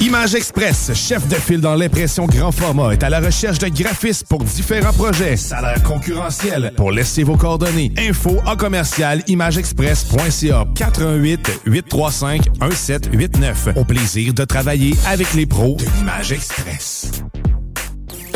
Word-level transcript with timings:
Image 0.00 0.36
Express, 0.36 0.92
chef 0.94 1.26
de 1.26 1.34
file 1.34 1.60
dans 1.60 1.74
l'impression 1.74 2.26
grand 2.26 2.52
format, 2.52 2.92
est 2.92 3.02
à 3.02 3.10
la 3.10 3.18
recherche 3.18 3.58
de 3.58 3.66
graphistes 3.66 4.28
pour 4.28 4.44
différents 4.44 4.92
projets. 4.92 5.36
Salaire 5.36 5.82
concurrentiel. 5.82 6.72
Pour 6.76 6.92
laisser 6.92 7.24
vos 7.24 7.36
coordonnées. 7.36 7.92
Info 7.98 8.36
en 8.46 8.54
commercial 8.54 9.24
imageexpress.ca 9.26 10.66
418 10.76 11.62
835 11.66 12.46
1789. 12.60 13.70
Au 13.74 13.84
plaisir 13.84 14.34
de 14.34 14.44
travailler 14.44 14.94
avec 15.08 15.34
les 15.34 15.46
pros 15.46 15.74
de 15.74 15.84
l'Image 15.98 16.30
Express. 16.30 17.10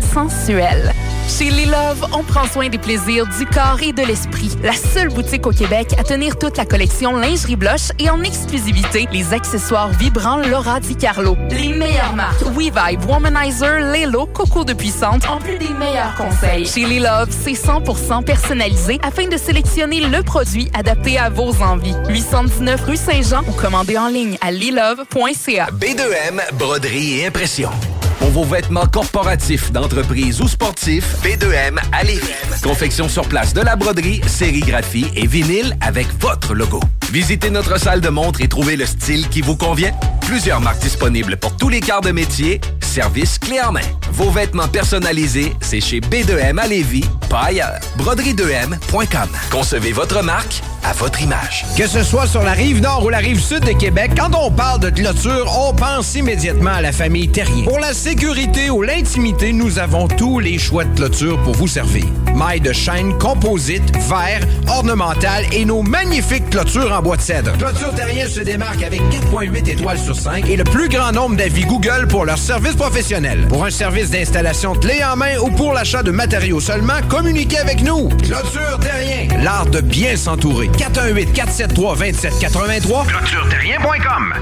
sensuel. 0.00 0.92
Chez 1.28 1.50
Les 1.50 1.64
Love, 1.64 2.06
on 2.12 2.22
prend 2.22 2.46
soin 2.46 2.68
des 2.68 2.78
plaisirs 2.78 3.26
du 3.38 3.46
corps 3.46 3.78
et 3.82 3.92
de 3.92 4.02
l'esprit. 4.02 4.50
La 4.62 4.74
seule 4.74 5.08
boutique 5.08 5.46
au 5.46 5.50
Québec 5.50 5.94
à 5.98 6.04
tenir 6.04 6.38
toute 6.38 6.56
la 6.56 6.66
collection 6.66 7.16
lingerie 7.16 7.56
blush 7.56 7.90
et 7.98 8.10
en 8.10 8.22
exclusivité 8.22 9.08
les 9.10 9.32
accessoires 9.32 9.88
vibrants 9.88 10.36
Laura 10.36 10.80
Di 10.80 10.96
Carlo. 10.96 11.36
Les 11.50 11.72
meilleures 11.72 12.14
marques 12.14 12.42
WeVibe, 12.42 13.04
Womanizer, 13.08 13.92
Lelo, 13.92 14.26
Coco 14.26 14.64
de 14.64 14.74
Puissante, 14.74 15.26
en 15.28 15.38
plus 15.38 15.58
des 15.58 15.70
meilleurs 15.70 16.14
conseils. 16.14 16.66
Chez 16.66 16.84
Les 16.84 17.00
Love, 17.00 17.30
c'est 17.30 17.52
100% 17.52 18.22
personnalisé 18.24 19.00
afin 19.02 19.26
de 19.26 19.36
sélectionner 19.36 20.00
le 20.00 20.22
produit 20.22 20.70
adapté 20.74 21.18
à 21.18 21.30
vos 21.30 21.62
envies. 21.62 21.94
819 22.08 22.84
rue 22.84 22.96
Saint-Jean 22.96 23.42
ou 23.48 23.52
commandez 23.52 23.96
en 23.96 24.08
ligne 24.08 24.36
à 24.40 24.52
lilove.ca. 24.52 25.68
B2M, 25.72 26.54
broderie 26.58 27.20
et 27.20 27.26
impression. 27.26 27.70
Pour 28.18 28.30
vos 28.30 28.44
vêtements 28.44 28.86
corporatifs, 28.86 29.72
d'entreprise 29.72 30.40
ou 30.40 30.48
sportifs, 30.48 31.16
B2M 31.22 31.78
à 31.92 32.04
Lévis. 32.04 32.22
Confection 32.62 33.08
sur 33.08 33.26
place 33.28 33.52
de 33.52 33.60
la 33.60 33.76
broderie, 33.76 34.20
sérigraphie 34.26 35.06
et 35.14 35.26
vinyle 35.26 35.76
avec 35.80 36.06
votre 36.20 36.54
logo. 36.54 36.80
Visitez 37.12 37.50
notre 37.50 37.78
salle 37.78 38.00
de 38.00 38.08
montre 38.08 38.40
et 38.40 38.48
trouvez 38.48 38.76
le 38.76 38.86
style 38.86 39.28
qui 39.28 39.40
vous 39.40 39.56
convient. 39.56 39.92
Plusieurs 40.22 40.60
marques 40.60 40.80
disponibles 40.80 41.36
pour 41.36 41.56
tous 41.56 41.68
les 41.68 41.80
quarts 41.80 42.00
de 42.00 42.10
métier. 42.10 42.60
Service 42.80 43.38
clé 43.38 43.60
en 43.60 43.72
main. 43.72 43.80
Vos 44.12 44.30
vêtements 44.30 44.68
personnalisés, 44.68 45.52
c'est 45.60 45.80
chez 45.80 46.00
B2M 46.00 46.58
à 46.58 46.66
Lévis, 46.66 47.04
pas 47.28 47.46
ailleurs. 47.46 47.80
Broderie2M.com. 47.98 49.28
Concevez 49.50 49.92
votre 49.92 50.22
marque 50.22 50.62
à 50.84 50.92
votre 50.92 51.20
image. 51.22 51.64
Que 51.76 51.86
ce 51.86 52.02
soit 52.02 52.26
sur 52.26 52.42
la 52.42 52.52
rive 52.52 52.80
nord 52.80 53.04
ou 53.04 53.08
la 53.08 53.18
rive 53.18 53.40
sud 53.40 53.64
de 53.64 53.72
Québec, 53.72 54.12
quand 54.16 54.30
on 54.34 54.50
parle 54.50 54.80
de 54.80 54.90
clôture, 54.90 55.52
on 55.58 55.74
pense 55.74 56.14
immédiatement 56.14 56.74
à 56.74 56.80
la 56.80 56.92
famille 56.92 57.28
Terrier. 57.28 57.64
Sécurité 58.04 58.68
ou 58.68 58.82
l'intimité, 58.82 59.54
nous 59.54 59.78
avons 59.78 60.08
tous 60.08 60.38
les 60.38 60.58
choix 60.58 60.84
de 60.84 60.94
clôture 60.94 61.42
pour 61.42 61.54
vous 61.54 61.66
servir. 61.66 62.04
Mailles 62.34 62.60
de 62.60 62.70
chaîne, 62.70 63.16
composite, 63.16 63.96
verre, 63.96 64.42
ornemental 64.68 65.46
et 65.52 65.64
nos 65.64 65.80
magnifiques 65.80 66.50
clôtures 66.50 66.92
en 66.92 67.00
bois 67.00 67.16
de 67.16 67.22
cèdre. 67.22 67.56
Clôture 67.56 67.94
Terrien 67.94 68.28
se 68.28 68.40
démarque 68.40 68.82
avec 68.82 69.00
4.8 69.00 69.70
étoiles 69.70 69.98
sur 69.98 70.14
5 70.14 70.46
et 70.50 70.56
le 70.56 70.64
plus 70.64 70.90
grand 70.90 71.12
nombre 71.12 71.36
d'avis 71.36 71.64
Google 71.64 72.06
pour 72.06 72.26
leur 72.26 72.36
service 72.36 72.74
professionnel. 72.74 73.46
Pour 73.48 73.64
un 73.64 73.70
service 73.70 74.10
d'installation 74.10 74.74
clé 74.74 75.02
en 75.02 75.16
main 75.16 75.38
ou 75.38 75.50
pour 75.52 75.72
l'achat 75.72 76.02
de 76.02 76.10
matériaux 76.10 76.60
seulement, 76.60 77.00
communiquez 77.08 77.56
avec 77.56 77.82
nous. 77.82 78.10
Clôture 78.22 78.78
Terrien, 78.82 79.28
l'art 79.42 79.64
de 79.64 79.80
bien 79.80 80.14
s'entourer. 80.14 80.68
418-473-2783, 80.76 83.06
clôtureterrien.com. 83.06 84.34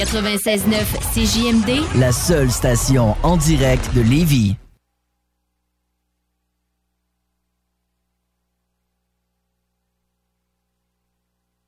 96.9 0.00 0.62
CJMD, 1.12 1.82
La 1.98 2.10
seule 2.10 2.50
station 2.50 3.09
en 3.22 3.36
direct 3.36 3.94
de 3.94 4.00
Lévis. 4.00 4.56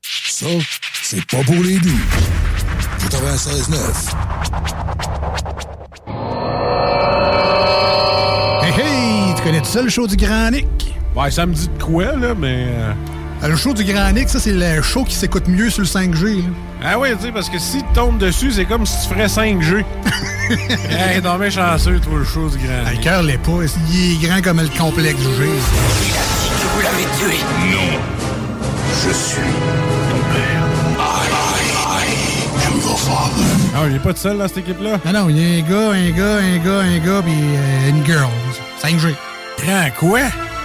Ça, 0.01 0.47
c'est 1.03 1.25
pas 1.27 1.43
pour 1.43 1.55
les 1.55 1.79
doux. 1.79 1.89
96.9. 2.99 4.15
Hey 8.63 8.71
hey, 8.79 9.35
tu 9.35 9.43
connais 9.43 9.59
tout 9.59 9.65
ça 9.67 9.81
le 9.81 9.89
show 9.89 10.07
du 10.07 10.15
Grand 10.15 10.49
Nick? 10.51 10.95
Ouais, 11.15 11.29
ça 11.29 11.45
me 11.45 11.53
dit 11.53 11.67
de 11.67 11.83
quoi, 11.83 12.15
là, 12.15 12.33
mais. 12.33 12.67
Euh, 13.43 13.47
Le 13.47 13.55
show 13.55 13.73
du 13.73 13.83
Grand 13.83 14.11
Nick, 14.11 14.29
ça, 14.29 14.39
c'est 14.39 14.51
le 14.53 14.81
show 14.81 15.03
qui 15.03 15.15
s'écoute 15.15 15.47
mieux 15.47 15.69
sur 15.69 15.81
le 15.81 15.87
5G. 15.87 16.37
là. 16.37 16.43
Ah 16.85 16.99
oui, 16.99 17.09
tu 17.17 17.25
sais, 17.25 17.31
parce 17.31 17.49
que 17.49 17.59
si 17.59 17.77
tu 17.77 17.93
tombes 17.93 18.17
dessus, 18.17 18.51
c'est 18.51 18.65
comme 18.65 18.85
si 18.85 19.07
tu 19.07 19.13
ferais 19.13 19.27
5G. 19.27 19.83
hey, 20.89 21.21
non, 21.21 21.37
mais 21.37 21.49
chanceux, 21.51 21.99
toi, 21.99 22.19
le 22.19 22.25
show 22.25 22.49
du 22.49 22.57
grand. 22.57 22.89
Le 22.91 23.01
cœur 23.01 23.23
l'est 23.23 23.37
pas. 23.37 23.51
Il 23.91 24.13
est 24.13 24.27
grand 24.27 24.41
comme 24.41 24.61
le 24.61 24.67
complexe 24.77 25.21
G. 25.21 25.27
Vous 26.75 26.81
l'avez 26.81 27.03
tué. 27.19 27.37
Non. 27.71 27.99
Je 29.05 29.13
suis 29.13 29.41
ton 30.09 30.17
père. 30.33 30.63
I, 30.99 31.27
I 31.87 32.67
am 32.67 32.79
your 32.81 32.99
father. 32.99 33.45
Ah, 33.75 33.85
il 33.89 33.95
est 33.95 33.99
pas 33.99 34.13
tout 34.13 34.19
seul 34.19 34.37
dans 34.37 34.47
cette 34.47 34.59
équipe-là? 34.59 34.99
Non, 35.05 35.13
non, 35.13 35.29
il 35.29 35.39
y 35.39 35.61
a 35.61 35.63
un 35.63 35.69
gars, 35.69 35.91
un 35.91 36.11
gars, 36.11 36.37
un 36.37 36.57
gars, 36.57 36.79
un 36.79 36.97
gars, 36.99 37.21
puis 37.23 37.33
euh, 37.33 37.89
une 37.89 38.05
girl. 38.05 38.29
5G. 38.81 39.13
Grand 39.65 39.89
quoi? 39.99 40.19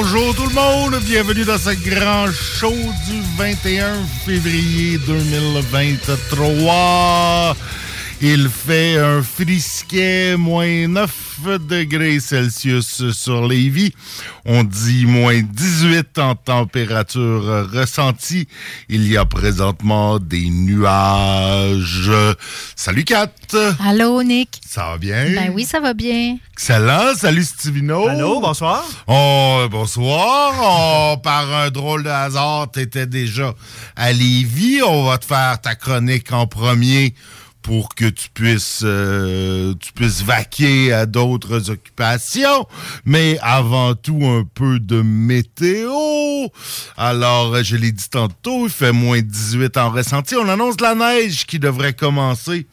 Bonjour 0.00 0.32
tout 0.36 0.46
le 0.46 0.54
monde, 0.54 0.96
bienvenue 1.02 1.44
dans 1.44 1.58
ce 1.58 1.70
grand 1.70 2.30
show 2.30 2.70
du 2.70 3.20
21 3.36 3.96
février 4.24 4.96
2023. 4.98 7.56
Il 8.20 8.48
fait 8.48 8.98
un 8.98 9.22
frisquet 9.22 10.36
moins 10.36 10.88
9 10.88 11.60
degrés 11.60 12.18
Celsius 12.18 13.12
sur 13.12 13.46
Lévis. 13.46 13.92
On 14.44 14.64
dit 14.64 15.06
moins 15.06 15.40
18 15.40 16.18
en 16.18 16.34
température 16.34 17.70
ressentie. 17.72 18.48
Il 18.88 19.06
y 19.06 19.16
a 19.16 19.24
présentement 19.24 20.18
des 20.18 20.50
nuages. 20.50 22.10
Salut 22.74 23.04
Kat! 23.04 23.30
Allô, 23.86 24.20
Nick. 24.24 24.60
Ça 24.66 24.86
va 24.86 24.98
bien? 24.98 25.32
Ben 25.36 25.52
oui, 25.54 25.64
ça 25.64 25.78
va 25.78 25.94
bien. 25.94 26.38
Excellent. 26.54 27.14
Salut 27.14 27.44
Stivino. 27.44 28.08
Allô, 28.08 28.40
bonsoir. 28.40 28.84
Oh, 29.06 29.64
bonsoir. 29.70 30.54
Oh, 30.60 31.16
par 31.22 31.54
un 31.54 31.70
drôle 31.70 32.02
de 32.02 32.10
hasard, 32.10 32.68
t'étais 32.72 33.06
déjà 33.06 33.54
à 33.94 34.10
Lévis. 34.10 34.82
On 34.82 35.04
va 35.04 35.18
te 35.18 35.24
faire 35.24 35.60
ta 35.60 35.76
chronique 35.76 36.32
en 36.32 36.48
premier 36.48 37.14
pour 37.62 37.94
que 37.94 38.06
tu 38.06 38.28
puisses 38.30 38.82
euh, 38.84 39.74
tu 39.80 39.92
puisses 39.92 40.22
vaquer 40.22 40.92
à 40.92 41.06
d'autres 41.06 41.70
occupations, 41.70 42.66
mais 43.04 43.38
avant 43.42 43.94
tout 43.94 44.20
un 44.24 44.44
peu 44.54 44.78
de 44.80 45.02
météo. 45.02 45.92
Alors, 46.96 47.62
je 47.62 47.76
l'ai 47.76 47.92
dit 47.92 48.08
tantôt, 48.10 48.66
il 48.66 48.72
fait 48.72 48.92
moins 48.92 49.20
18 49.20 49.76
en 49.76 49.90
ressenti. 49.90 50.36
On 50.36 50.48
annonce 50.48 50.76
de 50.76 50.82
la 50.82 50.94
neige 50.94 51.46
qui 51.46 51.58
devrait 51.58 51.94
commencer 51.94 52.66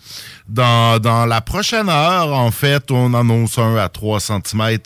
dans, 0.47 1.25
la 1.27 1.42
prochaine 1.42 1.89
heure. 1.89 2.33
En 2.33 2.51
fait, 2.51 2.92
on 2.92 3.13
annonce 3.13 3.57
un 3.57 3.75
à 3.77 3.89
3 3.89 4.19
cm. 4.19 4.77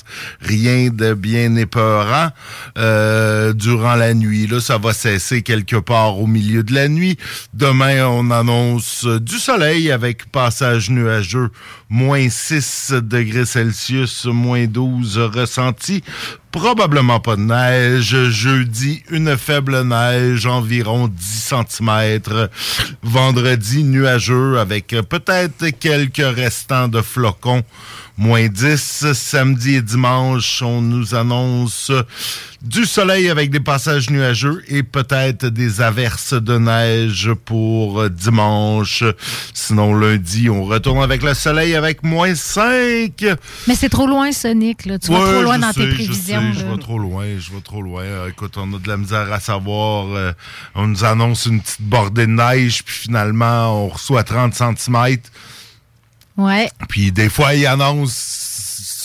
Rien 0.41 0.89
de 0.89 1.13
bien 1.13 1.55
épeurant 1.55 2.29
euh, 2.77 3.53
durant 3.53 3.95
la 3.95 4.13
nuit. 4.13 4.47
Là, 4.47 4.59
ça 4.59 4.77
va 4.77 4.93
cesser 4.93 5.41
quelque 5.41 5.75
part 5.75 6.19
au 6.19 6.27
milieu 6.27 6.63
de 6.63 6.73
la 6.73 6.87
nuit. 6.87 7.17
Demain, 7.53 8.07
on 8.07 8.31
annonce 8.31 9.05
du 9.05 9.37
soleil 9.37 9.91
avec 9.91 10.31
passage 10.31 10.89
nuageux, 10.89 11.49
moins 11.89 12.29
6 12.29 12.93
degrés 13.01 13.45
Celsius, 13.45 14.25
moins 14.25 14.65
12 14.65 15.17
ressenti. 15.17 16.03
Probablement 16.51 17.19
pas 17.19 17.35
de 17.35 17.41
neige. 17.41 18.15
Jeudi, 18.29 19.03
une 19.11 19.37
faible 19.37 19.81
neige, 19.83 20.47
environ 20.47 21.07
10 21.07 21.53
cm. 21.53 22.47
Vendredi, 23.03 23.83
nuageux 23.83 24.57
avec 24.57 24.87
peut-être 24.87 25.69
quelques 25.79 26.17
restants 26.17 26.87
de 26.87 27.01
flocons. 27.01 27.63
Moins 28.19 28.49
10. 28.49 29.13
Samedi 29.13 29.75
et 29.75 29.81
dimanche, 29.81 30.61
on 30.61 30.81
nous 30.81 31.15
annonce 31.15 31.89
du 32.61 32.83
soleil 32.83 33.29
avec 33.29 33.49
des 33.49 33.61
passages 33.61 34.09
nuageux 34.09 34.61
et 34.67 34.83
peut-être 34.83 35.45
des 35.45 35.79
averses 35.79 36.33
de 36.33 36.57
neige 36.57 37.31
pour 37.45 38.09
dimanche. 38.09 39.05
Sinon, 39.53 39.93
lundi, 39.95 40.49
on 40.49 40.65
retourne 40.65 41.01
avec 41.01 41.23
le 41.23 41.33
soleil 41.33 41.75
avec 41.75 42.03
moins 42.03 42.35
5. 42.35 43.23
Mais 43.69 43.75
c'est 43.75 43.87
trop 43.87 44.05
loin, 44.05 44.33
Sonic. 44.33 44.85
Là. 44.85 44.99
Tu 44.99 45.11
vas 45.11 45.19
trop 45.19 45.41
loin 45.41 45.57
dans 45.57 45.71
sais, 45.71 45.79
tes 45.79 45.93
prévisions. 45.93 46.41
Je, 46.51 46.59
sais, 46.59 46.65
je 46.65 46.71
vais 46.71 46.77
trop 46.77 46.99
loin, 46.99 47.25
je 47.39 47.51
vais 47.53 47.61
trop 47.61 47.81
loin. 47.81 48.03
Euh, 48.03 48.27
écoute, 48.27 48.55
on 48.57 48.73
a 48.73 48.79
de 48.79 48.87
la 48.89 48.97
misère 48.97 49.31
à 49.31 49.39
savoir. 49.39 50.07
euh, 50.13 50.33
on 50.75 50.87
nous 50.87 51.05
annonce 51.05 51.45
une 51.45 51.61
petite 51.61 51.81
bordée 51.81 52.25
de 52.25 52.31
neige, 52.33 52.83
puis 52.83 52.95
finalement, 52.95 53.85
on 53.85 53.87
reçoit 53.87 54.25
30 54.25 54.53
cm. 54.53 55.19
Ouais. 56.39 56.69
Puis 56.87 57.11
des 57.11 57.29
fois, 57.29 57.53
ils 57.53 57.65
annoncent 57.67 58.47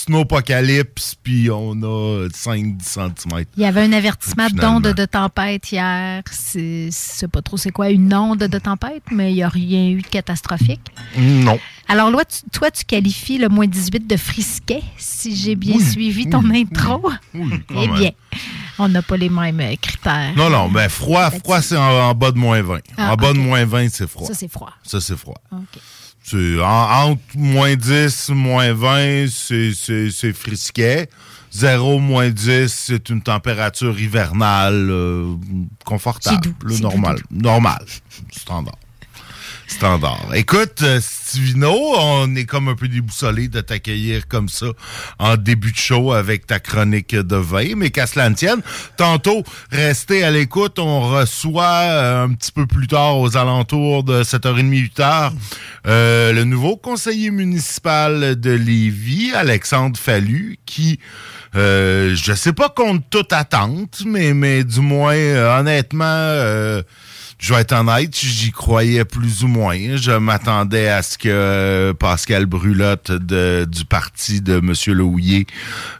Snowpocalypse, 0.06 1.16
puis 1.22 1.50
on 1.50 1.72
a 1.82 2.28
5-10 2.28 2.82
cm. 2.82 3.44
Il 3.56 3.62
y 3.62 3.66
avait 3.66 3.82
un 3.82 3.92
avertissement 3.92 4.48
d'onde 4.52 4.92
de 4.92 5.04
tempête 5.06 5.72
hier. 5.72 6.22
C'est 6.30 6.88
c'est 6.92 7.28
pas 7.28 7.40
trop 7.42 7.56
c'est 7.56 7.70
quoi 7.70 7.88
une 7.90 8.12
onde 8.14 8.38
de 8.40 8.58
tempête, 8.58 9.02
mais 9.10 9.32
il 9.32 9.36
n'y 9.36 9.42
a 9.42 9.48
rien 9.48 9.88
eu 9.88 10.02
de 10.02 10.06
catastrophique. 10.06 10.82
Non. 11.18 11.58
Alors, 11.88 12.10
là, 12.10 12.24
tu- 12.24 12.48
toi, 12.50 12.70
tu 12.70 12.84
qualifies 12.84 13.38
le 13.38 13.48
moins 13.48 13.66
18 13.66 14.06
de 14.06 14.16
frisquet, 14.16 14.82
si 14.96 15.34
j'ai 15.36 15.54
bien 15.54 15.76
Oui, 15.76 15.84
suivi 15.84 16.28
ton 16.28 16.48
intro. 16.50 17.10
quand 17.32 17.82
eh 17.82 17.88
bien, 17.88 18.10
on 18.78 18.88
n'a 18.88 19.02
pas 19.02 19.16
les 19.18 19.28
mêmes 19.28 19.60
euh, 19.60 19.74
critères. 19.80 20.32
Non, 20.36 20.48
non, 20.50 20.68
mais 20.70 20.88
froid, 20.88 21.30
froid, 21.30 21.60
c'est 21.60 21.76
en, 21.76 22.10
en 22.10 22.14
bas 22.14 22.30
de 22.30 22.38
moins 22.38 22.62
20. 22.62 22.78
Ah, 22.96 23.12
en 23.12 23.16
bas 23.16 23.32
de 23.34 23.38
moins 23.38 23.64
20, 23.66 23.88
c'est 23.90 24.06
froid. 24.08 24.26
Ça, 24.26 24.34
c'est 24.34 24.48
froid. 24.50 24.72
Ça, 24.82 25.00
c'est 25.00 25.16
froid. 25.16 25.40
OK. 25.52 25.80
Entre 26.32 27.20
moins 27.36 27.76
10, 27.76 28.30
moins 28.30 28.72
20, 28.72 29.26
c'est- 29.28 30.32
frisquet. 30.32 31.08
0, 31.52 31.98
moins 32.00 32.30
10, 32.30 32.66
c'est 32.72 33.10
une 33.10 33.22
température 33.22 33.98
hivernale 34.00 34.88
euh, 34.90 35.34
confortable, 35.84 36.52
doux, 36.64 36.78
normal. 36.80 37.16
Normal. 37.30 37.84
Standard. 38.32 38.74
Standard. 39.66 40.28
Écoute, 40.34 40.82
euh, 40.82 41.00
Stivino, 41.00 41.74
on 41.98 42.34
est 42.36 42.44
comme 42.44 42.68
un 42.68 42.74
peu 42.74 42.86
déboussolé 42.86 43.48
de 43.48 43.60
t'accueillir 43.60 44.28
comme 44.28 44.48
ça 44.48 44.66
en 45.18 45.36
début 45.36 45.72
de 45.72 45.76
show 45.76 46.12
avec 46.12 46.46
ta 46.46 46.60
chronique 46.60 47.14
de 47.14 47.36
vin, 47.36 47.74
mais 47.76 47.90
qu'à 47.90 48.06
cela 48.06 48.28
ne 48.28 48.34
tienne, 48.34 48.60
tantôt, 48.96 49.42
restez 49.70 50.22
à 50.22 50.30
l'écoute, 50.30 50.78
on 50.78 51.00
reçoit 51.10 51.64
euh, 51.64 52.24
un 52.24 52.34
petit 52.34 52.52
peu 52.52 52.66
plus 52.66 52.86
tard, 52.86 53.18
aux 53.18 53.36
alentours 53.36 54.04
de 54.04 54.22
7h30, 54.22 54.90
8h, 54.96 55.32
euh, 55.86 56.32
le 56.32 56.44
nouveau 56.44 56.76
conseiller 56.76 57.30
municipal 57.30 58.38
de 58.38 58.50
Lévis, 58.50 59.32
Alexandre 59.34 59.98
Fallu, 59.98 60.58
qui, 60.66 61.00
euh, 61.56 62.14
je 62.14 62.32
sais 62.34 62.52
pas 62.52 62.68
contre 62.68 63.04
toute 63.10 63.32
attente, 63.32 64.02
mais, 64.06 64.64
du 64.64 64.80
moins, 64.80 65.16
honnêtement, 65.58 66.82
je 67.44 67.52
vais 67.52 67.60
être 67.60 67.72
honnête, 67.72 68.16
j'y 68.18 68.50
croyais 68.52 69.04
plus 69.04 69.44
ou 69.44 69.48
moins. 69.48 69.76
Je 69.96 70.12
m'attendais 70.12 70.88
à 70.88 71.02
ce 71.02 71.18
que 71.18 71.92
Pascal 71.98 72.46
Brulotte 72.46 73.12
de- 73.12 73.66
du 73.70 73.84
parti 73.84 74.40
de 74.40 74.54
M. 74.60 74.72
Louillet 74.96 75.44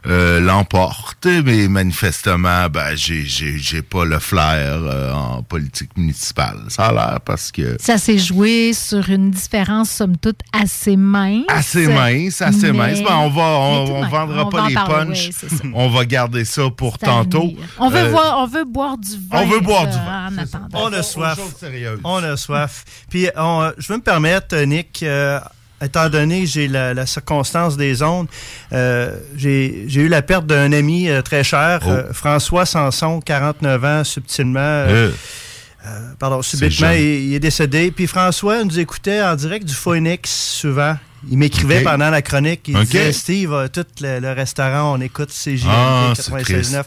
euh, 0.07 0.39
l'emporte, 0.39 1.27
mais 1.27 1.67
manifestement, 1.67 2.67
ben, 2.71 2.95
j'ai, 2.95 3.21
j'ai, 3.25 3.59
j'ai 3.59 3.83
pas 3.83 4.05
le 4.05 4.17
flair 4.17 4.79
euh, 4.81 5.13
en 5.13 5.43
politique 5.43 5.95
municipale. 5.95 6.57
Ça 6.69 6.87
a 6.87 6.93
l'air 6.93 7.19
parce 7.23 7.51
que... 7.51 7.77
Ça 7.79 7.99
s'est 7.99 8.17
joué 8.17 8.73
sur 8.73 9.07
une 9.11 9.29
différence, 9.29 9.91
somme 9.91 10.17
toute, 10.17 10.39
assez 10.51 10.97
mince. 10.97 11.43
Assez 11.49 11.87
mince, 11.87 12.41
assez 12.41 12.71
mais- 12.71 12.89
mince. 12.93 13.03
Ben, 13.03 13.17
on 13.17 13.29
va, 13.29 13.43
on, 13.43 14.07
vendra 14.09 14.45
on 14.47 14.49
pas 14.49 14.67
les 14.67 14.73
punchs. 14.73 15.29
on 15.75 15.89
va 15.89 16.05
garder 16.05 16.43
ça 16.43 16.71
pour 16.75 16.97
tantôt. 16.97 17.53
On 17.77 17.89
veut, 17.91 17.99
Euh, 17.99 18.09
voir, 18.09 18.39
on 18.39 18.47
veut 18.47 18.65
boire 18.65 18.97
du 18.97 19.11
vin. 19.11 19.41
on 19.43 19.45
veut 19.45 19.59
boire 19.59 19.85
du 19.85 19.93
vin, 19.95 20.29
En 20.31 20.37
attendant. 20.39 20.67
On 20.89 20.91
a 20.91 21.03
soif. 21.03 21.34
On 22.03 22.23
a 22.23 22.37
soif. 22.37 22.83
Puis, 23.09 23.29
on, 23.35 23.61
euh, 23.63 23.71
je 23.77 23.87
veux 23.87 23.97
me 23.97 24.03
permettre, 24.03 24.55
Nick, 24.63 25.01
euh, 25.03 25.39
étant 25.81 26.09
donné 26.09 26.41
que 26.41 26.47
j'ai 26.47 26.67
la, 26.67 26.93
la 26.93 27.05
circonstance 27.05 27.77
des 27.77 28.01
ondes, 28.01 28.27
euh, 28.73 29.15
j'ai 29.35 29.85
eu 29.93 30.07
la 30.07 30.21
perte 30.21 30.45
d'un 30.47 30.71
ami 30.71 31.09
euh, 31.09 31.21
très 31.21 31.43
cher, 31.43 31.81
Oh. 31.85 32.13
François 32.13 32.65
Sanson, 32.65 33.19
49 33.21 33.83
ans, 33.85 34.03
subtilement. 34.03 34.85
pardon, 36.19 36.41
subitement, 36.41 36.91
il, 36.91 37.01
il 37.29 37.33
est 37.35 37.39
décédé. 37.39 37.91
Puis 37.91 38.07
François 38.07 38.63
nous 38.63 38.79
écoutait 38.79 39.21
en 39.21 39.35
direct 39.35 39.65
du 39.65 39.73
Phoenix 39.75 40.31
souvent. 40.31 40.97
Il 41.31 41.37
m'écrivait 41.37 41.81
pendant 41.81 42.09
la 42.09 42.21
chronique. 42.21 42.61
Il 42.67 42.77
disait 42.79 43.11
Steve, 43.11 43.51
euh, 43.53 43.67
tout 43.67 43.85
le, 44.01 44.19
le 44.19 44.31
restaurant, 44.31 44.95
on 44.97 45.01
écoute 45.01 45.29
CJMD 45.31 45.69
Ah, 45.69 46.13
c'est 46.15 46.31
96.9. 46.31 46.83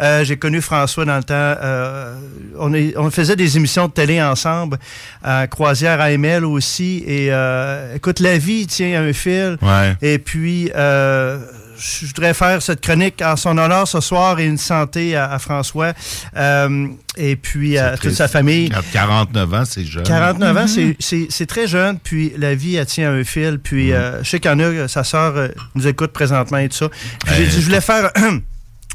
Euh, 0.00 0.24
J'ai 0.24 0.36
connu 0.38 0.60
François 0.60 1.04
dans 1.04 1.16
le 1.18 1.22
temps. 1.24 1.34
euh, 1.36 2.14
on, 2.58 2.72
est- 2.74 2.96
on 2.96 3.10
faisait 3.10 3.36
des 3.36 3.56
émissions 3.56 3.88
de 3.88 3.92
télé 3.92 4.22
ensemble, 4.22 4.78
à 5.22 5.46
Croisière 5.46 6.00
AML 6.00 6.44
aussi. 6.44 7.02
Et 7.06 7.28
euh, 7.30 7.94
écoute, 7.96 8.20
la 8.20 8.38
vie 8.38 8.66
tient 8.66 9.02
un 9.02 9.12
fil. 9.12 9.58
Ouais. 9.60 9.94
Et 10.00 10.18
puis, 10.18 10.70
euh, 10.74 11.38
je 11.82 12.06
voudrais 12.06 12.32
faire 12.34 12.62
cette 12.62 12.80
chronique 12.80 13.20
en 13.22 13.34
son 13.36 13.58
honneur 13.58 13.88
ce 13.88 14.00
soir 14.00 14.38
et 14.38 14.46
une 14.46 14.58
santé 14.58 15.16
à, 15.16 15.32
à 15.32 15.38
François 15.38 15.92
euh, 16.36 16.86
et 17.16 17.34
puis 17.36 17.76
à 17.78 17.90
toute 17.92 18.00
triste. 18.02 18.16
sa 18.18 18.28
famille. 18.28 18.70
49 18.92 19.54
ans, 19.54 19.64
c'est 19.64 19.84
jeune. 19.84 20.04
49 20.04 20.56
ans, 20.56 20.66
Mhm. 20.66 20.94
c'est- 21.00 21.46
très 21.46 21.66
jeune, 21.66 21.98
puis 21.98 22.32
la 22.38 22.54
vie, 22.54 22.76
elle 22.76 22.86
tient 22.86 23.12
un 23.12 23.24
fil. 23.24 23.58
Puis 23.62 23.92
euh, 23.92 24.22
je 24.22 24.28
sais 24.30 24.38
qu'il 24.40 24.50
y 24.50 24.54
en 24.54 24.60
a, 24.60 24.86
sa 24.88 25.02
sœur 25.04 25.36
euh, 25.36 25.48
nous 25.74 25.86
écoute 25.86 26.12
présentement 26.12 26.58
et 26.58 26.68
tout 26.68 26.76
ça. 26.76 26.88
Puis 26.88 27.34
j'ai 27.36 27.42
Ben, 27.44 27.50
dit, 27.50 27.56
je 27.60 27.64
voulais 27.66 27.80
faire 27.80 28.10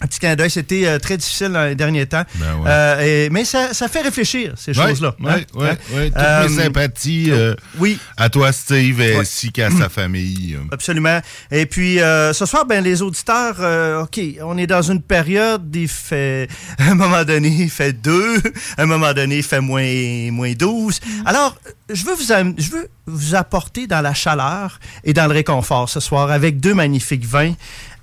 petit 0.05 0.19
clin 0.19 0.35
d'œil. 0.35 0.51
C'était 0.51 0.85
euh, 0.85 0.99
très 0.99 1.17
difficile 1.17 1.47
dans 1.49 1.65
les 1.65 1.73
derniers 1.75 2.05
temps. 2.05 2.23
Ben 2.35 2.55
ouais. 2.57 2.69
Euh, 2.69 3.25
et- 3.25 3.29
mais 3.31 3.45
ça, 3.45 3.73
ça 3.73 3.87
fait 3.87 4.01
réfléchir, 4.01 4.53
ces 4.55 4.73
choses-là. 4.73 5.15
ouais, 5.19 5.31
hein? 5.31 5.41
ouais, 5.55 5.69
Hein? 5.69 5.77
ouais. 5.95 6.05
Toutes 6.09 6.17
Euh, 6.21 6.47
mes 6.49 6.55
sympathies 6.63 7.27
euh, 7.31 7.55
oui. 7.79 7.97
à 8.17 8.29
toi, 8.29 8.51
Steve, 8.51 9.01
ainsi 9.19 9.51
qu'à 9.51 9.71
sa 9.71 9.89
famille. 9.89 10.57
Absolument. 10.71 11.19
Et 11.51 11.65
puis, 11.65 11.99
euh, 11.99 12.33
ce 12.33 12.45
soir, 12.45 12.65
ben, 12.65 12.83
les 12.83 13.01
auditeurs, 13.01 13.55
euh, 13.59 14.03
OK, 14.03 14.19
on 14.43 14.57
est 14.57 14.67
dans 14.67 14.81
une 14.83 15.01
période, 15.01 15.63
il 15.75 15.87
fait, 15.87 16.47
à 16.77 16.91
un 16.91 16.95
moment 16.95 17.23
donné, 17.23 17.47
il 17.49 17.69
fait 17.71 17.93
2, 17.93 18.37
à 18.77 18.83
un 18.83 18.85
moment 18.85 19.13
donné, 19.13 19.37
il 19.37 19.43
fait 19.43 19.61
moins, 19.61 20.31
moins 20.31 20.53
12. 20.53 20.99
Alors, 21.25 21.57
je 21.89 22.03
veux, 22.05 22.13
vous 22.13 22.53
je 22.57 22.69
veux 22.71 22.89
vous 23.05 23.35
apporter 23.35 23.87
dans 23.87 24.01
la 24.01 24.13
chaleur 24.13 24.79
et 25.05 25.13
dans 25.13 25.25
le 25.27 25.33
réconfort 25.33 25.89
ce 25.89 25.99
soir 26.01 26.29
avec 26.31 26.59
deux 26.59 26.73
magnifiques 26.73 27.25
vins. 27.25 27.53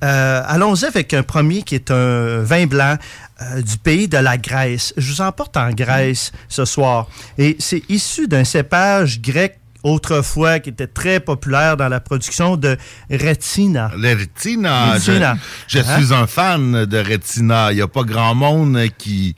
Euh, 0.03 0.43
Allons-y 0.47 0.85
avec 0.87 1.15
un 1.15 1.23
premier 1.23 1.63
qui 1.63 1.75
est 1.75 1.91
un 1.91 2.41
vin 2.43 2.67
blanc 2.67 2.97
euh, 3.43 3.63
du 3.63 3.77
pays 3.79 4.09
de 4.09 4.19
la 4.19 4.37
Grèce. 4.37 4.93
Je 4.97 5.13
vous 5.13 5.21
emporte 5.21 5.57
en 5.57 5.71
Grèce 5.71 6.33
ce 6.49 6.65
soir. 6.65 7.09
Et 7.39 7.57
c'est 7.59 7.83
issu 7.89 8.27
d'un 8.29 8.45
cépage 8.45 9.21
grec 9.21 9.59
autrefois 9.83 10.61
qui 10.61 10.71
était 10.71 10.87
très 10.87 11.21
populaire 11.21 11.77
dans 11.77 11.89
la 11.89 12.01
production 12.01 12.57
de 12.57 12.77
Retina. 13.11 13.91
Le 13.97 14.15
Retina, 14.19 14.99
je, 14.99 15.11
Retina. 15.13 15.37
je 15.69 15.79
Hein? 15.79 15.99
suis 16.01 16.15
un 16.15 16.27
fan 16.27 16.87
de 16.87 16.99
Retina. 16.99 17.71
Il 17.71 17.77
n'y 17.77 17.83
a 17.83 17.89
pas 17.89 18.03
grand 18.03 18.35
monde 18.35 18.79
qui 18.99 19.35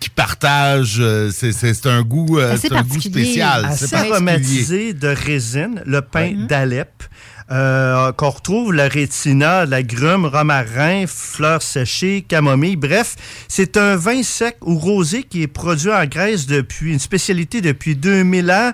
qui 0.00 0.10
partage. 0.10 0.98
euh, 1.00 1.30
C'est 1.32 1.86
un 1.86 2.02
goût, 2.02 2.38
un 2.38 2.82
goût 2.82 3.00
spécial. 3.00 3.68
C'est 3.74 3.92
assez 3.92 4.12
aromatisé 4.12 4.92
de 4.94 5.08
résine, 5.08 5.82
le 5.86 6.02
pain 6.02 6.34
d'Alep. 6.48 7.02
Euh, 7.50 8.12
qu'on 8.12 8.28
retrouve 8.28 8.74
la 8.74 8.88
rétina, 8.88 9.64
la 9.64 9.82
grume, 9.82 10.26
romarin, 10.26 11.04
fleurs 11.06 11.62
séchées, 11.62 12.24
camomille. 12.26 12.76
Bref, 12.76 13.16
c'est 13.48 13.78
un 13.78 13.96
vin 13.96 14.22
sec 14.22 14.56
ou 14.60 14.78
rosé 14.78 15.22
qui 15.22 15.42
est 15.42 15.46
produit 15.46 15.90
en 15.90 16.04
Grèce 16.04 16.46
depuis 16.46 16.92
une 16.92 16.98
spécialité 16.98 17.62
depuis 17.62 17.96
2000 17.96 18.50
ans. 18.50 18.72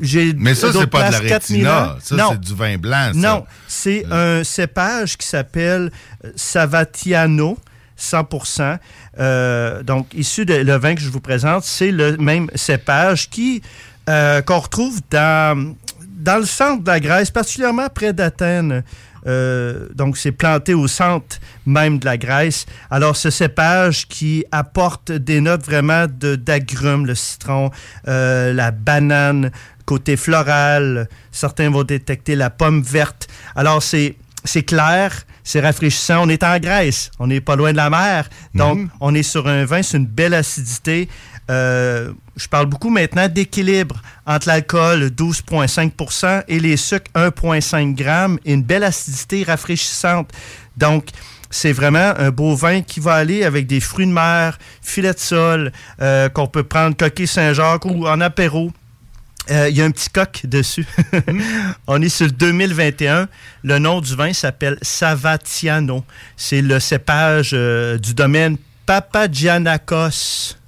j'ai 0.00 0.34
Mais 0.34 0.54
ça, 0.54 0.70
c'est 0.70 0.86
pas 0.86 1.08
de 1.08 1.12
la 1.12 1.18
places 1.20 1.30
4000 1.30 1.66
rétina. 1.66 1.96
Ça, 2.02 2.28
c'est 2.32 2.40
du 2.40 2.54
vin 2.54 2.76
blanc, 2.76 3.10
ça. 3.14 3.18
Non, 3.18 3.44
c'est 3.66 4.04
un 4.10 4.44
cépage 4.44 5.16
qui 5.16 5.26
s'appelle 5.26 5.90
euh, 6.24 6.30
Savatiano. 6.36 7.58
100%. 7.98 8.78
Euh, 9.18 9.82
donc, 9.82 10.06
issu 10.14 10.46
de 10.46 10.54
le 10.54 10.76
vin 10.78 10.94
que 10.94 11.02
je 11.02 11.10
vous 11.10 11.20
présente, 11.20 11.64
c'est 11.64 11.90
le 11.90 12.16
même 12.16 12.50
cépage 12.54 13.28
qui 13.28 13.60
euh, 14.08 14.40
qu'on 14.42 14.58
retrouve 14.58 15.00
dans, 15.10 15.74
dans 16.20 16.38
le 16.38 16.44
centre 16.44 16.82
de 16.82 16.90
la 16.90 17.00
Grèce, 17.00 17.30
particulièrement 17.30 17.88
près 17.88 18.12
d'Athènes. 18.12 18.82
Euh, 19.26 19.88
donc, 19.94 20.16
c'est 20.16 20.32
planté 20.32 20.74
au 20.74 20.88
centre 20.88 21.38
même 21.66 21.98
de 21.98 22.04
la 22.04 22.16
Grèce. 22.16 22.66
Alors, 22.90 23.16
ce 23.16 23.30
cépage 23.30 24.08
qui 24.08 24.44
apporte 24.50 25.12
des 25.12 25.40
notes 25.40 25.64
vraiment 25.64 26.06
d'agrumes, 26.08 27.06
le 27.06 27.14
citron, 27.14 27.70
euh, 28.08 28.52
la 28.52 28.70
banane, 28.70 29.50
côté 29.84 30.16
floral. 30.16 31.08
Certains 31.32 31.70
vont 31.70 31.84
détecter 31.84 32.34
la 32.34 32.50
pomme 32.50 32.82
verte. 32.82 33.28
Alors, 33.56 33.82
c'est 33.82 34.16
c'est 34.44 34.62
clair, 34.62 35.12
c'est 35.44 35.60
rafraîchissant. 35.60 36.22
On 36.24 36.28
est 36.28 36.42
en 36.42 36.58
Grèce, 36.58 37.10
on 37.18 37.26
n'est 37.26 37.40
pas 37.40 37.56
loin 37.56 37.72
de 37.72 37.76
la 37.76 37.90
mer. 37.90 38.28
Donc, 38.54 38.88
on 39.00 39.14
est 39.14 39.22
sur 39.22 39.46
un 39.46 39.64
vin, 39.64 39.82
c'est 39.82 39.98
une 39.98 40.06
belle 40.06 40.34
acidité. 40.34 41.08
Euh, 41.50 42.12
je 42.36 42.46
parle 42.46 42.66
beaucoup 42.66 42.90
maintenant 42.90 43.28
d'équilibre 43.28 44.00
entre 44.24 44.46
l'alcool 44.48 45.06
12,5% 45.08 46.44
et 46.46 46.60
les 46.60 46.76
sucres 46.76 47.10
1,5 47.14 47.94
grammes 47.94 48.38
et 48.44 48.52
une 48.52 48.62
belle 48.62 48.84
acidité 48.84 49.42
rafraîchissante. 49.42 50.30
Donc, 50.76 51.08
c'est 51.50 51.72
vraiment 51.72 52.14
un 52.16 52.30
beau 52.30 52.54
vin 52.54 52.82
qui 52.82 53.00
va 53.00 53.14
aller 53.14 53.42
avec 53.42 53.66
des 53.66 53.80
fruits 53.80 54.06
de 54.06 54.12
mer, 54.12 54.58
filet 54.80 55.12
de 55.12 55.18
sol, 55.18 55.72
euh, 56.00 56.28
qu'on 56.28 56.46
peut 56.46 56.62
prendre 56.62 56.96
coquille 56.96 57.26
Saint-Jacques 57.26 57.84
ou 57.86 58.06
en 58.06 58.20
apéro. 58.20 58.70
Euh, 59.50 59.68
Il 59.68 59.76
y 59.76 59.82
a 59.82 59.84
un 59.84 59.90
petit 59.90 60.10
coq 60.10 60.42
dessus. 60.44 60.86
On 61.88 62.00
est 62.00 62.08
sur 62.08 62.26
le 62.26 62.32
2021. 62.32 63.26
Le 63.64 63.78
nom 63.80 64.00
du 64.00 64.14
vin 64.14 64.32
s'appelle 64.32 64.78
Savatiano. 64.82 66.04
C'est 66.36 66.62
le 66.62 66.78
cépage 66.78 67.50
du 67.50 68.14
domaine 68.14 68.56
Papagianakos. 68.86 70.59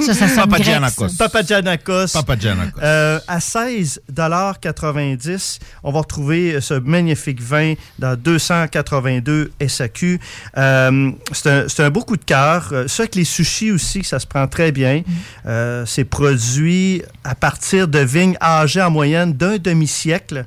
Ça, 0.00 0.14
ça 0.14 0.28
sonne 0.28 0.48
grec, 0.50 0.50
Papagianakos. 0.50 1.08
ça. 1.08 1.28
Papagianakos. 1.28 2.12
Papagianakos. 2.12 2.80
Euh, 2.82 3.18
à 3.28 3.38
16,90 3.38 5.58
on 5.82 5.92
va 5.92 6.00
retrouver 6.00 6.60
ce 6.60 6.74
magnifique 6.74 7.40
vin 7.40 7.74
dans 7.98 8.16
282 8.16 9.52
SAQ. 9.66 10.20
Euh, 10.56 11.10
c'est 11.32 11.50
un, 11.50 11.68
c'est 11.68 11.84
un 11.84 11.90
beau 11.90 12.02
coup 12.02 12.16
de 12.16 12.24
cœur. 12.24 12.68
Euh, 12.72 12.88
Ça, 12.88 13.04
avec 13.04 13.14
les 13.14 13.24
sushis 13.24 13.70
aussi, 13.70 14.04
ça 14.04 14.18
se 14.18 14.26
prend 14.26 14.46
très 14.46 14.72
bien. 14.72 15.02
Euh, 15.46 15.84
c'est 15.86 16.04
produit 16.04 17.02
à 17.24 17.34
partir 17.34 17.88
de 17.88 17.98
vignes 18.00 18.36
âgées 18.40 18.82
en 18.82 18.90
moyenne 18.90 19.32
d'un 19.32 19.58
demi-siècle. 19.58 20.44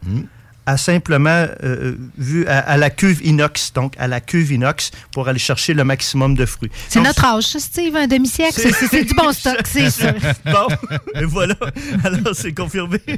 À 0.66 0.78
simplement 0.78 1.30
euh, 1.30 1.56
euh, 1.64 1.98
vu 2.18 2.48
à, 2.48 2.60
à 2.60 2.78
la 2.78 2.90
cuve 2.90 3.22
inox, 3.26 3.72
donc 3.74 3.94
à 3.98 4.08
la 4.08 4.20
cuve 4.20 4.52
inox 4.52 4.92
pour 5.12 5.28
aller 5.28 5.40
chercher 5.40 5.74
le 5.74 5.84
maximum 5.84 6.36
de 6.36 6.46
fruits. 6.46 6.72
C'est 6.90 7.02
notre 7.02 7.24
âge, 7.26 7.44
ça, 7.46 7.60
Steve, 7.60 7.96
un 7.96 8.08
demi-siècle. 8.08 8.54
C'est- 8.60 9.04
du 9.04 9.14
bon 9.14 9.32
stock, 9.34 9.58
c'est 9.66 9.90
sûr. 9.90 10.14
bon, 10.46 10.68
et 11.16 11.24
voilà. 11.26 11.56
Alors, 12.04 12.34
c'est 12.36 12.54
confirmé. 12.54 13.00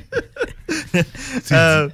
Euh, 1.52 1.88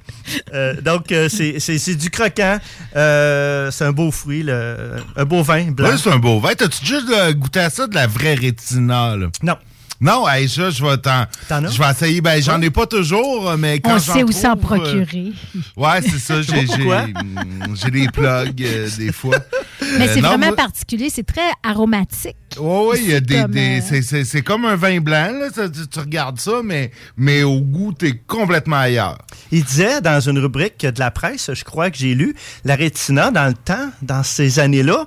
euh, 0.52 0.80
donc, 0.80 1.12
euh, 1.12 1.28
c'est 1.28 1.60
c'est- 1.60 1.78
c'est 1.78 1.94
du 1.94 2.10
croquant. 2.10 2.58
Euh, 2.96 3.70
c'est 3.70 3.84
un 3.84 3.92
beau 3.92 4.10
fruit, 4.10 4.42
le- 4.42 4.96
un 5.16 5.24
beau 5.24 5.42
vin 5.42 5.70
blanc. 5.70 5.90
Oui, 5.92 5.98
c'est 6.02 6.10
un 6.10 6.18
beau 6.18 6.40
vin. 6.40 6.54
T'as-tu 6.54 6.94
euh, 6.94 7.32
goûté 7.34 7.60
à 7.60 7.70
ça, 7.70 7.86
de 7.86 7.94
la 7.94 8.06
vraie 8.06 8.34
rétina, 8.34 9.16
là? 9.16 9.26
Non. 9.42 9.56
Non, 10.00 10.28
hey, 10.28 10.48
ça, 10.48 10.70
je 10.70 10.84
vais 10.84 10.96
t'en. 10.98 11.24
Je 11.48 11.78
vais 11.78 11.90
essayer. 11.90 12.20
Ben, 12.20 12.42
j'en 12.42 12.60
ai 12.60 12.70
pas 12.70 12.86
toujours, 12.86 13.54
mais 13.56 13.80
quand 13.80 13.94
On 13.94 13.98
j'en 13.98 14.12
sait 14.14 14.22
où 14.24 14.32
s'en 14.32 14.52
euh, 14.52 14.56
procurer. 14.56 15.32
Ouais, 15.76 16.00
c'est 16.02 16.18
ça. 16.18 16.42
J'ai 16.42 16.62
mm, 16.62 17.74
j'ai 17.74 17.90
des 17.90 18.08
plugs 18.08 18.62
euh, 18.62 18.88
des 18.98 19.12
fois. 19.12 19.36
Mais 19.98 20.08
Euh, 20.08 20.10
c'est 20.14 20.20
non, 20.20 20.30
vraiment 20.30 20.46
moi- 20.48 20.56
particulier, 20.56 21.08
c'est 21.10 21.22
très 21.24 21.50
aromatique. 21.62 22.36
Oui, 22.58 22.86
oui, 22.92 22.98
il 23.04 23.10
y 23.10 23.14
a 23.14 23.20
des. 23.20 23.40
comme, 23.42 23.50
des- 23.52 23.78
euh, 23.80 23.84
c'est- 23.86 24.02
c'est 24.02 24.24
c'est 24.24 24.42
comme 24.42 24.64
un 24.64 24.76
vin 24.76 25.00
blanc, 25.00 25.30
là. 25.32 25.48
ça, 25.54 25.68
tu, 25.68 25.86
tu 25.86 25.98
regardes 25.98 26.38
ça, 26.40 26.60
mais, 26.64 26.90
mais 27.16 27.42
au 27.42 27.60
goût, 27.60 27.92
t'es 27.92 28.14
complètement 28.26 28.76
ailleurs. 28.80 29.18
Il 29.52 29.64
disait 29.64 30.00
dans 30.00 30.20
une 30.20 30.38
rubrique 30.38 30.84
de 30.84 30.98
la 30.98 31.10
presse, 31.10 31.50
je 31.54 31.64
crois 31.64 31.90
que 31.90 31.96
j'ai 31.98 32.14
lu, 32.14 32.34
la 32.64 32.74
rétina, 32.76 33.30
dans 33.30 33.46
le 33.46 33.54
temps, 33.54 33.90
dans 34.02 34.22
ces 34.22 34.58
années-là, 34.58 35.06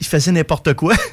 il 0.00 0.06
faisait 0.06 0.32
n'importe 0.32 0.74
quoi. 0.74 0.94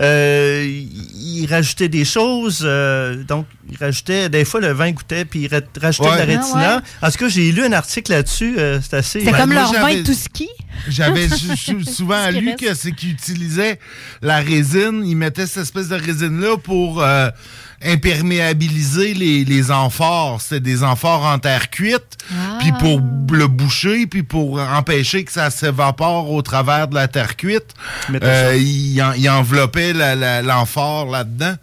Euh, 0.00 0.64
il, 0.66 1.46
rajoutait 1.48 1.88
des 1.88 2.04
choses. 2.04 2.62
euh, 2.64 3.22
donc, 3.24 3.46
il 3.70 3.76
rajoutait. 3.76 4.28
Des 4.28 4.44
fois, 4.44 4.60
le 4.60 4.72
vin 4.72 4.90
goûtait, 4.90 5.24
puis 5.24 5.40
il 5.44 5.48
ra- 5.54 5.60
rajoutait 5.80 6.08
Ouais. 6.10 6.26
de 6.26 6.32
la 6.32 6.38
Ah 6.38 6.40
rétina. 6.42 6.76
ouais. 6.76 6.82
En 7.02 7.10
tout 7.10 7.18
cas, 7.18 7.28
j'ai 7.28 7.52
lu 7.52 7.64
un 7.64 7.72
article 7.72 8.12
là-dessus. 8.12 8.56
euh, 8.58 8.80
c'est 8.82 8.96
assez. 8.96 9.20
C'est 9.24 9.30
comme 9.32 9.50
Ben, 9.50 9.54
leur 9.54 9.72
vin 9.72 10.02
tout 10.02 10.12
ski. 10.14 10.48
J'avais 10.88 11.28
sou- 11.28 11.56
sou- 11.56 11.84
souvent 11.84 12.28
lu 12.30 12.54
que 12.56 12.74
c'est 12.74 12.92
qu'ils 12.92 13.10
utilisaient 13.12 13.78
la 14.22 14.38
résine, 14.40 15.02
ils 15.06 15.16
mettaient 15.16 15.46
cette 15.46 15.62
espèce 15.64 15.88
de 15.88 15.96
résine-là 15.96 16.56
pour 16.58 17.02
euh, 17.02 17.28
imperméabiliser 17.84 19.14
les, 19.14 19.44
les 19.44 19.70
amphores. 19.70 20.40
C'était 20.40 20.60
des 20.60 20.82
amphores 20.82 21.24
en 21.24 21.38
terre 21.38 21.70
cuite, 21.70 22.18
puis 22.58 22.72
pour 22.78 23.00
le 23.30 23.46
boucher, 23.46 24.06
puis 24.06 24.22
pour 24.22 24.60
empêcher 24.60 25.24
que 25.24 25.32
ça 25.32 25.50
s'évapore 25.50 26.30
au 26.32 26.42
travers 26.42 26.88
de 26.88 26.94
la 26.94 27.08
terre 27.08 27.36
cuite, 27.36 27.74
euh, 28.26 28.50
ça. 28.50 28.56
ils 28.56 29.02
en- 29.02 29.12
ils 29.12 29.28
enveloppaient 29.28 29.92
la- 29.92 30.14
la- 30.14 30.42
l'amphore 30.42 31.06
là-dedans, 31.10 31.54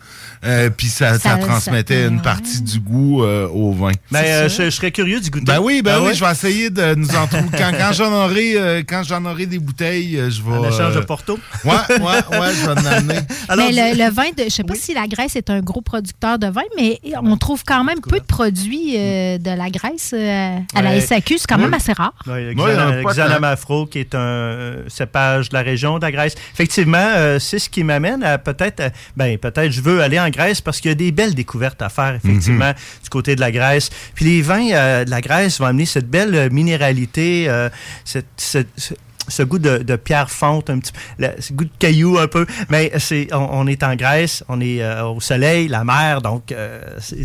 euh, 0.45 0.69
puis 0.69 0.87
ça, 0.87 1.13
ça 1.19 1.31
Ça- 1.31 1.37
transmettait 1.37 2.03
ça- 2.03 2.07
une 2.09 2.21
partie 2.21 2.61
du 2.61 2.79
goût 2.79 3.23
euh, 3.23 3.47
au 3.47 3.71
vin. 3.71 3.91
Ben, 4.11 4.23
euh, 4.25 4.49
je, 4.49 4.63
je 4.65 4.69
serais 4.69 4.91
curieux 4.91 5.19
d'y 5.19 5.29
goûter. 5.29 5.45
Ben 5.45 5.59
oui, 5.59 5.81
ben 5.81 5.93
Ah 5.95 6.01
oui, 6.01 6.07
ouais? 6.07 6.13
je 6.13 6.23
vais 6.23 6.31
essayer 6.31 6.69
de 6.69 6.95
nous 6.95 7.09
en 7.15 7.27
trouver. 7.27 7.49
Quand, 7.57 7.71
quand 7.77 7.93
j'en 7.93 8.11
aurai, 8.11 8.53
euh, 8.55 8.83
quand 8.87 9.03
j'en 9.03 9.23
aurai 9.25 9.45
des 9.45 9.59
bouteilles, 9.59 10.15
je 10.29 10.41
vais. 10.41 10.51
En 10.57 10.69
échange 10.69 10.95
de 10.95 10.99
Porto. 11.01 11.39
Ouais, 11.63 11.71
ouais, 11.89 11.97
ouais, 11.99 12.49
je 12.53 12.65
vais 12.65 12.71
en 12.81 12.85
amener. 12.85 13.19
mais 13.57 13.71
le, 13.71 13.97
le 14.05 14.11
vin, 14.11 14.29
de, 14.37 14.43
je 14.45 14.49
sais 14.49 14.63
pas 14.63 14.75
si 14.75 14.93
la 14.93 15.07
Grèce 15.07 15.35
est 15.35 15.49
un 15.49 15.61
gros 15.61 15.81
producteur 15.81 16.39
de 16.39 16.47
vin, 16.47 16.61
mais 16.77 16.99
on 17.23 17.37
trouve 17.37 17.63
quand 17.65 17.83
même 17.83 17.99
peu 18.01 18.19
de 18.19 18.25
produits 18.25 18.95
euh, 18.97 19.37
de 19.37 19.51
la 19.57 19.69
Grèce 19.69 20.11
euh, 20.13 20.57
à 20.75 20.81
la. 20.81 20.99
SAQ. 21.01 21.37
C'est 21.37 21.47
quand 21.47 21.57
même 21.57 21.73
assez 21.73 21.93
rare. 21.93 22.13
Oui, 22.27 22.55
Moi, 22.55 22.69
il 22.71 22.75
y 22.75 22.77
en 22.77 22.87
a 22.87 22.91
Xana- 22.91 23.03
pas 23.03 23.11
Xana 23.13 23.35
tant. 23.35 23.41
Mafro, 23.41 23.85
qui 23.85 23.99
est 23.99 24.15
un 24.15 24.75
cépage 24.87 25.49
de 25.49 25.53
la 25.55 25.61
région 25.61 25.97
de 25.99 26.03
la 26.05 26.11
Grèce. 26.11 26.35
Effectivement, 26.53 26.97
euh, 27.15 27.37
c'est 27.39 27.59
ce 27.59 27.69
qui 27.69 27.83
m'amène 27.83 28.23
à 28.23 28.37
peut-être, 28.37 28.91
ben 29.17 29.37
peut-être 29.37 29.71
je 29.71 29.81
veux 29.81 30.01
aller 30.01 30.19
en 30.19 30.29
Grèce 30.35 30.61
parce 30.61 30.79
qu'il 30.81 30.89
y 30.89 30.91
a 30.91 30.95
des 30.95 31.11
belles 31.11 31.33
découvertes 31.35 31.81
à 31.81 31.89
faire, 31.89 32.15
effectivement, 32.15 32.73
du 33.03 33.09
côté 33.09 33.35
de 33.35 33.41
la 33.41 33.51
Grèce. 33.51 33.89
Puis 34.15 34.25
les 34.25 34.41
vins 34.41 34.69
euh, 34.71 35.05
de 35.05 35.09
la 35.09 35.21
Grèce 35.21 35.59
vont 35.59 35.65
amener 35.67 35.85
cette 35.85 36.09
belle 36.09 36.35
euh, 36.35 36.49
minéralité, 36.49 37.45
euh, 37.47 37.69
cette- 38.03 38.25
cette- 38.37 38.67
ce- 38.77 38.93
ce 39.27 39.41
goût 39.41 39.57
de, 39.57 39.79
de 39.79 39.95
pierre 39.95 40.29
fonte, 40.29 40.69
un 40.69 40.77
petit 40.77 40.91
le- 41.17 41.29
ce 41.39 41.51
goût 41.51 41.63
de 41.65 41.71
caillou 41.79 42.19
un 42.19 42.27
peu. 42.27 42.45
Mais 42.69 42.91
c'est, 42.99 43.27
on, 43.33 43.47
on 43.61 43.65
est 43.67 43.81
en 43.81 43.95
Grèce, 43.95 44.43
on 44.49 44.61
est 44.61 44.83
euh, 44.83 45.03
au 45.05 45.19
soleil, 45.19 45.67
la 45.67 45.83
mer, 45.83 46.21
donc 46.21 46.51
euh, 46.51 46.79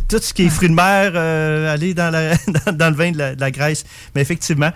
tout 0.09 0.19
ce 0.23 0.33
qui 0.33 0.47
est 0.47 0.49
fruits 0.49 0.71
de 0.71 0.75
mer, 0.75 1.12
euh, 1.14 1.71
aller 1.75 1.93
dans, 1.93 2.09
la, 2.11 2.31
dans, 2.67 2.73
dans 2.73 2.88
le 2.90 2.97
vin 2.97 3.11
de 3.12 3.19
la, 3.19 3.35
de 3.35 3.40
la 3.40 3.50
Grèce. 3.50 3.85
Mais 4.14 4.23
effectivement, 4.23 4.71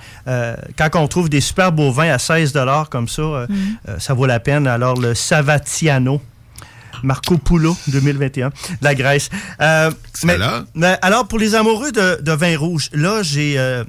quand 0.76 0.90
on 0.96 1.08
trouve 1.08 1.30
des 1.30 1.40
super 1.40 1.72
beaux 1.72 1.92
vins 1.92 2.10
à 2.12 2.18
16 2.18 2.52
comme 2.90 3.08
ça, 3.08 3.22
euh, 3.22 3.46
ça 3.98 4.12
vaut 4.12 4.26
la 4.26 4.40
peine. 4.40 4.66
Alors, 4.66 5.00
le 5.00 5.14
Savatiano. 5.14 6.20
Marco 7.02 7.36
Polo 7.38 7.76
2021, 7.88 8.48
de 8.48 8.54
la 8.82 8.94
Grèce. 8.94 9.30
Euh, 9.60 9.90
mais, 10.24 10.38
mais 10.74 10.96
alors, 11.02 11.26
pour 11.26 11.38
les 11.38 11.54
amoureux 11.54 11.92
de, 11.92 12.20
de 12.20 12.32
vin 12.32 12.56
rouge, 12.56 12.90
là, 12.92 13.22
j'ai 13.22 13.58
euh, 13.58 13.84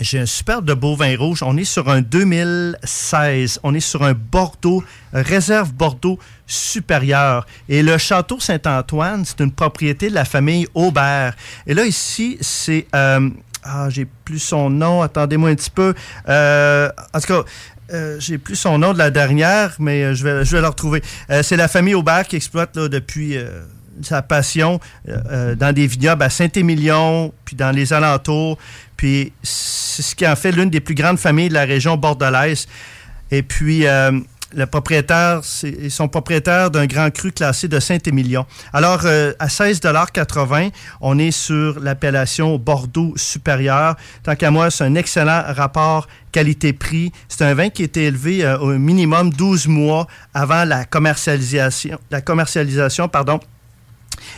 j'ai 0.00 0.20
un 0.20 0.26
super 0.26 0.62
de 0.62 0.74
beau 0.74 0.94
vin 0.94 1.16
rouge. 1.16 1.42
On 1.42 1.56
est 1.56 1.64
sur 1.64 1.88
un 1.88 2.00
2016. 2.00 3.60
On 3.62 3.74
est 3.74 3.80
sur 3.80 4.04
un 4.04 4.14
Bordeaux, 4.14 4.84
réserve 5.12 5.72
Bordeaux 5.72 6.18
supérieur. 6.46 7.46
Et 7.68 7.82
le 7.82 7.98
château 7.98 8.38
Saint-Antoine, 8.38 9.24
c'est 9.24 9.40
une 9.40 9.52
propriété 9.52 10.08
de 10.08 10.14
la 10.14 10.24
famille 10.24 10.68
Aubert. 10.74 11.34
Et 11.66 11.74
là, 11.74 11.84
ici, 11.84 12.38
c'est... 12.40 12.86
euh, 12.94 13.28
ah, 13.64 13.88
j'ai 13.90 14.06
plus 14.24 14.38
son 14.38 14.70
nom. 14.70 15.02
Attendez-moi 15.02 15.50
un 15.50 15.54
petit 15.56 15.70
peu. 15.70 15.94
Euh, 16.28 16.88
en 17.12 17.20
tout 17.20 17.26
cas... 17.26 17.42
euh, 17.92 18.16
j'ai 18.20 18.38
plus 18.38 18.56
son 18.56 18.78
nom 18.78 18.92
de 18.92 18.98
la 18.98 19.10
dernière, 19.10 19.74
mais 19.78 20.02
euh, 20.02 20.14
je 20.14 20.24
vais, 20.24 20.44
je 20.44 20.56
vais 20.56 20.60
le 20.60 20.68
retrouver. 20.68 21.02
Euh, 21.30 21.42
c'est 21.42 21.56
la 21.56 21.68
famille 21.68 21.94
Aubert 21.94 22.26
qui 22.26 22.36
exploite 22.36 22.76
là, 22.76 22.88
depuis 22.88 23.36
euh, 23.36 23.62
sa 24.02 24.22
passion 24.22 24.78
dans 25.04 25.74
des 25.74 25.88
vignobles 25.88 26.22
à 26.22 26.30
Saint-Émilion, 26.30 27.32
puis 27.44 27.56
dans 27.56 27.72
les 27.72 27.92
alentours. 27.92 28.56
Puis 28.96 29.32
c'est 29.42 30.02
ce 30.02 30.14
qui 30.14 30.26
en 30.26 30.36
fait 30.36 30.52
l'une 30.52 30.70
des 30.70 30.78
plus 30.78 30.94
grandes 30.94 31.18
familles 31.18 31.48
de 31.48 31.54
la 31.54 31.64
région 31.64 31.96
bordelaise. 31.96 32.68
Et 33.32 33.42
puis, 33.42 33.86
le 34.54 34.66
propriétaire, 34.66 35.40
ils 35.62 35.90
sont 35.90 36.08
propriétaires 36.08 36.70
d'un 36.70 36.86
grand 36.86 37.10
cru 37.10 37.32
classé 37.32 37.68
de 37.68 37.78
Saint-Émilion. 37.80 38.46
Alors, 38.72 39.00
euh, 39.04 39.32
à 39.38 39.48
16,80 39.48 40.70
on 41.00 41.18
est 41.18 41.30
sur 41.30 41.80
l'appellation 41.80 42.58
Bordeaux 42.58 43.12
supérieur. 43.16 43.96
Tant 44.22 44.36
qu'à 44.36 44.50
moi, 44.50 44.70
c'est 44.70 44.84
un 44.84 44.94
excellent 44.94 45.42
rapport 45.48 46.08
qualité-prix. 46.32 47.12
C'est 47.28 47.44
un 47.44 47.54
vin 47.54 47.68
qui 47.68 47.82
été 47.82 48.04
élevé 48.04 48.44
euh, 48.44 48.58
au 48.58 48.78
minimum 48.78 49.30
12 49.32 49.68
mois 49.68 50.06
avant 50.34 50.64
la 50.64 50.84
commercialisation, 50.84 51.98
la 52.10 52.20
commercialisation 52.20 53.08
pardon, 53.08 53.40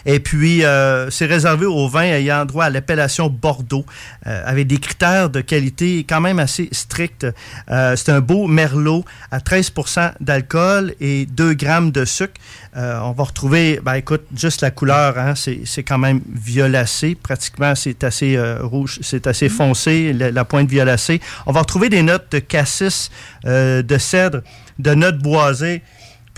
Et 0.07 0.21
puis, 0.21 0.65
euh, 0.65 1.11
c'est 1.11 1.27
réservé 1.27 1.67
aux 1.67 1.89
vins 1.89 2.03
ayant 2.03 2.45
droit 2.45 2.65
à 2.65 2.71
l'appellation 2.71 3.29
Bordeaux, 3.29 3.85
euh, 4.27 4.43
avec 4.45 4.67
des 4.67 4.79
critères 4.79 5.31
de 5.31 5.41
qualité 5.41 6.05
quand 6.09 6.21
même 6.21 6.39
assez 6.39 6.69
stricts. 6.73 7.27
Euh, 7.71 7.97
c'est 7.97 8.11
un 8.11 8.21
beau 8.21 8.47
merlot 8.47 9.05
à 9.31 9.39
13% 9.39 10.13
d'alcool 10.21 10.95
et 11.01 11.27
2 11.27 11.55
grammes 11.55 11.91
de 11.91 12.05
sucre. 12.05 12.41
Euh, 12.77 13.01
on 13.03 13.13
va 13.13 13.25
retrouver, 13.25 13.81
ben 13.83 13.95
écoute, 13.95 14.23
juste 14.37 14.61
la 14.61 14.71
couleur, 14.71 15.19
hein, 15.19 15.35
c'est 15.35 15.63
c'est 15.65 15.83
quand 15.83 15.99
même 15.99 16.21
violacé. 16.33 17.17
Pratiquement, 17.21 17.75
c'est 17.75 18.05
assez 18.05 18.37
euh, 18.37 18.59
rouge, 18.63 19.01
c'est 19.03 19.27
assez 19.27 19.49
foncé, 19.49 20.13
la, 20.13 20.31
la 20.31 20.45
pointe 20.45 20.69
violacée. 20.69 21.21
On 21.47 21.53
va 21.53 21.61
retrouver 21.61 21.89
des 21.89 22.03
notes 22.03 22.31
de 22.31 22.39
cassis, 22.39 23.11
euh, 23.45 23.83
de 23.83 23.99
cèdre, 23.99 24.43
de 24.79 24.95
notes 24.95 25.19
boisées. 25.19 25.83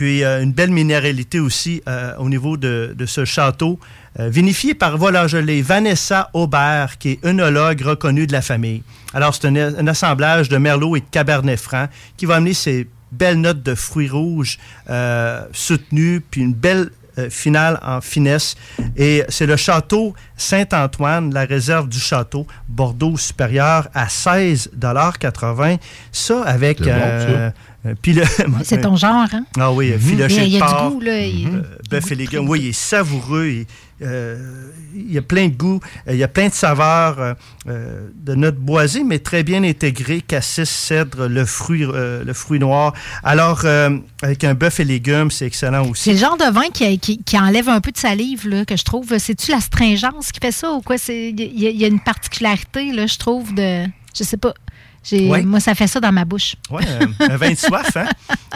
Puis 0.02 0.24
euh, 0.24 0.42
une 0.42 0.50
belle 0.50 0.72
minéralité 0.72 1.38
aussi 1.38 1.80
euh, 1.88 2.16
au 2.18 2.28
niveau 2.28 2.56
de, 2.56 2.92
ce 3.06 3.24
château, 3.24 3.78
euh, 4.18 4.28
vinifié 4.30 4.74
par, 4.74 4.98
l'ai, 5.38 5.62
Vanessa 5.62 6.28
Aubert, 6.32 6.98
qui 6.98 7.10
est 7.10 7.24
œnologue 7.24 7.82
reconnue 7.82 8.26
de 8.26 8.32
la 8.32 8.42
famille. 8.42 8.82
Alors, 9.14 9.32
c'est 9.32 9.46
un, 9.46 9.54
un 9.54 9.86
assemblage 9.86 10.48
de 10.48 10.56
Merlot 10.56 10.96
et 10.96 11.00
de 11.02 11.06
Cabernet 11.08 11.56
Franc 11.56 11.86
qui 12.16 12.26
va 12.26 12.34
amener 12.34 12.52
ces 12.52 12.88
belles 13.12 13.40
notes 13.40 13.62
de 13.62 13.76
fruits 13.76 14.08
rouges 14.08 14.58
soutenues, 15.52 16.20
puis 16.20 16.40
une 16.40 16.54
belle 16.54 16.90
euh, 17.18 17.28
finale 17.30 17.78
en 17.82 18.00
finesse. 18.00 18.54
Et 18.96 19.22
c'est 19.28 19.46
le 19.46 19.56
château 19.56 20.14
Saint-Antoine, 20.36 21.32
la 21.32 21.44
réserve 21.44 21.88
du 21.88 21.98
château, 22.00 22.46
Bordeaux 22.68 23.16
supérieur, 23.16 23.88
à 23.94 24.06
16,80 24.06 25.78
Ça, 26.10 26.42
avec... 26.42 26.78
C'est 26.78 26.84
bon, 26.84 26.90
euh, 26.92 27.50
euh, 27.86 27.94
puis 28.00 28.12
le- 28.12 28.22
C'est 28.64 28.80
ton 28.80 28.96
genre, 28.96 29.26
hein? 29.32 29.44
ah 29.58 29.72
oui, 29.72 29.92
filoché 29.98 30.34
Il 30.36 30.38
y 30.38 30.42
a- 30.42 30.44
il 30.46 30.52
y 30.52 30.56
a 30.56 30.60
de 30.60 30.66
du 30.66 30.72
porc, 30.72 30.90
goût, 30.92 31.00
là, 31.00 31.18
il- 31.26 31.48
euh, 31.48 31.62
bœuf 31.90 32.12
et 32.12 32.14
légumes. 32.14 32.48
Oui, 32.48 32.60
il 32.62 32.68
est 32.68 32.72
savoureux. 32.72 33.46
il, 33.46 33.66
il 34.94 35.12
y 35.12 35.18
a 35.18 35.22
plein 35.22 35.48
de 35.48 35.54
goûts. 35.54 35.80
euh, 36.08 36.12
Il 36.12 36.18
y 36.18 36.22
a 36.24 36.28
plein 36.28 36.48
de 36.48 36.52
saveurs 36.52 37.18
euh, 37.20 37.34
euh, 37.68 38.08
de 38.14 38.34
notes 38.34 38.56
boisées, 38.56 39.04
mais 39.04 39.18
très 39.20 39.42
bien 39.42 39.62
intégrées. 39.64 40.20
Cassis, 40.20 40.68
cèdre, 40.68 41.28
le 41.28 41.44
fruit, 41.44 41.84
euh, 41.84 42.24
le 42.24 42.32
fruit 42.32 42.58
noir. 42.58 42.92
Alors, 43.22 43.62
euh, 43.64 43.96
avec 44.22 44.44
un 44.44 44.54
bœuf 44.54 44.80
et 44.80 44.84
légumes, 44.84 45.30
c'est 45.30 45.46
excellent 45.46 45.88
aussi. 45.88 46.02
C'est 46.04 46.12
le 46.12 46.18
genre 46.18 46.36
de 46.36 46.50
vin 46.52 46.68
qui, 46.72 46.98
qui- 46.98 47.38
enlève 47.38 47.68
un 47.68 47.80
peu 47.80 47.90
de 47.92 47.98
salive, 47.98 48.48
là, 48.48 48.64
que 48.64 48.76
je 48.76 48.84
trouve. 48.84 49.16
C'est-tu 49.18 49.50
l'astringence 49.50 50.30
qui 50.32 50.40
fait 50.40 50.52
ça 50.52 50.70
ou 50.72 50.80
quoi? 50.82 50.98
C'est- 50.98 51.30
Il 51.30 51.40
y, 51.60 51.66
a- 51.66 51.70
il 51.70 51.76
y 51.80 51.84
a 51.84 51.88
une 51.88 52.00
particularité, 52.00 52.92
là, 52.92 53.06
je 53.06 53.18
trouve, 53.18 53.54
de. 53.54 53.84
Je 54.14 54.24
sais 54.24 54.36
pas. 54.36 54.52
Ouais. 55.12 55.42
Moi, 55.42 55.58
ça 55.60 55.74
fait 55.74 55.86
ça 55.86 55.98
dans 56.00 56.12
ma 56.12 56.24
bouche. 56.24 56.54
Ouais, 56.70 56.82
un, 57.20 57.36
vin 57.36 57.50
de 57.50 57.56
soif, 57.56 57.96
hein? 57.96 58.08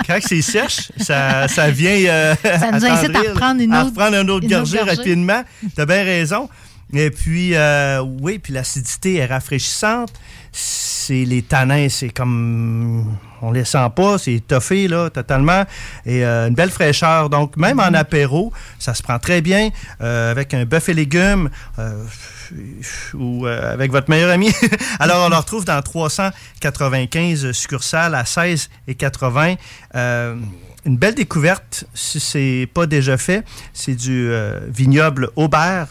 Quand 0.07 0.19
c'est 0.21 0.43
sèche, 0.43 0.93
ça, 0.99 1.49
ça 1.49 1.71
vient. 1.71 1.91
euh, 1.91 2.35
Ça 2.45 2.71
nous 2.71 2.85
incite 2.85 3.17
à 3.17 3.21
reprendre 3.21 3.61
une 3.61 3.73
à 3.73 3.81
autre- 3.81 3.91
reprendre 3.91 4.17
un 4.17 4.29
autre 4.29 4.45
une 4.47 4.55
autre 4.55 4.71
gorgée 4.73 4.79
rapidement. 4.81 5.43
T'as 5.75 5.87
bien 5.87 6.05
raison. 6.05 6.49
Et 6.95 7.11
puis, 7.11 7.55
euh, 7.55 8.01
oui, 8.21 8.39
puis 8.39 8.53
l'acidité 8.53 9.17
est 9.17 9.27
rafraîchissante. 9.27 10.13
C'est 10.53 11.25
les 11.25 11.43
tanins, 11.43 11.89
c'est 11.89 12.11
comme. 12.11 13.17
On 13.43 13.51
les 13.51 13.65
sent 13.65 13.91
pas, 13.95 14.17
c'est 14.19 14.35
étoffé, 14.35 14.87
là, 14.89 15.11
totalement. 15.11 15.65
Et 16.07 16.25
euh, 16.25 16.47
une 16.49 16.55
belle 16.55 16.71
fraîcheur. 16.71 17.29
Donc, 17.29 17.57
même 17.57 17.81
en 17.81 17.93
apéro, 17.93 18.53
ça 18.79 18.95
se 18.95 19.03
prend 19.03 19.19
très 19.19 19.41
bien 19.43 19.71
avec 20.01 20.55
un 20.55 20.65
bœuf 20.65 20.89
et 20.89 20.95
légumes. 20.95 21.51
Ou 23.15 23.47
euh, 23.47 23.73
avec 23.73 23.91
votre 23.91 24.11
meilleur 24.11 24.31
ami. 24.31 24.51
Alors, 24.99 25.27
on 25.27 25.29
le 25.29 25.37
retrouve 25.37 25.65
dans 25.65 25.81
395 25.81 27.53
succursales 27.53 28.15
à 28.15 28.25
16 28.25 28.71
et 28.89 28.95
80. 28.95 29.55
Euh, 29.95 30.37
une 30.85 30.97
belle 30.97 31.15
découverte, 31.15 31.85
si 31.95 32.21
c'est 32.21 32.69
pas 32.73 32.87
déjà 32.87 33.17
fait, 33.17 33.45
c'est 33.73 33.95
du 33.97 34.29
euh, 34.31 34.61
vignoble 34.69 35.31
Aubert. 35.35 35.89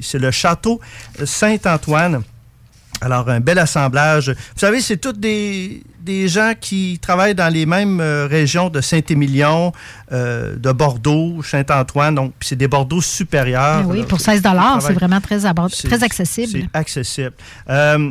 C'est 0.00 0.18
le 0.18 0.30
château 0.30 0.80
Saint-Antoine. 1.24 2.22
Alors, 3.00 3.28
un 3.28 3.40
bel 3.40 3.58
assemblage. 3.58 4.30
Vous 4.30 4.58
savez, 4.60 4.80
c'est 4.80 4.96
tous 4.96 5.12
des, 5.12 5.82
des 6.00 6.26
gens 6.26 6.52
qui 6.60 6.98
travaillent 7.00 7.34
dans 7.34 7.52
les 7.52 7.64
mêmes 7.64 8.00
euh, 8.00 8.26
régions 8.26 8.70
de 8.70 8.80
Saint-Émilion, 8.80 9.72
euh, 10.10 10.56
de 10.56 10.72
Bordeaux, 10.72 11.42
Saint-Antoine. 11.44 12.16
Donc, 12.16 12.32
c'est 12.40 12.56
des 12.56 12.66
Bordeaux 12.68 13.00
supérieurs. 13.00 13.84
Oui, 13.86 14.00
là. 14.00 14.04
pour 14.06 14.20
16 14.20 14.42
c'est 14.80 14.92
vraiment 14.94 15.20
très, 15.20 15.38
très 15.88 16.02
accessible. 16.02 16.68
C'est 16.72 16.78
accessible. 16.78 17.32
Euh, 17.70 18.10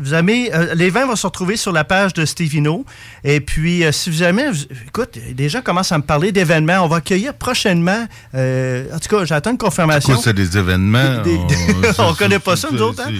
vous 0.00 0.12
avez, 0.14 0.54
euh, 0.54 0.74
les 0.74 0.88
vins 0.90 1.06
vont 1.06 1.16
se 1.16 1.26
retrouver 1.26 1.56
sur 1.56 1.72
la 1.72 1.84
page 1.84 2.12
de 2.14 2.24
Stevino. 2.24 2.84
Et 3.24 3.40
puis, 3.40 3.84
euh, 3.84 3.92
si 3.92 4.10
vous 4.10 4.22
aimez, 4.22 4.50
vous- 4.50 4.64
écoute, 4.86 5.18
des 5.34 5.48
gens 5.48 5.60
commencent 5.62 5.92
à 5.92 5.98
me 5.98 6.02
parler 6.02 6.32
d'événements. 6.32 6.80
On 6.84 6.88
va 6.88 6.96
accueillir 6.96 7.34
prochainement, 7.34 8.06
euh, 8.34 8.86
en 8.94 8.98
tout 8.98 9.14
cas, 9.14 9.24
j'attends 9.24 9.50
une 9.52 9.58
confirmation. 9.58 10.14
Quoi, 10.14 10.22
c'est 10.22 10.32
des 10.34 10.56
événements? 10.58 11.22
Des- 11.22 11.36
des- 11.36 11.90
on 11.98 12.08
on 12.10 12.14
connaît 12.14 12.38
pas 12.38 12.56
ça, 12.56 12.68
nous 12.72 12.80
autres, 12.82 13.02
hein? 13.06 13.12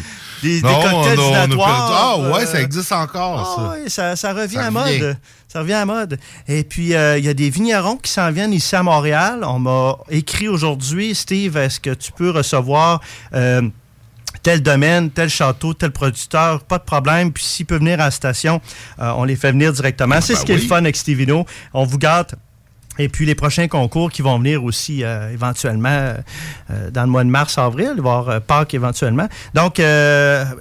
Des, 0.42 0.61
des 0.62 0.66
Non, 0.68 0.81
cocktails 0.83 1.16
perdu- 1.16 1.57
Ah 1.61 2.16
ouais, 2.18 2.42
euh, 2.42 2.46
ça 2.46 2.61
existe 2.62 2.92
encore, 2.92 3.38
ah 3.38 3.57
ça. 3.62 3.74
oui, 3.83 3.90
ça, 3.90 4.16
ça 4.16 4.33
revient 4.33 4.55
Ça 4.55 4.66
à 4.66 4.70
revient. 4.70 4.98
mode. 5.00 5.16
Ça 5.48 5.59
revient 5.61 5.72
à 5.74 5.85
mode. 5.85 6.18
Et 6.48 6.64
puis, 6.64 6.94
euh, 6.94 7.18
il 7.18 7.24
y 7.24 7.29
a 7.29 7.35
des 7.35 7.50
vignerons 7.50 7.96
qui 7.96 8.11
s'en 8.11 8.31
viennent 8.31 8.53
ici 8.53 8.74
à 8.76 8.83
Montréal. 8.83 9.40
On 9.44 9.59
m'a 9.59 9.96
écrit 10.09 10.48
aujourd'hui, 10.48 11.14
Steve, 11.14 11.57
est-ce 11.57 11.81
que 11.81 11.90
tu 11.92 12.12
peux 12.12 12.31
recevoir 12.31 13.00
euh, 13.35 13.62
tel 14.42 14.62
domaine, 14.62 15.11
tel 15.11 15.29
château, 15.29 15.74
tel 15.74 15.90
producteur? 15.90 16.61
Pas 16.62 16.79
de 16.79 16.85
problème. 16.85 17.33
Puis, 17.33 17.44
s'il 17.44 17.66
peut 17.66 17.79
venir 17.79 17.94
à 18.00 18.05
la 18.05 18.11
station, 18.11 18.61
euh, 19.00 19.12
on 19.16 19.24
les 19.24 19.37
fait 19.37 19.50
venir 19.53 19.72
directement. 19.72 20.20
C'est 20.20 20.35
Ben 20.35 20.40
ce 20.40 20.44
qui 20.46 20.53
est 20.53 20.57
le 20.57 20.62
fun 20.68 20.76
avec 20.79 20.96
Stevino. 20.96 21.44
On 21.74 21.85
vous 21.85 21.98
gâte. 21.98 22.35
Et 22.98 23.09
puis 23.09 23.24
les 23.24 23.35
prochains 23.35 23.68
concours 23.68 24.11
qui 24.11 24.20
vont 24.20 24.38
venir 24.38 24.64
aussi 24.64 25.05
euh, 25.05 25.33
éventuellement 25.33 25.88
euh, 25.88 26.14
euh, 26.70 26.90
dans 26.90 27.03
le 27.03 27.09
mois 27.09 27.24
de 27.24 27.31
mars-avril, 27.31 27.94
voire 27.98 28.29
euh, 28.29 28.40
Pâques 28.40 28.74
éventuellement. 28.74 29.29
Donc, 29.55 29.81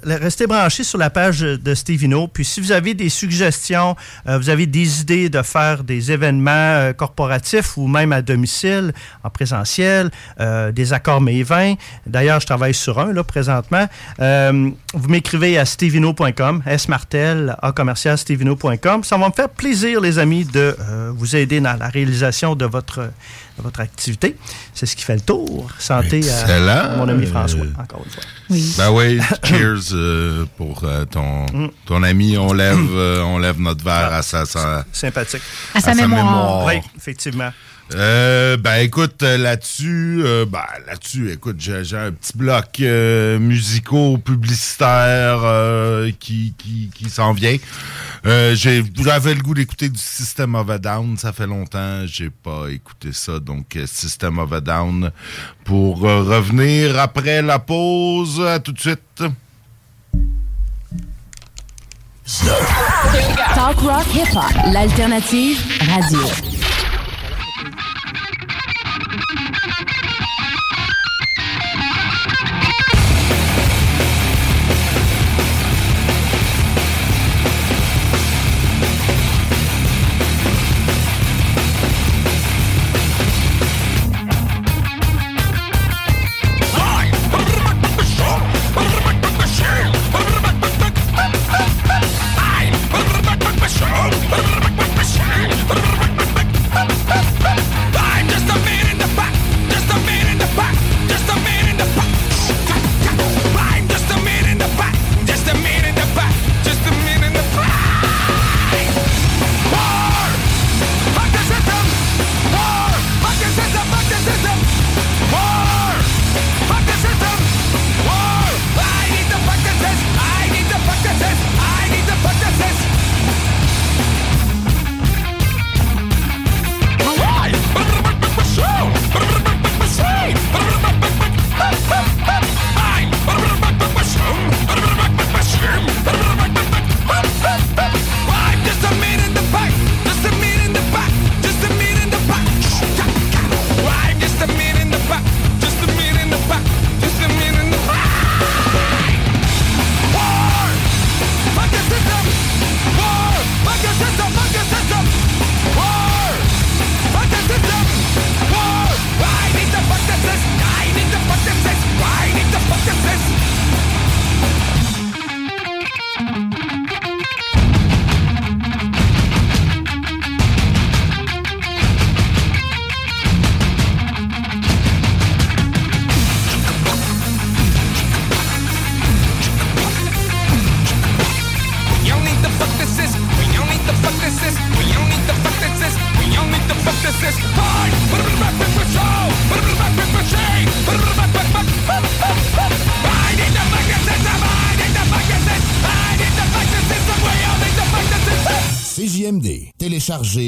restez 0.04 0.46
branchés 0.46 0.84
sur 0.84 0.98
la 0.98 1.10
page 1.10 1.40
de 1.40 1.74
Stevino. 1.74 2.28
Puis 2.28 2.44
si 2.44 2.60
vous 2.60 2.72
avez 2.72 2.94
des 2.94 3.08
suggestions, 3.08 3.96
vous 4.26 4.48
avez 4.48 4.66
des 4.66 5.00
idées 5.00 5.28
de 5.28 5.42
faire 5.42 5.84
des 5.84 6.12
événements 6.12 6.92
corporatifs 6.96 7.76
ou 7.76 7.86
même 7.86 8.12
à 8.12 8.22
domicile, 8.22 8.92
en 9.24 9.30
présentiel, 9.30 10.10
des 10.72 10.92
accords 10.92 11.20
mes 11.20 11.42
vins. 11.42 11.74
D'ailleurs, 12.06 12.40
je 12.40 12.46
travaille 12.46 12.74
sur 12.74 12.98
un 12.98 13.12
là 13.12 13.24
présentement. 13.24 13.86
Vous 14.18 15.08
m'écrivez 15.08 15.58
à 15.58 15.64
stevino.com, 15.64 16.62
smartel, 16.76 17.56
à 17.62 17.72
commercial 17.72 18.18
stevino.com. 18.18 19.04
Ça 19.04 19.16
va 19.16 19.28
me 19.28 19.32
faire 19.32 19.48
plaisir, 19.48 20.00
les 20.00 20.18
amis, 20.18 20.44
de 20.44 20.76
vous 21.10 21.36
aider 21.36 21.60
dans 21.60 21.78
la 21.78 21.88
réalisation 21.88 22.19
de 22.56 22.64
votre, 22.66 23.00
de 23.00 23.62
votre 23.62 23.80
activité. 23.80 24.36
C'est 24.74 24.86
ce 24.86 24.94
qui 24.96 25.02
fait 25.04 25.14
le 25.14 25.20
tour. 25.20 25.68
Santé 25.78 26.22
à 26.30 26.96
mon 26.96 27.08
ami 27.08 27.24
Euh, 27.24 27.30
François, 27.30 27.60
encore 27.78 28.02
une 28.04 28.10
fois. 28.10 28.22
Oui. 28.50 28.74
Ben 28.78 28.90
oui, 28.90 29.20
cheers 29.44 29.92
euh, 29.94 30.44
pour 30.56 30.82
euh, 30.84 31.04
ton, 31.04 31.46
Mm. 31.52 31.70
ton 31.86 32.02
ami. 32.02 32.36
On 32.38 32.52
lève, 32.52 32.78
euh, 32.92 33.22
on 33.22 33.38
lève 33.38 33.60
notre 33.60 33.84
verre 33.84 34.12
à 34.12 34.22
sa, 34.22 34.44
sa- 34.46 34.84
Sympathique. 34.92 35.42
À 35.74 35.80
sa 35.80 35.94
mémoire. 35.94 36.64
Oui, 36.66 36.74
effectivement. 36.96 37.50
Euh, 37.92 38.56
ben 38.56 38.76
écoute, 38.76 39.22
euh, 39.22 39.36
là-dessus, 39.36 40.20
euh, 40.24 40.46
ben 40.46 40.62
là-dessus, 40.86 41.32
écoute, 41.32 41.56
j'ai 41.58 41.96
un 41.96 42.12
petit 42.12 42.36
bloc 42.36 42.78
euh, 42.80 43.38
musicaux 43.40 44.16
publicitaire 44.16 45.40
euh, 45.42 46.12
qui, 46.20 46.54
qui, 46.56 46.90
qui 46.94 47.10
s'en 47.10 47.32
vient. 47.32 47.56
J'avais 48.24 49.34
le 49.34 49.42
goût 49.42 49.54
d'écouter 49.54 49.88
du 49.88 49.98
System 49.98 50.54
of 50.54 50.70
a 50.70 50.78
Down, 50.78 51.16
ça 51.16 51.32
fait 51.32 51.48
longtemps, 51.48 52.06
j'ai 52.06 52.30
pas 52.30 52.68
écouté 52.70 53.08
ça, 53.12 53.40
donc 53.40 53.76
System 53.86 54.38
of 54.38 54.52
a 54.52 54.60
Down 54.60 55.10
pour 55.64 56.00
revenir 56.00 56.98
après 56.98 57.42
la 57.42 57.58
pause. 57.58 58.40
À 58.40 58.60
tout 58.60 58.72
de 58.72 58.80
suite. 58.80 59.24
Talk 63.54 63.80
rock 63.80 64.06
hip 64.14 64.36
hop, 64.36 64.72
l'alternative 64.72 65.58
radio. 65.88 66.49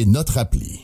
notre 0.06 0.38
appli. 0.38 0.81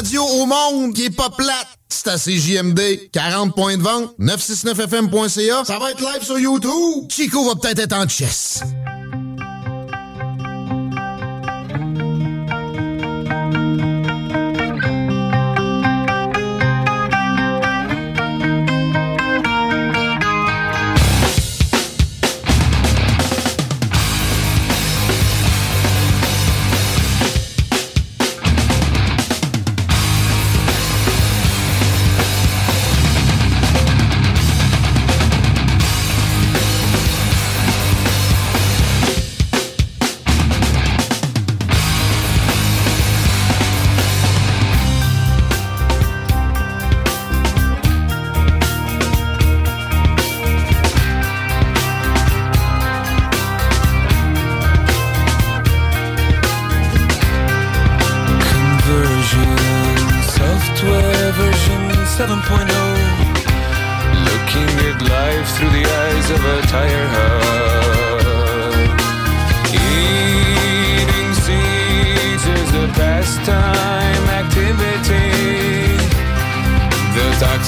radio 0.00 0.24
au 0.24 0.46
monde 0.46 0.94
qui 0.94 1.04
est 1.04 1.14
pas 1.14 1.28
plate. 1.28 1.66
C'est 1.90 2.08
à 2.08 2.16
CJMD. 2.16 3.10
40 3.12 3.54
points 3.54 3.76
de 3.76 3.82
vente, 3.82 4.14
969FM.ca. 4.18 5.64
Ça 5.66 5.78
va 5.78 5.90
être 5.90 6.00
live 6.00 6.22
sur 6.22 6.38
YouTube. 6.38 7.04
Chico 7.10 7.44
va 7.46 7.54
peut-être 7.54 7.80
être 7.80 7.92
en 7.94 8.08
chess. 8.08 8.62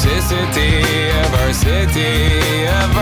The 0.03 0.09
toxicity 0.09 0.83
of 2.67 2.93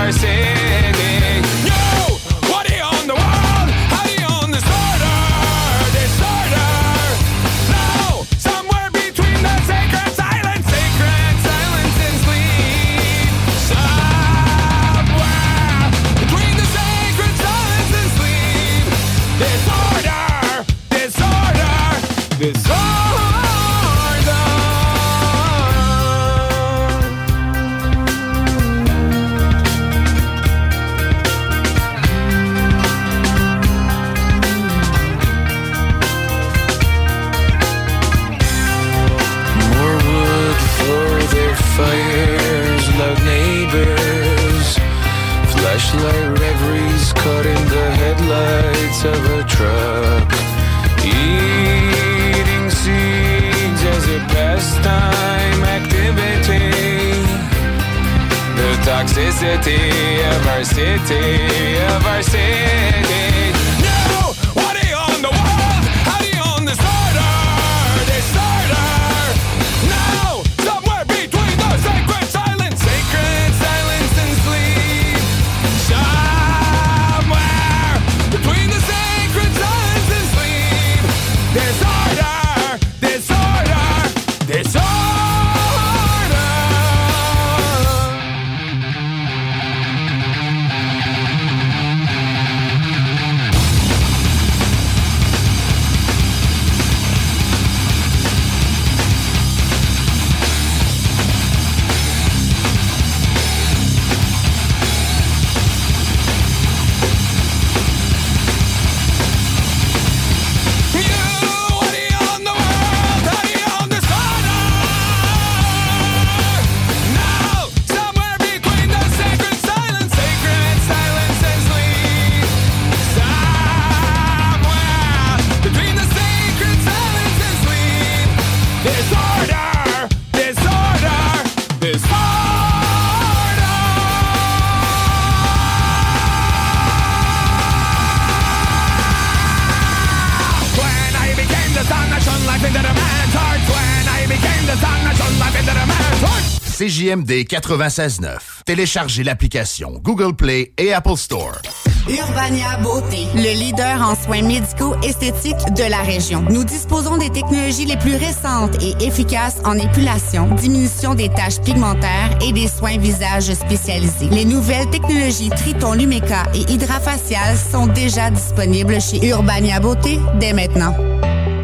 CJMD 147.10 147.44
96.9. 147.48 148.62
Téléchargez 148.64 149.24
l'application 149.24 150.00
Google 150.02 150.34
Play 150.34 150.72
et 150.78 150.92
Apple 150.92 151.16
Store. 151.16 151.60
Urbania 152.08 152.78
Beauté, 152.82 153.26
le 153.34 153.58
leader 153.58 154.00
en 154.02 154.14
soins 154.14 154.42
médicaux 154.42 154.94
esthétiques 155.02 155.74
de 155.76 155.90
la 155.90 156.02
région. 156.02 156.44
Nous 156.48 156.64
disposons 156.64 157.16
des 157.16 157.30
technologies 157.30 157.84
les 157.84 157.96
plus 157.96 158.16
récentes 158.16 158.76
et 158.82 159.04
efficaces 159.04 159.60
en 159.64 159.74
épilation, 159.74 160.54
diminution 160.54 161.14
des 161.14 161.28
taches 161.28 161.60
pigmentaires 161.60 162.38
et 162.46 162.52
des 162.52 162.68
soins 162.68 162.98
visage 162.98 163.52
spécialisés. 163.54 164.28
Les 164.30 164.44
nouvelles 164.44 164.88
technologies 164.90 165.50
Triton 165.50 165.92
Lumeca 165.94 166.44
et 166.54 166.70
Hydrafacial 166.72 167.56
sont 167.56 167.86
déjà 167.86 168.30
disponibles 168.30 169.00
chez 169.00 169.28
Urbania 169.28 169.80
Beauté 169.80 170.18
dès 170.38 170.52
maintenant. 170.52 170.94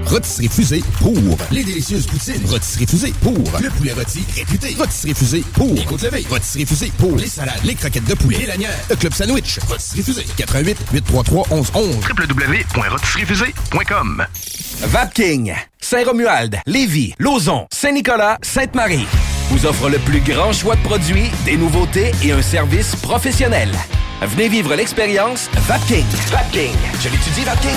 Rotisserie 0.07 0.49
Fusée 0.49 0.83
pour 1.01 1.13
les 1.51 1.65
délicieuses 1.65 2.07
poutines. 2.07 2.47
Rotisserie 2.47 2.87
Fusée 2.87 3.13
pour 3.21 3.37
le 3.61 3.69
poulet 3.71 3.93
rôti 3.93 4.25
réputé. 4.35 4.75
Rotisserie 4.79 5.15
Fusée 5.15 5.45
pour 5.53 5.75
les 5.75 5.85
côtes 5.85 6.03
levées. 6.03 6.25
Rotisserie 6.31 6.65
Fusée 6.67 6.93
pour 6.99 7.17
les 7.17 7.27
salades, 7.27 7.61
les 7.65 7.75
croquettes 7.75 8.05
de 8.05 8.15
poulet, 8.15 8.39
les 8.39 8.47
lanières, 8.47 8.79
le 8.89 8.95
club 8.97 9.13
sandwich. 9.13 9.59
Rotisserie 9.69 10.03
Fusée 10.03 10.25
88 10.37 10.79
833 10.93 11.47
1111 11.51 11.97
www.rotisseriefusée.com 12.09 14.25
Vapking, 14.83 15.55
Saint-Romuald, 15.81 16.61
Lévis, 16.67 17.15
Lauson, 17.19 17.67
Saint-Nicolas, 17.73 18.39
Sainte-Marie 18.43 19.07
vous 19.51 19.67
offre 19.67 19.89
le 19.89 19.99
plus 19.99 20.21
grand 20.21 20.53
choix 20.53 20.77
de 20.77 20.83
produits, 20.83 21.31
des 21.45 21.57
nouveautés 21.57 22.13
et 22.25 22.33
un 22.33 22.43
service 22.43 22.97
professionnel. 22.97 23.71
Venez 24.23 24.49
vivre 24.49 24.75
l'expérience 24.75 25.49
Vapking. 25.69 26.05
Vapking. 26.31 26.73
Je 27.01 27.09
l'étudie, 27.09 27.45
Vapking. 27.45 27.77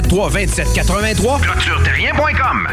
473 0.09 0.47
2783 0.73 1.39
clôtureterrien.com 1.39 2.67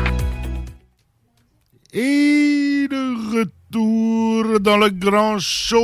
Et 1.92 2.88
de 2.90 3.38
retour 3.40 4.60
dans 4.60 4.76
le 4.76 4.90
grand 4.90 5.38
show. 5.38 5.78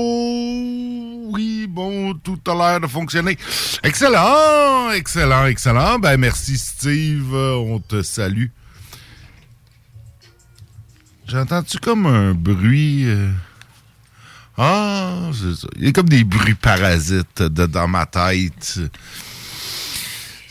Oui, 1.31 1.67
bon, 1.69 2.15
tout 2.15 2.39
a 2.49 2.55
l'air 2.55 2.81
de 2.81 2.87
fonctionner. 2.87 3.37
Excellent, 3.83 4.91
excellent, 4.93 5.47
excellent. 5.47 5.99
Ben, 5.99 6.17
merci 6.17 6.57
Steve, 6.59 7.35
on 7.35 7.79
te 7.81 8.03
salue. 8.03 8.47
J'entends-tu 11.27 11.79
comme 11.79 12.07
un 12.07 12.35
bruit... 12.35 13.05
euh? 13.07 13.31
Ah, 14.57 15.31
c'est 15.33 15.55
ça. 15.63 15.69
Il 15.77 15.87
y 15.87 15.89
a 15.89 15.93
comme 15.93 16.09
des 16.09 16.23
bruits 16.23 16.55
parasites 16.55 17.43
de- 17.43 17.67
dans 17.67 17.89
ma 17.89 18.07
tête. 18.07 18.79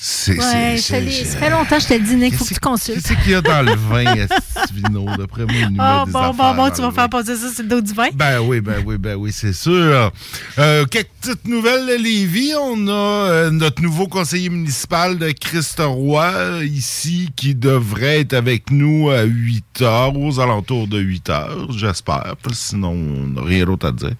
C'est. 0.05 0.37
Ouais, 0.37 0.77
ça 0.77 0.99
fait 0.99 1.49
longtemps 1.49 1.77
que 1.77 1.81
je 1.81 1.87
te 1.87 1.97
dis, 1.97 2.15
Nick, 2.17 2.35
faut 2.35 2.43
que 2.43 2.53
tu 2.53 2.59
consultes. 2.59 3.01
Qu'est-ce 3.07 3.21
qu'il 3.23 3.31
y 3.31 3.35
a 3.35 3.41
dans 3.41 3.61
le 3.61 3.73
vin? 3.73 4.03
D'après 5.17 5.45
moi, 5.45 5.53
il 5.55 5.77
Ah, 5.79 6.03
des 6.05 6.11
bon, 6.11 6.33
bon, 6.33 6.55
bon, 6.55 6.69
tu 6.71 6.81
vas 6.81 6.91
faire 6.91 7.07
passer 7.07 7.37
ça 7.37 7.49
sur 7.53 7.63
le 7.63 7.69
dos 7.69 7.79
du 7.79 7.93
vin? 7.93 8.09
Ben 8.13 8.41
oui, 8.41 8.59
ben 8.59 8.83
oui, 8.85 8.97
ben 8.97 9.15
oui, 9.15 9.31
c'est 9.31 9.53
sûr. 9.53 10.11
Euh, 10.59 10.85
quelques 10.87 11.07
petites 11.21 11.47
nouvelles 11.47 11.87
de 11.87 12.03
Lévis. 12.03 12.51
On 12.61 12.85
a 12.89 12.91
euh, 12.91 13.49
notre 13.49 13.81
nouveau 13.81 14.07
conseiller 14.07 14.49
municipal 14.49 15.17
de 15.17 15.31
Christ 15.31 15.79
Roy 15.79 16.25
euh, 16.25 16.65
ici 16.65 17.29
qui 17.37 17.55
devrait 17.55 18.19
être 18.19 18.33
avec 18.33 18.71
nous 18.71 19.09
à 19.09 19.23
8 19.23 19.81
heures, 19.83 20.17
aux 20.17 20.41
alentours 20.41 20.89
de 20.89 20.99
8 20.99 21.29
heures, 21.29 21.71
j'espère. 21.71 22.35
Sinon, 22.51 22.91
on 22.91 23.27
n'a 23.27 23.41
rien 23.41 23.63
d'autre 23.65 23.87
à 23.87 23.91
dire. 23.93 24.11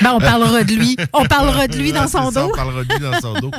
Ben, 0.00 0.12
on 0.14 0.18
parlera 0.20 0.64
de 0.64 0.72
lui. 0.72 0.96
On 1.12 1.24
parlera 1.26 1.68
de 1.68 1.76
lui 1.76 1.92
dans 1.92 2.08
son 2.08 2.30
ça, 2.30 2.42
dos. 2.42 2.50
on 2.52 2.56
parlera 2.56 2.84
de 2.84 2.92
lui 2.92 3.00
dans 3.00 3.20
son 3.20 3.34
dos. 3.34 3.50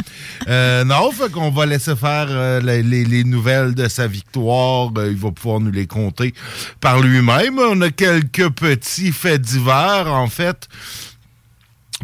Euh, 0.47 0.83
non, 0.83 1.11
fait 1.11 1.31
qu'on 1.31 1.49
va 1.51 1.66
laisser 1.67 1.95
faire 1.95 2.27
euh, 2.30 2.60
les, 2.62 2.82
les- 2.84 3.06
les 3.06 3.23
nouvelles 3.23 3.75
de 3.75 3.88
sa 3.88 4.08
victoire. 4.08 4.91
Euh, 4.97 5.10
il 5.12 5.17
va 5.17 5.32
pouvoir 5.32 5.60
nous 5.60 5.71
les 5.71 5.88
compter 5.88 6.34
par 6.82 6.99
lui-même. 7.01 7.60
On 7.60 7.82
a 7.82 7.89
quelques 7.91 8.49
petits 8.51 9.12
faits 9.12 9.41
divers, 9.41 10.08
en 10.08 10.27
fait. 10.27 10.67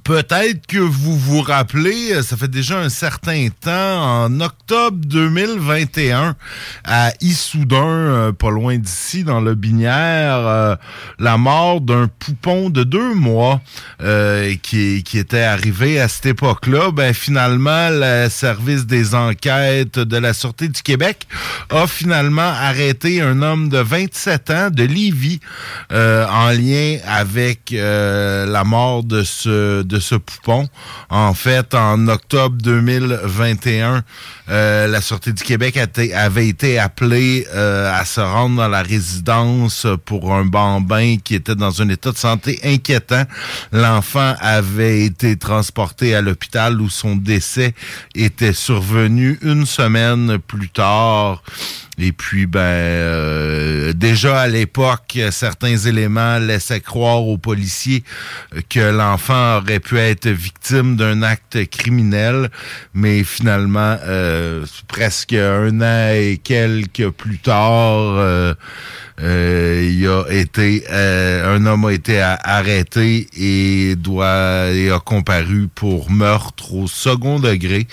Peut-être 0.04 0.68
que 0.68 0.80
vous 0.80 1.18
vous 1.18 1.42
rappelez, 1.42 2.14
euh, 2.14 2.22
ça 2.24 2.36
fait 2.36 2.50
déjà 2.50 2.78
un 2.78 2.90
certain 2.90 3.48
temps, 3.62 4.24
en 4.26 4.42
octobre 4.42 4.98
2021, 5.06 6.36
à 6.84 7.14
Issoudun, 7.22 7.86
euh, 7.86 8.32
pas 8.34 8.52
loin 8.52 8.78
d'ici, 8.78 9.24
dans 9.24 9.40
le 9.40 9.56
Binière, 9.56 10.46
euh, 10.46 10.76
la 11.20 11.38
mort 11.38 11.80
d'un 11.80 12.08
poupon 12.08 12.70
de 12.70 12.84
deux 12.84 13.14
mois 13.14 13.62
euh, 14.02 14.56
qui, 14.62 15.04
qui 15.04 15.18
était 15.18 15.42
arrivé 15.42 16.00
à 16.00 16.08
cette 16.08 16.26
époque-là. 16.26 16.92
Ben, 16.92 17.14
finalement, 17.14 17.90
le 17.90 18.28
service 18.30 18.86
des 18.86 19.16
enquêtes 19.16 20.00
de 20.00 20.18
la 20.18 20.34
Sûreté 20.34 20.68
du 20.68 20.82
Québec 20.82 21.28
a 21.70 21.88
finalement 21.88 22.42
arrêté 22.42 23.22
un 23.22 23.42
homme 23.42 23.70
de 23.70 23.78
27 23.78 24.50
ans 24.50 24.70
de 24.70 24.84
Lévis 24.84 25.40
euh, 25.92 26.26
en 26.28 26.50
lien 26.50 26.98
avec 27.08 27.74
la 27.74 28.64
mort 28.64 29.04
de 29.04 29.24
ce, 29.24 29.82
ce 30.00 30.16
poupon. 30.16 30.68
En 31.10 31.34
fait, 31.34 31.74
en 31.74 32.08
octobre 32.08 32.56
2021, 32.62 34.04
euh, 34.50 34.88
la 34.88 35.02
Sûreté 35.02 35.34
du 35.34 35.44
Québec 35.44 35.78
avait 36.14 36.48
été 36.48 36.80
appelée 36.80 37.48
euh, 37.54 37.94
à 37.94 38.06
se 38.06 38.22
rendre 38.22 38.58
dans 38.58 38.68
la 38.68 38.82
résidence 38.82 39.88
pour 40.06 40.34
un 40.34 40.46
bambin 40.46 41.18
qui 41.24 41.36
était 41.36 41.56
dans 41.56 41.82
un 41.82 41.90
état 41.90 42.12
de 42.12 42.18
santé 42.18 42.60
inquiétant. 42.64 43.24
L'enfant 43.72 44.36
avait 44.40 45.02
été 45.02 45.38
transporté 45.38 46.16
à 46.16 46.22
l'hôpital 46.22 46.82
où 46.82 46.90
son 46.90 47.16
décès 47.16 47.74
était 48.16 48.54
survenu 48.54 49.40
une 49.42 49.66
semaine 49.66 50.38
plus 50.40 50.70
tard. 50.70 51.44
Et 52.00 52.12
puis, 52.12 52.48
ben, 52.48 52.60
euh, 52.60 53.94
déjà 53.94 54.42
à 54.42 54.48
l'époque, 54.48 55.20
certains 55.30 55.78
éléments 55.78 56.40
laissaient 56.40 56.82
croire 56.82 57.24
aux 57.24 57.38
policiers 57.38 58.04
que 58.70 58.80
l'enfant 58.80 59.58
aurait 59.58 59.80
pu 59.80 60.00
être 60.00 60.28
victime 60.28 60.96
d'un 60.96 61.22
acte 61.22 61.70
criminel, 61.70 62.50
mais 62.96 63.24
finalement, 63.24 63.98
euh, 64.06 64.66
presque 64.88 65.34
un 65.34 65.82
an 65.82 66.14
et 66.14 66.40
quelques 66.44 67.10
plus 67.10 67.38
tard, 67.38 68.16
euh, 68.18 68.56
euh, 69.22 69.88
il 69.92 70.08
a 70.08 70.24
été, 70.32 70.84
euh, 70.90 71.56
un 71.56 71.66
homme 71.68 71.86
a 71.86 71.92
été 71.94 72.20
arrêté 72.20 73.28
et 73.38 73.96
doit 73.96 74.72
et 74.72 74.90
a 74.90 75.00
comparu 75.00 75.68
pour 75.74 76.10
meurtre 76.10 76.74
au 76.74 76.88
second 76.88 77.40
degré. 77.40 77.88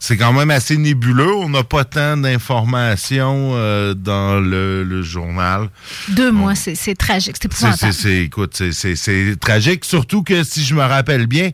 C'est 0.00 0.16
quand 0.18 0.32
même 0.34 0.50
assez 0.50 0.76
nébuleux. 0.76 1.34
On 1.34 1.48
n'a 1.48 1.64
pas 1.64 1.84
tant 1.84 2.16
d'informations 2.18 3.52
euh, 3.54 3.94
dans 3.94 4.38
le, 4.38 4.84
le 4.84 5.02
journal. 5.02 5.70
Deux 6.08 6.30
mois, 6.30 6.54
c'est 6.54 6.74
c'est 6.74 6.94
tragique. 6.94 7.36
C'est 7.40 7.46
épouvantable. 7.46 7.92
c'est- 7.94 8.22
écoute, 8.24 8.52
c'est, 8.54 8.72
c'est, 8.72 8.96
c'est 8.96 9.36
tragique, 9.40 9.84
surtout 9.84 10.22
que 10.22 10.44
si 10.44 10.62
je 10.64 10.74
me 10.74 10.82
rappelle 10.82 11.26
bien, 11.26 11.50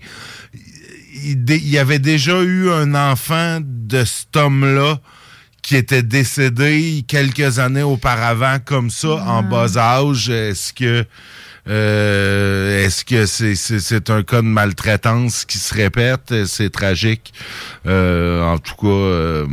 il, 1.24 1.44
il 1.48 1.68
y 1.68 1.78
avait 1.78 1.98
déjà 1.98 2.42
eu 2.42 2.70
un 2.70 2.94
enfant 2.94 3.60
de 3.62 4.04
cet 4.04 4.36
homme-là 4.36 4.98
qui 5.62 5.76
était 5.76 6.02
décédé 6.02 7.04
quelques 7.06 7.58
années 7.58 7.82
auparavant 7.82 8.58
comme 8.64 8.90
ça, 8.90 9.14
en 9.26 9.42
bas 9.42 9.78
âge. 9.78 10.28
Est-ce 10.28 10.72
que 10.72 11.06
euh, 11.68 12.84
est-ce 12.84 13.04
que 13.04 13.24
c'est, 13.24 13.54
c'est, 13.54 13.78
c'est 13.78 14.10
un 14.10 14.24
cas 14.24 14.42
de 14.42 14.48
maltraitance 14.48 15.44
qui 15.44 15.58
se 15.58 15.72
répète? 15.72 16.34
C'est 16.46 16.70
tragique. 16.70 17.32
Euh, 17.86 18.42
en 18.42 18.58
tout 18.58 18.74
cas, 18.74 18.88
euh, 18.88 19.46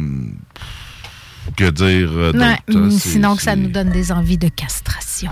que 1.56 1.70
dire 1.70 2.10
euh, 2.12 2.32
Ouais, 2.34 2.58
mm, 2.68 2.90
sinon 2.90 3.36
que 3.36 3.44
ça 3.44 3.56
nous 3.56 3.70
donne 3.70 3.92
des 3.92 4.12
envies 4.12 4.40
de 4.40 4.50
castration. 4.50 5.32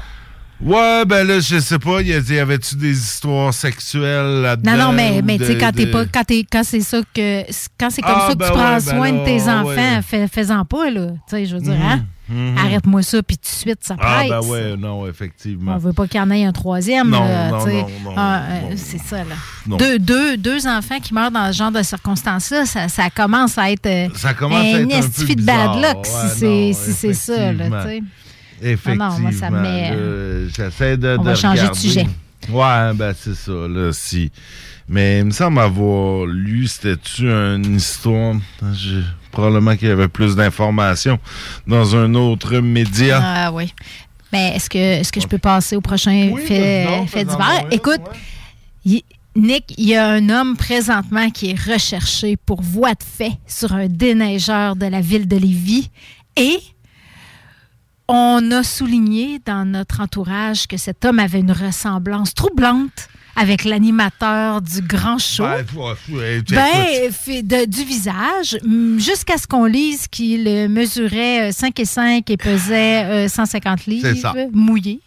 Ouais, 0.59 1.05
ben 1.05 1.23
là, 1.27 1.39
je 1.39 1.59
sais 1.59 1.77
pas, 1.77 2.01
y, 2.01 2.13
a- 2.13 2.41
avait-tu 2.41 2.75
des 2.77 2.97
histoires 2.97 3.53
sexuelles 3.53 4.41
là-dedans? 4.41 4.71
Non, 4.71 4.77
non, 4.85 4.91
mais, 4.91 5.21
mais 5.23 5.37
tu 5.37 5.45
sais, 5.45 5.57
quand 5.57 5.71
t'es 5.71 5.85
de- 5.85 5.91
pas, 5.91 6.05
quand 6.05 6.23
t'es, 6.23 6.43
quand 6.51 6.63
c'est 6.63 6.81
ça 6.81 6.99
que, 7.13 7.43
quand 7.79 7.89
c'est 7.91 8.01
comme 8.01 8.15
Ah, 8.15 8.27
ça 8.27 8.33
que 8.33 8.37
ben 8.39 8.45
tu 8.47 8.51
prends 8.53 8.73
ouais, 8.73 8.79
ben 8.79 8.79
soin 8.95 9.11
de 9.11 9.23
tes 9.25 9.41
enfants, 9.43 9.65
ouais. 9.65 10.01
fais- 10.01 10.27
fais-en 10.27 10.65
pas, 10.65 10.89
là. 10.89 11.09
Tu 11.09 11.15
sais, 11.35 11.45
je 11.45 11.55
veux 11.55 11.61
dire, 11.61 11.73
hein? 11.79 12.01
mhm. 12.27 12.57
Arrête-moi 12.57 13.03
ça, 13.03 13.21
puis 13.21 13.37
tout 13.37 13.43
de 13.43 13.55
suite, 13.55 13.79
ça 13.81 13.95
Ah, 13.99 14.15
presse. 14.25 14.29
ben 14.31 14.39
ouais, 14.47 14.75
non, 14.77 15.07
effectivement. 15.07 15.75
On 15.75 15.77
veut 15.77 15.93
pas 15.93 16.07
qu'il 16.07 16.19
y 16.19 16.23
en 16.23 16.31
ait 16.31 16.43
un 16.45 16.51
troisième. 16.51 17.09
Non, 17.11 17.23
là, 17.23 17.49
non, 17.51 17.57
non, 17.67 17.73
non, 18.05 18.13
Ah, 18.17 18.41
euh, 18.49 18.73
c'est 18.77 18.97
ça, 18.99 19.17
là. 19.17 19.35
Non. 19.67 19.77
Deux, 19.77 19.99
deux, 19.99 20.37
deux 20.37 20.65
enfants 20.65 20.99
qui 20.99 21.13
meurent 21.13 21.29
dans 21.29 21.53
ce 21.53 21.57
genre 21.59 21.71
de 21.71 21.83
circonstances-là, 21.83 22.65
ça, 22.65 22.87
ça 22.87 23.11
commence 23.11 23.59
à 23.59 23.69
être 23.71 23.87
Ça 24.15 24.33
commence 24.33 24.63
à 24.65 24.79
être 24.79 24.91
un 24.91 25.09
peu 25.25 25.35
de 25.35 25.41
bad 25.43 25.75
luck 25.75 25.97
Ouais, 25.97 26.03
si 26.03 26.39
c'est 26.39 26.45
non, 26.47 26.73
si 26.73 26.93
c'est 26.93 27.13
ça, 27.13 27.53
là, 27.53 27.83
tu 27.83 27.87
sais. 27.89 28.01
Effectivement. 28.61 29.17
Non, 29.19 29.31
ça 29.31 29.49
me 29.49 29.61
met, 29.61 29.91
là, 29.91 30.49
J'essaie 30.55 30.97
de. 30.97 31.15
On 31.19 31.23
de 31.23 31.29
va 31.29 31.35
changer 31.35 31.69
de 31.69 31.75
sujet. 31.75 32.07
Ouais, 32.49 32.93
ben 32.93 33.13
c'est 33.17 33.35
ça, 33.35 33.51
là, 33.51 33.91
si. 33.93 34.31
Mais 34.89 35.19
il 35.19 35.25
me 35.25 35.31
semble 35.31 35.59
avoir 35.59 36.25
lu, 36.25 36.65
c'était-tu 36.67 37.27
une 37.29 37.75
histoire? 37.75 38.35
je- 38.73 39.01
Probablement 39.31 39.75
qu'il 39.75 39.89
y 39.89 39.91
avait 39.91 40.07
plus 40.07 40.35
d'informations 40.35 41.19
dans 41.67 41.95
un 41.95 42.13
autre 42.15 42.57
média. 42.59 43.21
Ah 43.23 43.51
oui. 43.51 43.71
Mais 44.33 44.55
est-ce 44.55 44.69
que, 44.69 44.77
est 44.77 45.11
que 45.11 45.19
je 45.21 45.27
peux 45.27 45.37
passer 45.37 45.75
au 45.75 45.81
prochain 45.81 46.33
fait, 46.47 46.85
divers? 47.25 47.65
Écoute, 47.69 48.01
Nick, 49.35 49.75
il 49.77 49.87
y 49.89 49.95
a 49.95 50.07
un 50.09 50.29
homme 50.29 50.57
présentement 50.57 51.29
qui 51.29 51.51
est 51.51 51.59
recherché 51.71 52.37
pour 52.37 52.61
voie 52.61 52.93
de 52.93 53.03
fait 53.03 53.33
sur 53.45 53.73
un 53.73 53.87
déneigeur 53.87 54.75
de 54.75 54.87
la 54.87 54.99
ville 55.01 55.27
de 55.27 55.37
Lévis 55.37 55.89
et 56.35 56.57
on 58.07 58.51
a 58.51 58.63
souligné 58.63 59.39
dans 59.45 59.65
notre 59.65 59.99
entourage 60.01 60.67
que 60.67 60.77
cet 60.77 61.03
homme 61.05 61.19
avait 61.19 61.39
une 61.39 61.51
ressemblance 61.51 62.33
troublante 62.33 63.09
avec 63.35 63.65
l'animateur 63.65 64.61
du 64.61 64.81
grand 64.81 65.19
show. 65.19 65.43
Ben, 65.43 65.65
Ben, 66.49 67.43
de- 67.43 67.65
du 67.65 67.83
visage, 67.83 68.57
jusqu'à 68.97 69.37
ce 69.37 69.45
qu'on 69.45 69.65
lise 69.65 70.07
qu'il 70.07 70.47
euh, 70.47 70.67
mesurait 70.67 71.49
euh, 71.49 71.51
5 71.51 71.79
et 71.79 71.85
5 71.85 72.29
et 72.31 72.37
pesait 72.37 73.03
euh, 73.03 73.27
150 73.27 73.85
livres, 73.85 74.09
C'est 74.13 74.19
ça. 74.21 74.33
mouillé. 74.53 75.01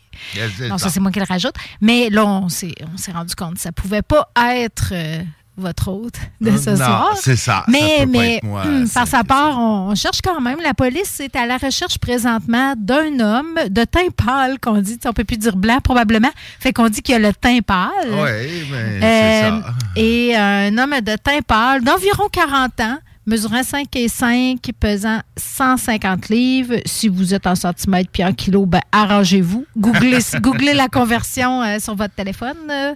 Non, 0.68 0.78
ça, 0.78 0.90
c'est 0.90 1.00
moi 1.00 1.10
qui 1.10 1.18
le 1.18 1.24
rajoute. 1.24 1.54
Mais 1.80 2.08
là, 2.10 2.24
on 2.26 2.48
s'est 2.48 2.74
rendu 3.12 3.34
compte 3.34 3.54
que 3.54 3.60
ça 3.60 3.72
pouvait 3.72 4.02
pas 4.02 4.28
être 4.36 4.90
euh, 4.92 5.22
votre 5.60 5.88
hôte 5.88 6.14
de 6.40 6.56
ce 6.56 6.70
Non, 6.70 6.76
soir. 6.76 7.12
c'est 7.20 7.36
ça. 7.36 7.64
Mais, 7.68 7.98
Ça 8.00 8.06
mais 8.06 8.40
moi, 8.42 8.62
hum, 8.66 8.86
ça, 8.86 9.00
par 9.00 9.08
sa 9.08 9.24
part, 9.24 9.58
on, 9.58 9.90
on 9.90 9.94
cherche 9.94 10.20
quand 10.22 10.40
même. 10.40 10.58
La 10.62 10.74
police 10.74 11.20
est 11.20 11.36
à 11.36 11.46
la 11.46 11.56
recherche 11.58 11.98
présentement 11.98 12.74
d'un 12.76 13.20
homme 13.20 13.54
de 13.68 13.84
teint 13.84 14.08
pâle, 14.16 14.58
qu'on 14.60 14.78
dit. 14.80 14.98
On 15.06 15.12
peut 15.12 15.24
plus 15.24 15.36
dire 15.38 15.56
blanc, 15.56 15.78
probablement. 15.82 16.30
Fait 16.58 16.72
qu'on 16.72 16.88
dit 16.88 17.02
qu'il 17.02 17.14
a 17.14 17.18
le 17.18 17.32
teint 17.34 17.60
pâle. 17.60 17.90
Oui, 18.08 18.66
mais 18.72 19.00
c'est 19.00 19.06
Euh, 19.06 19.60
ça. 19.60 19.74
Et 19.96 20.36
un 20.36 20.76
homme 20.78 20.94
de 21.00 21.16
teint 21.16 21.40
pâle 21.46 21.82
d'environ 21.84 22.28
40 22.32 22.80
ans, 22.80 22.98
mesurant 23.26 23.62
5 23.62 23.94
et 23.96 24.08
5, 24.08 24.58
pesant 24.80 25.20
150 25.36 26.28
livres. 26.30 26.76
Si 26.86 27.08
vous 27.08 27.34
êtes 27.34 27.46
en 27.46 27.54
centimètres 27.54 28.10
puis 28.10 28.24
en 28.24 28.32
kilos, 28.32 28.66
ben, 28.66 28.80
arrangez-vous. 28.92 29.66
Googlez, 29.76 30.18
googlez 30.40 30.74
la 30.74 30.88
conversion 30.88 31.62
euh, 31.62 31.78
sur 31.78 31.94
votre 31.94 32.14
téléphone. 32.14 32.56
euh. 32.70 32.94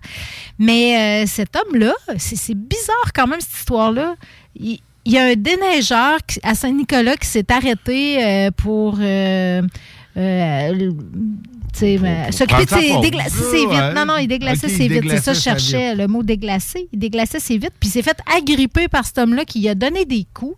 Mais 0.58 1.24
euh, 1.24 1.26
cet 1.26 1.54
homme-là, 1.56 1.92
c'est 2.18 2.54
bizarre 2.56 3.12
quand 3.14 3.26
même 3.26 3.40
cette 3.40 3.54
histoire-là. 3.58 4.14
Il, 4.56 4.78
il 5.04 5.12
y 5.12 5.18
a 5.18 5.24
un 5.26 5.34
déneigeur 5.36 6.16
qui- 6.26 6.40
à 6.42 6.54
Saint-Nicolas 6.54 7.16
qui 7.16 7.28
s'est 7.28 7.50
arrêté 7.52 8.24
euh, 8.24 8.50
pour... 8.50 8.96
euh, 9.00 9.62
euh, 11.82 11.96
le- 11.96 11.98
tu 11.98 12.02
sais, 12.02 12.06
euh, 12.06 12.30
s'occuper 12.32 12.64
de 12.64 12.70
ses, 12.70 12.88
pause. 12.92 13.00
déglacer 13.02 13.30
ses 13.50 13.66
Ouais. 13.66 13.74
vitres. 13.74 13.92
Non, 13.94 14.04
non, 14.06 14.16
il 14.18 14.28
déglaçait 14.28 14.66
Ok, 14.66 14.72
il 14.72 14.76
ses 14.78 14.88
vitres. 14.88 15.06
C'est 15.10 15.22
ça, 15.22 15.32
je 15.32 15.40
cherchais 15.40 15.94
le 15.94 16.06
mot 16.06 16.22
déglacer. 16.22 16.88
Il 16.92 16.98
déglaçait 16.98 17.40
ses 17.40 17.58
vitres, 17.58 17.74
puis 17.80 17.88
il 17.88 17.92
s'est 17.92 18.02
fait 18.02 18.18
agripper 18.36 18.88
par 18.88 19.04
cet 19.04 19.18
homme-là 19.18 19.44
qui 19.44 19.60
lui 19.60 19.68
a 19.68 19.74
donné 19.74 20.04
des 20.04 20.26
coups. 20.32 20.56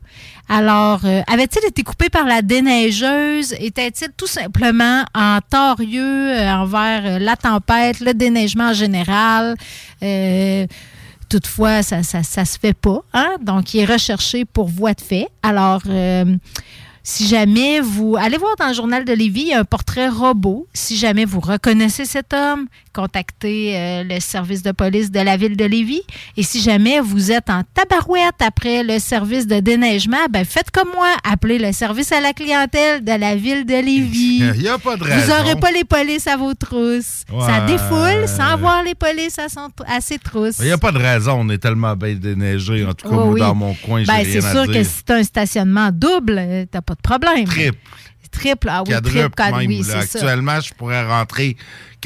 Alors, 0.48 1.00
euh, 1.04 1.22
avait-il 1.26 1.64
été 1.66 1.82
coupé 1.82 2.08
par 2.08 2.24
la 2.24 2.42
déneigeuse? 2.42 3.54
Était-il 3.58 4.08
tout 4.16 4.28
simplement 4.28 5.04
en 5.14 5.38
torieux 5.50 6.02
euh, 6.32 6.52
envers 6.52 7.02
euh, 7.04 7.18
la 7.18 7.34
tempête, 7.36 8.00
le 8.00 8.14
déneigement 8.14 8.68
en 8.68 8.72
général? 8.74 9.54
Tout 10.00 11.40
toutefois, 11.40 11.82
ça 11.82 12.04
ça, 12.04 12.22
ça 12.22 12.44
se 12.44 12.56
fait 12.56 12.72
pas. 12.72 13.00
Hein? 13.12 13.30
Donc, 13.42 13.74
il 13.74 13.80
est 13.80 13.84
recherché 13.84 14.44
pour 14.44 14.68
voie 14.68 14.94
de 14.94 15.00
fait. 15.00 15.26
Alors, 15.42 15.82
si 17.08 17.28
jamais 17.28 17.78
vous... 17.80 18.16
Allez 18.18 18.36
voir 18.36 18.56
dans 18.58 18.66
le 18.66 18.74
journal 18.74 19.04
de 19.04 19.12
Lévis, 19.12 19.42
il 19.42 19.46
y 19.48 19.52
a 19.54 19.60
un 19.60 19.64
portrait 19.64 20.08
robot. 20.08 20.66
Si 20.74 20.96
jamais 20.96 21.24
vous 21.24 21.38
reconnaissez 21.38 22.04
cet 22.04 22.34
homme, 22.34 22.66
contactez 22.92 23.76
euh, 23.76 24.02
le 24.02 24.18
service 24.18 24.62
de 24.64 24.72
police 24.72 25.12
de 25.12 25.20
la 25.20 25.36
ville 25.36 25.56
de 25.56 25.64
Lévis. 25.66 26.02
Et 26.36 26.42
si 26.42 26.60
jamais 26.60 26.98
vous 26.98 27.30
êtes 27.30 27.48
en 27.48 27.62
tabarouette 27.74 28.34
après 28.40 28.82
le 28.82 28.98
service 28.98 29.46
de 29.46 29.60
déneigement, 29.60 30.16
ben 30.30 30.44
faites 30.44 30.72
comme 30.72 30.88
moi. 30.96 31.06
Appelez 31.22 31.58
le 31.60 31.70
service 31.70 32.10
à 32.10 32.20
la 32.20 32.32
clientèle 32.32 33.04
de 33.04 33.12
la 33.12 33.36
ville 33.36 33.64
de 33.64 33.74
Lévis. 33.74 34.38
Il 34.56 34.62
n'y 34.62 34.68
a 34.68 34.78
pas 34.78 34.96
de 34.96 35.04
Vous 35.04 35.10
raison. 35.10 35.32
n'aurez 35.38 35.54
pas 35.60 35.70
les 35.70 35.84
polices 35.84 36.26
à 36.26 36.36
vos 36.36 36.54
trousses. 36.54 37.22
Ça 37.46 37.60
défoule 37.68 38.26
sans 38.26 38.54
avoir 38.54 38.82
les 38.82 38.96
polices 38.96 39.38
à, 39.38 39.48
son- 39.48 39.70
à 39.86 40.00
ses 40.00 40.18
trousses. 40.18 40.56
Il 40.58 40.64
n'y 40.64 40.72
a 40.72 40.78
pas 40.78 40.90
de 40.90 40.98
raison, 40.98 41.36
on 41.38 41.48
est 41.50 41.58
tellement 41.58 41.94
bien 41.94 42.14
déneigé. 42.14 42.84
En 42.84 42.94
tout 42.94 43.08
cas, 43.08 43.14
Oh 43.14 43.24
moi, 43.26 43.32
oui. 43.34 43.40
dans 43.40 43.54
mon 43.54 43.74
coin, 43.74 44.00
j'ai 44.00 44.06
Ben, 44.06 44.14
rien 44.14 44.40
c'est 44.40 44.50
sûr 44.50 44.66
que 44.66 44.82
si 44.82 45.04
tu 45.04 45.12
as 45.12 45.16
un 45.16 45.22
stationnement 45.22 45.90
double, 45.92 46.36
euh, 46.38 46.64
t'as 46.68 46.80
pas 47.02 47.18
de 47.18 47.24
problème. 47.24 47.46
Triple. 47.46 47.78
Triple, 48.30 48.68
ah 48.70 48.82
oui, 48.86 48.92
triple, 48.92 49.30
Quadruple 49.30 49.58
même, 49.58 49.66
oui, 49.68 49.82
c'est 49.82 50.06
ça. 50.06 50.18
Actuellement, 50.18 50.60
je 50.60 50.74
pourrais 50.74 51.06
rentrer 51.06 51.56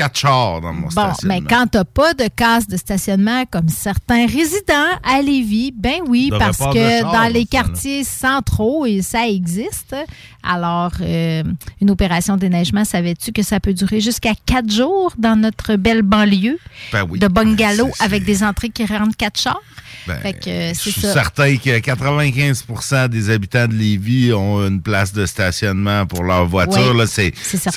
quatre 0.00 0.18
chars 0.18 0.60
dans 0.60 0.72
mon 0.72 0.82
Bon, 0.82 0.90
stationnement. 0.90 1.34
mais 1.34 1.42
quand 1.48 1.66
t'as 1.70 1.84
pas 1.84 2.14
de 2.14 2.28
casse 2.34 2.66
de 2.66 2.76
stationnement 2.76 3.44
comme 3.50 3.68
certains 3.68 4.26
résidents 4.26 4.90
à 5.04 5.20
Lévis, 5.22 5.72
ben 5.76 6.00
oui, 6.08 6.30
parce 6.38 6.58
que 6.58 7.02
dans 7.02 7.32
les 7.32 7.44
quartiers 7.46 8.04
centraux, 8.04 8.86
et 8.86 9.02
ça 9.02 9.26
existe. 9.28 9.94
Alors, 10.42 10.92
euh, 11.02 11.42
une 11.82 11.90
opération 11.90 12.36
de 12.36 12.40
déneigement, 12.40 12.84
savais-tu 12.84 13.30
que 13.32 13.42
ça 13.42 13.60
peut 13.60 13.74
durer 13.74 14.00
jusqu'à 14.00 14.32
quatre 14.46 14.70
jours 14.72 15.12
dans 15.18 15.36
notre 15.36 15.76
belle 15.76 16.02
banlieue 16.02 16.58
Ben 16.92 17.06
oui. 17.08 17.18
de 17.18 17.28
bungalow 17.28 17.90
avec 18.00 18.24
des 18.24 18.42
entrées 18.42 18.70
qui 18.70 18.86
rentrent 18.86 19.16
quatre 19.16 19.38
chars? 19.38 19.60
Ben, 20.06 20.16
fait 20.22 20.32
que 20.32 20.48
euh, 20.48 20.68
Je 20.72 20.74
c'est 20.80 20.90
suis 20.92 21.00
ça. 21.02 21.12
certain 21.12 21.56
que 21.56 21.78
95% 21.78 23.08
des 23.08 23.28
habitants 23.28 23.66
de 23.68 23.74
Lévis 23.74 24.32
ont 24.32 24.66
une 24.66 24.80
place 24.80 25.12
de 25.12 25.26
stationnement 25.26 26.06
pour 26.06 26.22
leur 26.24 26.46
voiture. 26.46 26.94
Là. 26.94 27.04
C'est 27.06 27.34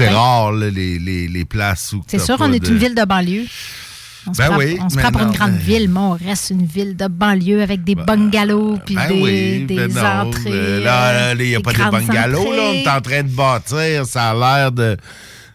rare, 0.10 0.54
là, 0.54 0.70
les, 0.70 1.00
les- 1.00 1.28
les 1.28 1.46
places 1.46 1.92
où 1.92 2.02
C'est 2.20 2.26
sûr, 2.26 2.38
on 2.40 2.52
est 2.54 2.68
une 2.68 2.78
ville 2.78 2.96
de 2.96 3.04
banlieue. 3.06 3.46
On 4.26 4.34
se 4.34 4.38
Ben 4.38 4.48
prend, 4.48 4.58
oui, 4.58 4.78
on 4.82 4.90
se 4.90 4.96
prend 4.98 5.12
pour 5.12 5.22
une 5.24 5.32
grande 5.32 5.58
ville, 5.58 5.90
mais 5.90 6.00
on 6.00 6.12
reste 6.14 6.52
une 6.52 6.66
ville 6.66 6.96
de 6.96 7.08
banlieue 7.08 7.62
avec 7.62 7.84
des 7.84 7.96
bungalows 7.96 8.80
puis 8.86 8.96
Ben 8.96 9.10
des, 9.10 9.22
oui, 9.22 9.66
des 9.66 9.76
ben 9.76 9.94
non, 9.94 10.28
entrées. 10.30 10.80
Là, 10.82 11.34
il 11.34 11.46
n'y 11.50 11.56
a 11.56 11.60
pas 11.60 11.74
de 11.74 11.92
bungalows. 11.92 12.54
Là, 12.54 12.62
on 12.70 12.74
est 12.74 12.88
en 12.90 13.02
train 13.02 13.24
de 13.24 13.28
bâtir. 13.30 14.06
Ça 14.06 14.30
a 14.32 14.34
l'air 14.34 14.72
de. 14.72 14.96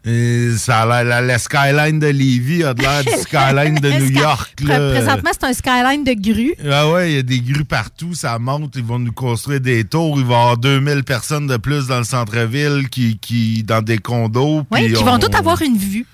euh, 0.07 0.57
ça 0.59 0.83
a 0.83 1.03
la, 1.03 1.23
la 1.23 1.39
skyline 1.39 1.99
de 1.99 2.09
Lévis 2.09 2.63
a 2.63 2.75
de 2.75 2.83
l'air 2.83 3.03
du 3.05 3.11
skyline 3.23 3.77
de 3.77 3.91
New 3.91 4.11
York. 4.21 4.61
Là. 4.63 4.91
Présentement, 4.91 5.31
c'est 5.33 5.47
un 5.47 5.53
skyline 5.55 6.05
de 6.05 6.13
grue. 6.31 6.55
Ah 6.71 6.91
ouais, 6.91 7.13
il 7.13 7.17
y 7.17 7.19
a 7.21 7.23
des 7.23 7.41
grues 7.41 7.65
partout, 7.65 8.13
ça 8.13 8.39
monte, 8.39 8.75
ils 8.77 8.85
vont 8.85 8.99
nous 8.99 9.13
construire 9.13 9.61
des 9.63 9.85
tours, 9.85 10.19
il 10.19 10.27
va 10.27 10.35
y 10.35 10.37
avoir 10.37 10.59
2000 10.59 11.05
personnes 11.05 11.47
de 11.47 11.57
plus 11.57 11.87
dans 11.87 11.99
le 11.99 12.05
centre-ville 12.05 12.91
qui, 12.91 13.17
qui 13.19 13.63
dans 13.63 13.81
des 13.81 13.97
condos. 13.97 14.67
Oui, 14.71 14.93
qui 14.93 15.03
vont 15.03 15.15
on- 15.15 15.19
tous 15.19 15.35
avoir 15.35 15.63
une 15.63 15.79
vue. 15.79 16.05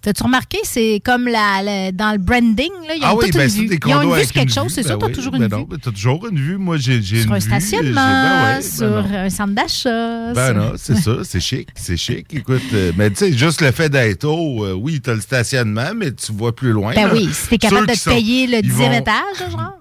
T'as-tu 0.00 0.22
remarqué? 0.22 0.58
C'est 0.62 1.02
comme 1.04 1.26
la, 1.26 1.60
la- 1.62 1.90
dans 1.92 2.12
le 2.12 2.18
branding, 2.18 2.70
là, 2.86 2.94
ils 2.96 3.02
ont 3.02 3.06
Ah 3.06 3.14
oui, 3.16 3.30
ben 3.32 3.42
une 3.42 3.62
vue. 3.62 3.66
des 3.66 3.74
Ils 3.84 3.92
ont 3.94 3.98
condos 3.98 4.14
une 4.14 4.18
vue 4.20 4.24
sur 4.24 4.32
quelque 4.32 4.48
une 4.48 4.54
chose, 4.54 4.72
c'est 4.72 4.82
Ben 4.82 4.88
sûr, 4.90 4.98
t'as 4.98 5.08
toujours 5.08 5.32
ben 5.32 5.42
une 5.42 5.48
non, 5.48 5.66
vue? 5.68 5.78
t'as 5.82 5.90
toujours 5.90 6.26
une 6.28 6.38
vue. 6.38 6.56
Moi, 6.56 6.76
j'ai 6.76 7.02
j'ai 7.02 7.22
Sur 7.22 7.30
une 7.30 7.36
un 7.36 7.40
stationnement, 7.40 7.94
ben 7.94 8.56
ouais, 8.56 8.62
sur 8.62 8.96
un 8.96 9.28
centre 9.30 9.54
d'achat. 9.54 10.32
Ben 10.34 10.52
non, 10.52 10.72
c'est 10.76 10.96
ça, 10.96 11.12
c'est 11.24 11.40
chic, 11.40 11.68
c'est 11.74 11.96
chic. 11.96 12.26
Écoute, 12.32 12.62
euh, 12.74 12.92
mais 12.96 13.10
tu 13.10 13.16
sais, 13.16 13.32
juste 13.32 13.60
le 13.60 13.72
fait 13.72 13.88
d'être 13.88 14.24
haut, 14.24 14.64
euh, 14.64 14.72
oui, 14.72 15.00
t'as 15.00 15.14
le 15.14 15.20
stationnement, 15.20 15.90
mais 15.96 16.12
tu 16.12 16.30
vois 16.32 16.54
plus 16.54 16.70
loin. 16.70 16.94
Ben 16.94 17.08
là. 17.08 17.12
oui, 17.14 17.28
si 17.32 17.48
t'es 17.48 17.58
capable 17.58 17.80
Ceux 17.80 17.86
de 17.86 17.92
te 17.92 17.98
sont- 17.98 18.10
payer 18.10 18.46
le 18.46 18.58
ils 18.58 18.70
10e 18.70 18.90
vont- 18.92 18.92
étage, 19.00 19.50
genre. 19.50 19.77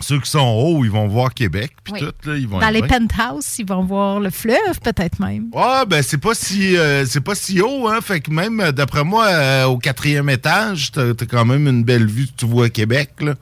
Ceux 0.00 0.20
qui 0.20 0.30
sont 0.30 0.40
hauts, 0.40 0.84
ils 0.84 0.90
vont 0.90 1.06
voir 1.06 1.34
Québec, 1.34 1.72
puis 1.84 1.94
Oui. 1.94 2.00
tout, 2.00 2.28
là, 2.28 2.36
ils 2.36 2.48
vont 2.48 2.58
Dans 2.58 2.70
les 2.70 2.82
penthouses, 2.82 3.58
ils 3.58 3.66
vont 3.66 3.84
voir 3.84 4.20
le 4.20 4.30
fleuve, 4.30 4.80
peut-être 4.82 5.20
même. 5.20 5.50
Ah, 5.54 5.84
ben 5.86 6.02
c'est 6.02 6.18
pas 6.18 6.34
si 6.34 6.76
euh, 6.76 7.04
c'est 7.06 7.20
pas 7.20 7.34
si 7.34 7.60
haut, 7.60 7.88
hein. 7.88 8.00
Fait 8.00 8.20
que 8.20 8.30
même, 8.30 8.60
euh, 8.60 8.72
d'après 8.72 9.04
moi, 9.04 9.26
euh, 9.26 9.64
au 9.66 9.78
quatrième 9.78 10.30
étage, 10.30 10.92
t'as 10.92 11.14
t'as 11.14 11.26
quand 11.26 11.44
même 11.44 11.66
une 11.66 11.84
belle 11.84 12.06
vue, 12.06 12.28
tu 12.36 12.46
vois 12.46 12.70
Québec, 12.70 13.10
là. 13.20 13.34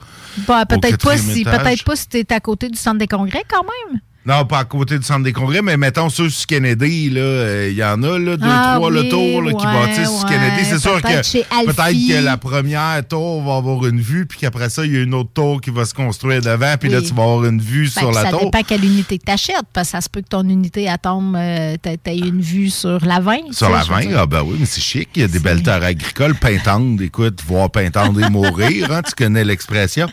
Bah, 0.47 0.67
peut-être 0.67 1.05
pas, 1.05 1.17
si, 1.17 1.41
étage. 1.41 1.63
peut-être 1.63 1.85
pas 1.85 1.97
si 1.97 2.09
t'es 2.09 2.33
à 2.33 2.41
côté 2.41 2.69
du 2.69 2.79
centre 2.79 2.99
des 2.99 3.09
congrès, 3.09 3.45
quand 3.49 3.65
même. 3.65 4.01
Non, 4.29 4.45
pas 4.45 4.59
à 4.59 4.65
côté 4.67 4.99
du 4.99 5.05
centre 5.07 5.23
des 5.25 5.33
congrès, 5.33 5.63
mais 5.63 5.79
mettons 5.79 6.11
ceux 6.11 6.29
sur 6.29 6.47
Kennedy, 6.47 7.09
là, 7.09 7.21
euh, 7.23 7.69
il 7.71 7.77
y 7.79 7.83
en 7.83 8.03
a, 8.03 8.19
là, 8.19 8.37
deux, 8.37 8.47
Ah 8.47 8.75
trois, 8.77 8.91
le 8.91 9.09
tour, 9.09 9.41
là, 9.41 9.53
qui 9.53 9.67
ouais, 9.67 9.73
bâtissent 9.73 10.19
sur 10.19 10.29
ouais, 10.29 10.35
Kennedy. 10.35 10.65
C'est 10.69 10.79
sûr 10.79 11.01
que 11.01 11.65
peut-être 11.65 12.09
que 12.21 12.25
la 12.25 12.37
première 12.37 13.09
tour 13.09 13.43
va 13.43 13.57
avoir 13.57 13.87
une 13.87 14.01
vue, 14.03 14.27
puis 14.27 14.39
qu'après 14.39 14.69
ça, 14.69 14.85
il 14.85 14.93
y 14.93 14.97
a 14.99 15.01
une 15.01 15.15
autre 15.15 15.31
tour 15.33 15.63
qui 15.63 15.71
va 15.71 15.87
se 15.87 15.95
construire 15.95 16.43
devant, 16.43 16.75
puis 16.79 16.91
là, 16.91 17.01
tu 17.01 17.15
vas 17.15 17.23
avoir 17.23 17.45
une 17.47 17.59
vue 17.61 17.87
Fait 17.89 18.01
sur 18.01 18.13
la 18.13 18.25
ça 18.25 18.31
tour. 18.31 18.45
dépend 18.45 18.63
quelle 18.63 18.85
unité 18.85 19.17
que 19.17 19.25
t'achètes, 19.25 19.57
parce 19.73 19.89
que 19.89 19.93
ça 19.93 20.01
se 20.03 20.11
peut 20.11 20.21
que 20.21 20.29
ton 20.29 20.47
unité, 20.47 20.83
elle 20.85 20.99
tombe, 20.99 21.35
euh, 21.35 21.77
t'as 21.81 21.97
t'as 21.97 22.15
une 22.15 22.43
vue 22.43 22.69
sur 22.69 23.03
la 23.07 23.21
20. 23.21 23.37
tu 23.49 23.55
Sur 23.55 23.71
la 23.71 23.83
je 23.83 23.89
veux 23.89 23.95
20, 23.95 24.01
dire. 24.09 24.19
ah 24.21 24.27
ben 24.27 24.43
oui, 24.45 24.57
mais 24.61 24.67
c'est 24.67 24.83
chic. 24.83 25.09
Il 25.17 25.23
y 25.23 25.25
a 25.25 25.29
des 25.29 25.39
belles 25.39 25.63
terres 25.63 25.83
agricoles, 25.83 26.35
pintendre, 26.35 27.01
écoute, 27.03 27.41
voir 27.47 27.71
pintendre 27.71 28.23
et 28.23 28.29
mourir, 28.29 28.93
hein, 28.93 29.01
tu 29.03 29.15
connais 29.15 29.45
l'expression. 29.45 30.07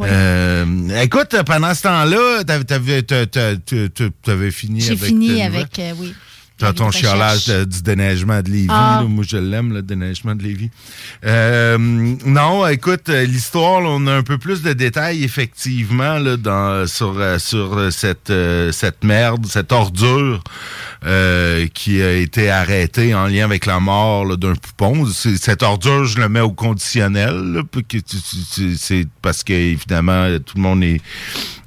Euh, 0.00 0.64
écoute, 1.02 1.36
pendant 1.44 1.74
ce 1.74 1.82
temps-là, 1.82 2.44
t'avais, 2.44 3.02
t'avais- 3.64 4.10
t'avais 4.22 4.50
fini 4.50 4.80
J'ai 4.80 4.92
avec... 4.92 5.04
fini 5.04 5.28
tes 5.28 5.42
avec, 5.42 5.78
euh, 5.78 5.92
oui. 5.98 6.14
T'as 6.60 6.72
ton 6.72 6.88
de- 7.46 7.64
du 7.66 7.82
déneigement 7.82 8.42
de 8.42 8.50
Lévis. 8.50 8.66
Ah. 8.68 8.98
là. 9.02 9.08
Moi, 9.08 9.24
je 9.24 9.36
l'aime, 9.36 9.72
le 9.72 9.80
déneigement 9.80 10.34
de 10.34 10.42
Lévis. 10.42 10.70
Euh, 11.24 11.78
non, 11.78 12.66
écoute, 12.66 13.08
euh, 13.10 13.24
l'histoire, 13.26 13.80
on 13.84 14.04
a 14.08 14.14
un 14.14 14.24
peu 14.24 14.38
plus 14.38 14.62
de 14.62 14.72
détails, 14.72 15.22
effectivement, 15.22 16.18
là, 16.18 16.36
dans, 16.36 16.84
sur, 16.88 17.14
sur 17.38 17.92
cette, 17.92 18.32
cette 18.72 19.04
merde, 19.04 19.46
cette 19.46 19.70
ordure 19.70 20.42
euh, 21.06 21.68
qui 21.74 22.02
a 22.02 22.14
été 22.14 22.50
arrêtée 22.50 23.14
en 23.14 23.28
lien 23.28 23.44
avec 23.44 23.64
la 23.64 23.78
mort 23.78 24.36
d'un 24.36 24.54
poupon. 24.56 25.06
Cette 25.12 25.62
ordure, 25.62 26.06
je 26.06 26.18
le 26.18 26.28
mets 26.28 26.40
au 26.40 26.50
conditionnel, 26.50 27.62
tu- 27.86 28.02
tu- 28.02 28.16
tu- 28.52 28.76
c'est 28.76 29.06
parce 29.22 29.44
que, 29.44 29.52
évidemment, 29.52 30.26
tout 30.44 30.56
le 30.56 30.62
monde 30.62 30.82
est 30.82 31.00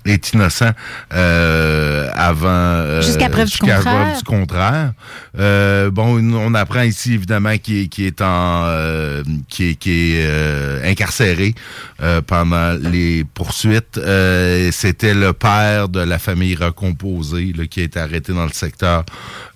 est 0.05 0.33
innocent 0.33 0.71
euh, 1.13 2.09
avant 2.13 2.47
euh, 2.49 3.01
Jusqu'à 3.01 3.29
preuve 3.29 3.49
contraire. 3.57 3.79
preuve 3.81 4.17
du 4.17 4.23
contraire. 4.23 4.93
Euh, 5.39 5.89
bon, 5.91 6.19
on 6.35 6.53
apprend 6.55 6.81
ici 6.81 7.13
évidemment 7.13 7.57
qu'il 7.57 7.83
est, 7.83 7.87
qu'il 7.87 8.05
est 8.05 8.21
en 8.21 8.63
euh, 8.65 9.23
qui 9.47 9.69
est, 9.69 9.85
est 9.87 10.25
euh, 10.25 10.89
incarcéré 10.89 11.53
euh, 12.01 12.21
pendant 12.25 12.73
les 12.81 13.23
poursuites. 13.33 13.97
Euh, 13.97 14.69
C'était 14.71 15.13
le 15.13 15.33
père 15.33 15.87
de 15.89 15.99
la 15.99 16.19
famille 16.19 16.55
recomposée 16.55 17.53
là, 17.55 17.65
qui 17.67 17.81
a 17.81 17.83
été 17.83 17.99
arrêté 17.99 18.33
dans 18.33 18.45
le 18.45 18.51
secteur 18.53 19.03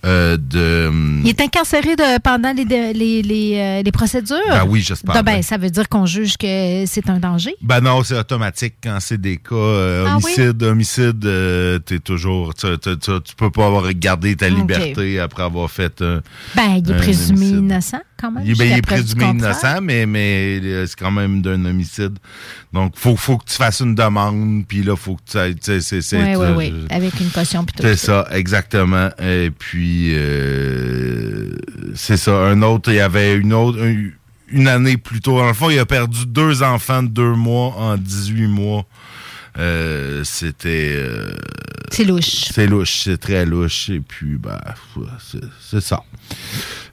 euh, 0.06 0.38
de. 0.38 0.92
Il 1.24 1.30
est 1.30 1.42
incarcéré 1.42 1.96
de, 1.96 2.20
pendant 2.20 2.54
les, 2.54 2.66
les, 2.94 3.22
les, 3.24 3.82
les 3.84 3.92
procédures? 3.92 4.38
Ben 4.50 4.66
oui, 4.68 4.82
j'espère 4.82 5.24
Ben, 5.24 5.42
ça 5.42 5.58
veut 5.58 5.70
dire 5.72 5.90
qu'on 5.90 6.06
juge 6.06 6.38
que 6.38 6.84
c'est 6.86 7.10
un 7.10 7.18
danger? 7.20 7.56
Ben 7.62 7.82
non, 7.82 8.04
c'est 8.04 8.18
automatique 8.18 8.76
quand 8.84 8.98
c'est 9.00 9.20
des 9.20 9.38
cas 9.38 9.56
Ah 10.08 10.18
oui? 10.24 10.35
Homicide, 10.42 10.64
homicide, 10.64 11.26
euh, 11.26 11.80
t'es 11.80 12.00
toujours, 12.00 12.54
tu, 12.54 12.68
tu, 12.80 12.98
tu, 12.98 13.12
tu 13.24 13.36
peux 13.36 13.50
pas 13.50 13.68
avoir 13.68 13.92
gardé 13.94 14.36
ta 14.36 14.50
liberté 14.50 15.20
après 15.20 15.44
avoir 15.44 15.70
fait 15.72 16.02
un. 16.02 16.22
Ben, 16.56 16.82
il 16.84 16.92
est 16.92 16.96
présumé 16.98 17.40
homicide. 17.40 17.58
innocent, 17.58 18.02
quand 18.20 18.32
même. 18.32 18.44
Il, 18.46 18.58
ben, 18.58 18.66
il 18.72 18.78
est 18.78 18.82
présumé 18.82 19.26
innocent, 19.30 19.82
mais, 19.82 20.06
mais 20.06 20.60
euh, 20.64 20.86
c'est 20.88 20.98
quand 21.00 21.12
même 21.12 21.42
d'un 21.42 21.64
homicide. 21.66 22.18
Donc, 22.74 22.94
faut, 22.96 23.16
faut 23.16 23.38
que 23.38 23.46
tu 23.46 23.56
fasses 23.56 23.80
une 23.80 23.96
demande, 23.96 24.66
puis 24.68 24.84
là, 24.84 24.96
faut 24.96 25.16
que 25.16 25.22
tu 25.54 25.58
sais, 25.62 25.80
c'est, 25.82 26.02
c'est, 26.02 26.36
Oui, 26.36 26.46
oui, 26.58 26.72
oui. 26.74 26.86
Avec 26.90 27.20
une 27.20 27.30
caution 27.30 27.64
plutôt. 27.64 27.84
c'est 27.84 27.96
ça, 27.96 28.28
exactement. 28.32 29.10
Et 29.20 29.52
puis, 29.58 30.12
euh, 30.16 31.52
c'est 31.96 32.18
ça. 32.18 32.32
Un 32.34 32.62
autre, 32.62 32.92
il 32.92 32.96
y 32.96 33.00
avait 33.00 33.36
une 33.36 33.54
autre, 33.54 33.82
un- 33.82 34.10
une 34.52 34.68
année 34.68 34.98
plus 34.98 35.22
tôt. 35.22 35.38
Dans 35.40 35.48
le 35.48 35.54
fond, 35.54 35.70
il 35.70 35.80
a 35.80 35.86
perdu 35.86 36.26
deux 36.28 36.62
enfants 36.64 37.02
de 37.04 37.08
deux 37.08 37.34
mois 37.34 37.74
en 37.78 37.98
18 37.98 38.48
mois. 38.48 38.86
Euh, 39.58 40.24
c'était. 40.24 40.94
euh, 40.98 41.34
C'est 41.92 42.04
louche. 42.04 42.46
C'est 42.54 42.68
louche, 42.68 43.02
c'est 43.04 43.18
très 43.18 43.46
louche. 43.46 43.90
Et 43.90 44.00
puis, 44.02 44.38
ben, 44.38 44.60
c'est, 45.62 45.82
ça. 45.82 46.04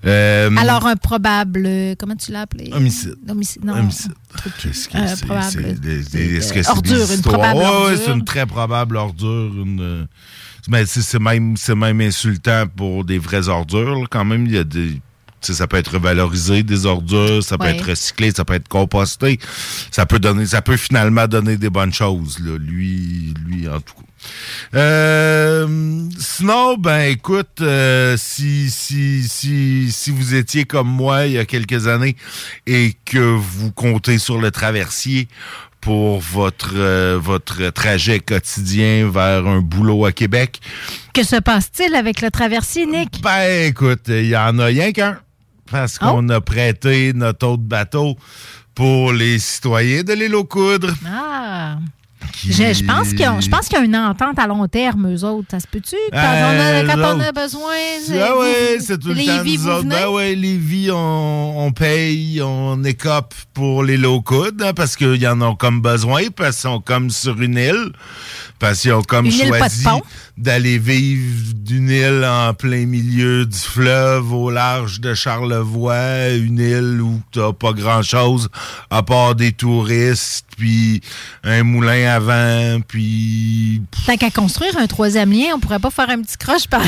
Euh, 0.04 0.50
Alors, 0.56 0.86
un 0.86 0.96
probable. 0.96 1.64
euh, 1.66 1.94
Comment 1.98 2.14
tu 2.16 2.30
l'as 2.32 2.42
appelé? 2.42 2.70
Homicide. 2.72 3.16
Homicide. 3.28 3.64
Non. 3.64 3.74
Homicide. 3.74 4.12
Qu'est-ce 4.60 4.88
que 4.88 4.98
c'est? 4.98 6.36
est-ce 6.36 6.52
que 6.52 6.62
c'est 6.62 6.68
ordure, 6.70 7.10
une 7.12 7.22
probable 7.22 7.58
ouais, 7.58 7.64
ordure. 7.64 7.98
c'est 8.04 8.12
une 8.12 8.24
très 8.24 8.46
probable 8.46 8.96
ordure. 8.96 9.52
Une, 9.54 9.80
euh, 9.80 10.04
mais 10.68 10.86
c'est, 10.86 11.18
même, 11.18 11.54
même 11.76 12.00
insultant 12.00 12.66
pour 12.76 13.04
des 13.04 13.18
vraies 13.18 13.48
ordures. 13.48 14.06
Quand 14.10 14.24
même, 14.24 14.46
il 14.46 14.52
y 14.52 14.58
a 14.58 14.64
des. 14.64 15.00
Tu 15.42 15.48
sais, 15.52 15.58
ça 15.58 15.66
peut 15.66 15.76
être 15.76 15.98
valorisé, 15.98 16.62
des 16.62 16.86
ordures, 16.86 17.42
ça 17.42 17.58
peut 17.58 17.64
Ouais. 17.64 17.76
être 17.76 17.88
recyclé, 17.90 18.30
ça 18.30 18.44
peut 18.44 18.54
être 18.54 18.68
composté. 18.68 19.38
Ça 19.90 20.06
peut 20.06 20.18
donner, 20.18 20.46
ça 20.46 20.62
peut 20.62 20.76
finalement 20.76 21.26
donner 21.26 21.56
des 21.56 21.70
bonnes 21.70 21.92
choses. 21.92 22.38
Là. 22.40 22.56
Lui, 22.58 23.34
lui, 23.46 23.68
en 23.68 23.80
tout 23.80 23.94
cas. 23.94 24.02
Euh, 24.74 25.66
sinon, 26.18 26.76
ben 26.76 27.10
écoute, 27.10 27.60
euh, 27.60 28.16
si, 28.16 28.70
si, 28.70 29.26
si, 29.28 29.90
si 29.90 30.10
vous 30.10 30.34
étiez 30.34 30.64
comme 30.64 30.88
moi 30.88 31.26
il 31.26 31.32
y 31.32 31.38
a 31.38 31.44
quelques 31.44 31.88
années 31.88 32.16
et 32.66 32.94
que 33.04 33.18
vous 33.18 33.72
comptez 33.72 34.18
sur 34.18 34.40
le 34.40 34.50
traversier 34.50 35.28
pour 35.80 36.20
votre, 36.20 36.74
euh, 36.76 37.18
votre 37.20 37.70
trajet 37.70 38.20
quotidien 38.20 39.10
vers 39.10 39.46
un 39.46 39.60
boulot 39.60 40.04
à 40.06 40.12
Québec, 40.12 40.60
Que 41.12 41.24
se 41.24 41.36
passe-t-il 41.36 41.94
avec 41.96 42.20
le 42.20 42.30
traversier, 42.30 42.86
Nick? 42.86 43.20
ben 43.22 43.66
écoute, 43.68 44.02
il 44.08 44.26
y 44.26 44.36
en 44.36 44.58
a 44.60 44.66
rien 44.66 44.92
qu'un. 44.92 45.18
Parce 45.72 45.98
qu'on 45.98 46.28
a 46.28 46.40
prêté 46.40 47.12
notre 47.14 47.46
autre 47.48 47.62
bateau 47.62 48.16
pour 48.74 49.12
les 49.12 49.38
citoyens 49.40 50.02
de 50.04 50.12
l'île 50.12 50.34
aux 50.36 50.44
coudres. 50.44 50.94
Ah! 51.06 51.78
Je, 52.44 52.52
je 52.52 52.84
pense 52.84 53.12
qu'ils 53.12 53.28
ont- 53.28 53.40
je 53.40 53.48
pense 53.48 53.66
qu'il 53.68 53.76
y 53.78 53.80
a 53.80 53.84
une 53.84 53.96
entente 53.96 54.38
à 54.38 54.46
long 54.46 54.66
terme, 54.68 55.12
eux 55.12 55.24
autres. 55.24 55.48
Ça 55.50 55.58
se 55.60 55.66
peut-tu? 55.66 55.96
Quand, 56.12 56.18
on, 56.18 56.20
a, 56.22 56.82
Euh, 56.82 56.86
quand 56.86 56.98
on 56.98 57.20
a 57.20 57.26
l'autre. 57.26 57.32
besoin. 57.42 57.72
Ah 58.14 58.38
ouais, 58.38 58.76
c'est 58.80 58.98
tout 58.98 59.08
le 59.08 59.14
temps 59.16 59.44
nous 59.44 59.66
autres. 59.68 59.78
venez? 59.82 59.94
Ben 59.96 60.08
ouais, 60.08 60.34
Lévis, 60.36 60.90
on, 60.92 61.66
on 61.66 61.72
paye, 61.72 62.40
on 62.42 62.82
écope 62.84 63.34
pour 63.54 63.82
les 63.82 63.96
low 63.96 64.22
coudes, 64.22 64.62
hein, 64.62 64.72
parce 64.74 64.94
qu'ils 64.96 65.26
en 65.26 65.40
ont 65.42 65.56
comme 65.56 65.82
besoin, 65.82 66.22
parce 66.34 66.56
qu'ils 66.56 66.62
sont 66.70 66.80
comme 66.80 67.10
sur 67.10 67.40
une 67.42 67.56
île, 67.58 67.90
parce 68.60 68.80
qu'ils 68.80 68.92
ont 68.92 69.02
comme 69.02 69.26
Une 69.26 69.32
île 69.32 69.48
pas 69.50 69.54
de 69.56 69.58
choisi 69.58 69.84
pont? 69.84 70.02
D'aller 70.38 70.78
vivre 70.78 71.52
d'une 71.54 71.90
île 71.90 72.24
en 72.26 72.54
plein 72.54 72.86
milieu 72.86 73.44
du 73.46 73.58
fleuve, 73.58 74.32
au 74.32 74.50
large 74.50 75.00
de 75.00 75.14
Charlevoix, 75.14 76.30
une 76.30 76.58
île 76.58 77.00
où 77.02 77.20
t'as 77.32 77.52
pas 77.52 77.72
grand-chose 77.72 78.48
à 78.90 79.02
part 79.02 79.34
des 79.34 79.52
touristes, 79.52 80.46
puis 80.56 81.00
un 81.44 81.62
moulin 81.62 82.08
à 82.08 82.18
vent, 82.18 82.80
puis 82.86 83.82
Tant 84.06 84.16
qu'à 84.16 84.30
construire 84.30 84.76
un 84.78 84.86
troisième 84.86 85.32
lien, 85.32 85.52
on 85.54 85.60
pourrait 85.60 85.78
pas 85.78 85.90
faire 85.90 86.10
un 86.10 86.22
petit 86.22 86.36
croche 86.38 86.66
par 86.66 86.82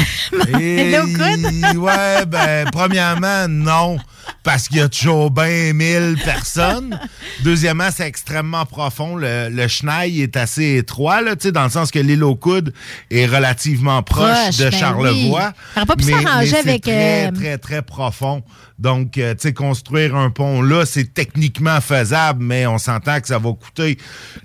Et- 0.59 0.93
Hello, 0.93 1.07
good. 1.07 1.77
ouais, 1.79 2.27
ben, 2.27 2.69
premièrement, 2.73 3.47
non, 3.49 3.99
parce 4.43 4.69
qu'il 4.69 4.79
y 4.79 4.81
a 4.81 4.89
toujours 4.89 5.31
bien 5.31 5.73
1000 5.75 6.17
personnes. 6.25 6.99
Deuxièmement, 7.43 7.89
c'est 7.95 8.07
extrêmement 8.07 8.65
profond. 8.67 9.17
Le, 9.17 9.49
le 9.51 9.69
chenal 9.69 10.09
est 10.11 10.37
assez 10.37 10.77
étroit, 10.77 11.21
là, 11.23 11.35
dans 11.37 11.65
le 11.65 11.71
sens 11.71 11.91
que 11.91 11.99
l'île 11.99 12.25
aux 12.25 12.37
coudes 12.37 12.73
est 13.11 13.27
relativement 13.35 14.03
proche, 14.03 14.31
Proche, 14.31 14.57
de 14.59 14.71
ben 14.71 14.79
Charlevoix. 14.79 15.53
oui. 15.77 15.85
Pas 15.87 15.97
pu 15.97 16.05
mais- 16.07 16.23
s'arranger 16.23 16.57
avec, 16.57 16.83
Très, 16.83 17.27
euh, 17.27 17.31
très, 17.33 17.59
très 17.59 17.83
profond. 17.83 18.43
Donc, 18.79 19.19
euh, 19.19 19.35
tu 19.35 19.41
sais, 19.49 19.53
construire 19.55 20.17
un 20.17 20.31
pont 20.31 20.61
là, 20.63 20.85
c'est 20.85 21.13
techniquement 21.15 21.81
faisable, 21.81 22.43
mais 22.45 22.67
on 22.67 22.79
s'entend 22.79 23.21
que 23.21 23.29
ça 23.29 23.39
va 23.39 23.53
coûter 23.53 23.99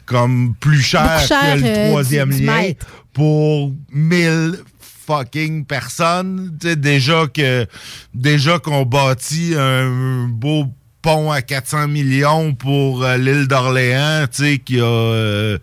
comme 0.05 0.53
plus 0.59 0.81
cher, 0.81 1.19
que 1.27 1.57
le 1.59 1.65
euh, 1.65 1.89
troisième 1.89 2.29
du- 2.33 2.45
lien 2.45 2.71
pour 3.13 3.73
1000 3.91 4.55
fucking 5.07 5.65
personnes. 5.65 6.55
Tu 6.61 6.67
sais, 6.69 6.75
déjà 6.75 7.25
que 7.33 7.65
déjà 8.13 8.59
qu'on 8.59 8.83
bâtit 8.83 9.55
un 9.57 10.27
beau 10.29 10.65
pont 11.01 11.31
à 11.31 11.41
400 11.41 11.87
millions 11.87 12.53
pour 12.53 13.03
euh, 13.03 13.17
l'île 13.17 13.47
d'Orléans, 13.47 14.25
tu 14.31 14.43
sais, 14.43 14.57
qu'il 14.57 14.77
y, 14.77 14.81
a, 14.81 14.83
euh, 14.83 15.57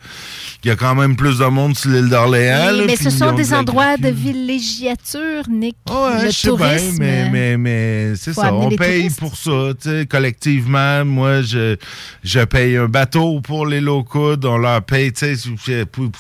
y 0.64 0.70
a 0.70 0.76
quand 0.76 0.94
même 0.94 1.14
plus 1.16 1.38
de 1.38 1.44
monde 1.44 1.76
sur 1.76 1.90
l'île 1.90 2.08
d'Orléans. 2.08 2.70
Oui, 2.72 2.84
mais 2.86 2.96
ce 2.96 3.10
sont 3.10 3.26
ont 3.26 3.32
de 3.32 3.36
des 3.36 3.52
endroits 3.52 3.96
de 3.98 4.08
villégiature, 4.08 5.42
Nick. 5.50 5.76
Ouais, 5.90 6.22
le 6.24 6.30
je 6.30 6.32
sais 6.32 6.48
bien, 6.48 6.56
tourisme. 6.56 6.96
mais, 6.98 7.30
mais, 7.30 7.56
mais 7.58 8.16
c'est 8.16 8.32
ça. 8.32 8.52
On 8.54 8.68
paye 8.70 9.10
touristes. 9.10 9.18
pour 9.20 9.36
ça. 9.36 9.72
tu 9.80 9.90
sais, 9.90 10.06
Collectivement, 10.06 11.04
moi, 11.04 11.42
je, 11.42 11.76
je 12.24 12.40
paye 12.40 12.76
un 12.76 12.88
bateau 12.88 13.40
pour 13.40 13.66
les 13.66 13.80
locaux. 13.80 14.36
On 14.44 14.56
leur 14.58 14.82
paye. 14.82 15.12
tu 15.12 15.36
sais, 15.36 15.84
puis- 15.86 16.10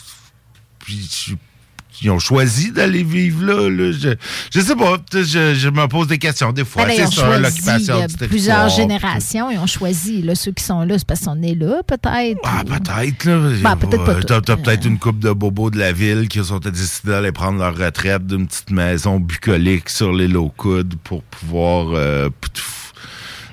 ils 2.02 2.10
ont 2.10 2.18
choisi 2.18 2.72
d'aller 2.72 3.02
vivre 3.02 3.44
là. 3.44 3.68
là. 3.70 3.92
Je, 3.92 4.10
je 4.52 4.60
sais 4.60 4.76
pas. 4.76 4.96
Je, 5.12 5.54
je 5.54 5.68
me 5.68 5.86
pose 5.88 6.06
des 6.08 6.18
questions 6.18 6.52
des 6.52 6.64
fois. 6.64 6.84
Ben, 6.84 6.92
c'est 6.96 7.02
ils 7.02 7.06
ont 7.06 7.10
ça, 7.10 7.38
l'occupation 7.38 8.06
du 8.06 8.28
plusieurs 8.28 8.68
générations, 8.68 9.50
ils 9.50 9.58
ont 9.58 9.66
choisi. 9.66 10.22
Là, 10.22 10.34
ceux 10.34 10.52
qui 10.52 10.64
sont 10.64 10.82
là, 10.82 10.98
c'est 10.98 11.06
parce 11.06 11.20
qu'on 11.20 11.42
est 11.42 11.54
là, 11.54 11.82
peut-être. 11.86 12.38
Ah, 12.44 12.62
peut-être, 12.64 13.24
là. 13.24 13.38
Ben, 13.62 13.76
peut-être 13.76 14.04
pas 14.04 14.40
T'as 14.40 14.56
peut-être 14.56 14.84
une 14.86 14.98
couple 14.98 15.20
de 15.20 15.32
bobos 15.32 15.70
de 15.70 15.78
la 15.78 15.92
ville 15.92 16.28
qui 16.28 16.44
sont 16.44 16.58
décidés 16.58 17.10
d'aller 17.10 17.32
prendre 17.32 17.58
leur 17.58 17.76
retraite 17.76 18.26
d'une 18.26 18.46
petite 18.46 18.70
maison 18.70 19.18
bucolique 19.18 19.88
sur 19.88 20.12
les 20.12 20.28
low 20.28 20.52
coudes 20.56 20.94
pour 21.04 21.22
pouvoir 21.22 21.88
euh, 21.94 22.28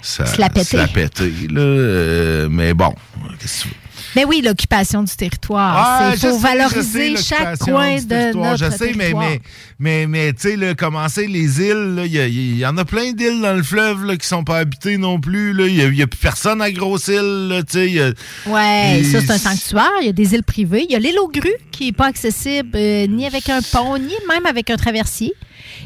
ça- 0.02 0.26
Se 0.26 0.40
la 0.40 0.50
péter. 0.50 0.78
péter, 0.94 1.32
là. 1.50 1.62
Euh, 1.62 2.48
mais 2.50 2.74
bon, 2.74 2.94
qu'est-ce 3.40 3.64
que 3.64 3.70
tu 3.70 3.70
veux? 3.70 3.76
Mais 4.16 4.26
oui, 4.26 4.42
l'occupation 4.44 5.04
du 5.04 5.16
territoire. 5.16 5.76
Ah, 5.78 6.10
Il 6.14 6.20
faut 6.20 6.28
sais, 6.28 6.38
je 6.38 6.42
valoriser 6.42 7.18
sais, 7.18 7.24
chaque 7.36 7.60
coin 7.60 7.96
de 7.96 8.02
territoire, 8.02 8.52
notre 8.52 8.66
Je 8.66 8.70
sais, 8.78 8.86
mais, 8.96 8.98
territoire. 8.98 9.24
mais, 9.30 9.42
mais, 9.80 10.08
mais 10.08 10.34
tu 10.34 10.58
sais, 10.60 10.76
commencer 10.76 11.28
les 11.28 11.62
îles, 11.62 12.04
il 12.06 12.58
y, 12.60 12.66
en 12.66 12.78
a 12.78 12.86
plein 12.86 13.12
d'îles 13.12 13.42
dans 13.42 13.54
le 13.54 13.64
fleuve 13.64 14.06
là, 14.06 14.16
qui 14.18 14.28
sont 14.28 14.44
pas 14.44 14.60
habitées 14.60 14.98
non 14.98 15.20
plus. 15.20 15.54
là. 15.54 15.68
Il 15.68 15.92
n'y 15.92 16.02
a, 16.02 16.08
plus 16.08 16.20
personne 16.20 16.62
à 16.62 16.72
Grosse-Île. 16.72 17.52
a- 17.52 18.50
Ouais, 18.50 19.04
ça, 19.04 19.20
c'est 19.22 19.32
un 19.32 19.38
sanctuaire. 19.38 19.92
Il 20.02 20.06
y 20.08 20.10
a 20.10 20.14
des 20.14 20.34
îles 20.34 20.44
privées. 20.44 20.86
Il 20.88 20.92
y 20.92 20.96
a 20.96 21.00
l'île 21.00 21.20
aux 21.20 21.30
grues 21.30 21.52
qui 21.72 21.86
n'est 21.86 21.92
pas 21.92 22.08
accessible 22.08 22.70
euh, 22.76 23.08
ni 23.08 23.26
avec 23.26 23.50
un 23.50 23.62
pont, 23.62 23.98
ni 23.98 24.14
même 24.30 24.46
avec 24.46 24.70
un 24.70 24.78
traversier. 24.78 25.34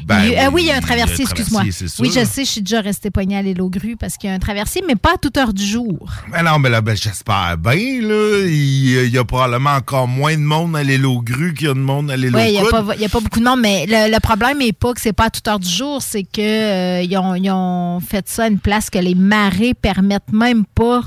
Ben 0.04 0.24
Il 0.24 0.36
ah 0.38 0.50
oui, 0.50 0.62
il 0.62 0.66
y 0.68 0.70
a 0.70 0.76
un 0.76 0.80
traversier, 0.80 1.24
excuse-moi. 1.24 1.62
Oui, 1.98 2.10
je 2.14 2.24
sais, 2.24 2.44
je 2.44 2.50
suis 2.50 2.62
déjà 2.62 2.80
restée 2.80 3.10
poignée 3.10 3.36
à 3.36 3.42
l'île 3.42 3.60
aux 3.60 3.70
grues 3.70 3.96
parce 3.96 4.16
qu'il 4.16 4.28
y 4.30 4.32
a 4.32 4.36
un 4.36 4.38
traversier, 4.38 4.82
mais 4.86 4.96
pas 4.96 5.14
à 5.14 5.18
toute 5.18 5.36
heure 5.36 5.52
du 5.52 5.64
jour. 5.64 6.08
Ben 6.32 6.42
non, 6.42 6.58
mais 6.58 6.68
là, 6.70 6.80
ben, 6.80 6.96
j'espère 6.96 7.56
bien, 7.58 8.00
là. 8.02 8.40
Il 8.46 9.08
y 9.08 9.18
a 9.18 9.24
probablement 9.24 9.70
encore 9.70 10.08
moins 10.08 10.34
de 10.34 10.42
monde 10.42 10.76
à 10.76 10.82
l'île 10.82 11.06
aux 11.06 11.20
grues 11.20 11.54
qu'il 11.54 11.66
y 11.66 11.70
a 11.70 11.74
de 11.74 11.78
monde 11.78 12.10
à 12.10 12.16
l'île 12.16 12.34
aux 12.34 12.38
Oui, 12.38 12.46
il 12.48 12.52
n'y 12.52 12.58
a, 13.04 13.08
pas- 13.08 13.20
beaucoup 13.20 13.40
de 13.40 13.44
monde, 13.44 13.60
mais 13.60 13.86
le, 13.86 14.12
le 14.12 14.20
problème 14.20 14.58
n'est 14.58 14.72
pas 14.72 14.92
que 14.94 15.00
c'est 15.00 15.12
pas 15.12 15.24
à 15.26 15.30
toute 15.30 15.46
heure 15.48 15.58
du 15.58 15.68
jour, 15.68 16.02
c'est 16.02 16.22
que 16.24 16.40
euh, 16.40 17.02
ils 17.02 17.16
ont, 17.16 17.34
ils 17.34 17.50
ont 17.50 18.00
fait 18.00 18.28
ça 18.28 18.44
à 18.44 18.48
une 18.48 18.58
place 18.58 18.90
que 18.90 18.98
les 18.98 19.14
marées 19.14 19.74
permettent 19.74 20.32
même 20.32 20.64
pas. 20.64 21.00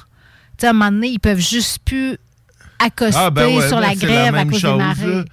Tu 0.58 0.62
sais, 0.62 0.68
à 0.68 0.70
un 0.72 0.74
moment 0.74 0.92
donné, 0.92 1.08
ils 1.10 1.20
peuvent 1.20 1.40
juste 1.40 1.80
plus 1.84 2.18
accoster 2.84 3.20
Ah, 3.22 3.30
ben 3.30 3.48
ouais, 3.48 3.68
sur 3.68 3.78
ben 3.80 3.90
la 3.90 3.96
grève 3.96 4.28
à 4.28 4.32
même 4.32 4.52
cause 4.52 4.60
chose, 4.60 4.72
des 4.78 4.78
marées. 4.84 5.06
là. 5.16 5.24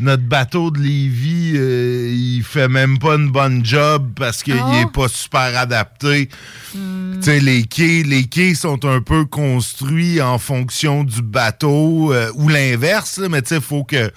Notre 0.00 0.22
bateau 0.22 0.70
de 0.70 0.78
Lévis, 0.78 1.52
euh, 1.56 2.12
il 2.14 2.42
fait 2.44 2.68
même 2.68 2.98
pas 2.98 3.14
une 3.16 3.30
bonne 3.30 3.64
job 3.64 4.10
parce 4.16 4.42
qu'il 4.42 4.54
Ah. 4.60 4.80
est 4.80 4.92
pas 4.92 5.08
super 5.08 5.56
adapté. 5.58 6.28
Tu 6.72 6.78
sais, 7.20 7.40
les 7.40 7.64
quais, 7.64 8.02
les 8.06 8.24
quais 8.24 8.54
sont 8.54 8.84
un 8.84 9.00
peu 9.00 9.24
construits 9.24 10.20
en 10.22 10.38
fonction 10.38 11.02
du 11.04 11.22
bateau 11.22 12.12
euh, 12.12 12.30
ou 12.34 12.48
l'inverse, 12.48 13.20
mais 13.30 13.42
tu 13.42 13.48
sais, 13.48 13.60
faut 13.60 13.84
que 13.84 14.10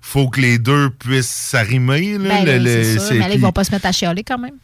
faut 0.00 0.28
que 0.28 0.40
les 0.40 0.58
deux 0.58 0.88
puissent 0.90 1.28
s'arrimer. 1.28 2.16
là. 2.18 2.28
Ben, 2.28 2.44
Le- 2.46 2.52
oui, 2.52 2.58
le- 2.64 2.82
c'est 2.82 2.92
sûr, 2.92 3.00
c'est- 3.02 3.14
mais 3.18 3.28
là, 3.28 3.34
ils 3.34 3.40
vont 3.40 3.52
pas 3.52 3.64
se 3.64 3.70
mettre 3.72 3.86
à 3.86 3.92
chialer 3.92 4.24
quand 4.24 4.38
même. 4.38 4.54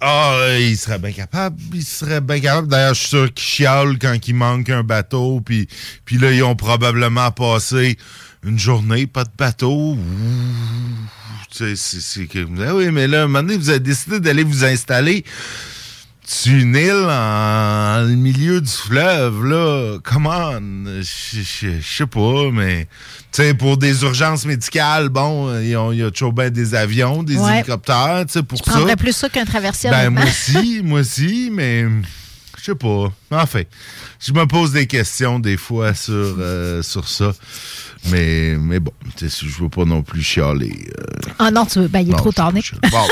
Ah, 0.00 0.32
euh, 0.34 0.58
il 0.60 0.76
serait 0.76 0.98
bien 0.98 1.12
capable. 1.12 1.56
Il 1.72 1.84
serait 1.84 2.20
bien 2.20 2.40
capable. 2.40 2.68
D'ailleurs, 2.68 2.94
je 2.94 3.00
suis 3.00 3.08
sûr 3.08 3.32
qu'ils 3.32 3.44
chialent 3.46 3.98
quand 3.98 4.16
il 4.28 4.34
manque 4.34 4.68
un 4.70 4.82
bateau. 4.82 5.40
Puis, 5.40 5.68
puis 6.04 6.18
là, 6.18 6.30
ils 6.32 6.42
ont 6.42 6.56
probablement 6.56 7.30
passé 7.30 7.96
une 8.44 8.58
journée, 8.58 9.06
pas 9.06 9.24
de 9.24 9.30
bateau. 9.38 9.96
C'est- 11.50 11.76
c'est 11.76 12.26
que- 12.26 12.46
Ah 12.66 12.74
oui, 12.74 12.90
mais 12.90 13.06
là, 13.06 13.22
un 13.22 13.26
moment 13.26 13.42
donné, 13.42 13.56
vous 13.56 13.70
avez 13.70 13.80
décidé 13.80 14.20
d'aller 14.20 14.42
vous 14.42 14.64
installer 14.64 15.24
sur 16.26 16.54
une 16.54 16.74
île 16.76 17.06
en, 17.08 18.02
en 18.02 18.06
milieu 18.06 18.60
du 18.60 18.70
fleuve, 18.70 19.44
là. 19.44 19.98
Comment? 20.02 20.52
Je 20.60 21.02
je- 21.42 21.80
sais 21.82 22.06
pas, 22.06 22.50
mais... 22.52 22.86
Tu 23.32 23.42
sais, 23.42 23.54
pour 23.54 23.76
des 23.76 24.02
urgences 24.02 24.46
médicales, 24.46 25.08
bon, 25.08 25.48
ont- 25.48 25.92
il 25.92 25.98
y 25.98 26.02
a 26.04 26.10
toujours 26.10 26.32
bien 26.32 26.50
des 26.50 26.74
avions, 26.74 27.22
des 27.24 27.36
Ouais. 27.36 27.56
hélicoptères, 27.58 28.24
tu 28.26 28.34
sais, 28.34 28.42
pour 28.44 28.58
Je 28.58 28.64
ça. 28.64 28.70
prendrais 28.72 28.96
plus 28.96 29.12
ça 29.14 29.28
qu'un 29.28 29.44
traversier. 29.44 29.90
Ben, 29.90 30.10
moi 30.10 30.22
aussi, 30.24 30.80
moi 30.84 31.00
aussi, 31.00 31.50
mais 31.52 31.84
je 32.58 32.64
sais 32.64 32.74
pas. 32.76 33.12
Enfin, 33.32 33.62
je 34.20 34.32
me 34.32 34.46
pose 34.46 34.72
des 34.72 34.86
questions 34.86 35.40
des 35.40 35.56
fois 35.56 35.94
sur, 35.94 36.12
euh, 36.14 36.80
sur 36.82 37.08
ça. 37.08 37.32
Mais, 38.10 38.56
mais 38.58 38.80
bon, 38.80 38.92
tu 39.16 39.28
sais, 39.30 39.46
je 39.46 39.62
veux 39.62 39.68
pas 39.68 39.84
non 39.84 40.02
plus 40.02 40.22
chialer. 40.22 40.88
euh. 40.98 41.30
Ah 41.38 41.50
non, 41.50 41.64
tu 41.64 41.80
veux. 41.80 41.88
Ben, 41.88 42.00
il 42.00 42.08
est 42.08 42.12
Non, 42.12 42.18
trop 42.18 42.32
tard. 42.32 42.52
Bon, 42.52 42.60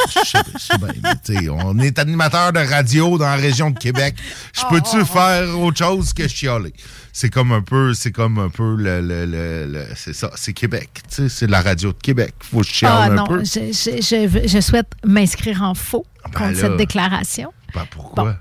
je 0.09 0.21
sais 0.29 1.49
on 1.51 1.79
est 1.79 1.99
animateur 1.99 2.53
de 2.53 2.59
radio 2.61 3.17
dans 3.19 3.25
la 3.25 3.37
région 3.37 3.71
de 3.71 3.79
Québec. 3.79 4.15
Je 4.55 4.61
Oh, 4.65 4.67
peux-tu 4.71 5.05
faire 5.05 5.59
autre 5.59 5.79
chose 5.79 6.13
que 6.13 6.29
chialer? 6.29 6.75
C'est 7.13 7.31
comme 7.31 7.53
un 7.53 7.63
peu, 7.63 7.95
c'est 7.95 8.13
comme 8.13 8.39
un 8.39 8.49
peu 8.49 8.75
le, 8.77 9.01
le- 9.01 9.27
le- 9.27 9.67
le- 9.67 9.87
c'est 9.97 10.13
ça, 10.15 10.31
c'est 10.35 10.53
Québec, 10.53 10.89
tu 11.09 11.15
sais, 11.15 11.29
c'est 11.29 11.47
la 11.47 11.61
radio 11.61 11.93
de 11.93 11.99
Québec. 11.99 12.35
Faut 12.41 12.61
que 12.61 12.67
je 12.67 12.73
chiale 12.73 12.93
Ah 12.95 13.03
un 13.05 13.15
non, 13.15 13.27
peu. 13.27 13.45
je, 13.45 13.73
je- 13.73 14.01
je- 14.01 14.49
je 14.49 14.61
souhaite 14.61 14.89
m'inscrire 15.07 15.63
en 15.63 15.75
faux 15.75 16.07
ben 16.25 16.31
contre 16.33 16.53
là. 16.53 16.61
cette 16.61 16.77
déclaration. 16.77 17.53
Ben 17.75 17.85
pourquoi? 17.91 18.25
Bon. 18.25 18.35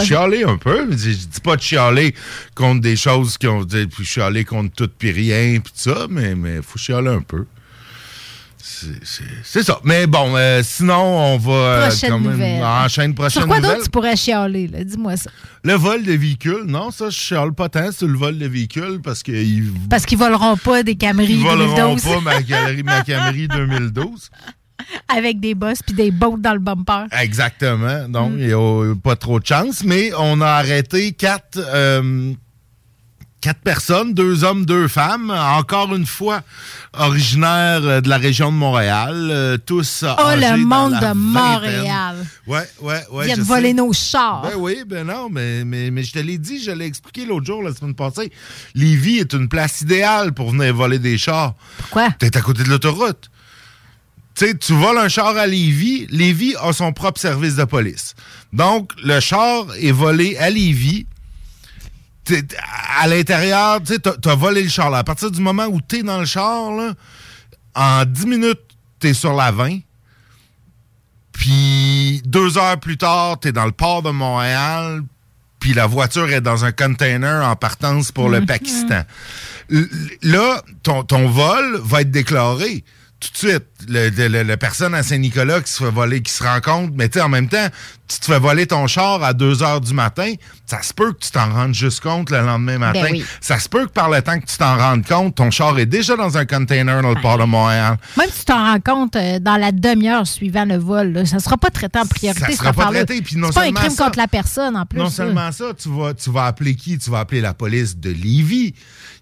Faut 0.00 0.04
chialer 0.06 0.44
un 0.44 0.56
peu. 0.56 0.90
Je, 0.90 0.96
dis 1.10 1.40
pas 1.42 1.56
de 1.56 1.62
chialer 1.62 2.14
contre 2.54 2.80
des 2.80 2.96
choses 2.96 3.36
qui 3.38 3.46
ont 3.46 3.64
puis 3.64 4.04
chialer 4.04 4.44
contre 4.44 4.74
tout 4.74 4.90
puis 4.98 5.10
rien, 5.10 5.60
puis 5.60 5.72
tout 5.72 5.90
ça, 5.90 6.06
mais 6.08 6.34
mais 6.34 6.60
faut 6.62 6.78
chialer 6.78 7.08
un 7.10 7.22
peu. 7.22 7.44
c'est- 9.44 9.62
ça. 9.62 9.80
Mais 9.84 10.06
bon, 10.06 10.36
euh, 10.36 10.60
sinon, 10.64 11.00
on 11.34 11.38
va 11.38 11.52
euh, 11.52 11.88
Prochaine 11.88 12.10
quand 12.10 12.18
même 12.18 12.32
nouvelle. 12.32 12.62
enchaîner 12.64 13.14
prochaine 13.14 13.42
Sur 13.42 13.48
quoi 13.48 13.60
d'autre 13.60 13.84
tu 13.84 13.90
pourrais 13.90 14.16
chialer, 14.16 14.66
là? 14.68 14.84
Dis-moi 14.84 15.16
ça. 15.16 15.30
Le 15.62 15.74
vol 15.74 16.02
de 16.04 16.12
véhicules, 16.12 16.64
non, 16.66 16.90
ça, 16.90 17.08
je 17.10 17.16
chiale 17.16 17.52
pas 17.52 17.68
tant 17.68 17.90
sur 17.92 18.06
le 18.08 18.18
vol 18.18 18.38
de 18.38 18.46
véhicules 18.46 19.00
parce 19.02 19.22
qu'ils 19.22 19.72
Parce 19.88 20.04
qu'ils 20.04 20.18
voleront 20.18 20.56
pas 20.56 20.82
des 20.82 20.96
Camry 20.96 21.26
ils 21.34 21.42
voleront 21.42 21.94
2012 21.94 22.02
pas 22.02 22.20
ma, 22.20 22.42
galerie, 22.42 22.82
ma 22.82 23.02
Camry 23.02 23.48
2012. 23.48 24.30
Avec 25.08 25.40
des 25.40 25.54
bosses 25.54 25.82
puis 25.82 25.94
des 25.94 26.10
bottes 26.10 26.40
dans 26.40 26.52
le 26.52 26.58
bumper. 26.58 27.06
Exactement. 27.20 28.08
Donc, 28.08 28.32
Mm. 28.32 28.38
il 28.40 28.46
n'y 28.48 28.52
a 28.52 28.94
pas 29.02 29.16
trop 29.16 29.40
de 29.40 29.46
chance. 29.46 29.82
Mais 29.84 30.10
on 30.18 30.40
a 30.40 30.48
arrêté 30.48 31.12
quatre, 31.12 31.58
euh, 31.58 32.32
quatre 33.40 33.60
personnes, 33.60 34.12
deux 34.14 34.42
hommes, 34.44 34.66
deux 34.66 34.88
femmes, 34.88 35.30
encore 35.30 35.94
une 35.94 36.06
fois 36.06 36.42
originaires 36.98 37.80
euh, 37.84 38.00
de 38.00 38.08
la 38.08 38.16
région 38.18 38.50
de 38.50 38.56
Montréal, 38.56 39.14
euh, 39.30 39.56
tous 39.58 40.04
Oh, 40.04 40.30
le 40.34 40.56
monde 40.64 40.92
de. 41.00 41.12
Montréal. 41.14 42.16
Ouais, 42.46 42.60
ouais, 42.80 43.02
ouais. 43.12 43.24
Viennent 43.26 43.38
je 43.38 43.42
voler 43.44 43.72
nos 43.74 43.92
chars. 43.92 44.42
Ben 44.42 44.56
oui, 44.56 44.82
ben 44.86 45.06
non, 45.06 45.28
mais, 45.30 45.64
mais, 45.64 45.90
mais 45.90 46.02
je 46.02 46.12
te 46.12 46.18
l'ai 46.18 46.38
dit, 46.38 46.62
je 46.62 46.70
l'ai 46.70 46.86
expliqué 46.86 47.24
l'autre 47.26 47.46
jour, 47.46 47.62
la 47.62 47.72
semaine 47.74 47.94
passée. 47.94 48.32
Lévis 48.74 49.18
est 49.18 49.32
une 49.32 49.48
place 49.48 49.80
idéale 49.82 50.32
pour 50.32 50.50
venir 50.50 50.74
voler 50.74 50.98
des 50.98 51.18
chars. 51.18 51.54
Pourquoi? 51.78 52.10
T'es 52.18 52.36
à 52.36 52.40
côté 52.40 52.62
de 52.64 52.68
l'autoroute. 52.68 53.30
Tu 54.36 54.46
sais, 54.46 54.54
tu 54.58 54.74
voles 54.74 54.98
un 54.98 55.08
char 55.08 55.36
à 55.36 55.46
Lévis, 55.46 56.06
Lévis 56.10 56.54
a 56.60 56.72
son 56.72 56.92
propre 56.92 57.18
service 57.20 57.56
de 57.56 57.64
police. 57.64 58.14
Donc, 58.52 58.92
le 59.02 59.18
char 59.20 59.64
est 59.80 59.92
volé 59.92 60.36
à 60.36 60.50
Lévis. 60.50 61.06
À 63.00 63.06
l'intérieur, 63.06 63.80
tu 63.82 63.98
t'as 63.98 64.34
volé 64.34 64.62
le 64.64 64.68
char. 64.68 64.90
Là. 64.90 64.98
À 64.98 65.04
partir 65.04 65.30
du 65.30 65.40
moment 65.40 65.66
où 65.66 65.80
t'es 65.80 66.02
dans 66.02 66.18
le 66.20 66.26
char, 66.26 66.70
là, 66.72 66.92
en 67.74 68.04
10 68.04 68.26
minutes, 68.26 68.60
t'es 68.98 69.14
sur 69.14 69.32
la 69.32 69.52
20. 69.52 69.78
Puis 71.32 72.22
deux 72.24 72.58
heures 72.58 72.78
plus 72.80 72.96
tard, 72.96 73.38
t'es 73.40 73.52
dans 73.52 73.66
le 73.66 73.72
port 73.72 74.02
de 74.02 74.10
Montréal. 74.10 75.02
Puis 75.60 75.72
la 75.74 75.86
voiture 75.86 76.30
est 76.30 76.40
dans 76.40 76.64
un 76.64 76.72
container 76.72 77.44
en 77.44 77.56
partance 77.56 78.12
pour 78.12 78.28
le 78.28 78.40
Mhm. 78.40 78.46
Pakistan. 78.46 79.02
Là, 80.22 80.62
ton, 80.82 81.02
ton 81.04 81.28
vol 81.28 81.80
va 81.82 82.02
être 82.02 82.10
déclaré 82.10 82.84
tout 83.20 83.30
de 83.32 83.36
suite. 83.50 83.64
Le, 83.88 84.08
le- 84.10 84.28
le- 84.28 84.42
la 84.42 84.56
personne 84.56 84.94
à 84.94 85.02
Saint-Nicolas 85.02 85.60
qui 85.60 85.70
se 85.72 85.82
fait 85.84 85.90
voler, 85.90 86.22
qui 86.22 86.32
se 86.32 86.42
rend 86.42 86.60
compte, 86.60 86.92
mais 86.94 87.08
tu 87.08 87.18
sais, 87.18 87.24
en 87.24 87.28
même 87.28 87.48
temps, 87.48 87.66
tu 88.08 88.20
te 88.20 88.24
fais 88.26 88.38
voler 88.38 88.66
ton 88.66 88.86
char 88.86 89.22
à 89.24 89.32
2 89.32 89.62
heures 89.62 89.80
du 89.80 89.92
matin, 89.94 90.32
ça 90.66 90.80
se 90.82 90.92
peut 90.94 91.12
que 91.12 91.18
tu 91.20 91.30
t'en 91.30 91.50
rendes 91.52 91.74
juste 91.74 92.00
compte 92.00 92.30
le 92.30 92.40
lendemain 92.40 92.78
matin. 92.78 93.00
Ben 93.02 93.12
oui. 93.12 93.24
Ça 93.40 93.58
se 93.58 93.68
peut 93.68 93.86
que 93.86 93.90
par 93.92 94.10
le 94.10 94.22
temps 94.22 94.38
que 94.38 94.46
tu 94.46 94.56
t'en 94.56 94.76
rendes 94.76 95.04
compte, 95.06 95.34
ton 95.34 95.50
char 95.50 95.78
est 95.78 95.86
déjà 95.86 96.14
dans 96.16 96.36
un 96.38 96.44
container 96.46 97.02
dans 97.02 97.10
le 97.14 97.20
port 97.20 97.38
de 97.38 97.44
Montréal. 97.44 97.96
Même 98.16 98.28
si 98.30 98.40
tu 98.40 98.44
t'en 98.46 98.64
rends 98.72 98.80
compte 98.80 99.16
euh, 99.16 99.38
dans 99.40 99.56
la 99.56 99.72
demi-heure 99.72 100.26
suivant 100.26 100.64
le 100.64 100.76
vol, 100.76 101.12
là, 101.12 101.24
ça 101.26 101.36
ne 101.36 101.40
sera 101.42 101.56
pas 101.56 101.70
traité 101.70 101.98
en 101.98 102.06
priorité. 102.06 102.52
Ça 102.52 102.58
sera 102.58 102.72
pas 102.72 102.86
traité, 102.86 103.20
puis 103.22 103.36
non 103.36 103.50
pas 103.50 103.62
un 103.64 103.72
crime 103.72 103.90
ça- 103.90 104.04
contre 104.04 104.18
la 104.18 104.28
personne 104.28 104.76
en 104.76 104.86
plus. 104.86 104.98
Non 104.98 105.10
seulement 105.10 105.50
ça, 105.52 105.72
tu 105.80 105.88
vas, 105.88 106.14
tu 106.14 106.30
vas 106.30 106.46
appeler 106.46 106.74
qui? 106.76 106.98
Tu 106.98 107.10
vas 107.10 107.20
appeler 107.20 107.40
la 107.40 107.54
police 107.54 107.96
de 107.98 108.10
Lévis, 108.10 108.74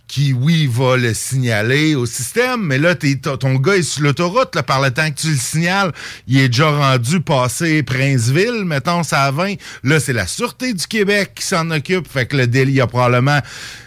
qui, 0.06 0.32
oui, 0.34 0.68
va 0.70 0.96
le 0.96 1.14
signaler 1.14 1.94
au 1.94 2.04
système, 2.06 2.60
mais 2.62 2.78
là, 2.78 2.94
t'es- 2.94 3.16
ton 3.16 3.54
gars 3.54 3.76
est 3.76 3.82
sur 3.82 4.02
l'autoroute, 4.02 4.54
là, 4.54 4.62
par 4.62 4.80
le 4.82 4.90
temps 4.90 5.10
que 5.10 5.18
tu 5.18 5.30
le 5.30 5.36
signales, 5.36 5.92
il 6.28 6.38
est 6.38 6.48
déjà 6.48 6.70
rendu 6.70 7.20
passé 7.20 7.82
Princeville, 7.82 8.64
mettons, 8.64 9.02
ça 9.02 9.22
à 9.22 9.30
20. 9.30 9.54
Là, 9.82 9.98
c'est 10.00 10.12
la 10.12 10.26
Sûreté 10.26 10.74
du 10.74 10.86
Québec 10.86 11.32
qui 11.34 11.44
s'en 11.44 11.70
occupe, 11.70 12.06
fait 12.06 12.26
que 12.26 12.36
le 12.36 12.46
délai, 12.46 12.72
il 12.72 12.76
y 12.76 12.80
a 12.80 12.86
probablement 12.86 13.40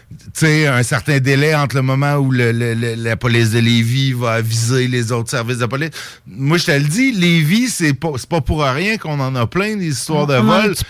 tu 0.09 0.45
sais, 0.45 0.67
un 0.67 0.83
certain 0.83 1.19
délai 1.19 1.53
entre 1.53 1.75
le 1.75 1.81
moment 1.81 2.15
où 2.15 2.31
le- 2.31 2.53
le- 2.53 2.73
le- 2.73 2.95
la 2.95 3.17
police 3.17 3.51
de 3.51 3.59
Lévis 3.59 4.13
va 4.13 4.33
aviser 4.35 4.87
les 4.87 5.11
autres 5.11 5.29
services 5.29 5.57
de 5.57 5.65
police. 5.65 5.89
Moi, 6.25 6.57
je 6.57 6.63
te 6.65 6.71
le 6.71 6.85
dis, 6.85 7.11
Lévis, 7.11 7.67
c'est 7.67 7.93
pas, 7.93 8.11
c'est 8.17 8.29
pas 8.29 8.39
pour 8.39 8.63
rien 8.63 8.97
qu'on 8.97 9.19
en 9.19 9.35
a 9.35 9.45
plein 9.47 9.75
des 9.75 9.87
histoires 9.89 10.25
de 10.25 10.35
On 10.35 10.43
vol. 10.43 10.71
a-tu 10.71 10.85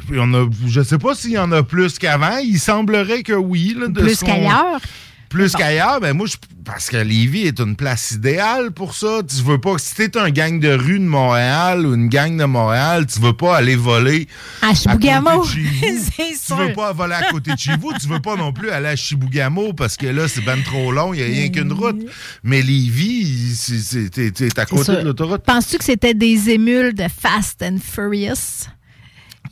plus? 0.00 0.12
Puis 0.12 0.18
on 0.20 0.32
a, 0.34 0.48
je 0.66 0.80
sais 0.82 0.98
pas 0.98 1.14
s'il 1.14 1.32
y 1.32 1.38
en 1.38 1.52
a 1.52 1.62
plus 1.62 1.98
qu'avant. 1.98 2.38
Il 2.38 2.58
semblerait 2.58 3.22
que 3.22 3.32
oui. 3.32 3.76
là, 3.78 3.88
de 3.88 4.00
Plus 4.00 4.20
qu'ailleurs? 4.20 4.80
Plus 5.28 5.52
qu'ailleurs, 5.52 6.00
ben 6.00 6.12
moi, 6.12 6.26
je, 6.26 6.34
parce 6.64 6.90
que 6.90 6.96
Lévis 6.96 7.42
est 7.46 7.60
une 7.60 7.76
place 7.76 8.10
idéale 8.10 8.72
pour 8.72 8.96
ça. 8.96 9.20
Tu 9.24 9.44
veux 9.44 9.60
pas, 9.60 9.78
si 9.78 9.94
t'es 9.94 10.18
un 10.18 10.28
gang 10.30 10.58
de 10.58 10.70
rue 10.72 10.98
de 10.98 11.04
Montréal 11.04 11.86
ou 11.86 11.94
une 11.94 12.08
gang 12.08 12.36
de 12.36 12.44
Montréal, 12.46 13.06
tu 13.06 13.20
veux 13.20 13.32
pas 13.32 13.56
aller 13.58 13.76
voler 13.76 14.26
À 14.60 14.74
Chibougamau. 14.74 15.44
C'est 15.44 16.32
Tu 16.32 16.34
sûr. 16.36 16.56
veux 16.56 16.72
pas 16.72 16.92
voler 16.92 17.14
à 17.14 17.30
côté 17.30 17.52
de 17.52 17.58
chez 17.58 17.76
vous, 17.76 17.92
tu 18.00 18.08
veux 18.08 18.18
pas 18.18 18.34
non 18.34 18.52
plus 18.52 18.70
aller 18.70 18.88
à 18.88 18.96
Chibougamau 18.96 19.72
parce 19.72 19.96
que 19.96 20.06
là, 20.08 20.26
c'est 20.26 20.44
ben 20.44 20.60
trop 20.64 20.90
long, 20.90 21.14
il 21.14 21.20
y 21.20 21.22
a 21.22 21.26
rien 21.26 21.48
qu'une 21.48 21.72
route. 21.72 22.00
Mais 22.42 22.60
Lévis, 22.60 23.54
c'est- 23.54 24.10
t'es 24.10 24.58
à 24.58 24.66
côté 24.66 24.96
de 24.96 25.02
l'autoroute. 25.02 25.44
Penses-tu 25.44 25.78
que 25.78 25.84
c'était 25.84 26.14
des 26.14 26.50
émules 26.50 26.92
de 26.92 27.04
Fast 27.04 27.62
and 27.62 27.76
Furious? 27.80 28.66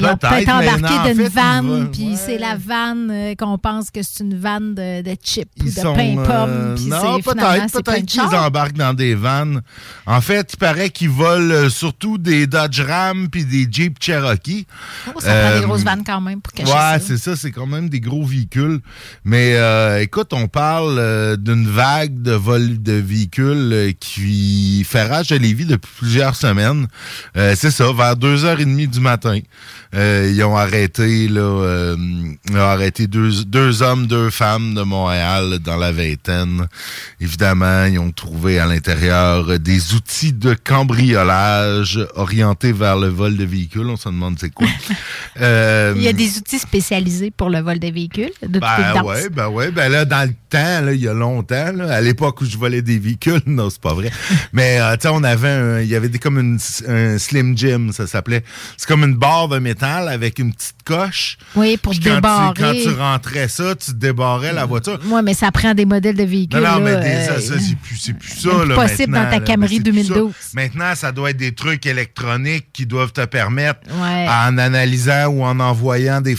Ils 0.01 0.07
ont 0.07 0.17
Peut-être, 0.17 0.49
embarqué 0.49 1.13
d'une 1.15 1.27
vanne, 1.29 1.91
puis 1.91 2.17
c'est 2.17 2.39
la 2.39 2.57
vanne 2.57 3.11
euh, 3.11 3.35
qu'on 3.35 3.59
pense 3.59 3.91
que 3.91 4.01
c'est 4.03 4.23
une 4.23 4.39
vanne 4.39 4.75
de, 4.75 5.03
de 5.03 5.17
chips 5.23 5.49
ou 5.61 5.65
de 5.65 5.71
sont, 5.71 5.95
pain 5.95 6.15
pomme. 6.15 6.27
euh, 6.29 6.75
puis 6.77 6.87
non, 6.87 7.21
peut-être, 7.21 7.83
de 7.83 8.07
qu'ils 8.07 8.21
embarquent 8.21 8.77
dans 8.77 8.95
des 8.95 9.15
vannes. 9.15 9.61
En 10.07 10.21
fait, 10.21 10.51
il 10.53 10.57
paraît 10.57 10.91
qu'ils 10.91 11.11
volent 11.11 11.53
euh, 11.53 11.69
surtout 11.69 12.17
des 12.17 12.47
Dodge 12.47 12.81
Ram 12.81 13.29
puis 13.29 13.45
des 13.45 13.67
Jeep 13.71 13.97
Cherokee. 14.01 14.67
Oh, 15.15 15.21
ça 15.21 15.35
prend 15.35 15.61
des 15.61 15.67
grosses 15.67 15.83
vannes 15.85 16.05
quand 16.07 16.21
même 16.21 16.41
pour 16.41 16.53
cacher 16.53 16.71
Ouais, 16.71 16.77
ça. 16.79 17.01
c'est 17.01 17.19
ça, 17.19 17.35
c'est 17.37 17.51
quand 17.51 17.67
même 17.67 17.89
des 17.89 18.01
gros 18.01 18.25
véhicules. 18.25 18.81
Mais 19.25 19.55
euh, 19.57 20.01
écoute, 20.01 20.33
on 20.33 20.47
parle 20.49 21.37
d'une 21.39 21.67
vague 21.67 22.23
de 22.23 22.33
vol 22.33 22.81
de 22.83 22.93
véhicules 22.93 23.95
qui 23.99 24.85
fait 24.85 25.05
rage 25.07 25.33
à 25.33 25.39
Lévis 25.39 25.67
depuis 25.67 25.91
plusieurs 25.99 26.37
semaines. 26.37 26.87
Euh, 27.37 27.55
c'est 27.57 27.71
ça, 27.71 27.93
vers 27.93 28.15
2h30 28.15 28.89
du 28.89 29.01
matin. 29.01 29.39
Euh, 29.95 30.31
ils 30.31 30.45
ont 30.45 30.57
arrêté 30.57 31.29
là, 31.29 31.41
euh, 31.41 31.97
ils 32.51 32.57
ont 32.57 32.61
arrêté 32.61 33.07
deux, 33.07 33.45
deux 33.45 33.83
hommes, 33.83 34.07
deux 34.07 34.29
femmes 34.29 34.75
de 34.75 34.83
Montréal 34.83 35.61
dans 35.65 35.77
la 35.77 35.93
vingtaine. 35.93 36.67
Évidemment, 37.21 37.85
ils 37.87 37.99
ont 37.99 38.11
trouvé 38.11 38.59
à 38.59 38.67
l'intérieur 38.67 39.59
des 39.59 39.95
outils 39.95 40.35
de 40.35 40.53
cambriolage 40.53 42.07
orientés 42.17 42.73
vers 42.73 42.99
le 42.99 43.09
vol 43.09 43.39
de 43.39 43.45
véhicules. 43.45 43.87
On 43.87 43.97
se 43.97 44.11
demande 44.11 44.37
c'est 44.39 44.51
quoi. 44.51 44.69
Euh, 45.41 45.93
Il 45.97 46.03
y 46.03 46.09
a 46.09 46.13
des 46.13 46.37
outils 46.37 46.59
spécialisés 46.59 47.31
pour 47.31 47.49
le 47.49 47.61
vol 47.61 47.79
des 47.79 47.93
véhicules, 47.93 48.33
de 48.43 48.59
ben 48.59 49.03
ouais, 49.05 49.29
ben 49.29 49.47
ouais. 49.47 49.71
Ben 49.71 49.89
là, 49.89 50.05
dans 50.05 50.29
le 50.29 50.35
temps, 50.51 50.85
là, 50.85 50.93
il 50.93 51.01
y 51.01 51.07
a 51.07 51.15
longtemps, 51.15 51.73
là, 51.73 51.95
à 51.95 52.01
l'époque 52.01 52.41
où 52.41 52.45
je 52.45 52.59
volais 52.59 52.83
des 52.83 52.99
véhicules, 52.99 53.41
non, 53.47 53.71
c'est 53.71 53.81
pas 53.81 53.95
vrai. 53.95 54.11
Mais 54.53 54.81
tu 54.97 55.03
sais, 55.03 55.09
on 55.13 55.23
avait 55.23 55.49
un, 55.49 55.81
il 55.81 55.89
y 55.89 55.95
avait 55.95 56.09
des, 56.09 56.19
comme 56.19 56.41
une, 56.41 56.59
un 56.89 57.19
Slim 57.19 57.57
Jim, 57.57 57.91
ça 57.93 58.09
s'appelait. 58.09 58.43
C'est 58.77 58.89
comme 58.89 59.05
une 59.05 59.15
barre 59.15 59.47
de 59.47 59.61
métal 59.61 59.78
avec 59.87 60.39
une 60.39 60.53
petite 60.53 60.83
coche. 60.85 61.39
Oui, 61.55 61.77
pour 61.77 61.95
te 61.95 62.01
débarrer. 62.01 62.55
Quand 62.57 62.73
tu 62.73 62.91
rentrais 62.91 63.49
ça, 63.49 63.75
tu 63.75 63.93
débarrais 63.95 64.53
la 64.53 64.65
voiture. 64.65 64.99
Oui, 65.07 65.21
mais 65.25 65.35
ça 65.35 65.51
prend 65.53 65.75
des 65.75 65.85
modèles 65.85 66.17
de 66.17 66.25
véhicules. 66.25 66.61
Non, 66.61 66.81
mais 66.81 66.95
euh, 66.95 67.39
c'est 67.41 67.77
plus, 67.77 68.13
plus 68.19 68.29
ça. 68.29 68.51
C'est 68.67 68.75
possible 68.75 69.15
dans 69.15 69.31
ta 69.31 69.41
Camry 69.41 69.81
2012. 69.81 70.33
Maintenant, 70.55 70.95
ça 70.95 71.13
doit 71.13 71.31
être 71.31 71.37
des 71.37 71.53
trucs 71.53 71.87
électroniques 71.87 72.69
qui 72.73 72.87
doivent 72.87 73.13
te 73.13 73.25
permettre, 73.25 73.81
en 73.91 74.59
analysant 74.59 75.27
ou 75.27 75.45
en 75.45 75.61
envoyant 75.61 76.21
des 76.21 76.37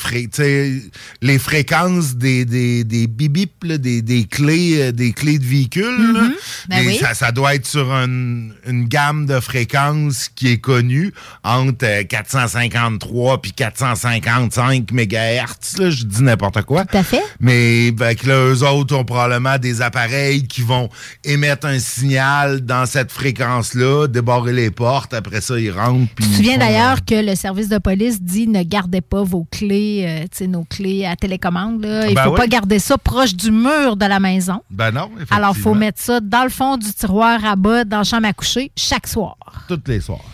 les 1.21 1.39
fréquences 1.39 2.15
des, 2.15 2.45
des, 2.45 2.83
des 2.83 3.07
des, 3.07 4.01
des, 4.01 4.23
clés, 4.25 4.81
euh, 4.81 4.91
des 4.91 5.11
clés 5.11 5.39
de 5.39 5.45
véhicules. 5.45 5.83
Mm 5.85 6.09
mm-hmm. 6.09 6.31
ben 6.69 6.87
oui. 6.87 6.97
ça, 6.97 7.13
ça, 7.13 7.31
doit 7.31 7.55
être 7.55 7.67
sur 7.67 7.91
une, 7.91 8.53
une 8.67 8.85
gamme 8.85 9.25
de 9.25 9.39
fréquences 9.39 10.29
qui 10.29 10.49
est 10.49 10.57
connue 10.57 11.13
entre 11.43 11.85
euh, 11.85 12.03
453 12.03 13.28
3 13.29 13.41
puis 13.41 13.51
455 13.51 14.91
MHz. 14.91 15.89
Je 15.89 16.03
dis 16.03 16.23
n'importe 16.23 16.63
quoi. 16.63 16.85
Tout 16.85 16.97
à 16.97 17.03
fait. 17.03 17.21
Mais 17.39 17.91
ben, 17.91 18.15
que 18.15 18.27
là, 18.27 18.53
eux 18.53 18.63
autres 18.63 18.95
ont 18.95 19.03
probablement 19.03 19.57
des 19.59 19.81
appareils 19.81 20.47
qui 20.47 20.61
vont 20.61 20.89
émettre 21.23 21.67
un 21.67 21.77
signal 21.77 22.61
dans 22.61 22.87
cette 22.87 23.11
fréquence-là, 23.11 24.07
débarrer 24.07 24.53
les 24.53 24.71
portes, 24.71 25.13
après 25.13 25.41
ça, 25.41 25.59
ils 25.59 25.69
rentrent. 25.69 26.07
Tu 26.17 26.23
te 26.23 26.35
souviens 26.35 26.57
d'ailleurs 26.57 26.97
euh, 26.97 27.05
que 27.07 27.23
le 27.23 27.35
service 27.35 27.69
de 27.69 27.77
police 27.77 28.21
dit 28.21 28.47
ne 28.47 28.63
gardez 28.63 29.01
pas 29.01 29.23
vos 29.23 29.45
clés, 29.51 30.27
euh, 30.41 30.47
nos 30.47 30.63
clés 30.63 31.05
à 31.05 31.15
télécommande. 31.15 31.85
Il 32.07 32.15
ne 32.15 32.19
faut 32.19 32.33
pas 32.33 32.47
garder 32.47 32.79
ça 32.79 32.97
proche 32.97 33.35
du 33.35 33.51
mur 33.51 33.95
de 33.95 34.05
la 34.05 34.19
maison. 34.19 34.61
Ben 34.71 34.91
non, 34.91 35.11
Alors, 35.29 35.53
il 35.55 35.61
faut 35.61 35.75
mettre 35.75 36.01
ça 36.01 36.19
dans 36.19 36.43
le 36.43 36.49
fond 36.49 36.77
du 36.77 36.91
tiroir 36.91 37.45
à 37.45 37.55
bas 37.55 37.83
dans 37.83 37.99
la 37.99 38.03
chambre 38.03 38.27
à 38.27 38.33
coucher 38.33 38.71
chaque 38.75 39.07
soir. 39.07 39.37
Toutes 39.67 39.87
les 39.87 40.01
soirs. 40.01 40.25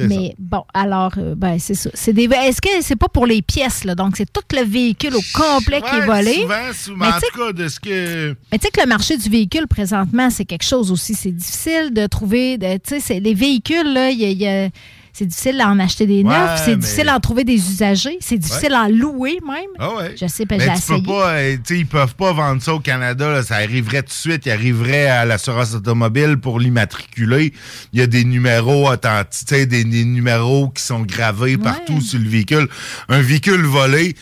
Mais 0.00 0.34
bon, 0.38 0.64
alors, 0.74 1.12
euh, 1.18 1.34
ben, 1.36 1.58
c'est 1.58 1.74
ça. 1.74 1.90
C'est 1.94 2.12
des... 2.12 2.24
Est-ce 2.24 2.60
que 2.60 2.68
c'est 2.80 2.96
pas 2.96 3.08
pour 3.08 3.26
les 3.26 3.42
pièces, 3.42 3.84
là? 3.84 3.94
Donc, 3.94 4.16
c'est 4.16 4.30
tout 4.32 4.42
le 4.52 4.64
véhicule 4.64 5.14
au 5.14 5.20
complet 5.34 5.80
qui 5.80 5.94
est 5.96 6.06
volé. 6.06 6.34
Souvent, 6.34 6.72
souvent. 6.72 6.96
Mais 7.04 7.06
En 7.06 7.12
tu 7.12 7.20
sais- 7.20 7.26
tout 7.32 7.38
cas, 7.38 7.52
de 7.52 7.68
ce 7.68 7.80
que. 7.80 8.36
Mais 8.50 8.58
tu 8.58 8.64
sais 8.66 8.70
que 8.70 8.80
le 8.80 8.86
marché 8.88 9.16
du 9.16 9.28
véhicule, 9.28 9.66
présentement, 9.68 10.30
c'est 10.30 10.44
quelque 10.44 10.64
chose 10.64 10.90
aussi. 10.90 11.14
C'est 11.14 11.30
difficile 11.32 11.90
de 11.92 12.06
trouver. 12.06 12.58
Tu 12.60 12.66
sais, 12.84 13.00
c'est- 13.00 13.20
les 13.20 13.34
véhicules, 13.34 13.92
là, 13.92 14.10
il 14.10 14.18
y 14.20 14.24
a- 14.24 14.30
il 14.30 14.38
y 14.38 14.46
a- 14.46 14.68
c'est 15.16 15.26
difficile 15.26 15.56
d'en 15.58 15.78
acheter 15.78 16.06
des 16.08 16.24
neufs, 16.24 16.60
c'est 16.64 16.72
mais- 16.72 16.76
difficile 16.78 17.06
d'en 17.06 17.20
trouver 17.20 17.44
des 17.44 17.54
usagers, 17.54 18.18
c'est 18.20 18.36
difficile 18.36 18.70
d'en 18.70 18.88
louer 18.88 19.38
même. 19.46 19.70
Ah 19.78 19.94
ouais. 19.94 20.16
Je 20.20 20.26
sais 20.26 20.44
pas, 20.44 20.58
j'ai 20.58 20.70
essayé. 20.72 20.98
peux 21.00 21.06
pas, 21.06 21.30
euh, 21.34 21.56
ils 21.70 21.86
peuvent 21.86 22.16
pas 22.16 22.32
vendre 22.32 22.60
ça 22.60 22.74
au 22.74 22.80
Canada. 22.80 23.30
là. 23.30 23.42
ça 23.44 23.54
arriverait 23.54 24.02
tout 24.02 24.08
de 24.08 24.12
suite. 24.12 24.44
Ils 24.46 24.50
arriveraient 24.50 25.06
à 25.06 25.24
l'assurance 25.24 25.72
automobile 25.72 26.36
pour 26.38 26.58
l'immatriculer. 26.58 27.54
Il 27.92 28.00
y 28.00 28.02
a 28.02 28.08
des 28.08 28.24
numéros 28.24 28.90
authentiques, 28.90 29.68
des, 29.68 29.84
des 29.84 30.04
numéros 30.04 30.70
qui 30.70 30.82
sont 30.82 31.02
gravés 31.02 31.56
partout 31.58 32.00
sur 32.00 32.18
le 32.18 32.28
véhicule. 32.28 32.68
Un 33.08 33.20
véhicule 33.22 33.62
volé 33.62 34.16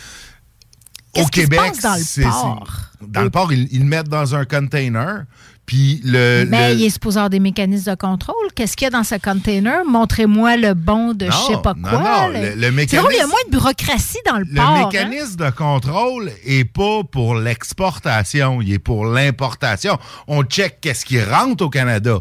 au 1.16 1.20
qui 1.26 1.40
se 1.40 1.47
Québec, 1.47 1.61
passe 1.61 1.80
dans 1.80 1.95
le 1.97 2.22
port? 2.30 2.70
Dans 3.09 3.22
le 3.22 3.30
port, 3.30 3.53
ils, 3.53 3.66
ils 3.72 3.80
le 3.80 3.86
mettent 3.86 4.09
dans 4.09 4.34
un 4.34 4.45
container. 4.45 5.24
Puis 5.65 6.01
le. 6.05 6.45
Mais 6.49 6.75
le- 6.75 6.81
il 6.81 6.85
est 6.87 6.91
supposé 6.91 7.19
avoir 7.19 7.31
des 7.31 7.39
mécanismes 7.41 7.93
de 7.93 7.97
contrôle. 7.97 8.35
Qu'est-ce 8.55 8.77
qu'il 8.77 8.85
y 8.85 8.89
a 8.89 8.91
dans 8.91 9.05
ce 9.05 9.15
container? 9.15 9.85
Montrez-moi 9.87 10.57
le 10.57 10.75
bon 10.75 11.15
de 11.15 11.27
je 11.27 11.31
sais 11.31 11.63
pas 11.63 11.75
non, 11.77 11.89
quoi. 11.89 12.03
non, 12.03 12.29
le- 12.29 12.55
le 12.57 12.63
C'est 12.63 12.71
mécanisme- 12.73 12.97
drôle, 12.99 13.13
il 13.15 13.19
y 13.19 13.21
a 13.21 13.27
moins 13.27 13.45
de 13.47 13.51
bureaucratie 13.51 14.19
dans 14.27 14.39
le, 14.39 14.45
Le 14.45 14.55
port. 14.57 14.65
hein? 14.65 14.87
mécanisme 14.93 15.37
de 15.37 15.51
contrôle 15.51 16.33
est 16.45 16.65
pas 16.65 17.05
pour 17.11 17.37
l'exportation, 17.37 18.61
il 18.61 18.73
est 18.73 18.79
pour 18.79 19.07
l'importation. 19.07 19.99
On 20.27 20.43
check 20.43 20.79
qu'est-ce 20.81 21.05
qui 21.05 21.23
rentre 21.23 21.65
au 21.65 21.71
Canada. 21.71 22.19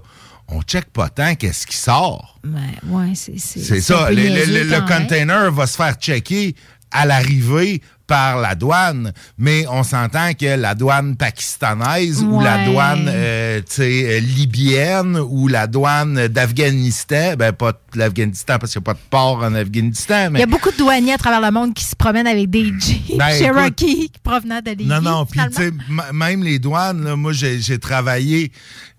On 0.48 0.62
check 0.62 0.86
pas 0.92 1.10
tant 1.10 1.36
qu'est-ce 1.36 1.66
qui 1.66 1.78
sort. 1.78 2.38
Ouais, 2.44 2.52
ouais, 2.90 3.14
c'est 3.16 3.38
ça. 3.40 4.12
Le, 4.12 4.16
le- 4.16 4.46
le- 4.46 4.64
le 4.70 4.82
container 4.88 5.52
va 5.52 5.66
se 5.66 5.78
faire 5.78 5.94
checker 5.96 6.56
à 6.92 7.06
l'arrivée 7.06 7.82
par 8.12 8.42
la 8.42 8.56
douane, 8.56 9.14
mais 9.38 9.66
on 9.70 9.84
s'entend 9.84 10.34
que 10.34 10.58
la 10.58 10.76
douane 10.76 11.16
pakistanaise 11.16 12.22
ou 12.22 12.42
la 12.42 12.66
douane 12.66 13.08
euh, 13.08 13.62
tu 13.74 13.84
euh, 13.84 14.20
libyenne 14.20 15.18
ou 15.18 15.48
la 15.48 15.66
douane 15.66 16.28
d'Afghanistan, 16.28 17.36
ben 17.38 17.54
pas 17.54 17.72
de 17.72 18.00
l'Afghanistan 18.00 18.58
parce 18.60 18.74
qu'il 18.74 18.82
n'y 18.82 18.84
a 18.84 18.94
pas 18.94 18.94
de 18.96 19.10
port 19.10 19.38
en 19.38 19.56
Afghanistan, 19.56 20.26
Il 20.26 20.32
mais 20.32 20.40
y 20.42 20.44
a 20.44 20.46
beaucoup 20.46 20.72
de 20.72 20.76
douaniers 20.76 21.14
à 21.14 21.18
travers 21.18 21.40
le 21.40 21.52
monde 21.52 21.74
qui 21.74 21.86
se 21.86 21.96
promènent 21.96 22.28
avec 22.28 22.50
des 22.50 22.66
Jeeps 22.78 23.16
Ben, 23.18 23.30
Cherokee 23.30 24.12
provenant 24.24 24.60
de 24.60 24.72
Lévis. 24.72 24.88
Non, 24.88 25.00
non, 25.02 25.26
puis 25.26 25.40
tu 25.56 25.74
même 26.14 26.44
les 26.44 26.60
douanes, 26.60 27.06
là, 27.06 27.16
moi 27.16 27.32
j'ai 27.32 27.80
travaillé, 27.80 28.52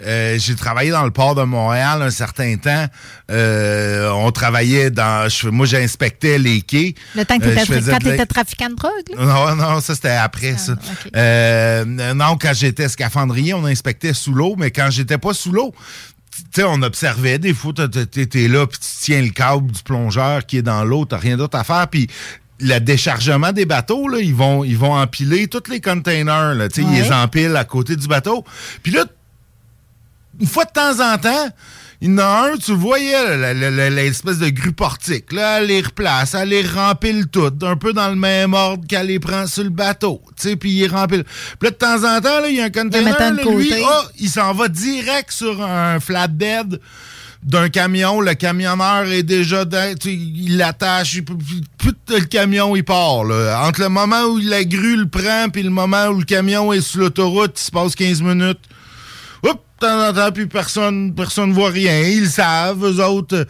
euh, 0.07 0.39
j'ai 0.39 0.55
travaillé 0.55 0.91
dans 0.91 1.05
le 1.05 1.11
port 1.11 1.35
de 1.35 1.43
Montréal 1.43 2.01
un 2.01 2.11
certain 2.11 2.57
temps. 2.57 2.87
Euh, 3.31 4.11
on 4.13 4.31
travaillait 4.31 4.91
dans, 4.91 5.29
moi 5.51 5.67
j'inspectais 5.67 6.39
les 6.39 6.63
quais. 6.63 6.95
Le 7.15 7.27
temps 7.27 7.39
que 7.39 7.49
la- 7.49 7.99
t'étais 7.99 8.25
trafiquant 8.27 8.71
de 8.71 8.75
drogue. 8.75 9.02
Non, 9.17 9.57
non, 9.57 9.81
ça 9.81 9.95
c'était 9.95 10.11
après 10.11 10.57
ça. 10.59 10.75
Euh, 11.17 11.85
non, 11.85 12.37
quand 12.41 12.53
j'étais 12.55 12.89
scaphandrier, 12.89 13.55
on 13.55 13.65
inspectait 13.65 14.13
sous 14.15 14.33
l'eau, 14.33 14.55
mais 14.57 14.71
quand 14.71 14.89
j'étais 14.91 15.19
pas 15.19 15.35
sous 15.35 15.53
l'eau, 15.53 15.73
tu 16.35 16.43
sais, 16.55 16.65
on 16.65 16.81
observait 16.83 17.39
des 17.39 17.53
fois, 17.55 17.73
t'es- 17.75 18.49
là, 18.49 18.67
puis 18.67 18.79
tu 18.79 18.89
tiens 19.01 19.21
le 19.23 19.31
câble 19.31 19.71
du 19.71 19.83
plongeur 19.83 20.47
qui 20.47 20.59
est 20.59 20.63
dans 20.63 20.85
l'eau, 20.85 21.05
t'as 21.05 21.19
rien 21.19 21.37
d'autre 21.37 21.59
à 21.59 21.65
faire, 21.65 21.89
puis 21.89 22.09
le 22.61 22.79
déchargement 22.79 23.53
des 23.53 23.67
bateaux, 23.67 24.09
là, 24.09 24.19
ils 24.21 24.35
vont, 24.35 24.63
ils 24.65 24.79
vont 24.79 24.95
empiler 24.95 25.49
tous 25.49 25.69
les 25.71 25.81
containers, 25.81 26.55
là, 26.55 26.69
tu 26.69 26.77
sais, 26.83 26.89
ils 26.89 26.95
Ouais. 26.95 27.03
les 27.03 27.13
empilent 27.13 27.57
à 27.57 27.65
côté 27.65 27.97
du 27.97 28.07
bateau. 28.07 28.45
Puis 28.83 28.93
là, 28.93 29.05
une 30.41 30.47
fois 30.47 30.65
de 30.65 30.71
temps 30.71 31.13
en 31.13 31.19
temps, 31.19 31.49
il 32.05 32.11
y 32.11 32.15
en 32.15 32.19
a 32.19 32.51
un, 32.51 32.57
tu 32.57 32.73
voyais, 32.73 33.55
l'espèce 33.91 34.39
de 34.39 34.49
grue 34.49 34.73
portique. 34.73 35.33
Là, 35.33 35.61
elle 35.61 35.69
les 35.69 35.83
replace, 35.83 36.35
elle 36.35 36.49
les 36.49 36.67
rempile 36.67 37.29
toutes, 37.29 37.63
un 37.63 37.77
peu 37.77 37.93
dans 37.93 38.09
le 38.09 38.17
même 38.17 38.55
ordre 38.55 38.85
qu'elle 38.89 39.07
les 39.07 39.21
prend 39.21 39.47
sur 39.47 39.63
le 39.63 39.71
bateau. 39.71 40.21
Tu 40.37 40.49
sais, 40.49 40.57
puis 40.57 40.73
il 40.73 40.89
rempile. 40.89 41.23
Puis 41.23 41.69
là, 41.69 41.71
de 41.71 41.77
temps 41.77 41.99
en 41.99 42.21
temps, 42.21 42.41
là, 42.41 42.49
il 42.49 42.57
y 42.57 42.61
a 42.61 42.65
un 42.65 42.71
container, 42.71 43.17
là, 43.17 43.31
lui, 43.31 43.73
ah, 43.87 44.03
il 44.19 44.29
s'en 44.29 44.53
va 44.53 44.67
direct 44.67 45.31
sur 45.31 45.63
un 45.63 46.01
flatbed 46.01 46.81
d'un 47.45 47.69
camion. 47.69 48.21
Le 48.21 48.35
camionneur 48.35 49.05
est 49.05 49.23
déjà 49.23 49.65
dans, 49.65 49.97
tu 49.97 50.11
il 50.11 50.57
l'attache, 50.57 51.21
le 52.09 52.25
camion, 52.25 52.75
il 52.75 52.83
part. 52.83 53.23
là. 53.23 53.65
Entre 53.65 53.81
le 53.81 53.89
moment 53.89 54.25
où 54.25 54.39
la 54.39 54.65
grue 54.65 54.97
le 54.97 55.09
prend 55.09 55.51
puis 55.53 55.63
le 55.63 55.71
moment 55.71 56.07
où 56.09 56.19
le 56.19 56.25
camion 56.25 56.73
est 56.73 56.81
sur 56.81 56.99
l'autoroute, 56.99 57.61
il 57.61 57.63
se 57.63 57.71
passe 57.71 57.95
15 57.95 58.23
minutes. 58.23 58.59
Hop, 59.45 59.61
de 59.81 59.87
temps 59.87 60.09
en 60.09 60.13
temps, 60.13 60.31
puis 60.33 60.47
personne 60.47 61.15
personne 61.15 61.53
voit 61.53 61.71
rien. 61.71 62.01
Ils 62.03 62.29
savent, 62.31 62.85
eux 62.85 63.05
autres. 63.05 63.37
euh, 63.37 63.45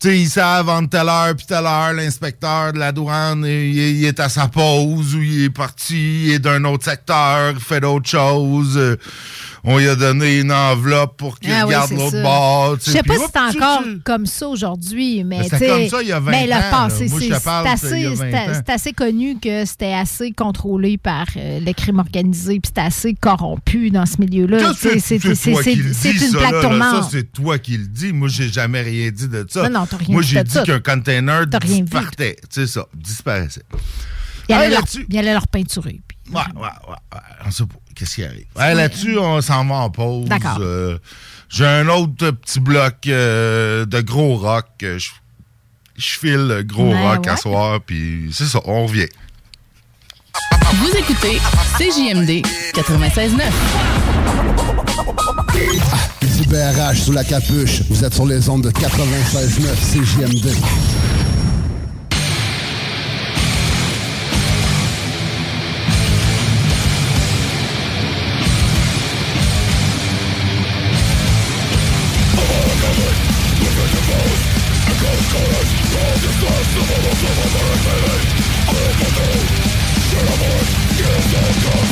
Tu 0.00 0.08
sais, 0.08 0.18
ils 0.18 0.28
savent 0.28 0.68
entre 0.68 0.90
telle 0.90 1.08
heure 1.08 1.34
puis 1.36 1.46
telle 1.46 1.64
heure, 1.66 1.92
l'inspecteur 1.92 2.72
de 2.72 2.78
la 2.80 2.90
douane, 2.92 3.44
il, 3.46 3.76
il 3.98 4.04
est 4.04 4.18
à 4.18 4.28
sa 4.28 4.48
pause 4.48 5.14
ou 5.14 5.22
il 5.22 5.44
est 5.44 5.50
parti, 5.50 6.24
il 6.26 6.32
est 6.32 6.38
d'un 6.40 6.64
autre 6.64 6.84
secteur, 6.84 7.52
il 7.54 7.60
fait 7.60 7.80
d'autres 7.80 8.08
choses. 8.08 8.76
euh, 8.76 8.96
On 9.68 9.78
lui 9.78 9.88
a 9.88 9.96
donné 9.96 10.38
une 10.38 10.52
enveloppe 10.52 11.16
pour 11.16 11.40
qu'il 11.40 11.50
Ah 11.50 11.60
oui, 11.66 11.74
regarde 11.74 11.88
c'est 11.88 11.96
l'autre 11.96 12.22
bord. 12.22 12.76
Je 12.78 12.84
sais, 12.84 12.90
sais 12.92 13.02
pas 13.02 13.14
si 13.14 13.20
c'est 13.32 13.58
encore 13.58 13.82
tu- 13.82 13.98
comme 14.04 14.24
ça 14.26 14.48
aujourd'hui, 14.48 15.24
mais 15.24 15.38
Mais 15.38 15.44
c'était 15.44 15.58
tu 15.58 15.64
sais, 15.64 15.68
comme 15.70 15.88
ça 15.88 16.02
il 16.02 16.08
y 16.08 16.12
a 16.12 16.20
20 16.20 16.30
mais 16.30 16.46
le 16.46 16.70
passé, 16.70 17.08
c'est 17.08 17.18
c'est 17.18 17.28
c'est 17.40 17.48
assez, 17.68 18.06
20 18.14 18.30
c'est- 18.30 18.36
ans. 18.36 18.52
c'est 18.54 18.70
assez 18.72 18.92
connu 18.92 19.38
que 19.40 19.64
c'était 19.64 19.92
assez 19.92 20.30
contrôlé 20.30 20.98
par 20.98 21.26
euh, 21.36 21.58
le 21.58 21.72
crime 21.72 21.98
organisé, 21.98 22.60
puis 22.60 22.68
c'était 22.68 22.80
assez 22.82 23.14
corrompu 23.14 23.90
dans 23.90 24.06
ce 24.06 24.20
milieu-là. 24.20 24.72
C'est 24.78 25.00
C'est 25.00 25.18
c'est 25.18 25.34
c'est- 25.34 25.62
c'est 25.92 26.10
une 26.12 26.30
plaque. 26.32 26.54
Ça, 26.54 26.60
tournante. 26.60 27.08
c'est 27.10 27.32
toi 27.32 27.58
qui 27.58 27.76
le 27.76 27.86
dis. 27.86 28.12
Moi, 28.12 28.28
j'ai 28.28 28.48
jamais 28.48 28.82
rien 28.82 29.10
dit 29.10 29.26
de 29.28 29.44
ça. 29.50 29.68
Non, 29.68 29.80
non, 29.80 29.86
rien 29.98 30.08
Moi, 30.10 30.22
j'ai 30.22 30.44
dit 30.44 30.58
qu'un 30.64 30.80
container 30.80 31.44
partait. 31.90 32.36
C'est 32.50 32.68
ça, 32.68 32.86
disparaissait. 32.94 33.62
Il 34.48 34.54
allait 34.54 35.32
leur 35.32 35.48
peinturer. 35.48 36.00
Ouais, 36.32 36.40
ouais, 36.56 36.60
ouais. 36.62 36.68
ouais. 37.12 37.20
On 37.46 37.50
sait 37.50 37.64
pas. 37.66 37.74
Qu'est-ce 37.94 38.14
qui 38.16 38.24
arrive? 38.24 38.44
Ouais, 38.56 38.74
Là-dessus, 38.74 39.18
on 39.18 39.40
s'en 39.40 39.64
va 39.64 39.74
en 39.76 39.90
pause. 39.90 40.28
D'accord. 40.28 40.58
Euh, 40.60 40.98
j'ai 41.48 41.66
un 41.66 41.88
autre 41.88 42.30
petit 42.32 42.60
bloc 42.60 42.94
euh, 43.06 43.86
de 43.86 44.00
gros 44.00 44.36
rock. 44.36 44.66
Euh, 44.82 44.98
Je, 44.98 45.10
je 45.96 46.18
file 46.18 46.46
le 46.48 46.62
gros 46.62 46.92
Ouais, 46.92 47.00
rock 47.14 47.26
à 47.26 47.32
ouais. 47.32 47.36
soir, 47.38 47.80
puis 47.86 48.30
c'est 48.32 48.44
ça, 48.46 48.60
on 48.64 48.86
revient. 48.86 49.06
Vous 50.74 50.90
écoutez 50.96 51.38
CJMD 51.78 52.44
96.9. 52.74 53.40
Du 56.36 56.46
BRH 56.48 56.96
sous 57.00 57.12
la 57.12 57.24
capuche. 57.24 57.82
Vous 57.88 58.04
êtes 58.04 58.12
sur 58.14 58.26
les 58.26 58.48
ondes 58.50 58.62
de 58.64 58.70
96.9 58.70 59.74
CJMD. 59.80 60.54
Take 81.36 81.85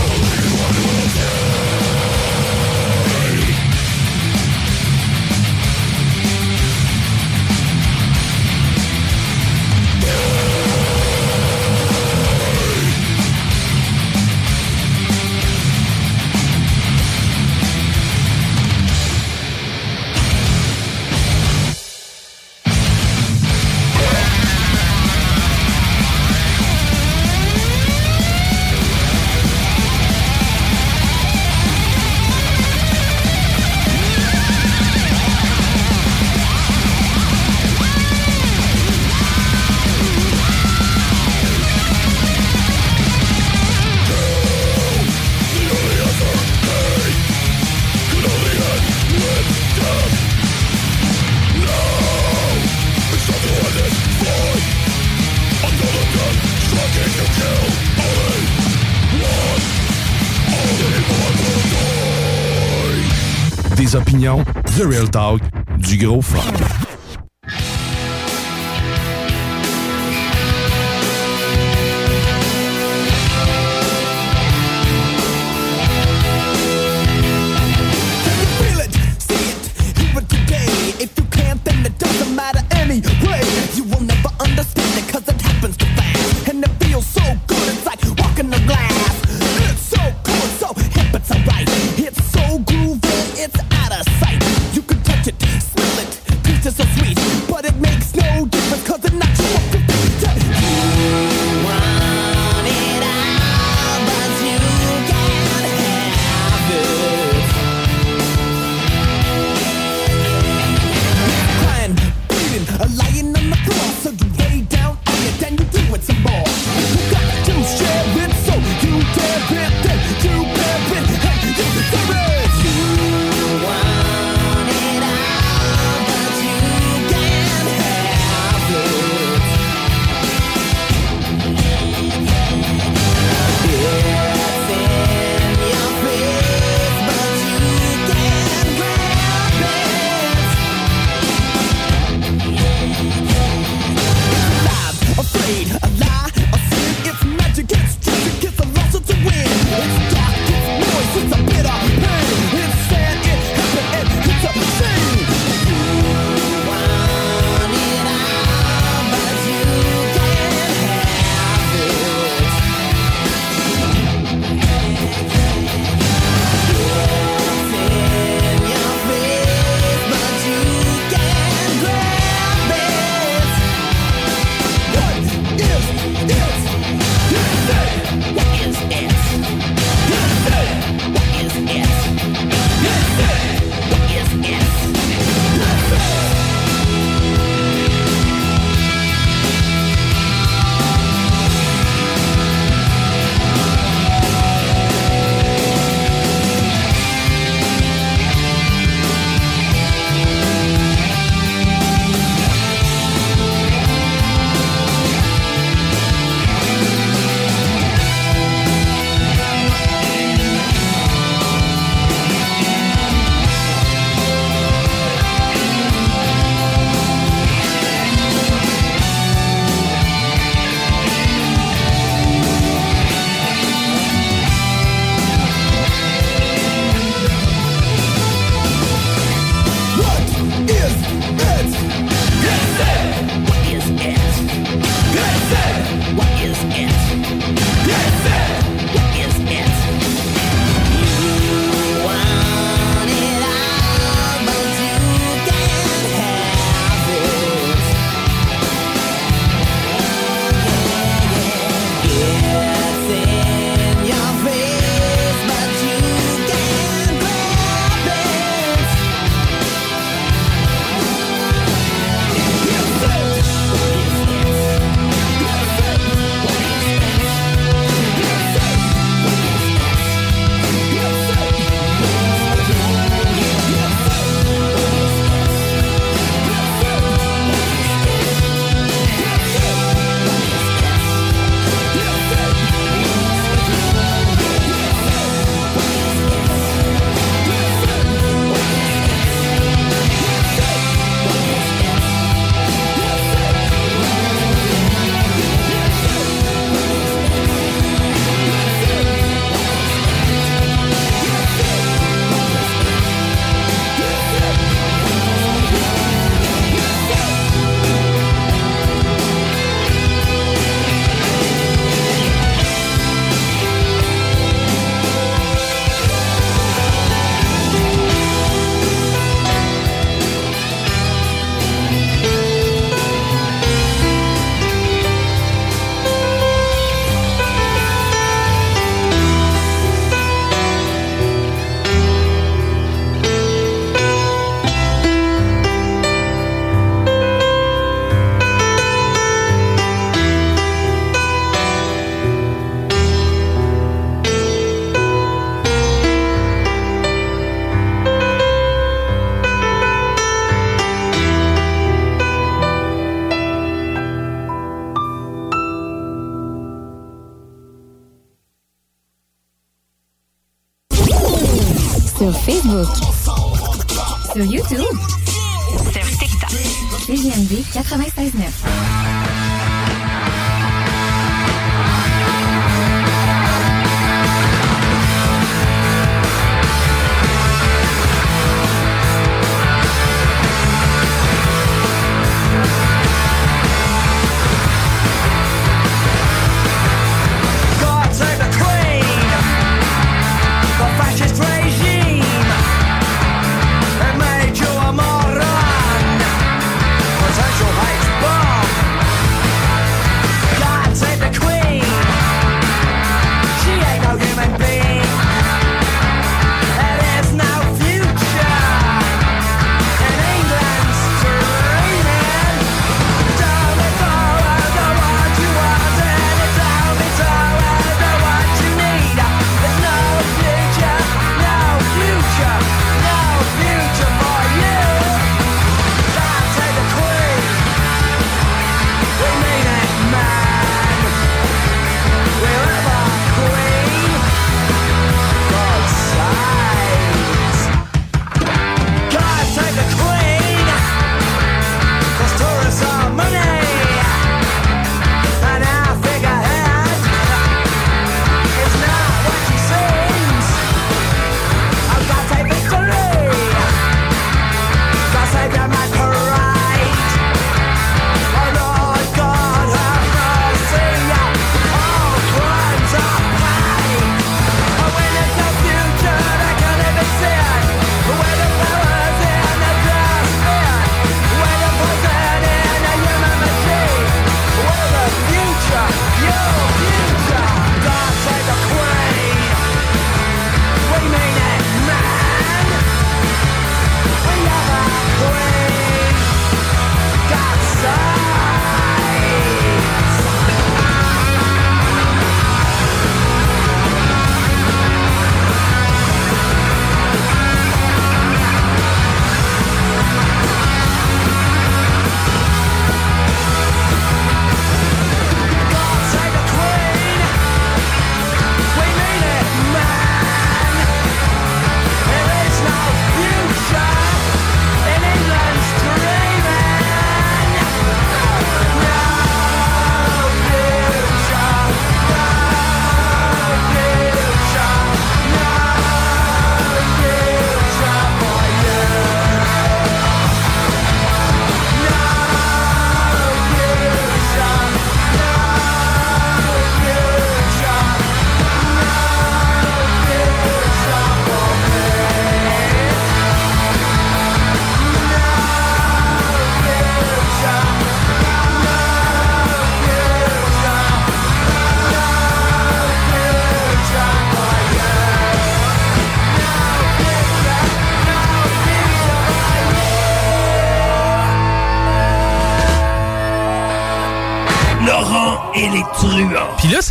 opinions, 63.95 64.43
The 64.75 64.83
Real 64.85 65.09
Talk, 65.09 65.41
du 65.77 65.97
gros 65.97 66.21
fun. 66.21 66.90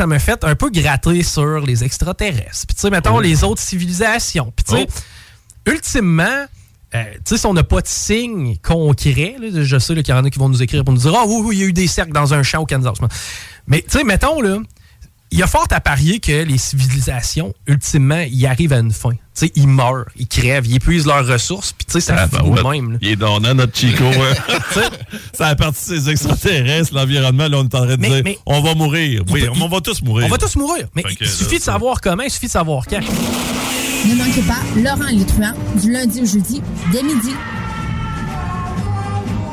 Ça 0.00 0.06
m'a 0.06 0.18
fait 0.18 0.42
un 0.44 0.54
peu 0.54 0.70
gratter 0.70 1.22
sur 1.22 1.60
les 1.60 1.84
extraterrestres. 1.84 2.66
Puis 2.66 2.74
tu 2.74 2.80
sais, 2.80 2.88
mettons, 2.88 3.18
les 3.18 3.44
autres 3.44 3.60
civilisations. 3.60 4.50
Puis 4.56 4.64
tu 4.64 4.74
sais, 4.76 4.86
ultimement, 5.66 6.46
euh, 6.94 7.04
tu 7.16 7.20
sais, 7.26 7.36
si 7.36 7.44
on 7.44 7.52
n'a 7.52 7.64
pas 7.64 7.82
de 7.82 7.86
signe 7.86 8.56
concret, 8.62 9.36
là, 9.38 9.48
je 9.62 9.78
sais 9.78 9.94
qu'il 9.96 10.08
y 10.08 10.12
en 10.16 10.24
a 10.24 10.30
qui 10.30 10.38
vont 10.38 10.48
nous 10.48 10.62
écrire 10.62 10.84
pour 10.84 10.94
nous 10.94 11.00
dire 11.00 11.12
Ah 11.14 11.24
oui, 11.26 11.42
oui, 11.44 11.56
il 11.56 11.60
y 11.60 11.64
a 11.64 11.66
eu 11.66 11.74
des 11.74 11.86
cercles 11.86 12.12
dans 12.12 12.32
un 12.32 12.42
champ 12.42 12.62
au 12.62 12.64
Kansas. 12.64 12.96
Mais 13.66 13.82
tu 13.82 13.98
sais, 13.98 14.04
mettons, 14.04 14.40
là, 14.40 14.56
il 15.32 15.38
y 15.38 15.42
a 15.42 15.46
fort 15.46 15.66
à 15.70 15.80
parier 15.80 16.18
que 16.20 16.42
les 16.44 16.58
civilisations, 16.58 17.54
ultimement, 17.66 18.24
ils 18.30 18.46
arrivent 18.46 18.72
à 18.72 18.78
une 18.78 18.90
fin. 18.92 19.10
Tu 19.12 19.16
sais, 19.46 19.52
ils 19.54 19.68
meurent, 19.68 20.06
ils 20.16 20.26
crèvent, 20.26 20.66
ils 20.66 20.76
épuisent 20.76 21.06
leurs 21.06 21.26
ressources, 21.26 21.72
puis 21.72 21.86
tu 21.86 21.92
sais, 21.92 22.00
ça 22.00 22.14
Ah, 22.18 22.28
finit 22.28 22.50
ben 22.50 22.62
ouais. 22.62 22.80
même. 22.80 22.92
là. 22.92 22.98
Il 23.00 23.08
est 23.08 23.16
donnant, 23.16 23.54
notre 23.54 23.76
Chico. 23.76 24.04
hein. 24.04 24.80
ça 25.32 25.46
a 25.46 25.54
parti 25.54 25.90
de 25.90 25.94
ces 26.00 26.10
extraterrestres, 26.10 26.94
l'environnement. 26.94 27.46
Là, 27.48 27.58
on 27.58 27.62
est 27.64 27.74
en 27.74 27.84
train 27.84 27.86
de 27.86 27.96
Mais- 27.96 28.08
dire 28.08 28.22
mais- 28.24 28.38
on 28.46 28.60
va 28.60 28.74
mourir. 28.74 29.22
Oui, 29.30 29.44
on 29.60 29.68
va 29.68 29.80
tous 29.80 30.02
mourir. 30.02 30.26
On 30.26 30.30
va 30.30 30.38
tous 30.38 30.56
mourir. 30.56 30.86
Mais 30.96 31.02
il 31.20 31.26
suffit 31.28 31.52
là, 31.54 31.58
de 31.58 31.64
savoir 31.64 32.00
comment, 32.00 32.22
il 32.24 32.30
suffit 32.30 32.46
de 32.46 32.50
savoir 32.52 32.84
quand. 32.86 33.00
Ne 33.00 34.14
manquez 34.14 34.42
pas 34.42 34.58
Laurent 34.76 35.24
truands 35.26 35.54
du 35.80 35.92
lundi 35.92 36.20
au 36.22 36.26
jeudi 36.26 36.60
dès 36.92 37.02
midi. 37.02 37.30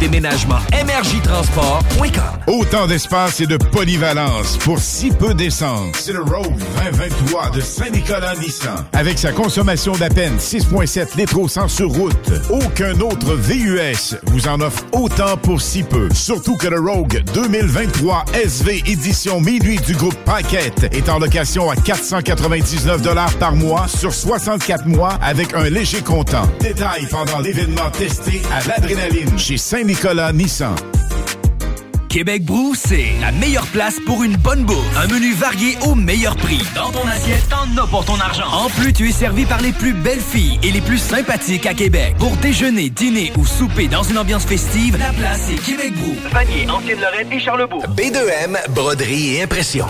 Déménagement 0.00 0.58
MRJTransport.com. 0.72 2.22
Autant 2.46 2.86
d'espace 2.86 3.40
et 3.40 3.46
de 3.46 3.56
polyvalence 3.56 4.56
pour 4.58 4.78
si 4.78 5.10
peu 5.10 5.34
d'essence. 5.34 5.96
C'est 5.98 6.12
le 6.12 6.22
Rogue 6.22 6.56
2023 6.84 7.50
de 7.50 7.60
Saint-Nicolas 7.60 8.34
Nissan. 8.36 8.84
Avec 8.92 9.18
sa 9.18 9.32
consommation 9.32 9.92
d'à 9.92 10.08
peine 10.08 10.36
6,7 10.38 11.16
litres 11.16 11.38
au 11.38 11.48
100 11.48 11.68
sur 11.68 11.90
route. 11.90 12.32
Aucun 12.50 12.98
autre 13.00 13.34
VUS 13.34 14.16
vous 14.26 14.48
en 14.48 14.60
offre 14.60 14.84
autant 14.92 15.36
pour 15.36 15.60
si 15.60 15.82
peu. 15.82 16.08
Surtout 16.14 16.56
que 16.56 16.68
le 16.68 16.80
Rogue 16.80 17.22
2023 17.34 18.24
SV 18.32 18.82
édition 18.86 19.40
minuit 19.40 19.78
du 19.78 19.94
groupe 19.94 20.16
Paquette 20.24 20.88
est 20.94 21.08
en 21.08 21.18
location 21.18 21.70
à 21.70 21.76
499 21.76 23.02
par 23.38 23.54
mois 23.54 23.86
sur 23.88 24.12
64 24.14 24.86
mois 24.86 25.18
avec 25.22 25.54
un 25.54 25.68
léger 25.68 26.00
comptant. 26.00 26.48
Détail 26.60 27.06
pendant 27.10 27.40
l'événement 27.40 27.90
testé 27.90 28.42
à 28.52 28.66
l'adrénaline 28.66 29.38
chez 29.38 29.57
Saint-Nicolas 29.58 30.32
Nissan. 30.32 30.74
Québec 32.08 32.44
Brou, 32.44 32.74
c'est 32.74 33.12
la 33.20 33.32
meilleure 33.32 33.66
place 33.66 33.96
pour 34.06 34.22
une 34.22 34.36
bonne 34.36 34.64
bouffe. 34.64 34.96
Un 34.96 35.08
menu 35.08 35.34
varié 35.34 35.76
au 35.86 35.94
meilleur 35.94 36.36
prix. 36.36 36.62
Dans 36.74 36.90
ton 36.90 37.06
assiette, 37.06 37.46
t'en 37.50 37.82
as 37.82 37.86
pour 37.86 38.04
ton 38.04 38.18
argent. 38.18 38.46
En 38.50 38.70
plus, 38.70 38.92
tu 38.92 39.08
es 39.08 39.12
servi 39.12 39.44
par 39.44 39.60
les 39.60 39.72
plus 39.72 39.92
belles 39.92 40.20
filles 40.20 40.58
et 40.62 40.70
les 40.70 40.80
plus 40.80 40.98
sympathiques 40.98 41.66
à 41.66 41.74
Québec. 41.74 42.14
Pour 42.18 42.34
déjeuner, 42.36 42.88
dîner 42.88 43.32
ou 43.36 43.44
souper 43.44 43.88
dans 43.88 44.02
une 44.02 44.16
ambiance 44.16 44.46
festive, 44.46 44.96
la 44.98 45.12
place 45.12 45.50
est 45.50 45.62
Québec 45.62 45.92
Brou. 45.96 46.16
Vanier, 46.32 46.70
Ancienne-Lorraine 46.70 47.32
et 47.32 47.40
Charlebourg. 47.40 47.84
B2M, 47.94 48.56
broderie 48.70 49.36
et 49.36 49.42
impression. 49.42 49.86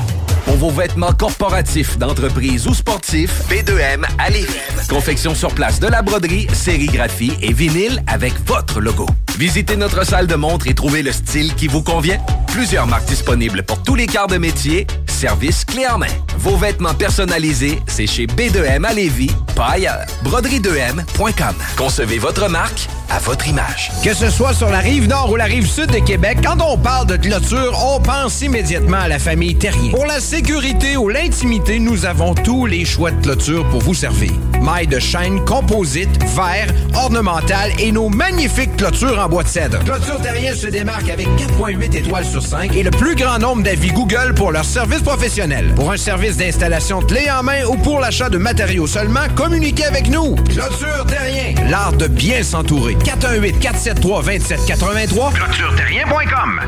Pour 0.49 0.57
vos 0.57 0.71
vêtements 0.71 1.13
corporatifs, 1.13 1.99
d'entreprise 1.99 2.67
ou 2.67 2.73
sportifs, 2.73 3.43
B2M 3.51 4.03
à 4.17 4.31
Lévis. 4.31 4.57
Confection 4.89 5.35
sur 5.35 5.53
place 5.53 5.79
de 5.79 5.87
la 5.87 6.01
broderie, 6.01 6.47
sérigraphie 6.55 7.35
et 7.43 7.53
vinyle 7.53 8.03
avec 8.07 8.33
votre 8.47 8.81
logo. 8.81 9.05
Visitez 9.39 9.77
notre 9.77 10.07
salle 10.07 10.27
de 10.27 10.35
montre 10.37 10.67
et 10.67 10.75
trouvez 10.75 11.03
le 11.03 11.13
style 11.13 11.55
qui 11.55 11.69
vous 11.69 11.83
convient. 11.83 12.19
Plusieurs 12.47 12.87
marques 12.87 13.07
disponibles 13.09 13.63
pour 13.63 13.83
tous 13.83 13.95
les 13.95 14.07
quarts 14.07 14.27
de 14.27 14.39
métier. 14.39 14.87
Service 15.07 15.65
clé 15.65 15.87
en 15.87 15.99
main. 15.99 16.07
Vos 16.39 16.57
vêtements 16.57 16.95
personnalisés, 16.95 17.81
c'est 17.87 18.07
chez 18.07 18.27
B2M 18.27 18.85
à 18.85 18.93
Lévis, 18.93 19.31
pas 19.55 19.73
ailleurs. 19.73 20.07
Broderie2M.com. 20.25 21.55
Concevez 21.77 22.19
votre 22.19 22.49
marque 22.49 22.89
à 23.11 23.19
votre 23.19 23.49
image. 23.49 23.91
Que 24.05 24.15
ce 24.15 24.31
soit 24.31 24.55
sur 24.55 24.71
la 24.71 24.79
rive 24.79 25.09
nord 25.09 25.31
ou 25.31 25.37
la 25.37 25.45
rive 25.45 25.67
sud 25.67 25.91
de 25.91 25.99
Québec, 25.99 26.39
quand 26.45 26.61
on 26.61 26.79
parle 26.79 27.07
de 27.07 27.17
clôture, 27.17 27.77
on 27.85 28.01
pense 28.01 28.43
immédiatement 28.43 28.99
à 28.99 29.09
la 29.09 29.19
famille 29.19 29.57
Terrien. 29.57 29.91
Pour 29.91 30.07
la 30.07 30.21
sécurité 30.39 30.97
ou 30.97 31.09
l'intimité, 31.09 31.80
nous 31.80 32.07
avons 32.07 32.32
tous 32.32 32.66
les 32.66 32.84
choix 32.84 33.11
de 33.11 33.20
clôture 33.20 33.68
pour 33.70 33.80
vous 33.80 33.95
servir. 33.95 34.30
Mailles 34.62 34.86
de 34.86 35.01
chaîne, 35.01 35.45
composite, 35.45 36.09
verre, 36.36 36.68
ornemental 36.95 37.72
et 37.80 37.91
nos 37.91 38.09
magnifiques 38.09 38.76
clôtures 38.76 39.18
en 39.18 39.28
bois 39.28 39.43
de 39.43 39.49
cèdre. 39.49 39.82
Clôture 39.82 40.22
Terrien 40.22 40.55
se 40.55 40.68
démarque 40.68 41.11
avec 41.11 41.26
4.8 41.26 41.97
étoiles 41.97 42.24
sur 42.24 42.41
5 42.41 42.76
et 42.76 42.84
le 42.84 42.93
plus 42.93 43.16
grand 43.16 43.41
nombre 43.41 43.64
d'avis 43.64 43.91
Google 43.91 44.32
pour 44.36 44.53
leur 44.53 44.64
service 44.64 45.01
professionnel. 45.01 45.72
Pour 45.74 45.91
un 45.91 45.97
service 45.97 46.36
d'installation 46.36 47.01
clé 47.01 47.28
en 47.28 47.43
main 47.43 47.64
ou 47.64 47.76
pour 47.76 47.99
l'achat 47.99 48.30
de 48.30 48.39
matériaux 48.39 48.86
seulement, 48.86 49.26
communiquez 49.34 49.86
avec 49.86 50.09
nous. 50.09 50.36
Clôture 50.36 51.05
Terrien, 51.09 51.55
l'art 51.68 51.95
de 51.95 52.07
bien 52.07 52.45
s'entourer. 52.45 52.95
418-473-2783. 52.95 55.32
ClôtureTerrien.com 55.32 56.61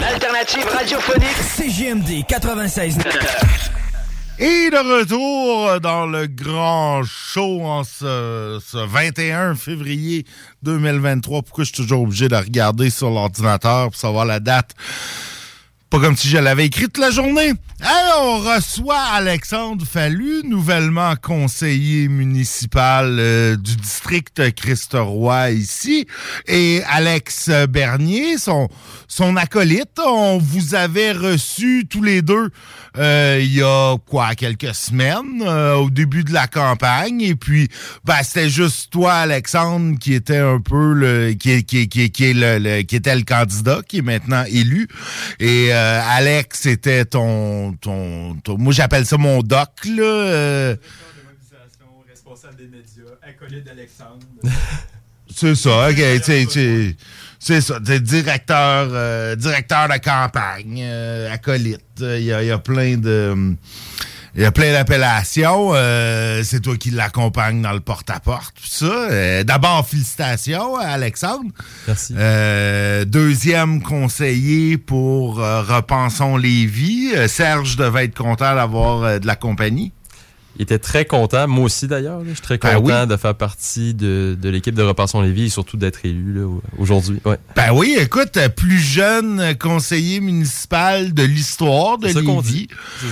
L'alternative 0.00 0.66
radiophonique 0.66 1.36
CGMD 1.56 2.26
96. 2.26 2.98
Et 4.38 4.68
de 4.70 4.98
retour 5.00 5.80
dans 5.80 6.06
le 6.06 6.26
grand 6.26 7.02
show 7.04 7.62
en 7.64 7.84
ce, 7.84 8.60
ce 8.64 8.76
21 8.76 9.54
février 9.54 10.26
2023. 10.62 11.42
Pourquoi 11.42 11.64
je 11.64 11.72
suis 11.72 11.82
toujours 11.82 12.02
obligé 12.02 12.28
de 12.28 12.36
regarder 12.36 12.90
sur 12.90 13.10
l'ordinateur 13.10 13.86
pour 13.86 13.96
savoir 13.96 14.26
la 14.26 14.40
date? 14.40 14.72
Pas 15.88 16.00
comme 16.00 16.16
si 16.16 16.28
je 16.28 16.38
l'avais 16.38 16.66
écrite 16.66 16.98
la 16.98 17.10
journée. 17.10 17.52
Alors, 17.80 18.24
on 18.24 18.38
reçoit 18.54 18.98
Alexandre 19.12 19.84
Fallu, 19.86 20.42
nouvellement 20.44 21.14
conseiller 21.14 22.08
municipal 22.08 23.16
euh, 23.20 23.54
du 23.56 23.76
district 23.76 24.54
Christ-Roi 24.54 25.50
ici, 25.50 26.06
et 26.46 26.82
Alex 26.88 27.50
Bernier, 27.68 28.38
son, 28.38 28.68
son 29.06 29.36
acolyte. 29.36 30.00
On 30.04 30.38
vous 30.38 30.74
avait 30.74 31.12
reçu 31.12 31.86
tous 31.88 32.02
les 32.02 32.22
deux 32.22 32.48
euh, 32.98 33.38
il 33.42 33.54
y 33.54 33.62
a 33.62 33.96
quoi, 34.06 34.34
quelques 34.34 34.74
semaines, 34.74 35.42
euh, 35.42 35.74
au 35.74 35.90
début 35.90 36.24
de 36.24 36.32
la 36.32 36.46
campagne, 36.48 37.20
et 37.20 37.34
puis 37.36 37.68
ben, 38.04 38.16
c'était 38.24 38.48
juste 38.48 38.90
toi, 38.90 39.12
Alexandre, 39.16 39.98
qui 39.98 40.14
était 40.14 40.38
un 40.38 40.60
peu 40.60 40.94
le 40.94 41.34
qui, 41.34 41.62
qui, 41.64 41.88
qui, 41.88 42.10
qui, 42.10 42.24
est 42.24 42.32
le- 42.34 42.82
qui 42.82 42.96
était 42.96 43.14
le 43.14 43.22
candidat, 43.24 43.80
qui 43.86 43.98
est 43.98 44.02
maintenant 44.02 44.44
élu. 44.48 44.88
Et 45.40 45.74
euh, 45.76 46.00
Alex, 46.04 46.60
c'était 46.60 47.04
ton, 47.04 47.72
ton, 47.74 48.34
ton- 48.42 48.58
Moi, 48.58 48.72
j'appelle 48.72 49.06
ça 49.06 49.16
mon 49.16 49.40
doc, 49.42 49.68
là. 49.84 50.02
euh, 50.02 50.76
responsable 52.08 52.56
des 52.56 52.64
médias, 52.68 53.12
acolyte 53.22 53.64
d'Alexandre. 53.64 54.24
c'est 55.34 55.54
ça, 55.54 55.88
ok. 55.90 55.96
C'est 57.38 57.60
ça, 57.60 57.78
directeur, 57.80 58.88
euh, 58.92 59.36
directeur 59.36 59.88
de 59.88 59.98
campagne, 59.98 60.80
euh, 60.82 61.32
acolyte. 61.32 61.80
Il 62.00 62.22
y, 62.22 62.32
a, 62.32 62.42
il 62.42 62.48
y 62.48 62.50
a 62.50 62.58
plein 62.58 62.96
de. 62.96 63.54
Il 64.36 64.42
y 64.42 64.44
a 64.44 64.52
plein 64.52 64.70
d'appellations. 64.70 65.70
euh, 65.74 66.42
c'est 66.44 66.60
toi 66.60 66.76
qui 66.76 66.90
l'accompagne 66.90 67.62
dans 67.62 67.72
le 67.72 67.80
porte-à-porte, 67.80 68.54
tout 68.54 68.66
ça. 68.68 68.84
Euh, 68.84 69.44
D'abord, 69.44 69.88
félicitations 69.88 70.76
à 70.76 70.88
Alexandre. 70.88 71.50
Merci. 71.86 72.14
Euh, 72.18 73.06
deuxième 73.06 73.82
conseiller 73.82 74.76
pour 74.76 75.40
euh, 75.40 75.62
Repensons 75.62 76.36
les 76.36 76.66
vies. 76.66 77.12
Euh, 77.14 77.28
Serge 77.28 77.76
devait 77.76 78.04
être 78.04 78.16
content 78.18 78.54
d'avoir 78.54 79.20
de 79.20 79.26
la 79.26 79.36
compagnie. 79.36 79.92
Il 80.58 80.62
était 80.62 80.78
très 80.78 81.04
content, 81.04 81.46
moi 81.48 81.64
aussi 81.64 81.86
d'ailleurs. 81.86 82.20
Je 82.24 82.32
suis 82.32 82.40
très 82.40 82.58
Ben 82.58 82.76
content 82.80 83.02
oui. 83.02 83.06
de 83.08 83.16
faire 83.16 83.34
partie 83.34 83.94
de, 83.94 84.36
de 84.40 84.48
l'équipe 84.48 84.74
de 84.74 84.82
Repensons 84.82 85.20
Lévis 85.20 85.46
et 85.46 85.48
surtout 85.48 85.76
d'être 85.76 86.04
élu 86.04 86.40
aujourd'hui. 86.78 87.20
Ouais. 87.24 87.36
Ben 87.54 87.72
oui, 87.72 87.96
écoute, 87.98 88.38
plus 88.56 88.78
jeune 88.78 89.54
conseiller 89.58 90.20
municipal 90.20 91.12
de 91.12 91.22
l'histoire 91.22 91.98
de 91.98 92.08
Lévis. 92.08 92.42
dit. 92.42 92.68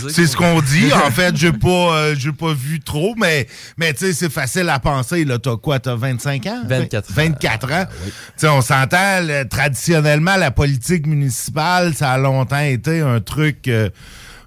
C'est 0.09 0.27
ce 0.27 0.37
qu'on 0.37 0.61
dit. 0.61 0.93
En 0.93 1.11
fait, 1.11 1.37
j'ai 1.37 1.53
pas, 1.65 1.97
euh, 1.97 2.15
pas 2.39 2.53
vu 2.55 2.81
trop, 2.81 3.15
mais, 3.17 3.47
mais 3.77 3.93
tu 3.93 4.07
sais, 4.07 4.13
c'est 4.13 4.31
facile 4.33 4.69
à 4.69 4.79
penser. 4.79 5.25
Là, 5.25 5.39
t'as 5.39 5.57
quoi, 5.57 5.79
t'as 5.79 5.95
25 5.95 6.47
ans? 6.47 6.63
24 6.67 7.11
ans. 7.11 7.15
24 7.15 7.73
ans. 7.73 7.85
Tu 8.05 8.13
sais, 8.37 8.49
on 8.49 8.61
s'entend, 8.61 9.21
traditionnellement, 9.51 10.37
la 10.37 10.51
politique 10.51 11.07
municipale, 11.07 11.95
ça 11.95 12.13
a 12.13 12.19
longtemps 12.19 12.59
été 12.61 13.01
un 13.01 13.21
truc, 13.21 13.69
euh, 13.69 13.91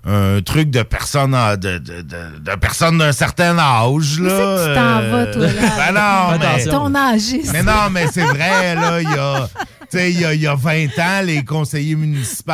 un 0.08 0.42
truc 0.42 0.70
de 0.70 0.84
personnes, 0.84 1.36
en- 1.36 1.58
de, 1.58 1.78
de, 1.80 2.02
de, 2.02 2.40
de 2.40 2.56
personnes 2.56 2.98
d'un 2.98 3.12
certain 3.12 3.58
âge, 3.60 4.20
là. 4.20 4.30
c'est 4.30 4.46
que 4.46 4.68
tu 4.70 4.76
t'en 4.76 5.12
vas, 5.12 5.26
toi, 5.28 5.48
là? 5.48 5.76
Ben 5.78 5.94
non, 5.94 6.40
mais... 6.40 6.66
Ton 6.66 6.96
âgiste. 6.96 7.52
Mais 7.52 7.64
non, 7.64 7.90
mais 7.92 8.08
c'est 8.12 8.24
vrai, 8.24 8.76
là, 8.76 9.02
il 9.02 9.10
y 9.10 9.18
a. 9.20 9.50
Tu 9.90 9.98
sais, 9.98 10.12
il 10.12 10.20
y 10.20 10.26
a, 10.26 10.34
il 10.34 10.42
y 10.42 10.48
a 10.48 10.56
20 10.56 10.86
ans, 11.00 11.22
les 11.24 11.46
conseillers 11.46 11.96
municipaux, 11.96 12.52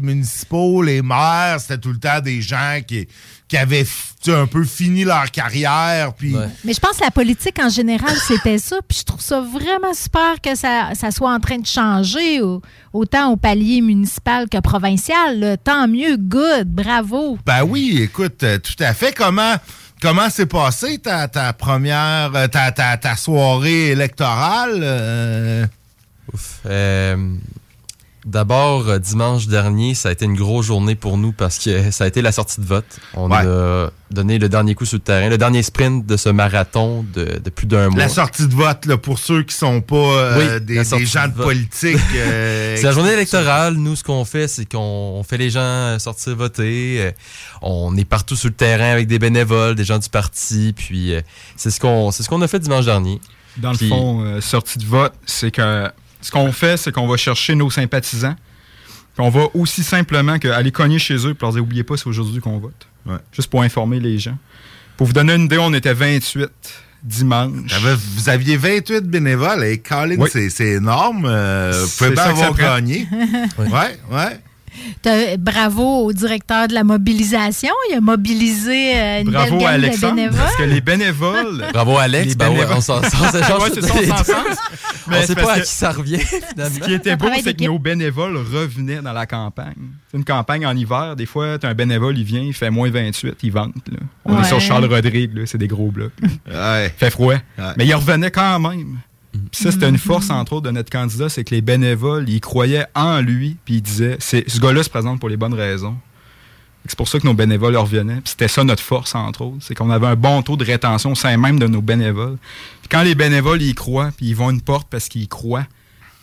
municipaux, 0.00 0.82
les 0.82 1.02
maires, 1.02 1.56
c'était 1.58 1.76
tout 1.78 1.92
le 1.92 1.98
temps 1.98 2.20
des 2.20 2.40
gens 2.40 2.78
qui, 2.86 3.06
qui 3.50 3.56
avaient 3.56 3.84
un 4.28 4.46
peu 4.46 4.62
fini 4.64 5.02
leur 5.04 5.28
carrière. 5.32 6.14
Puis, 6.14 6.34
Mais 6.64 6.72
je 6.72 6.78
pense 6.78 6.98
que 6.98 7.04
la 7.04 7.10
politique 7.10 7.58
en 7.60 7.68
général, 7.68 8.14
c'était 8.28 8.58
ça. 8.58 8.76
Puis 8.88 8.98
je 9.00 9.04
trouve 9.04 9.20
ça 9.20 9.40
vraiment 9.40 9.92
super 9.92 10.40
que 10.40 10.54
ça, 10.54 10.90
ça 10.94 11.10
soit 11.10 11.32
en 11.34 11.40
train 11.40 11.58
de 11.58 11.66
changer, 11.66 12.40
au- 12.40 12.62
autant 12.92 13.32
au 13.32 13.36
palier 13.36 13.80
municipal 13.80 14.48
que 14.48 14.58
provincial. 14.60 15.40
là. 15.40 15.56
Tant 15.56 15.88
mieux, 15.88 16.16
good, 16.16 16.68
bravo. 16.68 17.38
Ben 17.44 17.64
oui, 17.64 17.98
écoute, 18.02 18.42
euh, 18.44 18.58
tout 18.58 18.80
à 18.82 18.94
fait. 18.94 19.12
Comment 19.12 19.56
comment 20.00 20.30
s'est 20.30 20.46
passée 20.46 20.98
ta, 20.98 21.26
ta 21.26 21.52
première, 21.52 22.30
euh, 22.34 22.46
ta, 22.46 22.70
ta, 22.70 22.96
ta 22.96 23.16
soirée 23.16 23.88
électorale? 23.88 24.78
euh? 24.80 25.66
Ouf. 26.32 26.60
Euh, 26.66 27.16
D'abord, 28.26 28.88
euh, 28.88 28.98
dimanche 28.98 29.46
dernier, 29.46 29.94
ça 29.94 30.10
a 30.10 30.12
été 30.12 30.26
une 30.26 30.34
grosse 30.36 30.66
journée 30.66 30.94
pour 30.94 31.16
nous 31.16 31.32
parce 31.32 31.58
que 31.58 31.90
ça 31.90 32.04
a 32.04 32.06
été 32.06 32.20
la 32.22 32.32
sortie 32.32 32.60
de 32.60 32.66
vote. 32.66 32.84
On 33.14 33.30
Ouais. 33.30 33.46
a 33.46 33.90
donné 34.10 34.38
le 34.38 34.48
dernier 34.48 34.74
coup 34.74 34.84
sur 34.84 34.96
le 34.96 35.02
terrain, 35.02 35.28
le 35.28 35.38
dernier 35.38 35.62
sprint 35.62 36.04
de 36.04 36.16
ce 36.16 36.28
marathon 36.28 37.04
de, 37.14 37.38
de 37.38 37.50
plus 37.50 37.66
d'un 37.66 37.88
mois. 37.88 37.98
La 37.98 38.08
sortie 38.08 38.46
de 38.46 38.54
vote, 38.54 38.84
là, 38.86 38.96
pour 38.98 39.18
ceux 39.18 39.42
qui 39.42 39.54
sont 39.54 39.80
pas 39.80 39.96
euh, 39.96 40.58
Oui, 40.58 40.64
des, 40.64 40.84
gens 41.06 41.28
de 41.28 41.32
politique. 41.32 41.96
euh, 42.16 42.76
c'est 42.76 42.82
la 42.82 42.92
journée 42.92 43.12
électorale. 43.12 43.74
Nous, 43.74 43.96
ce 43.96 44.04
qu'on 44.04 44.24
fait, 44.24 44.48
c'est 44.48 44.70
qu'on 44.70 44.78
on 45.18 45.22
fait 45.22 45.38
les 45.38 45.50
gens 45.50 45.98
sortir 45.98 46.36
voter. 46.36 47.12
On 47.62 47.96
est 47.96 48.04
partout 48.04 48.36
sur 48.36 48.48
le 48.48 48.54
terrain 48.54 48.90
avec 48.90 49.06
des 49.06 49.18
bénévoles, 49.18 49.74
des 49.76 49.84
gens 49.84 49.98
du 49.98 50.08
parti. 50.08 50.74
Puis 50.76 51.14
c'est 51.56 51.70
ce 51.70 51.80
qu'on 51.80 52.10
c'est 52.10 52.22
ce 52.22 52.28
qu'on 52.28 52.42
a 52.42 52.48
fait 52.48 52.58
dimanche 52.58 52.84
dernier. 52.84 53.20
Dans 53.56 53.72
le 53.72 53.78
fond, 53.78 54.22
euh, 54.24 54.40
sortie 54.40 54.78
de 54.78 54.84
vote, 54.86 55.12
c'est 55.26 55.50
que 55.50 55.90
ce 56.20 56.30
qu'on 56.30 56.52
fait, 56.52 56.76
c'est 56.76 56.92
qu'on 56.92 57.06
va 57.06 57.16
chercher 57.16 57.54
nos 57.54 57.70
sympathisants. 57.70 58.36
Puis 59.14 59.24
on 59.26 59.30
va 59.30 59.46
aussi 59.54 59.82
simplement 59.82 60.38
que 60.38 60.48
aller 60.48 60.70
cogner 60.70 60.98
chez 60.98 61.26
eux 61.26 61.34
pour 61.34 61.46
leur 61.46 61.52
dire 61.54 61.62
Oubliez 61.62 61.84
pas, 61.84 61.96
c'est 61.96 62.06
aujourd'hui 62.06 62.40
qu'on 62.40 62.58
vote. 62.58 62.86
Juste 63.32 63.50
pour 63.50 63.62
informer 63.62 63.98
les 64.00 64.18
gens. 64.18 64.36
Pour 64.96 65.06
vous 65.06 65.12
donner 65.12 65.34
une 65.34 65.44
idée, 65.46 65.58
on 65.58 65.72
était 65.72 65.94
28 65.94 66.48
dimanche. 67.02 67.72
Vous 68.16 68.28
aviez 68.28 68.56
28 68.56 69.04
bénévoles 69.04 69.64
et 69.64 69.78
Colin, 69.78 70.16
Oui. 70.18 70.28
c'est 70.50 70.66
énorme. 70.66 71.24
Euh, 71.26 71.72
vous 71.84 72.04
pouvez 72.04 72.16
ça 72.16 72.24
avoir 72.26 72.54
gagné. 72.54 73.08
ouais, 73.58 73.98
ouais. 74.10 74.40
Bravo 75.38 76.04
au 76.06 76.12
directeur 76.12 76.68
de 76.68 76.74
la 76.74 76.84
mobilisation. 76.84 77.72
Il 77.90 77.96
a 77.96 78.00
mobilisé 78.00 78.98
euh, 78.98 79.20
une 79.22 79.30
Bravo 79.30 79.58
belle 79.58 79.66
à 79.66 79.78
de 79.78 79.84
Alexandre, 79.84 80.14
bénévoles. 80.16 80.38
parce 80.38 80.56
que 80.56 80.62
les 80.62 80.80
bénévoles. 80.80 81.64
Bravo, 81.72 81.98
Alex. 81.98 82.28
les 82.28 82.34
Ben 82.34 82.48
ouais, 82.48 82.54
bénévoles- 82.56 82.76
on 82.76 82.80
s'en- 82.80 83.02
s'en 83.02 83.30
s'échange 83.32 83.62
Ouais, 83.62 83.70
c'est 83.74 83.82
ça, 83.82 83.94
on 83.94 84.24
s'en. 84.24 84.32
On 85.06 85.12
Mais 85.12 85.20
sait 85.22 85.28
c'est 85.28 85.34
pas 85.42 85.54
à 85.54 85.60
qui 85.60 85.68
ça 85.68 85.90
revient, 85.92 86.18
finalement. 86.18 86.74
Ce 86.74 86.80
qui 86.80 86.92
était 86.92 87.16
beau, 87.16 87.26
c'est 87.42 87.54
que 87.56 87.64
nos 87.64 87.78
bénévoles 87.78 88.36
revenaient 88.36 89.00
dans 89.00 89.12
la 89.14 89.26
campagne. 89.26 89.74
C'est 90.10 90.18
une 90.18 90.24
campagne 90.24 90.66
en 90.66 90.76
hiver. 90.76 91.16
Des 91.16 91.26
fois, 91.26 91.58
t'as 91.58 91.70
un 91.70 91.74
bénévole, 91.74 92.16
il 92.18 92.22
vient, 92.24 92.42
il 92.42 92.52
fait 92.54 92.70
moins 92.70 92.90
28, 92.90 93.34
il 93.42 93.50
vente. 93.50 93.74
là. 93.90 93.98
On 94.24 94.34
Ouais. 94.36 94.42
est 94.42 94.44
sur 94.44 94.60
Charles 94.60 94.84
Rodrigue, 94.84 95.44
c'est 95.46 95.58
des 95.58 95.66
gros 95.66 95.90
blocs. 95.90 96.12
Ouais. 96.48 96.92
fait 96.96 97.10
froid. 97.10 97.34
Ouais. 97.34 97.64
Mais 97.76 97.86
il 97.86 97.94
revenait 97.94 98.30
quand 98.30 98.60
même. 98.60 98.98
Puis 99.32 99.62
ça, 99.62 99.70
c'était 99.70 99.88
une 99.88 99.98
force, 99.98 100.30
entre 100.30 100.54
autres, 100.54 100.66
de 100.66 100.70
notre 100.70 100.90
candidat, 100.90 101.28
c'est 101.28 101.44
que 101.44 101.54
les 101.54 101.60
bénévoles, 101.60 102.28
ils 102.28 102.40
croyaient 102.40 102.86
en 102.94 103.20
lui, 103.20 103.56
puis 103.64 103.76
ils 103.76 103.82
disaient, 103.82 104.16
c'est, 104.18 104.48
ce 104.48 104.60
gars-là 104.60 104.82
se 104.82 104.90
présente 104.90 105.20
pour 105.20 105.28
les 105.28 105.36
bonnes 105.36 105.54
raisons. 105.54 105.96
C'est 106.86 106.96
pour 106.96 107.08
ça 107.08 107.20
que 107.20 107.26
nos 107.26 107.34
bénévoles 107.34 107.76
revenaient. 107.76 108.20
Puis 108.22 108.30
c'était 108.30 108.48
ça 108.48 108.64
notre 108.64 108.82
force, 108.82 109.14
entre 109.14 109.42
autres. 109.42 109.58
C'est 109.60 109.74
qu'on 109.74 109.90
avait 109.90 110.06
un 110.06 110.16
bon 110.16 110.42
taux 110.42 110.56
de 110.56 110.64
rétention 110.64 111.12
au 111.12 111.14
sein 111.14 111.36
même 111.36 111.58
de 111.58 111.66
nos 111.66 111.82
bénévoles. 111.82 112.38
Puis 112.80 112.88
quand 112.90 113.02
les 113.02 113.14
bénévoles, 113.14 113.60
ils 113.62 113.70
y 113.70 113.74
croient, 113.74 114.10
puis 114.16 114.26
ils 114.26 114.36
vont 114.36 114.50
une 114.50 114.62
porte 114.62 114.88
parce 114.90 115.08
qu'ils 115.08 115.22
y 115.22 115.28
croient, 115.28 115.66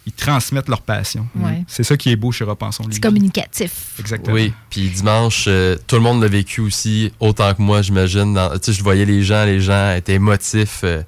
ils 0.08 0.14
transmettent 0.14 0.70
leur 0.70 0.82
passion. 0.82 1.28
Ouais. 1.36 1.64
C'est 1.68 1.84
ça 1.84 1.98
qui 1.98 2.10
est 2.10 2.16
beau 2.16 2.32
chez 2.32 2.46
Repensons 2.46 2.86
C'est 2.90 3.02
communicatif. 3.02 3.94
Exactement. 4.00 4.34
Oui, 4.34 4.54
puis 4.70 4.90
dimanche, 4.90 5.46
euh, 5.48 5.76
tout 5.86 5.98
le 5.98 6.02
monde 6.02 6.22
l'a 6.22 6.30
vécu 6.30 6.62
aussi, 6.62 7.12
autant 7.20 7.54
que 7.54 7.62
moi, 7.62 7.82
j'imagine. 7.82 8.40
Tu 8.54 8.60
sais, 8.62 8.74
je 8.74 8.84
voyais 8.84 9.04
les 9.04 9.22
gens, 9.22 9.44
les 9.44 9.60
gens 9.60 9.94
étaient 9.94 10.14
émotifs, 10.14 10.82
euh, 10.86 11.04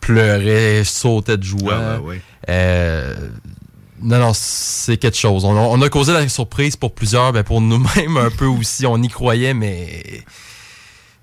pleuraient, 0.00 0.82
sautaient 0.84 1.36
de 1.36 1.44
joie. 1.44 1.98
Ouais. 2.00 2.20
Euh, 2.48 3.14
non, 4.02 4.18
non, 4.18 4.32
c'est 4.34 4.96
quelque 4.96 5.18
chose. 5.18 5.44
On 5.44 5.56
a, 5.56 5.60
on 5.60 5.80
a 5.82 5.88
causé 5.88 6.12
la 6.12 6.28
surprise 6.28 6.76
pour 6.76 6.94
plusieurs, 6.94 7.32
ben 7.32 7.42
pour 7.42 7.60
nous-mêmes 7.60 8.16
un 8.16 8.30
peu 8.30 8.46
aussi. 8.46 8.86
On 8.86 8.96
y 9.02 9.08
croyait, 9.08 9.54
mais... 9.54 10.24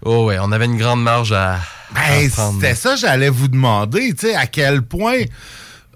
Oh 0.06 0.26
ouais, 0.26 0.38
on 0.40 0.52
avait 0.52 0.66
une 0.66 0.78
grande 0.78 1.02
marge 1.02 1.32
à, 1.32 1.60
Ben, 1.94 2.30
c'était 2.30 2.76
ça, 2.76 2.96
j'allais 2.96 3.30
vous 3.30 3.48
demander, 3.48 4.14
tu 4.14 4.28
sais, 4.28 4.36
à 4.36 4.46
quel 4.46 4.82
point 4.82 5.22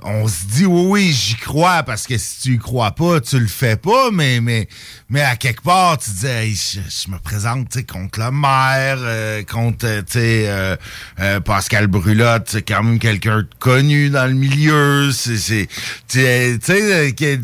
on 0.04 0.28
se 0.28 0.46
dit, 0.48 0.66
oui, 0.66 0.86
oui, 0.88 1.12
j'y 1.14 1.36
crois, 1.36 1.84
parce 1.84 2.08
que 2.08 2.18
si 2.18 2.42
tu 2.42 2.54
y 2.56 2.58
crois 2.58 2.92
pas, 2.92 3.22
tu 3.22 3.40
le 3.40 3.48
fais 3.48 3.76
pas, 3.76 4.10
mais, 4.12 4.40
mais, 4.42 4.68
mais 5.10 5.22
à 5.22 5.36
quelque 5.36 5.62
part, 5.64 5.98
tu 5.98 6.10
Hey, 6.26 6.54
je, 6.56 6.80
je 6.82 7.12
me 7.12 7.18
présente, 7.20 7.78
contre 7.86 8.20
le 8.20 8.32
maire, 8.32 8.98
euh, 9.00 9.44
contre, 9.44 9.86
euh, 9.86 10.02
tu 10.02 10.14
sais, 10.14 10.46
euh, 10.48 10.76
euh, 11.20 11.40
Pascal 11.40 11.88
Brulotte, 11.88 12.50
c'est 12.52 12.62
quand 12.62 12.84
même 12.84 13.00
quelqu'un 13.00 13.40
de 13.40 13.48
connu 13.60 14.10
dans 14.10 14.26
le 14.28 14.34
milieu, 14.34 15.12
c'est, 15.12 15.38
c'est, 15.38 15.68
tu 16.08 16.20
sais, 16.20 16.60
euh, 16.70 17.12
que- 17.12 17.40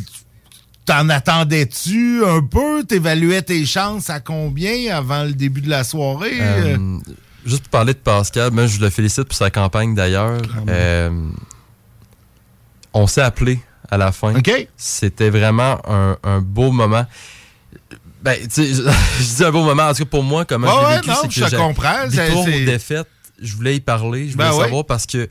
T'en 0.85 1.09
attendais-tu 1.09 2.23
un 2.25 2.41
peu? 2.41 2.81
T'évaluais 2.85 3.41
tes 3.41 3.65
chances 3.65 4.09
à 4.09 4.21
combien 4.21 4.95
avant 4.95 5.25
le 5.25 5.34
début 5.34 5.59
de 5.59 5.69
la 5.69 5.84
soirée? 5.84 6.39
Juste 7.45 7.63
pour 7.63 7.71
parler 7.71 7.93
de 7.93 7.99
Pascal, 7.99 8.51
moi, 8.51 8.67
je 8.67 8.79
le 8.79 8.89
félicite 8.89 9.25
pour 9.25 9.35
sa 9.35 9.49
campagne 9.51 9.95
d'ailleurs. 9.95 10.41
Euh, 12.98 13.02
on 13.02 13.07
s'est 13.07 13.22
appelé 13.22 13.60
à 13.90 13.98
la 13.98 14.11
fin. 14.11 14.34
C'était 14.76 15.30
vraiment 15.30 15.80
un, 15.88 16.18
un 16.24 16.40
beau 16.41 16.72
moment. 16.72 17.06
Ben, 18.22 18.38
tu 18.41 18.49
sais, 18.49 18.74
je, 18.74 18.82
je 19.19 19.36
dis 19.36 19.44
un 19.44 19.52
beau 19.52 19.64
moment. 19.64 19.84
En 19.88 19.94
tout 19.94 20.03
cas, 20.03 20.10
pour 20.10 20.24
moi, 20.24 20.45
comment 20.45 20.68
je 20.68 20.80
l'ai 20.80 20.86
ouais, 20.86 20.95
vécu, 21.02 21.10
c'est 21.22 21.28
que 21.28 21.34
je 21.34 21.45
j'ai- 21.49 21.57
comprends. 21.57 22.07
Victoire 22.07 22.40
ou 22.40 22.65
défaite, 22.65 23.07
je 23.41 23.56
voulais 23.56 23.76
y 23.76 23.80
parler. 23.80 24.28
Je 24.28 24.34
voulais 24.34 24.49
Ben 24.49 24.56
ouais. 24.56 24.64
savoir 24.64 24.86
parce 24.86 25.06
que 25.06 25.30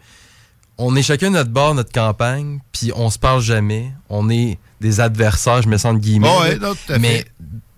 on 0.79 0.95
est 0.95 1.03
chacun 1.03 1.31
notre 1.31 1.51
bord, 1.51 1.75
notre 1.75 1.93
campagne, 1.93 2.61
puis 2.73 2.93
on 2.95 3.11
se 3.11 3.19
parle 3.19 3.41
jamais. 3.41 3.93
On 4.09 4.29
est 4.31 4.59
des 4.81 5.01
adversaires, 5.01 5.63
je 5.63 5.69
me 5.69 5.79
sens 5.79 5.95
de 5.95 5.99
guillemets. 6.01 6.29
Ouais, 6.41 6.57
non, 6.57 6.75
Mais 7.01 7.19
fait. 7.19 7.33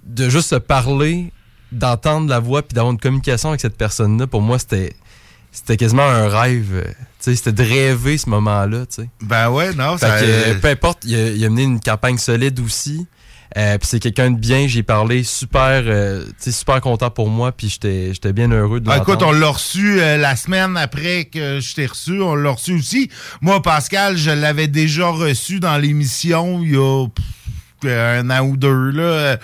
de 0.04 0.28
juste 0.28 0.48
se 0.48 0.56
parler, 0.56 1.32
d'entendre 1.70 2.28
la 2.28 2.40
voix, 2.40 2.62
puis 2.62 2.74
d'avoir 2.74 2.92
une 2.92 2.98
communication 2.98 3.50
avec 3.50 3.60
cette 3.60 3.76
personne-là, 3.76 4.26
pour 4.26 4.42
moi, 4.42 4.58
c'était 4.58 4.94
c'était 5.52 5.76
quasiment 5.76 6.02
un 6.02 6.28
rêve. 6.28 6.92
C'était 7.18 7.52
de 7.52 7.62
rêver 7.62 8.16
ce 8.18 8.28
moment-là. 8.30 8.86
tu 8.86 9.02
sais. 9.02 9.08
Ben 9.22 9.50
ouais, 9.50 9.74
non, 9.74 9.98
Fait 9.98 10.06
ça- 10.06 10.20
que, 10.20 10.24
euh, 10.24 10.54
peu 10.60 10.68
importe, 10.68 11.00
il 11.04 11.14
a, 11.14 11.28
il 11.30 11.44
a 11.44 11.48
mené 11.50 11.62
une 11.64 11.80
campagne 11.80 12.16
solide 12.18 12.60
aussi. 12.60 13.06
Euh, 13.56 13.78
puis 13.78 13.88
c'est 13.88 13.98
quelqu'un 13.98 14.30
de 14.30 14.38
bien, 14.38 14.66
j'ai 14.68 14.82
parlé 14.82 15.22
super, 15.24 15.82
euh, 15.86 16.26
super 16.38 16.82
content 16.82 17.10
pour 17.10 17.30
moi, 17.30 17.50
puis 17.50 17.70
j'étais 17.70 18.10
j'étais 18.12 18.34
bien 18.34 18.50
heureux 18.50 18.78
de 18.78 18.90
Ah, 18.90 18.98
écoute, 18.98 19.22
on 19.22 19.32
l'a 19.32 19.48
reçu 19.48 20.00
euh, 20.02 20.18
la 20.18 20.36
semaine 20.36 20.76
après 20.76 21.24
que 21.24 21.58
je 21.58 21.74
t'ai 21.74 21.86
reçu. 21.86 22.20
On 22.20 22.34
l'a 22.34 22.50
reçu 22.50 22.74
aussi. 22.74 23.10
Moi, 23.40 23.62
Pascal, 23.62 24.18
je 24.18 24.30
l'avais 24.30 24.68
déjà 24.68 25.08
reçu 25.08 25.60
dans 25.60 25.78
l'émission 25.78 26.60
il 26.62 26.72
y 26.72 26.76
a 26.76 27.06
un 27.84 28.28
an 28.30 28.40
ou 28.46 28.56
deux. 28.56 28.90
Là, 28.90 29.02
Euh, 29.02 29.36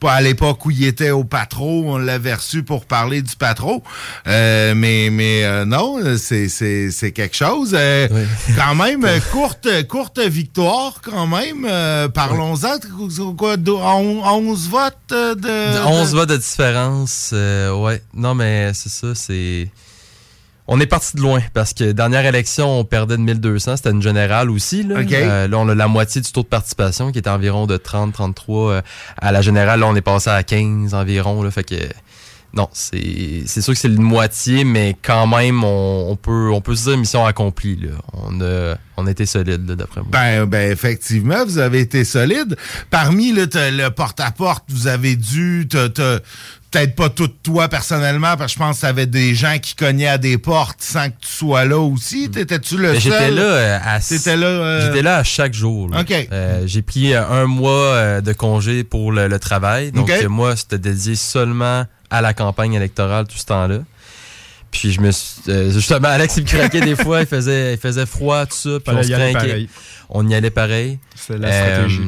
pas 0.00 0.14
à 0.14 0.20
l'époque 0.22 0.64
où 0.64 0.70
il 0.70 0.84
était 0.84 1.10
au 1.10 1.24
patro. 1.24 1.84
On 1.86 1.98
l'avait 1.98 2.32
reçu 2.34 2.62
pour 2.62 2.86
parler 2.86 3.20
du 3.20 3.36
patro. 3.36 3.82
Euh, 4.26 4.74
mais 4.74 5.10
mais 5.10 5.44
euh, 5.44 5.64
non, 5.66 5.98
c'est, 6.16 6.48
c'est, 6.48 6.90
c'est 6.90 7.12
quelque 7.12 7.36
chose. 7.36 7.72
Euh, 7.78 8.08
Quand 8.56 8.74
même, 8.74 9.06
courte, 9.32 9.68
courte 9.88 10.18
victoire 10.20 11.00
quand 11.02 11.26
même. 11.26 11.66
Parlons-en. 12.14 12.78
Quoi, 13.36 13.56
on- 13.66 14.22
11 14.50 14.68
votes 14.70 14.94
de... 15.10 15.34
De 15.36 15.86
11 15.86 16.14
votes 16.14 16.28
de 16.30 16.36
différence, 16.38 17.32
ouais. 17.34 18.02
Non, 18.14 18.34
mais 18.34 18.72
c'est 18.74 18.88
ça, 18.90 19.14
c'est. 19.14 19.68
On 20.72 20.78
est 20.78 20.86
parti 20.86 21.16
de 21.16 21.20
loin 21.20 21.40
parce 21.52 21.74
que 21.74 21.90
dernière 21.90 22.24
élection, 22.24 22.78
on 22.78 22.84
perdait 22.84 23.16
de 23.16 23.22
1200. 23.22 23.78
C'était 23.78 23.90
une 23.90 24.00
générale 24.00 24.48
aussi. 24.48 24.84
Là, 24.84 25.00
OK. 25.00 25.12
Euh, 25.12 25.48
là 25.48 25.58
on 25.58 25.68
a 25.68 25.74
la 25.74 25.88
moitié 25.88 26.20
du 26.20 26.30
taux 26.30 26.44
de 26.44 26.46
participation 26.46 27.10
qui 27.10 27.18
était 27.18 27.28
environ 27.28 27.66
de 27.66 27.76
30-33. 27.76 28.34
euh, 28.48 28.82
à 29.20 29.32
la 29.32 29.42
générale, 29.42 29.80
là, 29.80 29.88
on 29.88 29.96
est 29.96 30.00
passé 30.00 30.30
à 30.30 30.44
15 30.44 30.94
environ. 30.94 31.42
Là, 31.42 31.50
fait 31.50 31.64
que. 31.64 31.74
Non, 32.52 32.68
c'est 32.72 33.42
c'est 33.46 33.62
sûr 33.62 33.74
que 33.74 33.78
c'est 33.80 33.88
une 33.88 34.02
moitié, 34.02 34.64
mais 34.64 34.96
quand 35.02 35.26
même, 35.26 35.62
on, 35.62 36.10
on 36.10 36.16
peut, 36.16 36.50
on 36.52 36.60
peut 36.60 36.74
se 36.74 36.88
dire 36.88 36.98
mission 36.98 37.24
accomplie. 37.24 37.76
Là. 37.76 37.90
On, 38.12 38.40
a, 38.40 38.76
on 38.96 39.06
a 39.06 39.10
été 39.10 39.26
solide, 39.26 39.66
d'après 39.66 40.00
moi. 40.00 40.08
Ben, 40.10 40.46
ben, 40.46 40.70
effectivement, 40.70 41.44
vous 41.44 41.58
avez 41.58 41.80
été 41.80 42.04
solide. 42.04 42.56
Parmi 42.90 43.32
le 43.32 43.88
porte-à-porte, 43.88 44.64
vous 44.68 44.88
avez 44.88 45.14
dû, 45.14 45.68
peut-être 46.70 46.94
pas 46.94 47.08
tout 47.08 47.28
toi 47.28 47.68
personnellement, 47.68 48.36
parce 48.36 48.52
que 48.52 48.58
je 48.60 48.64
pense 48.64 48.76
que 48.76 48.80
t'avais 48.82 49.06
des 49.06 49.34
gens 49.34 49.58
qui 49.58 49.74
cognaient 49.74 50.06
à 50.08 50.18
des 50.18 50.38
portes 50.38 50.80
sans 50.80 51.08
que 51.10 51.16
tu 51.20 51.28
sois 51.28 51.64
là 51.64 51.78
aussi. 51.78 52.30
T'étais-tu 52.30 52.76
le 52.76 52.92
Mais 52.92 53.00
seul? 53.00 53.12
J'étais 53.12 53.30
là 53.30 53.42
euh, 53.42 53.78
à 53.82 54.36
là, 54.36 54.46
euh, 54.46 54.86
J'étais 54.86 55.02
là 55.02 55.16
à 55.16 55.24
chaque 55.24 55.54
jour. 55.54 55.88
là. 55.88 56.00
OK. 56.00 56.28
Euh, 56.32 56.62
j'ai 56.66 56.82
pris 56.82 57.14
un 57.14 57.46
mois 57.46 58.20
de 58.20 58.32
congé 58.32 58.84
pour 58.84 59.12
le, 59.12 59.26
le 59.28 59.38
travail. 59.38 59.90
Donc 59.92 60.08
OK. 60.08 60.16
euh, 60.22 60.28
moi, 60.28 60.54
c'était 60.56 60.78
dédié 60.78 61.16
seulement 61.16 61.86
à 62.10 62.20
la 62.20 62.34
campagne 62.34 62.74
électorale 62.74 63.26
tout 63.26 63.36
ce 63.38 63.46
temps-là. 63.46 63.78
Puis 64.70 64.92
je 64.92 65.00
me 65.00 65.10
suis, 65.10 65.42
euh, 65.48 65.72
justement 65.72 66.06
Alex 66.08 66.36
il 66.36 66.44
me 66.44 66.48
craquait 66.48 66.80
des 66.80 66.94
fois, 66.94 67.20
il 67.22 67.26
faisait 67.26 67.74
il 67.74 67.78
faisait 67.78 68.06
froid 68.06 68.46
tout 68.46 68.54
ça, 68.56 68.78
puis 68.78 68.94
on 68.96 69.02
se 69.02 69.08
y 69.08 69.32
pareil. 69.32 69.68
On 70.08 70.28
y 70.28 70.34
allait 70.34 70.50
pareil. 70.50 70.98
C'est 71.16 71.36
la 71.38 71.50
stratégie. 71.52 72.00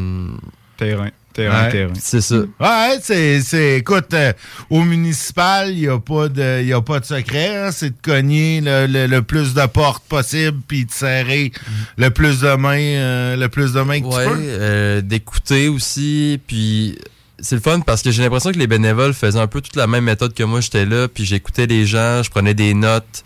Terrain, 0.76 1.08
terrain, 1.32 1.64
Ouais. 1.64 1.70
terrain. 1.72 1.92
C'est 1.98 2.20
ça. 2.20 2.36
Ouais, 2.60 2.98
c'est, 3.02 3.40
c'est, 3.40 3.78
écoute, 3.78 4.12
euh, 4.14 4.32
au 4.70 4.82
municipal, 4.82 5.70
il 5.70 5.80
n'y 5.80 5.88
a, 5.88 5.98
pas 5.98 6.28
de- 6.28 6.62
y 6.62 6.72
a 6.72 6.80
pas 6.80 7.00
de 7.00 7.04
secret. 7.04 7.56
hein. 7.56 7.70
c'est 7.72 7.90
de 7.90 7.96
cogner 8.02 8.60
le, 8.60 8.86
le- 8.86 9.06
le 9.06 9.22
plus 9.22 9.54
de 9.54 9.66
portes 9.66 10.04
possible, 10.08 10.58
puis 10.66 10.84
de 10.84 10.90
serrer 10.92 11.52
le 11.96 12.10
plus 12.10 12.40
de 12.40 12.54
mains, 12.56 12.76
euh, 12.78 13.36
le 13.36 13.48
plus 13.48 13.72
de 13.72 13.80
mains 13.80 14.00
que 14.00 14.06
Ouais, 14.06 14.24
tu 14.24 14.30
peux. 14.30 14.38
euh, 14.40 15.00
d'écouter 15.00 15.68
aussi. 15.68 16.40
Puis 16.46 16.98
c'est 17.40 17.56
le 17.56 17.60
fun 17.60 17.80
parce 17.80 18.02
que 18.02 18.10
j'ai 18.10 18.22
l'impression 18.22 18.52
que 18.52 18.58
les 18.58 18.66
bénévoles 18.66 19.14
faisaient 19.14 19.38
un 19.40 19.46
peu 19.48 19.60
toute 19.60 19.76
la 19.76 19.86
même 19.86 20.04
méthode 20.04 20.32
que 20.34 20.42
moi. 20.44 20.60
J'étais 20.60 20.84
là, 20.86 21.08
puis 21.08 21.24
j'écoutais 21.24 21.66
les 21.66 21.86
gens, 21.86 22.22
je 22.22 22.30
prenais 22.30 22.54
des 22.54 22.74
notes, 22.74 23.24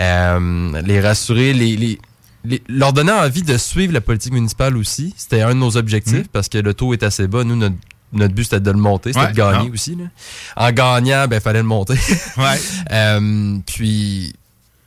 euh, 0.00 0.80
les 0.84 1.00
rassurer, 1.00 1.52
les, 1.52 1.76
les- 1.76 1.98
les- 2.44 2.62
leur 2.68 2.92
donner 2.92 3.12
envie 3.12 3.42
de 3.42 3.56
suivre 3.58 3.92
la 3.92 4.00
politique 4.00 4.32
municipale 4.32 4.76
aussi. 4.76 5.14
C'était 5.16 5.42
un 5.42 5.50
de 5.50 5.54
nos 5.60 5.76
objectifs 5.76 6.24
Mm. 6.26 6.28
parce 6.32 6.48
que 6.48 6.58
le 6.58 6.74
taux 6.74 6.92
est 6.92 7.02
assez 7.02 7.26
bas. 7.26 7.44
Nous, 7.44 7.56
notre, 7.56 7.74
notre 8.12 8.34
but, 8.34 8.44
c'était 8.44 8.60
de 8.60 8.70
le 8.70 8.78
monter, 8.78 9.12
c'était 9.12 9.24
Ouais, 9.26 9.32
de 9.32 9.36
gagner 9.36 9.68
non. 9.68 9.74
aussi. 9.74 9.94
là. 9.96 10.04
En 10.56 10.72
gagnant, 10.72 11.26
ben, 11.28 11.40
fallait 11.40 11.58
le 11.60 11.64
monter. 11.68 11.94
Ouais. 12.36 12.58
Euh, 12.92 13.58
puis 13.66 14.34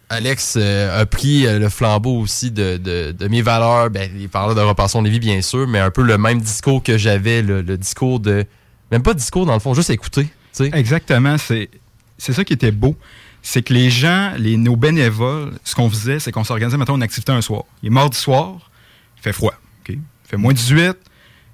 Alex 0.09 0.55
euh, 0.57 1.01
a 1.01 1.05
pris 1.05 1.45
euh, 1.47 1.59
le 1.59 1.69
flambeau 1.69 2.19
aussi 2.19 2.51
de, 2.51 2.77
de- 2.77 3.11
de 3.17 3.27
mes 3.27 3.41
valeurs. 3.41 3.89
Ben, 3.89 4.09
il 4.19 4.27
parlait 4.27 4.55
de 4.55 4.59
Repassons 4.59 5.01
les 5.01 5.09
vies, 5.09 5.19
bien 5.19 5.41
sûr, 5.41 5.67
mais 5.67 5.79
un 5.79 5.91
peu 5.91 6.01
le 6.01 6.17
même 6.17 6.41
discours 6.41 6.81
que 6.83 6.97
j'avais, 6.97 7.41
le, 7.41 7.61
le 7.61 7.77
discours 7.77 8.19
de. 8.19 8.45
Même 8.91 9.03
pas 9.03 9.13
discours, 9.13 9.45
dans 9.45 9.53
le 9.53 9.59
fond, 9.59 9.73
juste 9.73 9.89
écouter. 9.89 10.27
Exactement. 10.73 11.37
C'est 11.37 11.69
c'est 12.17 12.33
ça 12.33 12.43
qui 12.43 12.53
était 12.53 12.71
beau. 12.71 12.95
C'est 13.41 13.63
que 13.63 13.73
les 13.73 13.89
gens, 13.89 14.33
les, 14.37 14.57
nos 14.57 14.75
bénévoles, 14.75 15.53
ce 15.63 15.75
qu'on 15.75 15.89
faisait, 15.89 16.19
c'est 16.19 16.31
qu'on 16.31 16.43
s'organisait, 16.43 16.77
maintenant 16.77 16.95
une 16.95 17.03
activité 17.03 17.31
un 17.31 17.41
soir. 17.41 17.63
Il 17.81 17.87
est 17.87 17.89
mardi 17.89 18.17
soir, 18.17 18.69
il 19.17 19.23
fait 19.23 19.33
froid. 19.33 19.53
Il 19.89 19.97
fait 20.23 20.37
moins 20.37 20.53
18, 20.53 20.95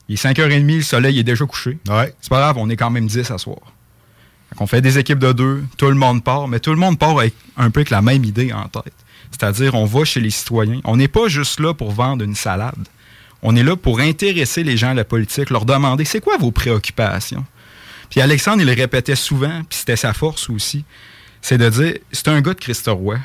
il 0.09 0.13
est 0.13 0.23
5h30, 0.23 0.75
le 0.75 0.81
soleil 0.81 1.19
est 1.19 1.23
déjà 1.23 1.45
couché. 1.45 1.79
C'est 1.85 2.29
pas 2.29 2.39
grave, 2.39 2.57
on 2.57 2.69
est 2.69 2.75
quand 2.75 2.91
même 2.91 3.07
10 3.07 3.31
à 3.31 3.37
soir. 3.37 3.57
Fait 4.49 4.55
qu'on 4.55 4.67
fait 4.67 4.81
des 4.81 4.99
équipes 4.99 5.19
de 5.19 5.33
deux, 5.33 5.63
tout 5.77 5.87
le 5.87 5.95
monde 5.95 6.23
part, 6.23 6.47
mais 6.47 6.59
tout 6.59 6.69
le 6.69 6.77
monde 6.77 6.99
part 6.99 7.17
avec 7.17 7.33
un 7.57 7.69
peu 7.71 7.79
avec 7.79 7.89
la 7.89 8.01
même 8.01 8.23
idée 8.23 8.53
en 8.53 8.67
tête. 8.67 8.93
C'est-à-dire, 9.31 9.75
on 9.75 9.85
va 9.85 10.05
chez 10.05 10.19
les 10.19 10.29
citoyens. 10.29 10.79
On 10.83 10.97
n'est 10.97 11.07
pas 11.07 11.27
juste 11.27 11.59
là 11.59 11.73
pour 11.73 11.91
vendre 11.91 12.23
une 12.23 12.35
salade. 12.35 12.87
On 13.41 13.55
est 13.55 13.63
là 13.63 13.75
pour 13.75 13.99
intéresser 13.99 14.63
les 14.63 14.77
gens 14.77 14.89
à 14.89 14.93
la 14.93 15.03
politique, 15.03 15.49
leur 15.49 15.65
demander 15.65 16.05
c'est 16.05 16.21
quoi 16.21 16.37
vos 16.37 16.51
préoccupations? 16.51 17.45
Puis 18.09 18.21
Alexandre, 18.21 18.61
il 18.61 18.67
le 18.67 18.73
répétait 18.73 19.15
souvent, 19.15 19.63
puis 19.67 19.79
c'était 19.79 19.97
sa 19.97 20.13
force 20.13 20.49
aussi, 20.49 20.85
c'est 21.41 21.57
de 21.57 21.69
dire 21.69 21.93
c'est 22.11 22.27
un 22.27 22.41
gars 22.41 22.53
de 22.53 22.59
Christoroy. 22.59 23.17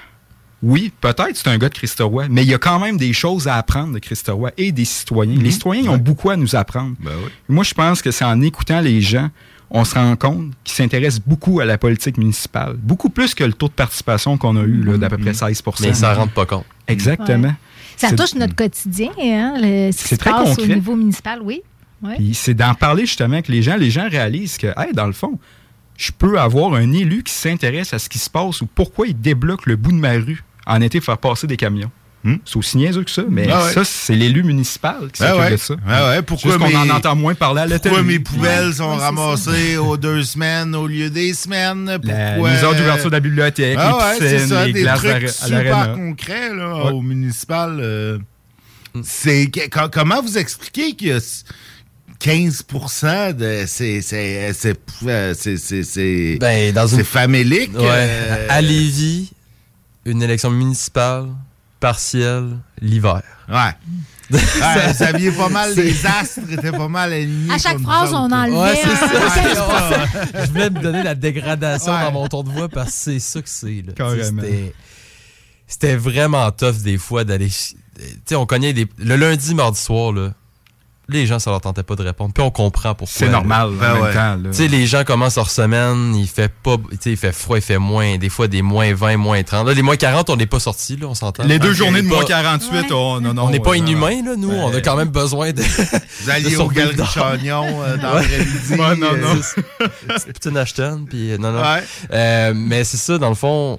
Oui, 0.62 0.92
peut-être 1.00 1.34
c'est 1.34 1.48
un 1.48 1.58
gars 1.58 1.68
de 1.68 1.74
Christoroy, 1.74 2.28
mais 2.30 2.44
il 2.44 2.48
y 2.48 2.54
a 2.54 2.58
quand 2.58 2.78
même 2.78 2.96
des 2.96 3.12
choses 3.12 3.48
à 3.48 3.56
apprendre 3.56 3.94
de 3.94 3.98
Christoroy 3.98 4.50
et 4.56 4.70
des 4.70 4.84
citoyens. 4.84 5.40
Les 5.40 5.50
citoyens 5.50 5.82
ils 5.82 5.88
ont 5.90 5.98
beaucoup 5.98 6.30
à 6.30 6.36
nous 6.36 6.54
apprendre. 6.54 6.94
Moi, 7.48 7.64
je 7.64 7.74
pense 7.74 8.00
que 8.00 8.12
c'est 8.12 8.24
en 8.24 8.40
écoutant 8.40 8.80
les 8.80 9.00
gens, 9.00 9.28
on 9.70 9.84
se 9.84 9.94
rend 9.96 10.14
compte 10.14 10.52
qu'ils 10.62 10.74
s'intéressent 10.76 11.22
beaucoup 11.26 11.58
à 11.58 11.64
la 11.64 11.78
politique 11.78 12.16
municipale. 12.16 12.76
Beaucoup 12.78 13.08
plus 13.10 13.34
que 13.34 13.42
le 13.42 13.54
taux 13.54 13.66
de 13.68 13.72
participation 13.72 14.36
qu'on 14.38 14.56
a 14.56 14.62
eu, 14.62 14.84
là, 14.84 14.98
d'à 14.98 15.08
peu 15.08 15.18
près 15.18 15.32
16% 15.32 15.82
Mais 15.82 15.88
ils 15.88 15.96
s'en 15.96 16.14
rendent 16.14 16.30
pas 16.30 16.46
compte. 16.46 16.66
Exactement. 16.86 17.48
Ouais. 17.48 17.54
Ça 17.96 18.08
C'est- 18.08 18.16
touche 18.16 18.34
notre 18.34 18.54
quotidien, 18.54 19.10
hein, 19.18 19.54
le- 19.60 19.90
ce 19.92 20.02
qui 20.02 20.08
se 20.10 20.14
très 20.16 20.30
passe 20.30 20.58
au 20.58 20.66
niveau 20.66 20.94
municipal, 20.94 21.40
oui. 21.42 21.62
Ouais. 22.02 22.16
C'est 22.34 22.54
d'en 22.54 22.74
parler 22.74 23.06
justement 23.06 23.34
avec 23.34 23.48
les 23.48 23.62
gens. 23.62 23.76
Les 23.76 23.90
gens 23.90 24.08
réalisent 24.08 24.58
que, 24.58 24.68
hey, 24.76 24.92
dans 24.92 25.06
le 25.06 25.12
fond, 25.12 25.38
je 25.96 26.10
peux 26.16 26.38
avoir 26.38 26.74
un 26.74 26.92
élu 26.92 27.22
qui 27.22 27.32
s'intéresse 27.32 27.92
à 27.94 27.98
ce 27.98 28.08
qui 28.08 28.18
se 28.18 28.30
passe 28.30 28.60
ou 28.60 28.66
pourquoi 28.66 29.06
il 29.06 29.20
débloque 29.20 29.66
le 29.66 29.76
bout 29.76 29.92
de 29.92 29.96
ma 29.98 30.12
rue 30.12 30.42
en 30.66 30.80
été 30.80 30.98
pour 31.00 31.06
faire 31.06 31.18
passer 31.18 31.46
des 31.46 31.56
camions. 31.56 31.90
C'est 32.44 32.56
aussi 32.56 32.76
niaiseux 32.76 33.02
que 33.02 33.10
ça, 33.10 33.24
mais 33.28 33.48
Ah 33.50 33.64
ouais. 33.64 33.72
ça, 33.72 33.82
c'est 33.84 34.14
l'élu 34.14 34.44
municipal 34.44 35.10
qui 35.12 35.24
Ah 35.24 35.30
s'occupe 35.30 35.40
ouais. 35.42 35.50
de 35.50 35.56
ça. 35.56 35.74
Ah 35.88 36.08
ouais, 36.10 36.22
pourquoi 36.22 36.56
mes- 36.56 36.76
en 36.76 36.88
entend 36.90 37.16
moins 37.16 37.34
parler 37.34 37.62
à 37.62 37.66
la 37.66 37.80
Pourquoi 37.80 38.04
mes 38.04 38.20
poubelles 38.20 38.68
Ouais. 38.68 38.72
sont 38.74 38.94
ramassées 38.94 39.76
aux 39.76 39.96
deux 39.96 40.22
semaines 40.22 40.72
au 40.76 40.86
lieu 40.86 41.10
des 41.10 41.34
semaines? 41.34 41.86
La- 41.86 41.98
Pourquoi... 41.98 42.52
les 42.52 42.62
heures 42.62 42.76
d'ouverture 42.76 43.10
de 43.10 43.16
la 43.16 43.20
bibliothèque, 43.20 43.76
ah 43.76 44.12
les 44.20 44.24
piscines, 44.28 44.48
ça, 44.48 44.66
les 44.66 44.72
des 44.72 44.82
glaces 44.82 45.00
trucs 45.00 45.24
à- 45.24 45.28
super 45.28 45.94
concrets 45.94 46.54
là, 46.54 46.84
Ouais. 46.84 46.90
au 46.92 47.00
municipal. 47.00 47.78
euh, 47.80 48.18
c'est 49.02 49.46
que- 49.50 49.68
co- 49.68 49.88
comment 49.92 50.22
vous 50.22 50.38
expliquez 50.38 50.92
qu'il 50.94 51.08
y 51.08 51.12
a 51.12 51.16
s- 51.16 51.44
15% 52.22 53.32
de 53.34 53.64
c'est 53.66 54.00
c'est 54.00 54.52
c'est 54.52 54.74
c'est 55.34 55.56
c'est 55.56 55.82
c'est 55.82 56.36
Ben, 56.40 56.72
dans 56.72 56.86
une 56.86 57.04
famélique. 57.04 57.74
Ouais. 57.76 57.84
euh, 57.88 58.46
À 58.48 58.60
Lévis, 58.60 59.32
une 60.04 60.22
élection 60.22 60.50
municipale 60.50 61.28
partielle 61.80 62.58
l'hiver. 62.80 63.22
Ouais. 63.48 63.72
Ouais, 64.32 64.92
vous 64.94 65.02
aviez 65.02 65.30
pas 65.32 65.50
mal, 65.50 65.74
les 65.74 66.06
astres 66.06 66.40
étaient 66.50 66.70
pas 66.72 66.88
mal 66.88 67.12
alignés. 67.12 67.52
À 67.52 67.58
chaque 67.58 67.78
phrase, 67.80 68.14
on 68.14 68.30
enlevait 68.32 68.56
Ouais, 68.56 68.80
c'est 68.82 68.96
ça. 68.96 70.06
15%. 70.32 70.46
Je 70.46 70.50
voulais 70.52 70.70
me 70.70 70.80
donner 70.80 71.02
la 71.02 71.14
dégradation 71.14 71.92
Ouais. 71.92 72.00
dans 72.04 72.12
mon 72.12 72.28
ton 72.28 72.42
de 72.42 72.48
voix 72.48 72.68
parce 72.70 72.88
que 72.90 72.94
c'est 72.94 73.18
ça 73.18 73.42
que 73.42 73.48
c'est. 73.50 73.84
C'était- 74.24 74.74
C'était 75.66 75.96
vraiment 75.96 76.50
tough 76.50 76.76
des 76.82 76.96
fois 76.96 77.24
d'aller. 77.24 77.48
Tu 77.50 78.04
sais, 78.24 78.34
on 78.36 78.46
cognait 78.46 78.72
des. 78.72 78.86
Le 78.98 79.16
lundi, 79.16 79.54
mardi 79.54 79.78
soir, 79.80 80.12
là, 80.12 80.32
les 81.08 81.26
gens, 81.26 81.38
ça 81.38 81.50
leur 81.50 81.60
tentait 81.60 81.82
pas 81.82 81.96
de 81.96 82.02
répondre. 82.02 82.32
Puis 82.32 82.42
on 82.42 82.50
comprend 82.50 82.94
pourquoi. 82.94 83.12
C'est 83.14 83.26
là. 83.26 83.32
normal, 83.32 83.68
en 83.68 83.72
Ben 83.72 83.92
même 83.94 84.02
ouais. 84.02 84.12
temps. 84.14 84.36
là. 84.36 84.50
Tu 84.50 84.54
sais, 84.54 84.68
les 84.68 84.86
gens 84.86 85.04
commencent 85.04 85.36
leur 85.36 85.50
semaine, 85.50 86.14
il 86.14 86.26
fait 86.28 86.50
pas, 86.62 86.76
tu 86.90 86.96
sais, 87.00 87.10
il 87.10 87.16
fait 87.16 87.32
froid, 87.32 87.58
il 87.58 87.62
fait 87.62 87.78
moins, 87.78 88.16
des 88.18 88.28
fois 88.28 88.46
des 88.48 88.62
moins 88.62 88.94
20, 88.94 89.16
moins 89.16 89.42
30. 89.42 89.66
Là, 89.66 89.74
les 89.74 89.82
moins 89.82 89.96
40, 89.96 90.30
on 90.30 90.36
n'est 90.36 90.46
pas 90.46 90.60
sortis, 90.60 90.96
là, 90.96 91.08
on 91.08 91.14
s'entend. 91.14 91.44
Les 91.44 91.58
deux 91.58 91.72
journées 91.72 92.02
de 92.02 92.08
pas- 92.08 92.14
moins 92.16 92.24
48, 92.24 92.86
oh, 92.92 93.18
non, 93.20 93.34
non. 93.34 93.44
On 93.46 93.50
n'est 93.50 93.60
pas 93.60 93.70
euh, 93.72 93.76
inhumains, 93.78 94.22
là, 94.24 94.36
nous. 94.38 94.50
Ouais. 94.50 94.60
On 94.62 94.74
a 94.74 94.80
quand 94.80 94.96
même 94.96 95.08
besoin 95.08 95.52
de. 95.52 95.62
Vous 95.62 96.30
alliez 96.30 96.56
au 96.56 96.68
Galerie. 96.68 96.96
Chagnon 97.12 97.82
euh, 97.82 97.96
dans 97.96 98.14
l'après-midi. 98.14 98.74
Ouais, 98.74 98.96
non, 98.96 99.16
non. 99.16 99.40
euh, 99.82 99.88
Petite 100.26 100.56
Ashton, 100.56 101.04
puis 101.08 101.32
euh, 101.32 101.38
non, 101.38 101.52
non. 101.52 101.62
Euh, 102.12 102.52
mais 102.54 102.84
c'est 102.84 102.96
ça, 102.96 103.18
dans 103.18 103.28
le 103.28 103.34
fond, 103.34 103.78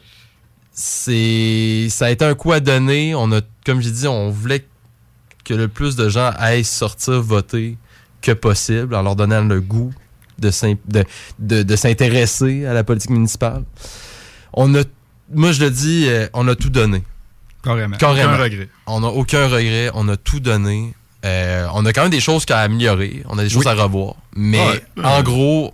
c'est 0.72 1.88
ça 1.90 2.08
a 2.08 2.10
été 2.10 2.26
un 2.26 2.34
coup 2.36 2.52
à 2.52 2.60
donner. 2.60 3.16
On 3.16 3.32
a, 3.32 3.42
comme 3.66 3.82
j'ai 3.82 3.92
dit, 3.92 4.08
on 4.08 4.30
voulait 4.30 4.66
que 5.44 5.54
le 5.54 5.68
plus 5.68 5.96
de 5.96 6.10
gens 6.10 6.32
aillent 6.38 6.64
sortir 6.64 7.22
voter 7.22 7.78
que 8.22 8.32
possible, 8.32 8.96
en 8.96 9.02
leur 9.02 9.16
donnant 9.16 9.44
le 9.44 9.60
goût 9.62 9.94
de, 10.40 10.50
de, 10.88 11.04
de, 11.40 11.64
de 11.64 11.76
s'intéresser 11.76 12.66
à 12.66 12.74
la 12.74 12.84
politique 12.84 13.12
municipale. 13.12 13.64
On 14.54 14.74
a, 14.76 14.84
moi 15.34 15.52
je 15.52 15.62
le 15.64 15.72
dis, 15.72 16.06
euh, 16.08 16.28
on 16.34 16.48
a 16.48 16.56
tout 16.56 16.70
donné. 16.70 17.04
Carrément. 17.64 17.98
Carrément. 17.98 18.34
Aucun 18.34 18.44
regret. 18.44 18.70
On 18.88 19.00
n'a 19.02 19.08
aucun 19.08 19.48
regret, 19.48 19.90
on 19.94 20.08
a 20.10 20.18
tout 20.18 20.40
donné. 20.40 20.94
Euh, 21.26 21.66
on 21.74 21.86
a 21.86 21.94
quand 21.94 22.02
même 22.04 22.12
des 22.12 22.20
choses 22.20 22.46
qu'à 22.46 22.60
améliorer, 22.60 23.24
on 23.30 23.38
a 23.38 23.44
des 23.44 23.50
choses 23.50 23.66
Oui. 23.66 23.72
à 23.72 23.82
revoir. 23.84 24.16
Mais 24.36 24.60
Ouais. 24.60 24.84
en 25.06 25.24
gros, 25.24 25.74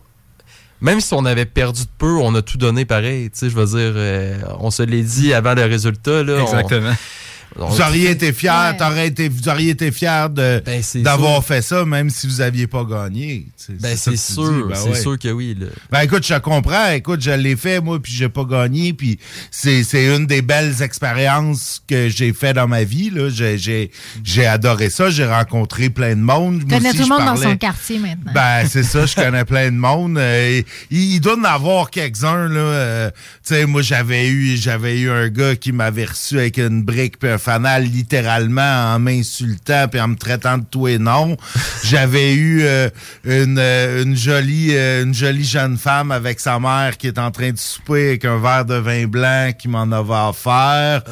même 0.82 1.02
si 1.02 1.14
on 1.16 1.26
avait 1.26 1.46
perdu 1.48 1.82
de 1.84 1.90
peu, 1.98 2.18
on 2.18 2.34
a 2.36 2.42
tout 2.44 2.58
donné 2.60 2.86
pareil. 2.86 3.30
Tu 3.32 3.40
sais, 3.40 3.50
je 3.50 3.56
veux 3.56 3.66
dire, 3.66 3.94
euh, 3.96 4.38
on 4.60 4.70
se 4.72 4.84
l'est 4.84 5.02
dit 5.02 5.34
avant 5.34 5.56
le 5.56 5.64
résultat. 5.66 6.24
Là, 6.24 6.42
Exactement. 6.42 6.92
on- 6.92 6.96
Vous 7.56 7.82
auriez 7.82 8.12
été 8.12 8.32
fier, 8.34 8.76
Ouais. 8.80 9.08
été, 9.08 9.28
vous 9.30 9.50
auriez 9.50 9.72
été 9.72 9.92
fier 9.92 10.30
de, 10.30 10.62
Ben, 10.66 10.82
d'avoir 11.04 11.44
fait 11.44 11.62
ça, 11.62 11.84
même 11.86 12.10
si 12.10 12.28
vous 12.28 12.42
aviez 12.42 12.68
pas 12.68 12.84
gagné. 12.84 13.48
Ben, 13.82 13.96
c'est 13.98 14.16
sûr, 14.18 14.68
ben 14.68 14.76
c'est 14.76 14.90
ouais. 14.90 15.02
sûr 15.02 15.18
que 15.20 15.30
oui. 15.30 15.56
Là. 15.60 15.68
Ben 15.92 16.02
écoute, 16.02 16.26
je 16.26 16.36
comprends. 16.36 16.92
Écoute, 16.92 17.22
je 17.22 17.32
l'ai 17.32 17.56
fait, 17.56 17.82
moi, 17.82 18.00
puis 18.02 18.12
j'ai 18.14 18.30
pas 18.30 18.44
gagné. 18.46 18.94
Puis 18.94 19.20
c'est, 19.52 19.84
c'est 19.84 20.16
une 20.16 20.26
des 20.28 20.42
belles 20.42 20.82
expériences 20.82 21.82
que 21.88 22.08
j'ai 22.10 22.34
fait 22.34 22.54
dans 22.54 22.68
ma 22.68 22.84
vie. 22.84 23.10
Là. 23.10 23.30
J'ai, 23.30 23.58
j'ai, 23.58 23.92
j'ai 24.24 24.46
adoré 24.46 24.90
ça. 24.90 25.10
J'ai 25.10 25.26
rencontré 25.26 25.90
plein 25.90 26.16
de 26.16 26.22
monde. 26.22 26.60
Tu 26.62 26.66
Moi 26.68 26.78
connais 26.78 26.92
tout 26.92 26.98
le 27.00 27.04
je 27.06 27.10
monde 27.10 27.26
dans 27.26 27.36
son 27.36 27.58
quartier 27.58 28.00
maintenant. 28.00 28.32
Ben, 28.34 28.66
c'est 28.68 28.84
ça, 28.84 29.06
je 29.06 29.16
connais 29.22 29.46
plein 29.46 29.72
de 29.72 29.78
monde. 29.78 30.18
Euh, 30.18 30.62
il, 30.92 31.16
il 31.16 31.20
doit 31.20 31.38
en 31.38 31.44
avoir 31.44 31.90
quelques-uns, 31.90 32.48
là. 32.48 32.60
euh, 32.60 33.10
tu 33.46 33.56
sais, 33.56 33.66
moi, 33.66 33.82
j'avais 33.82 34.28
eu, 34.30 34.56
j'avais 34.58 35.00
eu 35.00 35.10
un 35.10 35.30
gars 35.30 35.56
qui 35.56 35.72
m'avait 35.72 36.06
reçu 36.06 36.38
avec 36.38 36.58
une 36.58 36.84
brique 36.84 37.18
puis 37.18 37.30
un 37.30 37.38
fanal, 37.40 37.84
littéralement, 37.84 38.94
en 38.94 39.00
m'insultant 39.00 39.88
puis 39.90 40.00
en 40.00 40.10
me 40.10 40.16
traitant 40.16 40.58
de 40.60 40.66
tout 40.70 40.88
et 40.88 40.98
non. 41.00 41.36
J'avais 41.84 42.34
eu 42.34 42.62
euh, 42.64 42.90
une, 43.24 43.58
euh, 43.60 44.04
une 44.04 44.16
jolie, 44.16 44.70
euh, 44.76 45.04
une 45.04 45.14
jolie 45.14 45.44
jeune 45.46 45.78
femme 45.78 46.12
avec 46.12 46.40
sa 46.40 46.60
mère 46.60 46.98
qui 46.98 47.08
est 47.08 47.18
en 47.18 47.32
train 47.32 47.52
de 47.52 47.58
souper 47.58 48.10
avec 48.10 48.26
un 48.26 48.38
verre 48.40 48.66
de 48.66 48.76
vin 48.76 49.08
blanc 49.08 49.52
qui 49.58 49.68
m'en 49.68 49.92
avait 49.92 50.30
offert. 50.30 51.04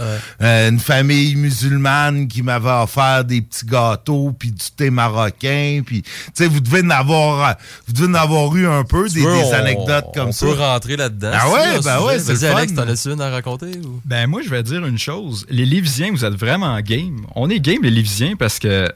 Euh, 0.42 0.70
une 0.70 0.80
famille 0.80 1.36
musulmane 1.36 2.28
qui 2.28 2.44
m'avait 2.44 2.70
offert 2.70 3.24
des 3.24 3.42
petits 3.42 3.66
gâteaux 3.66 4.34
puis 4.38 4.52
du 4.52 4.66
thé 4.76 4.90
marocain. 4.90 5.82
Puis, 5.86 6.02
tu 6.04 6.10
sais, 6.34 6.48
vous 6.48 6.60
devez 6.60 6.82
en 6.84 6.90
avoir, 6.92 7.56
vous 7.88 7.94
devez 7.94 8.08
en 8.08 8.14
avoir 8.16 8.56
eu 8.56 8.68
un 8.68 8.84
peu 8.84 9.08
des, 9.08 9.22
Tu 9.22 9.26
veux, 9.26 9.34
des 9.34 9.44
on- 9.46 9.54
anecdotes 9.54 10.06
comme 10.14 10.30
on 10.30 10.32
ça. 10.32 10.46
peut 10.46 10.54
rentrer 10.54 10.98
là-dedans. 10.98 11.32
Ah 11.34 11.50
ouais, 11.50 11.80
ben 11.84 12.02
ouais, 12.04 12.20
c'est 12.20 12.44
Alex, 12.48 12.74
t'en 12.74 12.88
as-tu 12.88 13.12
une 13.12 13.22
à 13.22 13.30
raconter? 13.30 13.78
Ou? 13.84 14.02
Ben 14.06 14.28
moi, 14.28 14.42
je 14.44 14.50
vais 14.50 14.64
dire 14.64 14.86
une 14.86 14.98
chose. 15.00 15.46
Les 15.50 15.66
Lévisiens, 15.66 16.12
vous 16.18 16.26
êtes 16.26 16.36
vraiment 16.36 16.80
game. 16.82 17.26
On 17.36 17.50
est 17.50 17.60
game, 17.60 17.80
les 17.84 17.92
Lévisiens, 17.92 18.36
parce 18.36 18.60
que 18.60 18.92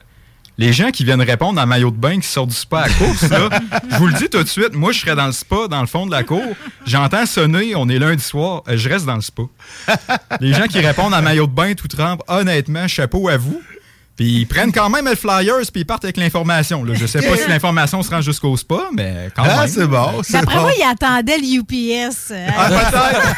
les 0.58 0.72
gens 0.72 0.90
qui 0.90 1.04
viennent 1.04 1.22
répondre 1.22 1.60
en 1.60 1.66
maillot 1.66 1.90
de 1.90 1.96
bain 1.96 2.20
qui 2.20 2.26
sortent 2.26 2.50
du 2.50 2.54
spa 2.54 2.80
à 2.82 2.88
course, 2.88 3.22
là, 3.30 3.48
je 3.90 3.96
vous 3.96 4.06
le 4.06 4.12
dis 4.14 4.28
tout 4.28 4.42
de 4.42 4.48
suite, 4.48 4.74
moi, 4.74 4.92
je 4.92 5.00
serais 5.00 5.16
dans 5.16 5.26
le 5.26 5.32
spa, 5.32 5.68
dans 5.68 5.80
le 5.80 5.86
fond 5.86 6.06
de 6.06 6.10
la 6.10 6.24
cour. 6.24 6.42
J'entends 6.84 7.26
sonner, 7.26 7.74
on 7.74 7.88
est 7.88 7.98
lundi 7.98 8.22
soir, 8.22 8.62
euh, 8.68 8.76
je 8.76 8.88
reste 8.88 9.06
dans 9.06 9.14
le 9.14 9.22
spa. 9.22 9.42
Les 10.40 10.52
gens 10.52 10.66
qui 10.66 10.80
répondent 10.80 11.14
en 11.14 11.22
maillot 11.22 11.46
de 11.46 11.52
bain 11.52 11.74
tout 11.74 11.88
trempe, 11.88 12.22
honnêtement, 12.28 12.86
chapeau 12.88 13.28
à 13.28 13.36
vous. 13.36 13.62
Puis 14.22 14.32
ils 14.40 14.46
prennent 14.46 14.72
quand 14.72 14.88
même 14.88 15.06
le 15.06 15.14
flyers 15.16 15.56
puis 15.72 15.80
ils 15.82 15.84
partent 15.84 16.04
avec 16.04 16.16
l'information. 16.16 16.84
là. 16.84 16.94
Je 16.94 17.06
sais 17.06 17.20
pas 17.22 17.36
si 17.36 17.48
l'information 17.48 18.02
se 18.02 18.10
rend 18.10 18.20
jusqu'au 18.20 18.56
spa, 18.56 18.88
mais 18.92 19.30
quand 19.34 19.42
Ah, 19.46 19.60
même. 19.62 19.68
c'est 19.68 19.86
bon, 19.86 20.22
c'est 20.22 20.34
D'après 20.34 20.54
bon. 20.56 20.62
moi, 20.62 20.72
il 20.78 20.82
attendait 20.88 21.38
le 21.38 21.58
UPS. 21.60 22.30
euh, 22.30 22.46
Ah, 22.56 22.68
peut-être. 22.68 23.36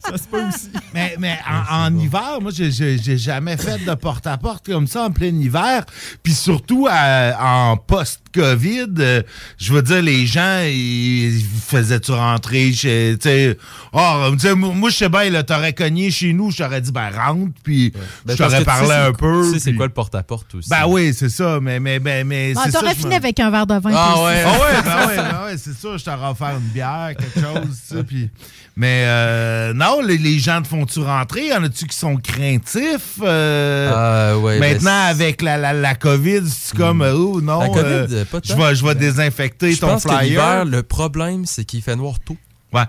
Ça 0.10 0.16
se 0.16 0.22
peut 0.24 0.42
aussi. 0.48 0.70
Mais, 0.94 1.14
mais 1.18 1.38
en, 1.70 1.84
en 1.86 1.98
hiver, 1.98 2.38
moi, 2.40 2.50
j'ai- 2.54 2.70
j'ai 2.72 2.98
j'ai 2.98 3.18
jamais 3.18 3.56
fait 3.58 3.84
de 3.84 3.94
porte-à-porte 3.94 4.66
comme 4.66 4.86
ça 4.86 5.04
en 5.04 5.10
plein 5.10 5.26
hiver. 5.28 5.84
Puis 6.22 6.32
surtout 6.32 6.88
à- 6.90 7.36
en 7.38 7.76
post-COVID, 7.76 8.86
euh, 8.98 9.22
je 9.58 9.72
veux 9.74 9.82
dire, 9.82 10.00
les 10.02 10.26
gens, 10.26 10.62
ils 10.64 11.44
faisaient-tu 11.66 12.12
rentrer 12.12 12.72
chez. 12.72 13.16
Tu 13.20 13.28
sais, 13.28 13.58
oh, 13.92 14.30
tu 14.32 14.38
sais, 14.40 14.54
moi, 14.54 14.88
je 14.90 14.96
sais 14.96 15.08
bien, 15.10 15.28
là, 15.30 15.42
t'aurais 15.42 15.74
cogné 15.74 16.10
chez 16.10 16.32
nous, 16.32 16.50
je 16.50 16.56
t'aurais 16.56 16.80
dit, 16.80 16.92
ben, 16.92 17.10
rentre, 17.14 17.52
puis 17.62 17.92
Ben, 18.24 18.32
je 18.32 18.42
t'aurais 18.42 18.64
parlé 18.64 18.90
un 18.92 19.06
c'est- 19.12 19.18
peu. 19.18 19.58
C'est 19.70 19.76
quoi 19.76 19.86
le 19.86 19.92
porte-à-porte 19.92 20.54
aussi? 20.54 20.68
Ben 20.68 20.86
oui, 20.86 21.12
c'est 21.14 21.28
ça, 21.28 21.58
mais, 21.60 21.80
mais, 21.80 21.98
mais, 21.98 22.24
mais 22.24 22.52
Bon, 22.54 22.60
c'est 22.64 22.70
ça. 22.70 22.80
T'aurais 22.80 22.94
fini 22.94 23.14
avec 23.14 23.38
un 23.40 23.50
verre 23.50 23.66
de 23.66 23.74
vin. 23.78 23.90
Ah 23.94 24.22
ouais. 24.24 24.42
ah 24.44 24.52
ouais, 24.52 24.82
ben 24.84 25.06
ouais, 25.08 25.16
ben 25.16 25.44
ouais, 25.46 25.56
c'est 25.58 25.74
ça, 25.74 25.96
je 25.96 26.04
t'aurais 26.04 26.28
offert 26.28 26.50
une 26.56 26.68
bière, 26.72 27.12
quelque 27.18 27.40
chose, 27.40 27.78
tu 27.88 27.96
sais, 27.96 28.04
puis... 28.04 28.30
Mais 28.76 29.02
euh, 29.06 29.74
non, 29.74 30.00
les, 30.00 30.16
les 30.16 30.38
gens 30.38 30.62
te 30.62 30.68
font-tu 30.68 31.00
rentrer? 31.00 31.48
Y 31.48 31.52
en 31.54 31.64
a-tu 31.64 31.86
qui 31.86 31.96
sont 31.96 32.16
craintifs? 32.16 33.18
euh, 33.22 34.32
Ah, 34.34 34.38
ouais, 34.38 34.58
ben, 34.58 34.74
maintenant, 34.74 35.06
avec 35.08 35.42
la, 35.42 35.58
la, 35.58 35.72
la 35.74 35.94
COVID, 35.94 36.42
c'est 36.48 36.76
comme, 36.76 37.02
euh, 37.02 37.12
oh 37.14 37.40
non, 37.42 37.60
La 37.60 37.68
COVID, 37.68 38.14
euh, 38.14 38.24
pas 38.24 38.38
je 38.42 38.54
vais, 38.54 38.74
je 38.74 38.84
vais 38.86 38.94
désinfecter 38.94 39.72
Je 39.72 39.80
ton 39.80 39.88
pense 39.88 40.04
que 40.04 40.08
flyer. 40.10 40.22
l'hiver, 40.22 40.64
le 40.64 40.82
problème, 40.82 41.44
c'est 41.46 41.64
qu'il 41.64 41.82
fait 41.82 41.96
noir 41.96 42.14
tôt. 42.24 42.36
Ouais. 42.72 42.84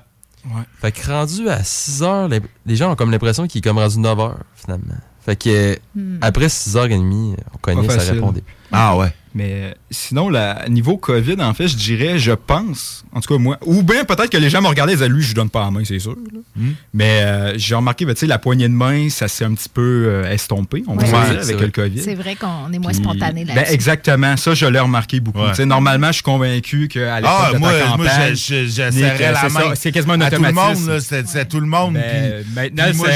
Fait 0.81 0.91
que 0.91 1.05
rendu 1.11 1.49
à 1.49 1.63
6 1.63 2.01
heures, 2.03 2.27
les, 2.27 2.39
les 2.65 2.75
gens 2.75 2.91
ont 2.91 2.95
comme 2.95 3.11
l'impression 3.11 3.45
qu'il 3.47 3.59
est 3.59 3.61
comme 3.61 3.77
rendu 3.77 3.99
9 3.99 4.19
heures, 4.19 4.39
finalement. 4.55 4.95
Fait 5.25 5.35
que 5.35 5.77
Hmm. 5.95 6.17
après 6.21 6.47
6h30, 6.47 7.35
on 7.53 7.57
connaît, 7.57 7.89
ça 7.89 8.11
répondait 8.13 8.41
plus. 8.41 8.55
Ah 8.71 8.97
ouais. 8.97 9.13
Mais 9.33 9.49
euh, 9.53 9.71
sinon, 9.89 10.27
la, 10.29 10.65
niveau 10.67 10.97
COVID, 10.97 11.37
en 11.41 11.53
fait, 11.53 11.69
je 11.69 11.77
dirais, 11.77 12.19
je 12.19 12.33
pense, 12.33 13.05
en 13.13 13.21
tout 13.21 13.33
cas 13.33 13.39
moi, 13.41 13.57
ou 13.65 13.81
bien 13.81 14.03
peut-être 14.03 14.29
que 14.29 14.35
les 14.37 14.49
gens 14.49 14.61
me 14.61 14.67
regardaient 14.67 14.91
et 14.91 14.95
disaient, 14.97 15.07
lui, 15.07 15.21
je 15.23 15.27
lui 15.29 15.33
donne 15.35 15.49
pas 15.49 15.61
la 15.63 15.71
main, 15.71 15.83
c'est 15.85 15.99
sûr. 15.99 16.11
là. 16.11 16.39
Hmm. 16.57 16.71
Mais 16.93 17.21
euh, 17.23 17.53
j'ai 17.57 17.75
remarqué, 17.75 18.05
ben, 18.05 18.13
tu 18.13 18.19
sais, 18.21 18.27
la 18.27 18.39
poignée 18.39 18.67
de 18.67 18.73
main, 18.73 19.09
ça 19.09 19.29
s'est 19.29 19.45
un 19.45 19.53
petit 19.53 19.69
peu 19.69 20.05
euh, 20.07 20.29
estompé, 20.31 20.83
on 20.87 20.95
va 20.95 21.03
Ouais. 21.03 21.07
dire, 21.09 21.17
avec 21.17 21.43
c'est 21.43 21.51
le 21.53 21.57
vrai. 21.59 21.71
COVID. 21.71 22.01
C'est 22.01 22.15
vrai 22.15 22.35
qu'on 22.35 22.73
est 22.73 22.79
moins 22.79 22.91
Puis- 22.91 23.01
spontané 23.01 23.45
ben, 23.45 23.55
là-dessus. 23.55 23.73
exactement, 23.73 24.35
ça, 24.35 24.53
je 24.53 24.65
l'ai 24.65 24.79
remarqué 24.79 25.21
beaucoup. 25.21 25.39
Ouais. 25.39 25.65
Normalement, 25.65 26.07
je 26.07 26.13
suis 26.13 26.23
convaincu 26.23 26.89
qu'à 26.89 27.21
l'époque 27.21 27.31
Ah, 27.39 27.53
de 27.53 27.57
moi, 27.57 27.71
ta 27.71 27.85
moi, 27.95 27.97
campagne, 28.07 28.35
je, 28.35 28.65
je, 28.65 28.65
je 28.67 28.81
Nick, 28.89 28.99
serrais 28.99 29.31
la 29.31 29.41
c'est 29.49 29.53
main. 29.53 29.75
C'est 29.75 29.91
quasiment 29.93 30.13
un 30.13 30.21
à 30.21 30.29
tout 30.29 30.41
le 30.41 30.47
automatisme. 30.49 30.81
monde, 30.85 30.89
là, 30.93 30.99
c'était 30.99 31.25
c'était 31.27 31.45
tout 31.45 31.59
le 31.61 31.67
monde. 31.67 31.93
Ben, 31.93 32.43
puis- 32.43 32.53
maintenant, 32.53 32.93
moi, 32.95 33.07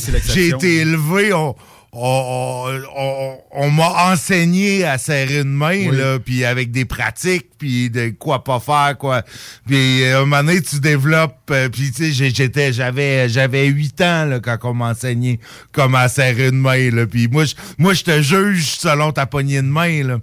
c'est. 0.00 0.32
J'ai 0.34 0.48
été 0.48 0.76
élevé, 0.78 1.32
on, 1.32 1.54
on, 1.94 2.80
on- 2.96 3.02
on- 3.02 3.38
on 3.54 3.70
m'a 3.70 4.12
enseigné 4.12 4.84
à 4.84 4.96
serrer 4.96 5.40
une 5.40 5.52
main, 5.52 5.88
Oui. 5.90 5.96
là, 5.96 6.18
puis 6.18 6.44
avec 6.44 6.70
des 6.70 6.86
pratiques, 6.86 7.48
puis 7.58 7.90
de 7.90 8.08
quoi 8.18 8.42
pas 8.44 8.60
faire, 8.60 8.96
quoi. 8.98 9.22
Puis 9.66 10.02
euh, 10.04 10.18
un 10.18 10.20
moment 10.24 10.42
donné, 10.42 10.62
tu 10.62 10.80
développes, 10.80 11.36
euh, 11.50 11.68
puis 11.68 11.92
tu 11.92 12.12
sais, 12.14 12.30
j'étais, 12.30 12.72
j'avais, 12.72 13.28
j'avais 13.28 13.66
8 13.66 14.00
ans, 14.00 14.24
là, 14.24 14.40
quand 14.40 14.56
on 14.62 14.72
m'a 14.74 14.90
enseigné 14.92 15.38
comment 15.70 16.08
serrer 16.08 16.48
une 16.48 16.60
main, 16.60 16.90
là. 16.90 17.06
Puis 17.06 17.28
moi, 17.28 17.44
je, 17.44 17.54
moi, 17.76 17.92
je 17.92 18.04
te 18.04 18.22
juge 18.22 18.70
selon 18.78 19.12
ta 19.12 19.26
poignée 19.26 19.56
de 19.60 19.66
main, 19.66 20.02
là. 20.02 20.18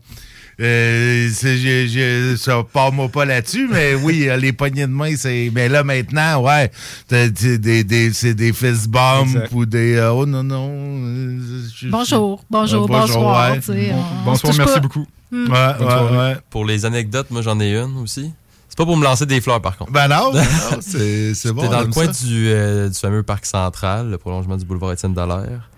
Euh, 0.62 1.30
c'est- 1.34 1.58
j'ai- 1.58 1.88
j'ai- 1.88 2.36
ça 2.38 2.62
part 2.74 2.92
moi 2.92 3.08
pas 3.08 3.24
là-dessus, 3.24 3.70
mais 3.72 3.96
oui, 4.04 4.28
euh, 4.28 4.36
les 4.36 4.52
poignées 4.52 4.88
de 4.88 4.92
main, 4.92 5.16
c'est. 5.16 5.52
Mais 5.54 5.70
là 5.70 5.84
maintenant, 5.84 6.42
ouais, 6.42 6.70
t'as 7.08 7.30
des, 7.30 7.84
des, 7.86 8.12
c'est 8.14 8.34
des 8.34 8.52
fist 8.52 8.90
Exact. 8.94 9.50
ou 9.54 9.66
des. 9.66 9.96
euh, 9.96 10.12
oh 10.12 10.26
non, 10.26 10.44
non. 10.44 10.70
euh, 10.70 11.38
je- 11.74 11.86
je- 11.88 11.92
Bonjour, 11.92 12.44
bonjour, 12.50 12.84
Euh, 12.86 12.88
bonsoir. 12.88 13.52
ouais. 13.52 13.60
tu 13.60 13.66
sais, 13.68 13.92
Bon- 13.92 13.96
on- 13.96 14.22
on 14.22 14.26
bonsoir, 14.26 14.54
merci 14.58 14.74
pas. 14.74 14.80
beaucoup. 14.82 15.06
Hmm. 15.32 15.48
Ouais, 15.50 15.86
ouais, 15.86 16.18
ouais. 16.18 16.36
Pour 16.50 16.66
les 16.66 16.86
anecdotes, 16.86 17.28
moi 17.32 17.42
j'en 17.42 17.60
ai 17.60 17.74
une 17.78 17.98
aussi. 18.04 18.32
C'est 18.68 18.78
pas 18.78 18.86
pour 18.86 18.98
me 18.98 19.04
lancer 19.04 19.26
des 19.26 19.40
fleurs 19.42 19.62
par 19.62 19.78
contre. 19.78 19.92
Ben 19.92 20.08
non, 20.08 20.32
ben 20.34 20.42
non, 20.72 20.78
c'est 20.82 21.34
c'est 21.36 21.54
bon. 21.54 21.62
C'était 21.62 21.74
dans 21.74 21.82
le 21.82 21.88
coin 21.88 22.08
du, 22.08 22.48
euh, 22.50 22.90
du 22.90 22.98
fameux 23.00 23.24
parc 23.24 23.46
central, 23.46 24.10
le 24.10 24.18
prolongement 24.18 24.58
du 24.58 24.66
boulevard 24.66 24.92
Étienne 24.92 25.14
Dallaire. 25.14 25.70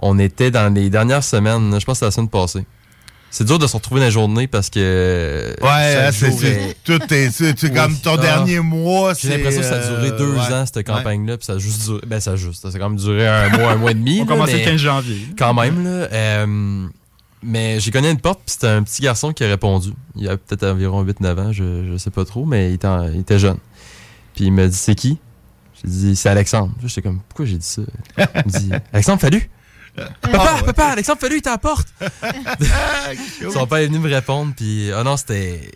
On 0.00 0.16
était 0.20 0.50
dans 0.52 0.72
les 0.72 0.90
dernières 0.90 1.24
semaines, 1.24 1.70
je 1.80 1.84
pense 1.84 1.84
que 1.84 1.92
c'était 1.94 2.04
la 2.06 2.10
semaine 2.12 2.28
passée. 2.28 2.64
C'est 3.30 3.44
dur 3.44 3.58
de 3.58 3.66
se 3.66 3.76
retrouver 3.76 4.00
dans 4.00 4.06
la 4.06 4.10
journée 4.10 4.46
parce 4.46 4.70
que. 4.70 5.54
Ouais, 5.60 5.68
chaque 5.68 6.06
hein, 6.06 6.10
c'est 6.12 6.46
est- 6.48 6.76
tout 6.82 7.00
est. 7.12 7.30
C'est 7.30 7.58
c'est 7.58 7.68
Oui. 7.68 7.74
comme 7.74 7.94
ton 7.96 8.14
Ah. 8.14 8.22
dernier 8.22 8.60
mois. 8.60 9.12
J'ai 9.14 9.28
l'impression 9.28 9.60
que 9.60 9.66
ça 9.66 9.76
a 9.76 9.86
duré 9.86 10.08
euh, 10.08 10.18
deux 10.18 10.32
ouais. 10.32 10.52
ans, 10.54 10.64
cette 10.64 10.76
Ouais. 10.76 10.84
campagne-là, 10.84 11.36
puis 11.36 11.44
ça 11.44 11.52
a 11.54 11.58
juste 11.58 11.84
duré. 11.84 12.00
Ben, 12.06 12.20
ça 12.20 12.32
a 12.32 12.36
juste. 12.36 12.62
Ça 12.62 12.68
a 12.68 12.78
quand 12.78 12.88
même 12.88 12.98
duré 12.98 13.26
un 13.28 13.50
mois, 13.50 13.72
un 13.72 13.76
mois 13.76 13.90
et 13.90 13.94
demi. 13.94 14.18
On 14.20 14.24
là, 14.24 14.28
commençait 14.28 14.52
mais- 14.54 14.64
le 14.64 14.70
15 14.70 14.80
janvier. 14.80 15.18
Quand 15.38 15.52
même, 15.52 15.84
là. 15.84 16.08
Euh, 16.10 16.86
mais 17.42 17.78
j'ai 17.80 17.90
connu 17.90 18.10
une 18.10 18.18
porte, 18.18 18.40
puis 18.46 18.54
c'était 18.54 18.68
un 18.68 18.82
petit 18.82 19.02
garçon 19.02 19.32
qui 19.34 19.44
a 19.44 19.48
répondu. 19.48 19.90
Il 20.16 20.26
a 20.28 20.36
peut-être 20.38 20.64
environ 20.66 21.02
8-9 21.02 21.38
ans, 21.38 21.52
je, 21.52 21.84
je 21.92 21.96
sais 21.98 22.10
pas 22.10 22.24
trop, 22.24 22.46
mais 22.46 22.70
il 22.70 22.74
était, 22.74 22.88
en- 22.88 23.08
il 23.12 23.20
était 23.20 23.38
jeune. 23.38 23.58
Puis 24.34 24.46
il 24.46 24.52
me 24.52 24.66
dit 24.68 24.76
C'est 24.76 24.94
qui 24.94 25.18
J'ai 25.82 25.88
dit 25.90 26.16
C'est 26.16 26.28
Alexandre. 26.30 26.72
J'étais 26.82 27.02
comme 27.02 27.20
Pourquoi 27.28 27.44
j'ai 27.44 27.58
dit 27.58 27.66
ça 27.66 27.82
Il 28.16 28.24
me 28.46 28.58
dit 28.58 28.70
Alexandre 28.92 29.20
Fallu 29.20 29.48
Papa, 30.20 30.62
papa, 30.66 30.84
Alexandre 30.86 31.18
Fallu, 31.20 31.34
il 31.36 31.38
est 31.38 31.46
à 31.46 31.52
la 31.52 31.58
porte 31.58 31.88
Son 33.52 33.66
père 33.66 33.78
est 33.78 33.86
venu 33.86 33.98
me 33.98 34.12
répondre, 34.12 34.52
puis 34.56 34.90
ah 34.94 35.02
non, 35.02 35.16
c'était. 35.16 35.70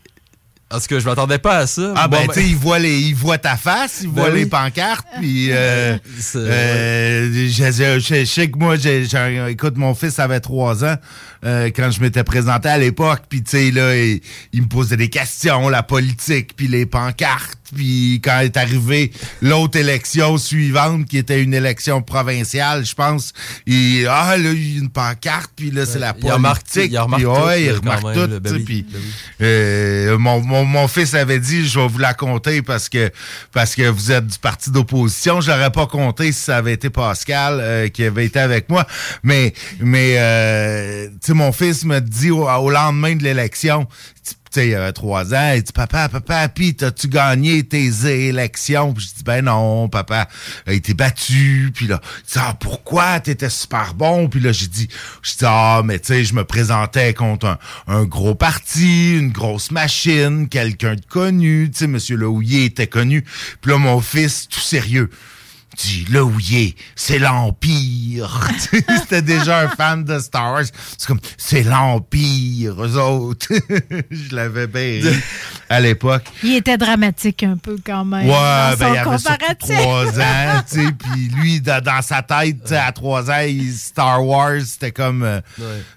En 0.70 0.80
tout 0.80 0.86
cas, 0.86 0.98
je 1.00 1.04
m'attendais 1.04 1.38
pas 1.38 1.58
à 1.58 1.66
ça. 1.66 1.92
Ah 1.96 2.08
ben, 2.08 2.26
Bon, 2.26 2.32
tu 2.32 2.40
sais, 2.40 2.46
il 2.48 2.56
voit 2.56 2.78
les, 2.78 2.98
il 2.98 3.14
voit 3.14 3.36
ta 3.36 3.56
face, 3.58 3.98
il 4.02 4.08
Ben 4.10 4.22
voit 4.22 4.30
oui. 4.32 4.40
les 4.40 4.46
pancartes, 4.46 5.06
puis 5.18 5.48
euh, 5.52 5.98
C'est- 6.18 6.38
euh, 6.38 7.30
je, 7.30 7.48
je- 7.48 7.98
je- 8.00 8.16
je 8.20 8.24
sais 8.24 8.50
que 8.50 8.56
moi, 8.56 8.76
j'ai- 8.76 9.06
écoute, 9.50 9.76
mon 9.76 9.94
fils 9.94 10.18
avait 10.18 10.40
trois 10.40 10.82
ans 10.82 10.96
euh, 11.44 11.66
quand 11.74 11.90
je 11.90 12.00
m'étais 12.00 12.24
présenté 12.24 12.68
à 12.68 12.78
l'époque, 12.78 13.22
puis 13.28 13.42
tu 13.42 13.50
sais 13.50 13.70
là, 13.70 13.96
il, 13.96 14.20
il 14.52 14.62
me 14.62 14.68
posait 14.68 14.96
des 14.96 15.08
questions, 15.08 15.68
la 15.68 15.82
politique, 15.82 16.54
puis 16.56 16.68
les 16.68 16.86
pancartes, 16.86 17.58
puis 17.74 18.20
quand 18.22 18.40
est 18.40 18.56
arrivé 18.56 19.10
l'autre 19.40 19.78
élection 19.78 20.36
suivante, 20.38 21.06
qui 21.06 21.18
était 21.18 21.42
une 21.42 21.54
élection 21.54 22.02
provinciale, 22.02 22.84
je 22.84 22.94
pense, 22.94 23.32
il 23.66 24.06
ah 24.08 24.36
là, 24.36 24.50
il 24.52 24.74
y 24.74 24.76
a 24.76 24.80
une 24.80 24.90
pancarte, 24.90 25.50
puis 25.56 25.70
là 25.70 25.86
c'est 25.86 25.98
la 25.98 26.14
il 26.22 26.30
remarque- 26.30 26.62
politique, 26.70 26.92
il 26.92 26.98
remarque 26.98 27.22
puis 27.22 27.32
tout, 27.32 27.46
ouais, 27.46 27.62
il 27.64 27.72
remarque 27.72 28.04
même, 28.04 28.14
tout, 28.14 28.40
ben 28.40 28.52
oui, 28.52 28.62
puis 28.64 28.86
ben 28.92 28.98
oui. 29.02 29.10
euh, 29.40 30.18
mon, 30.18 30.40
mon, 30.42 30.64
mon 30.64 30.86
fils 30.88 31.14
avait 31.14 31.40
dit, 31.40 31.66
je 31.66 31.80
vais 31.80 31.88
vous 31.88 31.98
la 31.98 32.14
compter 32.14 32.62
parce 32.62 32.88
que 32.88 33.10
parce 33.52 33.74
que 33.74 33.88
vous 33.88 34.12
êtes 34.12 34.26
du 34.26 34.38
parti 34.38 34.70
d'opposition. 34.70 35.40
Je 35.40 35.50
l'aurais 35.50 35.72
pas 35.72 35.86
compté 35.86 36.30
si 36.32 36.40
ça 36.40 36.58
avait 36.58 36.74
été 36.74 36.90
Pascal 36.90 37.58
euh, 37.60 37.88
qui 37.88 38.04
avait 38.04 38.26
été 38.26 38.38
avec 38.38 38.68
moi. 38.68 38.86
Mais 39.22 39.54
mais 39.80 40.14
euh, 40.18 41.08
tu 41.24 41.31
mon 41.34 41.52
fils 41.52 41.84
me 41.84 42.00
dit 42.00 42.30
au, 42.30 42.70
lendemain 42.70 43.16
de 43.16 43.22
l'élection. 43.22 43.86
Tu 44.24 44.34
sais, 44.60 44.68
il 44.68 44.74
avait 44.74 44.92
trois 44.92 45.34
ans, 45.34 45.52
il 45.54 45.62
dit 45.62 45.72
Papa, 45.72 46.10
papa, 46.10 46.48
pis 46.48 46.74
t'as-tu 46.74 47.08
gagné 47.08 47.62
tes 47.64 48.06
élections? 48.06 48.92
Puis 48.92 49.06
je 49.06 49.16
dis 49.16 49.24
Ben 49.24 49.42
non, 49.42 49.88
papa, 49.88 50.28
il 50.66 50.74
été 50.74 50.92
battu. 50.92 51.72
Puis 51.74 51.86
là, 51.86 52.00
il 52.04 52.32
dit 52.32 52.38
Ah, 52.38 52.54
pourquoi? 52.60 53.20
T'étais 53.20 53.48
super 53.48 53.94
bon? 53.94 54.28
Puis 54.28 54.40
là, 54.40 54.52
j'ai 54.52 54.66
dit, 54.66 54.88
je 55.22 55.30
dis 55.30 55.44
Ah, 55.44 55.80
mais 55.84 55.98
tu 55.98 56.08
sais, 56.08 56.24
je 56.24 56.34
me 56.34 56.44
présentais 56.44 57.14
contre 57.14 57.58
un, 57.86 58.04
gros 58.04 58.34
parti, 58.34 59.16
une 59.18 59.32
grosse 59.32 59.70
machine, 59.70 60.48
quelqu'un 60.48 60.96
de 60.96 61.04
connu. 61.08 61.70
Tu 61.72 61.78
sais, 61.78 61.86
Monsieur 61.86 62.16
Lehouillier 62.16 62.66
était 62.66 62.86
connu. 62.86 63.24
Puis 63.62 63.70
là, 63.70 63.78
mon 63.78 64.00
fils, 64.00 64.48
tout 64.48 64.60
sérieux 64.60 65.08
dit 65.76 66.06
Le 66.10 66.22
Houillet, 66.22 66.74
c'est 66.96 67.18
l'Empire. 67.18 68.40
C'était 69.00 69.22
déjà 69.22 69.60
un 69.60 69.68
fan 69.68 70.04
de 70.04 70.18
Star 70.18 70.52
Wars. 70.52 70.64
C'est 70.98 71.06
comme 71.06 71.20
c'est 71.36 71.62
l'Empire, 71.62 72.84
eux 72.84 72.96
autres. 72.98 73.46
Je 74.10 74.34
l'avais 74.34 74.66
bien 74.66 75.00
à 75.68 75.80
l'époque. 75.80 76.24
Il 76.42 76.54
était 76.56 76.76
dramatique 76.76 77.42
un 77.44 77.56
peu 77.56 77.76
quand 77.84 78.04
même. 78.04 78.26
Ouais, 78.26 78.32
dans 78.32 78.76
ben 78.78 78.78
son 78.78 78.92
il 78.92 79.28
avait 79.28 79.54
trois 79.54 80.06
ans, 80.20 80.62
tu 80.70 80.84
sais, 80.84 80.92
puis 80.92 81.28
lui, 81.36 81.60
dans, 81.60 81.82
dans 81.82 82.02
sa 82.02 82.22
tête, 82.22 82.62
tu 82.62 82.68
sais, 82.70 82.76
à 82.76 82.92
trois 82.92 83.30
ans, 83.30 83.40
il- 83.46 83.72
Star 83.72 84.24
Wars, 84.24 84.60
c'était 84.66 84.92
comme, 84.92 85.22
euh, 85.22 85.40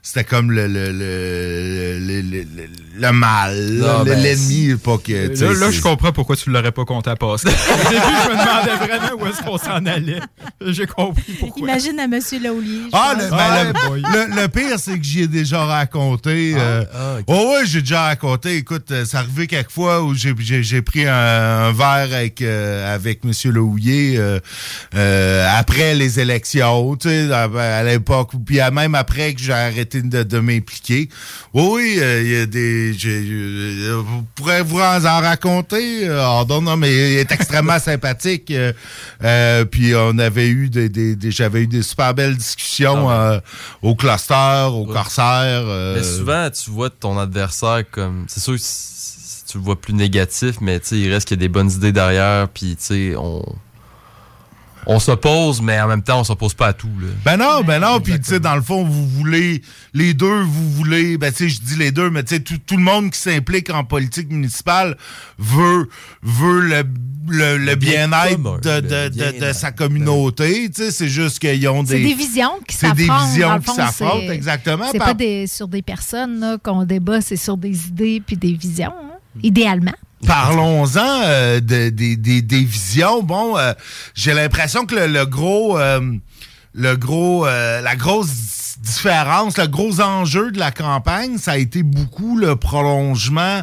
c'était 0.02 0.24
comme 0.24 0.52
le, 0.52 0.68
le, 0.68 0.92
le, 0.92 2.00
le, 2.00 2.22
le, 2.22 2.42
le- 2.44 2.70
le 2.98 3.12
mal, 3.12 3.54
le- 3.78 4.04
ben, 4.06 4.20
l'ennemi, 4.20 4.76
pas 4.76 4.98
que, 4.98 5.28
tu 5.28 5.36
sais, 5.36 5.46
Là, 5.46 5.54
là, 5.54 5.72
je 5.72 5.82
comprends 5.82 6.12
pourquoi 6.14 6.36
tu 6.38 6.50
ne 6.50 6.56
l'aurais 6.56 6.72
pas 6.72 6.86
compté 6.86 7.10
à 7.10 7.16
Pascal. 7.16 7.54
Au 7.54 7.90
début, 7.90 8.02
je 8.02 8.30
me 8.30 8.34
demandais 8.34 8.86
vraiment 8.86 9.22
où 9.22 9.28
est-ce 9.28 9.42
qu'on 9.44 9.58
s'en 9.66 9.86
allait. 9.86 10.20
J'ai 10.66 10.86
compris 10.88 11.34
pourquoi. 11.40 11.68
Imagine 11.70 12.00
à 12.00 12.04
M. 12.04 12.20
Laulier. 12.44 12.82
Ah, 12.94 13.16
le, 13.18 13.30
ben, 13.30 13.74
le- 13.74 14.02
le- 14.36 14.42
le 14.42 14.48
pire, 14.48 14.78
c'est 14.80 14.98
que 14.98 15.04
j'y 15.04 15.22
ai 15.24 15.28
déjà 15.28 15.66
raconté. 15.66 16.54
euh, 16.58 16.84
Oh 17.28 17.52
ouais, 17.54 17.66
j'ai 17.66 17.82
déjà 17.82 18.04
raconté. 18.04 18.56
Écoute, 18.58 18.92
euh, 18.92 19.06
ça 19.06 19.20
arrivé 19.20 19.48
quelques 19.48 19.72
fois 19.72 20.04
où 20.04 20.14
j'ai- 20.14 20.34
pris 20.82 21.08
un, 21.08 21.14
un 21.14 21.72
verre 21.72 22.14
avec 22.16 22.42
euh, 22.42 22.94
avec 22.96 23.24
euh, 24.18 24.40
euh, 24.96 25.48
après 25.58 25.96
les 25.96 26.20
élections, 26.20 26.96
tu 26.96 27.10
sais, 27.10 27.32
à, 27.32 27.44
à 27.80 27.84
l'époque, 27.84 28.32
puis 28.46 28.60
même 28.72 28.96
après 28.96 29.34
que 29.34 29.42
j'ai 29.42 29.54
arrêté 29.54 30.02
de, 30.02 30.24
de 30.24 30.40
m'impliquer. 30.40 31.10
Oh 31.54 31.72
oui, 31.76 31.96
euh, 32.00 32.22
il 32.24 32.32
y 32.32 32.38
a 32.42 32.46
des... 32.46 32.94
j'ai- 32.94 33.92
vous 33.92 34.24
pourrez 34.36 34.62
vous 34.62 34.80
en, 34.80 35.00
raconter. 35.22 36.08
ah, 36.10 36.44
non, 36.48 36.62
non, 36.62 36.78
mais 36.78 36.92
il 36.92 37.18
est 37.20 37.32
extrêmement 37.32 37.80
sympathique. 37.90 38.52
euh, 38.52 39.55
euh, 39.62 39.66
puis 39.66 39.94
on 39.96 40.18
avait 40.20 40.48
eu 40.50 40.70
des... 40.70 40.90
des- 40.90 41.16
des- 41.16 41.32
J'avais 41.32 41.62
eu 41.64 41.68
des 41.68 41.82
super 41.84 42.14
belles 42.14 42.38
discussions 42.38 43.10
euh, 43.12 43.40
au 43.82 43.96
cluster, 43.96 44.68
au 44.72 44.86
corsaire. 44.86 45.64
euh, 45.66 45.96
Mais 45.96 46.04
souvent, 46.04 46.50
tu 46.50 46.70
vois 46.72 46.90
ton 46.90 47.18
adversaire 47.18 47.84
comme. 47.92 48.26
C'est 48.28 48.40
sûr 48.42 48.56
que 48.56 49.52
tu 49.52 49.58
le 49.58 49.64
vois 49.64 49.80
plus 49.80 49.94
négatif, 49.94 50.56
mais 50.62 50.78
il 50.92 51.12
reste 51.12 51.28
qu'il 51.28 51.38
y 51.38 51.40
a 51.40 51.42
des 51.46 51.50
bonnes 51.50 51.72
idées 51.72 51.92
derrière, 51.92 52.48
puis 52.50 52.76
tu 52.78 52.84
sais, 52.84 53.16
on. 53.18 53.44
On 54.88 55.00
s'oppose, 55.00 55.62
mais 55.62 55.80
en 55.82 55.88
même 55.88 56.04
temps, 56.04 56.20
on 56.20 56.24
s'oppose 56.24 56.54
pas 56.54 56.68
à 56.68 56.74
tout. 56.74 56.90
Là. 57.02 57.08
Ben 57.24 57.38
non, 57.38 57.62
ben 57.64 57.80
non, 57.80 58.00
puis 58.00 58.14
tu 58.20 58.26
sais, 58.26 58.40
dans 58.40 58.56
le 58.56 58.62
fond, 58.62 58.84
vous 58.84 59.08
voulez, 59.08 59.62
les 59.94 60.14
deux, 60.14 60.42
vous 60.42 60.70
voulez, 60.72 61.18
ben 61.18 61.32
tu 61.32 61.38
sais, 61.38 61.50
je 61.50 61.62
dis 61.62 61.76
les 61.76 61.92
deux, 61.92 62.10
mais 62.12 62.24
tu 62.24 62.36
sais, 62.36 62.40
tout, 62.42 62.58
tout 62.60 62.78
le 62.78 62.84
monde 62.84 63.10
qui 63.12 63.20
s'implique 63.20 63.70
en 63.72 63.84
politique 63.84 64.32
municipale 64.32 64.96
veut, 65.40 65.90
veut 66.22 66.62
le, 66.62 66.84
le, 67.30 67.58
le 67.58 67.76
bien 67.76 68.08
bien-être 68.08 68.62
de, 68.62 68.80
de, 69.10 69.40
de, 69.48 69.54
sa 69.54 69.72
communauté, 69.72 70.70
tu 70.70 70.84
sais, 70.84 70.92
c'est 70.92 71.10
juste 71.10 71.40
qu'ils 71.40 71.68
ont 71.68 71.84
C'est 71.86 71.98
des... 71.98 72.04
des 72.06 72.14
visions 72.14 72.52
qui 72.68 72.76
C'est 72.78 72.92
des 72.94 73.08
s'affrontent. 73.08 73.26
visions 73.28 73.60
qui 73.60 73.74
s'affrontent, 73.74 74.32
exactement, 74.32 74.86
C'est 74.92 74.98
par- 75.00 75.08
pas 75.08 75.14
des, 75.16 75.48
sur 75.48 75.68
des 75.68 75.82
personnes 75.82 76.40
là, 76.40 76.58
qu'on 76.62 76.84
débat, 76.84 77.22
c'est 77.22 77.38
sur 77.38 77.58
des 77.58 77.88
idées 77.88 78.22
puis 78.26 78.38
des 78.38 78.54
visions, 78.54 78.94
hein, 78.94 79.18
idéalement. 79.42 79.94
Parlons-en 80.26 81.22
euh, 81.26 81.60
de- 81.60 81.90
des- 81.90 82.64
visions. 82.64 83.22
Bon, 83.24 83.58
euh, 83.58 83.74
j'ai 84.16 84.34
l'impression 84.34 84.86
que 84.86 84.96
le, 84.96 85.08
le 85.08 85.26
gros, 85.26 85.78
euh, 85.78 86.00
le 86.74 86.96
gros, 86.96 87.46
euh, 87.46 87.82
la 87.82 87.96
grosse 87.96 88.78
différence, 88.80 89.58
le 89.58 89.68
gros 89.68 90.00
enjeu 90.02 90.52
de 90.52 90.60
la 90.60 90.72
campagne, 90.72 91.38
ça 91.38 91.54
a 91.54 91.58
été 91.58 91.82
beaucoup 91.84 92.38
le 92.38 92.56
prolongement 92.56 93.62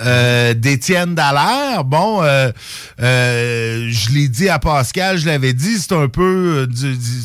euh, 0.00 0.54
d'Étienne 0.54 1.14
Dallaire. 1.14 1.84
Bon, 1.84 2.22
euh, 2.22 2.50
je 2.98 4.10
l'ai 4.12 4.28
dit 4.28 4.48
à 4.48 4.58
Pascal, 4.58 5.18
je 5.18 5.26
l'avais 5.26 5.52
dit, 5.52 5.78
c'est 5.78 5.92
un 5.92 6.08
peu 6.08 6.66
du- 6.70 6.96
du- 6.96 7.22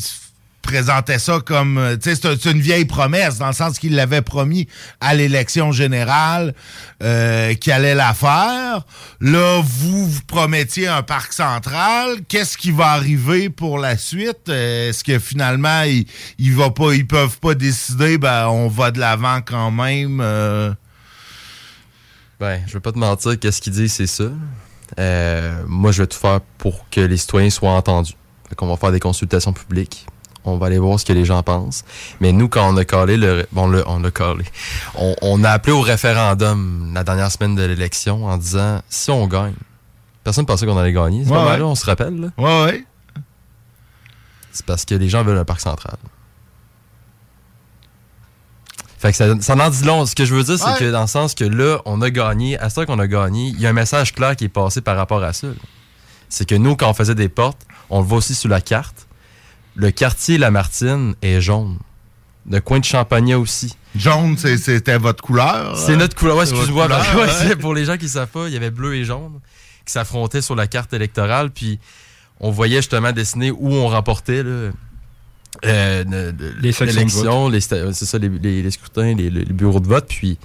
présentait 0.62 1.18
ça 1.18 1.40
comme, 1.44 1.76
euh, 1.76 1.96
tu 1.96 2.14
sais, 2.14 2.20
c'est 2.40 2.50
une 2.50 2.60
vieille 2.60 2.84
promesse 2.86 3.38
dans 3.38 3.48
le 3.48 3.52
sens 3.52 3.78
qu'il 3.78 3.94
l'avait 3.94 4.22
promis 4.22 4.68
à 5.00 5.14
l'élection 5.14 5.72
générale 5.72 6.54
euh, 7.02 7.52
qu'il 7.54 7.72
allait 7.72 7.94
la 7.94 8.14
faire. 8.14 8.86
Là, 9.20 9.60
vous 9.62 10.08
vous 10.08 10.20
promettiez 10.26 10.88
un 10.88 11.02
parc 11.02 11.32
central. 11.32 12.18
Qu'est-ce 12.28 12.56
qui 12.56 12.70
va 12.70 12.92
arriver 12.92 13.50
pour 13.50 13.78
la 13.78 13.96
suite? 13.96 14.48
Euh, 14.48 14.88
Est-ce 14.90 15.04
que 15.04 15.18
finalement 15.18 15.82
il, 15.82 16.06
il 16.38 16.54
va 16.54 16.70
pas, 16.70 16.94
ils 16.94 17.06
peuvent 17.06 17.38
pas 17.38 17.54
décider, 17.54 18.16
ben 18.16 18.48
on 18.48 18.68
va 18.68 18.90
de 18.90 18.98
l'avant 19.00 19.40
quand 19.42 19.70
même. 19.70 20.20
euh? 20.22 20.72
Ben, 22.40 22.62
je 22.66 22.72
vais 22.72 22.80
pas 22.80 22.92
te 22.92 22.98
mentir, 22.98 23.38
qu'est-ce 23.38 23.60
qu'il 23.60 23.72
dit, 23.72 23.88
c'est 23.88 24.06
ça. 24.06 24.24
Moi, 25.66 25.92
je 25.92 26.02
vais 26.02 26.06
tout 26.06 26.18
faire 26.18 26.40
pour 26.58 26.86
que 26.90 27.00
les 27.00 27.16
citoyens 27.16 27.50
soient 27.50 27.70
entendus. 27.72 28.14
Fait 28.48 28.54
qu'on 28.54 28.66
va 28.66 28.76
faire 28.76 28.92
des 28.92 29.00
consultations 29.00 29.52
publiques. 29.52 30.06
On 30.44 30.56
va 30.58 30.66
aller 30.66 30.78
voir 30.78 30.98
ce 30.98 31.04
que 31.04 31.12
les 31.12 31.24
gens 31.24 31.42
pensent. 31.42 31.84
Mais 32.20 32.32
nous, 32.32 32.48
quand 32.48 32.68
on 32.72 32.76
a 32.76 32.84
calé 32.84 33.16
le, 33.16 33.46
bon, 33.52 33.68
le, 33.68 33.84
on 33.86 34.02
a 34.02 34.10
calé. 34.10 34.44
On, 34.96 35.14
on 35.22 35.44
a 35.44 35.50
appelé 35.50 35.72
au 35.72 35.80
référendum 35.82 36.90
la 36.92 37.04
dernière 37.04 37.30
semaine 37.30 37.54
de 37.54 37.62
l'élection 37.62 38.26
en 38.26 38.36
disant, 38.38 38.80
si 38.88 39.10
on 39.10 39.26
gagne, 39.28 39.54
personne 40.24 40.42
ne 40.42 40.46
pensait 40.48 40.66
qu'on 40.66 40.76
allait 40.76 40.92
gagner. 40.92 41.24
C'est 41.24 41.30
Ouais, 41.30 41.36
pas 41.36 41.44
mal, 41.44 41.52
ouais. 41.54 41.58
là, 41.60 41.66
on 41.66 41.74
se 41.76 41.86
rappelle, 41.86 42.20
là. 42.20 42.28
Ouais, 42.38 42.64
ouais. 42.64 42.84
C'est 44.50 44.66
parce 44.66 44.84
que 44.84 44.94
les 44.96 45.08
gens 45.08 45.22
veulent 45.22 45.38
un 45.38 45.44
parc 45.44 45.60
central. 45.60 45.96
Fait 48.98 49.10
que 49.10 49.16
ça, 49.16 49.26
ça 49.40 49.54
en 49.56 49.70
dit 49.70 49.84
long. 49.84 50.06
Ce 50.06 50.14
que 50.14 50.24
je 50.24 50.34
veux 50.34 50.44
dire, 50.44 50.58
c'est 50.58 50.64
Ouais. 50.64 50.78
que 50.78 50.90
dans 50.92 51.00
le 51.02 51.06
sens 51.08 51.34
que 51.34 51.44
là, 51.44 51.78
on 51.86 52.00
a 52.02 52.10
gagné, 52.10 52.58
à 52.58 52.68
ça 52.70 52.86
qu'on 52.86 52.98
a 53.00 53.06
gagné, 53.06 53.48
il 53.48 53.60
y 53.60 53.66
a 53.66 53.70
un 53.70 53.72
message 53.72 54.12
clair 54.12 54.36
qui 54.36 54.44
est 54.44 54.48
passé 54.48 54.80
par 54.80 54.96
rapport 54.96 55.22
à 55.24 55.32
ça. 55.32 55.48
C'est 56.28 56.48
que 56.48 56.54
nous, 56.54 56.76
quand 56.76 56.88
on 56.88 56.94
faisait 56.94 57.14
des 57.16 57.28
portes, 57.28 57.66
on 57.90 58.00
le 58.00 58.06
voit 58.06 58.18
aussi 58.18 58.34
sur 58.34 58.48
la 58.48 58.60
carte. 58.60 59.06
Le 59.74 59.90
quartier 59.90 60.38
Lamartine 60.38 61.14
est 61.22 61.40
jaune. 61.40 61.78
Le 62.50 62.60
coin 62.60 62.80
de 62.80 62.84
Champagnat 62.84 63.38
aussi. 63.38 63.76
Jaune, 63.94 64.36
c'est- 64.36 64.56
c'était 64.58 64.98
votre 64.98 65.22
couleur. 65.22 65.76
C'est 65.76 65.96
notre 65.96 66.16
couleur. 66.16 66.36
Ouais, 66.36 66.42
excuse-moi. 66.44 66.88
ouais, 66.88 67.56
pour 67.56 67.72
les 67.74 67.84
gens 67.84 67.96
qui 67.96 68.04
ne 68.06 68.10
savent 68.10 68.28
pas, 68.28 68.48
il 68.48 68.52
y 68.54 68.56
avait 68.56 68.70
bleu 68.70 68.94
et 68.96 69.04
jaune 69.04 69.38
qui 69.86 69.92
s'affrontaient 69.92 70.42
sur 70.42 70.54
la 70.56 70.66
carte 70.66 70.92
électorale. 70.92 71.50
Puis 71.50 71.78
on 72.40 72.50
voyait 72.50 72.78
justement 72.78 73.12
dessiner 73.12 73.50
où 73.50 73.72
on 73.72 73.88
remportait 73.88 74.42
là, 74.42 74.70
euh, 75.64 76.04
le- 76.04 76.30
le- 76.32 76.54
Les 76.60 76.72
l'élection, 76.86 77.48
les 77.48 77.60
ça, 77.60 78.18
les, 78.18 78.28
les- 78.28 78.62
les 78.62 78.70
scrutins, 78.70 79.14
les, 79.14 79.30
les 79.30 79.44
bureaux 79.44 79.80
de 79.80 79.86
vote. 79.86 80.06
Puis 80.08 80.38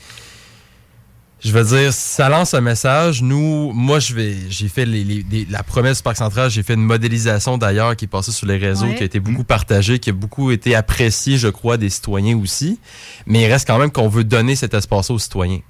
je 1.48 1.52
veux 1.54 1.64
dire, 1.64 1.94
ça 1.94 2.30
lance 2.30 2.54
un 2.54 2.62
message. 2.62 3.22
Nous, 3.22 3.72
moi, 3.74 4.00
je 4.00 4.14
vais, 4.14 4.36
j'ai 4.50 4.68
fait 4.68 4.86
les- 4.86 5.04
les- 5.04 5.26
les- 5.32 5.46
la 5.50 5.64
promesse 5.64 5.98
du 5.98 6.04
Parc 6.04 6.18
Central. 6.18 6.50
J'ai 6.52 6.62
fait 6.64 6.74
une 6.74 6.84
modélisation 6.84 7.58
d'ailleurs 7.58 7.96
qui 7.96 8.06
est 8.06 8.08
passée 8.10 8.32
sur 8.32 8.46
les 8.48 8.58
réseaux, 8.58 8.88
Ouais. 8.88 8.96
qui 8.96 9.04
a 9.04 9.06
été 9.06 9.20
beaucoup 9.20 9.44
partagée, 9.46 10.00
qui 10.00 10.10
a 10.10 10.14
beaucoup 10.14 10.52
été 10.52 10.76
appréciée, 10.76 11.38
je 11.38 11.48
crois, 11.48 11.78
des 11.78 11.90
citoyens 11.90 12.38
aussi. 12.38 12.80
Mais 13.26 13.44
il 13.44 13.52
reste 13.52 13.66
quand 13.66 13.78
même 13.80 13.92
qu'on 13.92 14.10
veut 14.10 14.24
donner 14.26 14.56
cet 14.56 14.74
espace 14.74 15.10
aux 15.10 15.20
citoyens. 15.20 15.62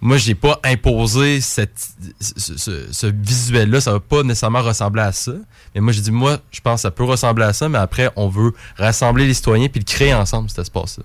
Moi, 0.00 0.16
j'ai 0.16 0.34
pas 0.34 0.58
imposé 0.64 1.40
cette, 1.40 1.78
ce, 2.20 2.56
ce- 2.58 2.92
ce 2.92 3.06
visuel-là. 3.06 3.80
Ça 3.80 3.92
va 3.92 4.00
pas 4.00 4.22
nécessairement 4.24 4.62
ressembler 4.62 5.02
à 5.02 5.12
ça. 5.12 5.32
Mais 5.74 5.80
moi, 5.80 5.92
j'ai 5.92 6.00
dit, 6.00 6.10
moi, 6.10 6.38
je 6.50 6.60
pense 6.60 6.76
que 6.76 6.82
ça 6.82 6.90
peut 6.90 7.04
ressembler 7.04 7.44
à 7.44 7.52
ça, 7.52 7.68
mais 7.68 7.78
après, 7.78 8.10
on 8.16 8.28
veut 8.28 8.52
rassembler 8.76 9.26
les 9.26 9.34
citoyens 9.34 9.68
puis 9.68 9.78
le 9.80 9.84
créer 9.84 10.12
ensemble, 10.14 10.48
cet 10.50 10.58
espace-là. 10.60 11.04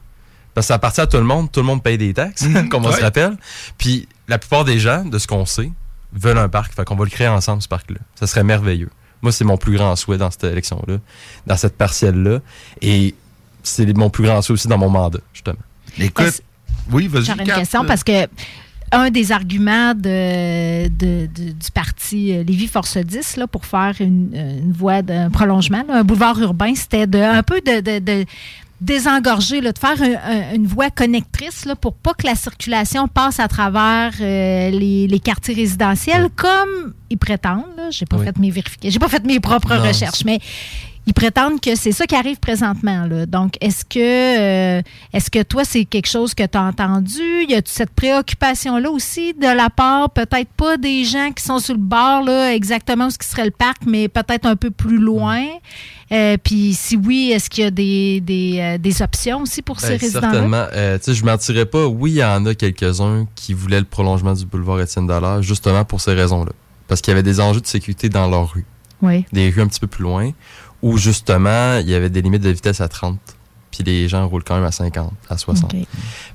Parce 0.58 0.66
que 0.66 0.70
ça 0.70 0.74
appartient 0.74 1.02
à 1.02 1.06
tout 1.06 1.18
le 1.18 1.24
monde. 1.24 1.52
Tout 1.52 1.60
le 1.60 1.68
monde 1.68 1.84
paye 1.84 2.00
des 2.00 2.16
taxes, 2.16 2.44
comme 2.72 2.84
on 2.84 2.92
se 2.92 3.00
rappelle. 3.00 3.38
Puis 3.78 4.08
la 4.28 4.40
plupart 4.40 4.66
des 4.66 4.80
gens, 4.80 5.06
de 5.06 5.20
ce 5.20 5.28
qu'on 5.28 5.46
sait, 5.46 5.70
veulent 6.14 6.40
un 6.40 6.50
parc. 6.50 6.74
Fait 6.74 6.84
qu'on 6.84 6.96
va 6.96 7.04
le 7.04 7.12
créer 7.12 7.28
ensemble, 7.28 7.62
ce 7.62 7.68
parc-là. 7.68 8.00
Ça 8.16 8.26
serait 8.26 8.44
merveilleux. 8.44 8.90
Moi, 9.22 9.32
c'est 9.32 9.44
mon 9.46 9.58
plus 9.58 9.78
grand 9.78 9.96
souhait 9.96 10.18
dans 10.18 10.32
cette 10.32 10.46
élection-là, 10.46 10.96
dans 11.46 11.58
cette 11.58 11.78
partielle-là. 11.78 12.40
Et 12.82 13.14
c'est 13.62 13.96
mon 13.96 14.10
plus 14.10 14.24
grand 14.24 14.42
souhait 14.42 14.56
aussi 14.56 14.68
dans 14.68 14.80
mon 14.80 14.90
mandat, 14.90 15.20
justement. 15.32 15.60
Écoute, 16.00 16.42
oui, 16.92 17.08
vas-y. 17.08 17.26
J'aurais 17.26 17.44
une 17.44 17.52
question 17.54 17.86
parce 17.86 18.04
que 18.04 18.26
un 18.92 19.12
des 19.12 19.32
arguments 19.32 19.94
de, 19.94 20.88
de- 20.88 21.28
de- 21.28 21.52
du 21.52 21.72
parti 21.72 22.34
euh, 22.36 22.42
Lévis 22.44 22.68
Force 22.68 22.98
10 22.98 23.36
là, 23.38 23.46
pour 23.46 23.66
faire 23.68 23.94
une, 24.00 24.32
euh, 24.34 24.58
une 24.60 24.72
voie 24.72 25.04
d'un 25.04 25.30
prolongement, 25.30 25.84
là, 25.88 26.00
un 26.00 26.04
boulevard 26.04 26.40
urbain, 26.40 26.74
c'était 26.74 27.06
de, 27.06 27.20
un 27.20 27.44
peu 27.44 27.60
de, 27.62 27.80
de- 27.82 28.00
de 28.00 28.26
désengorger, 28.82 29.62
là, 29.62 29.72
de 29.72 29.78
faire 29.80 30.02
un- 30.02 30.32
un- 30.52 30.56
une 30.56 30.68
voie 30.68 30.90
connectrice 30.90 31.66
là, 31.66 31.76
pour 31.76 31.94
pas 31.94 32.14
que 32.14 32.26
la 32.28 32.36
circulation 32.36 33.08
passe 33.08 33.40
à 33.40 33.48
travers 33.48 34.12
euh, 34.22 34.70
les, 34.70 35.08
les 35.08 35.20
quartiers 35.20 35.56
résidentiels 35.56 36.30
comme 36.36 36.94
ils 37.10 37.18
prétendent. 37.18 37.64
là. 37.76 37.90
J'ai 37.90 38.06
pas 38.06 38.18
Oui. 38.18 38.26
fait 38.26 38.38
mes 38.38 38.52
vérifications, 38.52 38.92
j'ai 38.92 39.00
pas 39.00 39.10
fait 39.10 39.26
mes 39.26 39.40
propres 39.40 39.76
Non, 39.76 39.84
recherches, 39.84 40.24
mais 40.26 40.40
ils 41.08 41.14
prétendent 41.14 41.62
que 41.62 41.74
c'est 41.76 41.94
ça 41.94 42.06
qui 42.06 42.16
arrive 42.16 42.38
présentement. 42.38 43.06
Là. 43.06 43.26
Donc, 43.26 43.54
est-ce 43.62 43.86
que, 43.86 43.98
euh, 44.78 44.82
est-ce 45.14 45.32
que 45.32 45.42
toi, 45.42 45.64
c'est 45.64 45.86
quelque 45.86 46.08
chose 46.08 46.34
que 46.34 46.46
tu 46.46 46.58
as 46.58 46.64
entendu? 46.64 47.46
Y 47.48 47.56
a 47.56 47.62
cette 47.66 47.92
préoccupation-là 47.92 48.92
aussi 48.92 49.34
de 49.34 49.48
la 49.48 49.70
part, 49.70 50.10
peut-être 50.10 50.50
pas 50.50 50.76
des 50.76 51.06
gens 51.06 51.32
qui 51.32 51.44
sont 51.44 51.60
sur 51.60 51.76
le 51.76 51.80
bord, 51.80 52.24
là, 52.24 52.54
exactement 52.54 53.08
où 53.08 53.10
ce 53.10 53.18
qui 53.18 53.28
serait 53.28 53.46
le 53.46 53.52
parc, 53.52 53.78
mais 53.88 54.10
peut-être 54.10 54.46
un 54.46 54.58
peu 54.58 54.70
plus 54.70 54.98
loin? 54.98 55.42
Euh, 56.12 56.38
Puis, 56.44 56.74
si 56.74 56.98
oui, 56.98 57.32
est-ce 57.34 57.50
qu'il 57.50 57.64
y 57.64 57.68
a 57.68 57.72
des, 57.72 58.22
des, 58.22 58.60
euh, 58.60 58.78
des 58.78 59.02
options 59.02 59.42
aussi 59.42 59.62
pour 59.62 59.80
ces 59.80 59.92
Ben, 59.92 60.00
résidents-là? 60.00 60.32
Certainement. 60.32 60.66
Tu 60.72 61.04
sais, 61.04 61.14
je 61.14 61.26
mentirais 61.26 61.66
pas. 61.66 61.88
Oui, 61.88 62.12
il 62.12 62.18
y 62.18 62.24
en 62.24 62.46
a 62.46 62.54
quelques-uns 62.54 63.26
qui 63.34 63.54
voulaient 63.54 63.80
le 63.80 63.86
prolongement 63.86 64.34
du 64.34 64.46
boulevard 64.46 64.82
Étienne 64.82 65.08
Dallaire, 65.08 65.42
justement 65.42 65.86
pour 65.86 66.02
ces 66.02 66.14
raisons-là. 66.14 66.52
Parce 66.90 67.02
qu'il 67.02 67.12
y 67.12 67.14
avait 67.14 67.24
des 67.24 67.40
enjeux 67.40 67.62
de 67.62 67.68
sécurité 67.68 68.10
dans 68.10 68.28
leur 68.28 68.54
rue. 68.54 68.66
Oui. 69.02 69.26
Des 69.32 69.50
rues 69.50 69.62
un 69.62 69.68
petit 69.68 69.80
peu 69.80 69.86
plus 69.88 70.02
loin, 70.02 70.32
où 70.88 70.98
justement, 70.98 71.78
il 71.80 71.90
y 71.90 71.96
avait 71.96 72.10
des 72.10 72.22
limites 72.22 72.44
de 72.44 72.50
vitesse 72.50 72.80
à 72.80 72.88
30. 72.88 73.20
Puis 73.72 73.84
les 73.84 74.08
gens 74.08 74.26
roulent 74.26 74.46
quand 74.46 74.56
même 74.56 74.64
à 74.64 74.72
50, 74.72 75.12
à 75.30 75.38
60. 75.38 75.74
OK. 75.74 75.80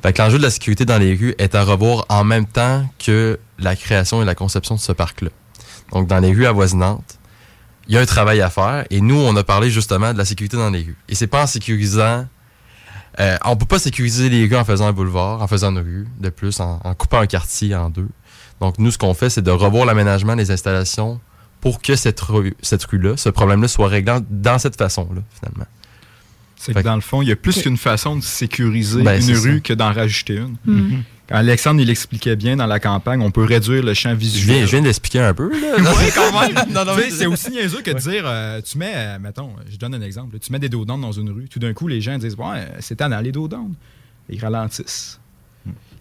Fait 0.03 0.13
que 0.13 0.21
l'enjeu 0.21 0.37
de 0.37 0.43
la 0.43 0.51
sécurité 0.51 0.85
dans 0.85 0.99
les 0.99 1.15
rues 1.15 1.35
est 1.39 1.55
à 1.55 1.65
revoir 1.65 2.05
en 2.11 2.23
même 2.23 2.45
temps 2.45 2.87
que 2.99 3.41
la 3.59 3.75
création 3.75 4.21
et 4.21 4.27
la 4.27 4.35
conception 4.35 4.75
de 4.75 4.81
ce 4.81 4.93
parc-là. 4.93 5.31
Donc, 5.93 6.07
dans 6.07 6.19
les 6.19 6.33
rues 6.33 6.45
avoisinantes, 6.45 7.19
il 7.89 7.95
y 7.95 7.99
a 7.99 8.01
un 8.01 8.07
travail 8.07 8.43
à 8.43 8.51
faire. 8.51 8.85
Et 8.91 9.01
nous, 9.01 9.17
on 9.17 9.35
a 9.37 9.43
parlé 9.43 9.71
justement 9.71 10.13
de 10.13 10.19
la 10.19 10.27
sécurité 10.27 10.59
dans 10.59 10.71
les 10.71 10.83
rues. 10.83 10.99
Et 11.09 11.15
c'est 11.15 11.27
pas 11.27 11.45
en 11.45 11.47
sécurisant. 11.47 12.27
Euh, 13.21 13.37
on 13.45 13.57
peut 13.57 13.67
pas 13.67 13.79
sécuriser 13.79 14.29
les 14.29 14.47
rues 14.47 14.57
en 14.57 14.65
faisant 14.65 14.87
un 14.87 14.93
boulevard, 14.93 15.41
en 15.41 15.47
faisant 15.47 15.71
une 15.71 15.79
rue, 15.79 16.09
de 16.21 16.29
plus, 16.29 16.61
en, 16.61 16.79
en 16.85 16.95
coupant 16.95 17.21
un 17.21 17.27
quartier 17.27 17.75
en 17.75 17.89
deux. 17.89 18.09
Donc, 18.61 18.79
nous, 18.79 18.91
ce 18.91 18.99
qu'on 18.99 19.15
fait, 19.15 19.31
c'est 19.31 19.43
de 19.43 19.51
revoir 19.51 19.87
l'aménagement 19.87 20.37
des 20.37 20.51
installations 20.51 21.21
pour 21.63 21.81
que 21.81 21.97
cette 21.97 22.21
rue, 22.21 22.55
cette 22.61 22.85
rue-là, 22.85 23.17
ce 23.17 23.31
problème-là, 23.31 23.69
soit 23.69 23.89
réglé 23.89 24.19
dans 24.29 24.59
cette 24.59 24.77
façon-là, 24.77 25.23
finalement. 25.39 25.67
C'est 26.57 26.75
que 26.75 26.81
dans 26.81 26.95
le 26.95 27.01
fond, 27.01 27.23
il 27.23 27.29
y 27.29 27.33
a 27.33 27.37
plus 27.37 27.63
qu'une 27.63 27.77
façon 27.79 28.17
de 28.17 28.21
sécuriser 28.23 29.03
Ben, 29.03 29.21
une 29.21 29.37
rue 29.37 29.55
ça. 29.55 29.61
que 29.61 29.73
d'en 29.73 29.93
rajouter 29.93 30.37
une. 30.67 31.03
Quand 31.29 31.37
Alexandre, 31.37 31.81
il 31.81 31.89
expliquait 31.89 32.37
bien 32.37 32.57
dans 32.57 32.67
la 32.67 32.79
campagne, 32.81 33.21
on 33.23 33.31
peut 33.31 33.45
réduire 33.45 33.83
le 33.83 33.95
champ 33.95 34.11
Je 34.11 34.15
visuel. 34.17 34.57
viens, 34.57 34.67
je 34.67 34.71
viens 34.73 34.81
de 34.81 34.87
l'expliquer 34.87 35.21
un 35.21 35.35
peu. 35.35 35.51
Oui, 35.53 36.09
quand 36.15 36.41
même. 36.41 36.53
Non, 36.71 36.85
non, 36.85 36.95
Tu 36.97 37.01
sais, 37.03 37.07
mais- 37.11 37.17
c'est 37.17 37.27
aussi 37.27 37.51
niaiseux 37.51 37.81
que 37.81 37.93
de 37.93 37.99
dire, 37.99 38.25
euh, 38.27 38.61
tu 38.61 38.77
mets, 38.77 38.93
euh, 38.95 39.19
mettons, 39.21 39.51
je 39.71 39.77
donne 39.77 39.95
un 39.95 40.01
exemple, 40.03 40.35
là, 40.35 40.41
tu 40.41 40.53
mets 40.53 40.59
des 40.59 40.69
dos 40.69 40.85
dans 40.85 41.13
une 41.13 41.31
rue, 41.31 41.49
tout 41.49 41.59
d'un 41.61 41.73
coup, 41.73 41.87
les 41.89 42.01
gens 42.01 42.19
disent, 42.19 42.35
ouais, 42.37 42.67
c'est 42.81 42.97
tannant, 42.97 43.21
les 43.21 43.33
dos 43.33 43.49
Ils 44.29 44.41
ralentissent. 44.41 45.21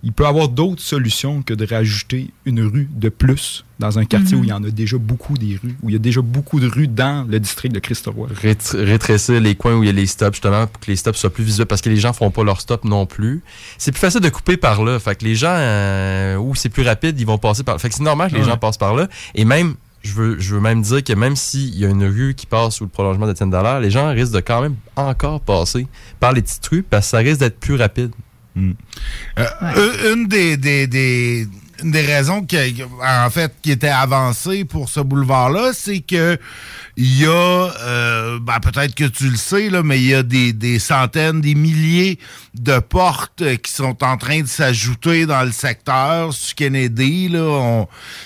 Il 0.03 0.11
peut 0.11 0.23
y 0.23 0.27
avoir 0.27 0.49
d'autres 0.49 0.81
solutions 0.81 1.43
que 1.43 1.53
de 1.53 1.65
rajouter 1.65 2.31
une 2.45 2.61
rue 2.61 2.89
de 2.91 3.09
plus 3.09 3.63
dans 3.81 3.99
un 3.99 4.05
quartier 4.05 4.35
Mhm. 4.37 4.41
où 4.41 4.45
il 4.45 4.49
y 4.49 4.53
en 4.53 4.63
a 4.63 4.69
déjà 4.69 4.97
beaucoup 4.97 5.37
des 5.37 5.59
rues, 5.61 5.75
où 5.83 5.89
il 5.89 5.93
y 5.93 5.95
a 5.97 5.99
déjà 5.99 6.21
beaucoup 6.21 6.59
de 6.61 6.67
rues 6.67 6.87
dans 6.87 7.27
le 7.29 7.37
district 7.39 7.73
de 7.75 7.79
Christoroy. 7.79 8.29
Rétr- 8.29 8.77
rétrécir 8.81 9.41
les 9.41 9.55
coins 9.55 9.75
où 9.75 9.83
il 9.83 9.87
y 9.87 9.89
a 9.89 9.91
les 9.91 10.05
stops, 10.05 10.35
justement, 10.35 10.67
pour 10.67 10.79
que 10.79 10.89
les 10.89 10.95
stops 10.95 11.17
soient 11.19 11.33
plus 11.33 11.43
visuels, 11.43 11.65
parce 11.67 11.81
que 11.81 11.89
les 11.89 11.97
gens 11.97 12.13
font 12.13 12.31
pas 12.31 12.43
leur 12.45 12.61
stop 12.61 12.85
non 12.85 13.05
plus. 13.05 13.41
C'est 13.77 13.91
plus 13.91 13.99
facile 13.99 14.21
de 14.21 14.29
couper 14.29 14.55
par 14.55 14.83
là. 14.85 14.97
Fait 14.99 15.15
que 15.15 15.25
les 15.25 15.35
gens, 15.35 15.51
euh, 15.53 16.37
où 16.37 16.55
c'est 16.55 16.69
plus 16.69 16.83
rapide, 16.83 17.19
ils 17.19 17.25
vont 17.25 17.37
passer 17.37 17.63
par 17.63 17.75
là. 17.75 17.79
Fait 17.79 17.89
que 17.89 17.95
c'est 17.95 18.03
normal 18.03 18.29
que 18.29 18.35
les 18.35 18.41
Ouais. 18.43 18.47
gens 18.49 18.57
passent 18.57 18.77
par 18.77 18.95
là. 18.95 19.07
Et 19.35 19.43
même, 19.43 19.73
je 20.03 20.13
veux, 20.13 20.39
je 20.39 20.55
veux 20.55 20.61
même 20.61 20.81
dire 20.81 21.03
que 21.03 21.13
même 21.13 21.35
s'il 21.35 21.75
y 21.77 21.85
a 21.85 21.89
une 21.89 22.03
rue 22.05 22.33
qui 22.35 22.45
passe 22.45 22.75
sous 22.75 22.83
le 22.85 22.89
prolongement 22.89 23.27
d'Étienne 23.27 23.49
Dallaire, 23.51 23.79
les 23.79 23.91
gens 23.91 24.09
risquent 24.09 24.33
de 24.33 24.39
quand 24.39 24.61
même 24.61 24.75
encore 24.95 25.41
passer 25.41 25.85
par 26.19 26.31
les 26.33 26.41
petites 26.41 26.65
rues, 26.67 26.83
parce 26.83 27.05
que 27.07 27.09
ça 27.11 27.17
risque 27.19 27.39
d'être 27.39 27.59
plus 27.59 27.75
rapide. 27.75 28.11
Euh, 28.57 30.13
Une 30.13 30.27
des, 30.27 30.57
des, 30.57 30.87
des, 30.87 31.47
une 31.83 31.91
des 31.91 32.05
raisons 32.05 32.43
qui, 32.43 32.57
en 33.03 33.29
fait, 33.29 33.53
qui 33.61 33.71
était 33.71 33.87
avancée 33.87 34.65
pour 34.65 34.89
ce 34.89 34.99
boulevard-là, 34.99 35.71
c'est 35.73 35.99
que 35.99 36.37
il 36.97 37.19
y 37.21 37.25
a, 37.25 37.29
euh, 37.79 38.37
ben, 38.41 38.59
peut-être 38.59 38.93
que 38.93 39.05
tu 39.05 39.29
le 39.29 39.37
sais, 39.37 39.69
là, 39.69 39.81
mais 39.81 39.97
il 39.97 40.07
y 40.07 40.13
a 40.13 40.23
des, 40.23 40.51
des 40.51 40.77
centaines, 40.77 41.39
des 41.39 41.55
milliers 41.55 42.19
de 42.53 42.79
portes 42.79 43.41
qui 43.63 43.71
sont 43.71 44.03
en 44.03 44.17
train 44.17 44.41
de 44.41 44.47
s'ajouter 44.47 45.25
dans 45.25 45.41
le 45.43 45.51
secteur. 45.53 46.33
Sur 46.33 46.53
Kennedy, 46.55 47.29
là, 47.29 47.85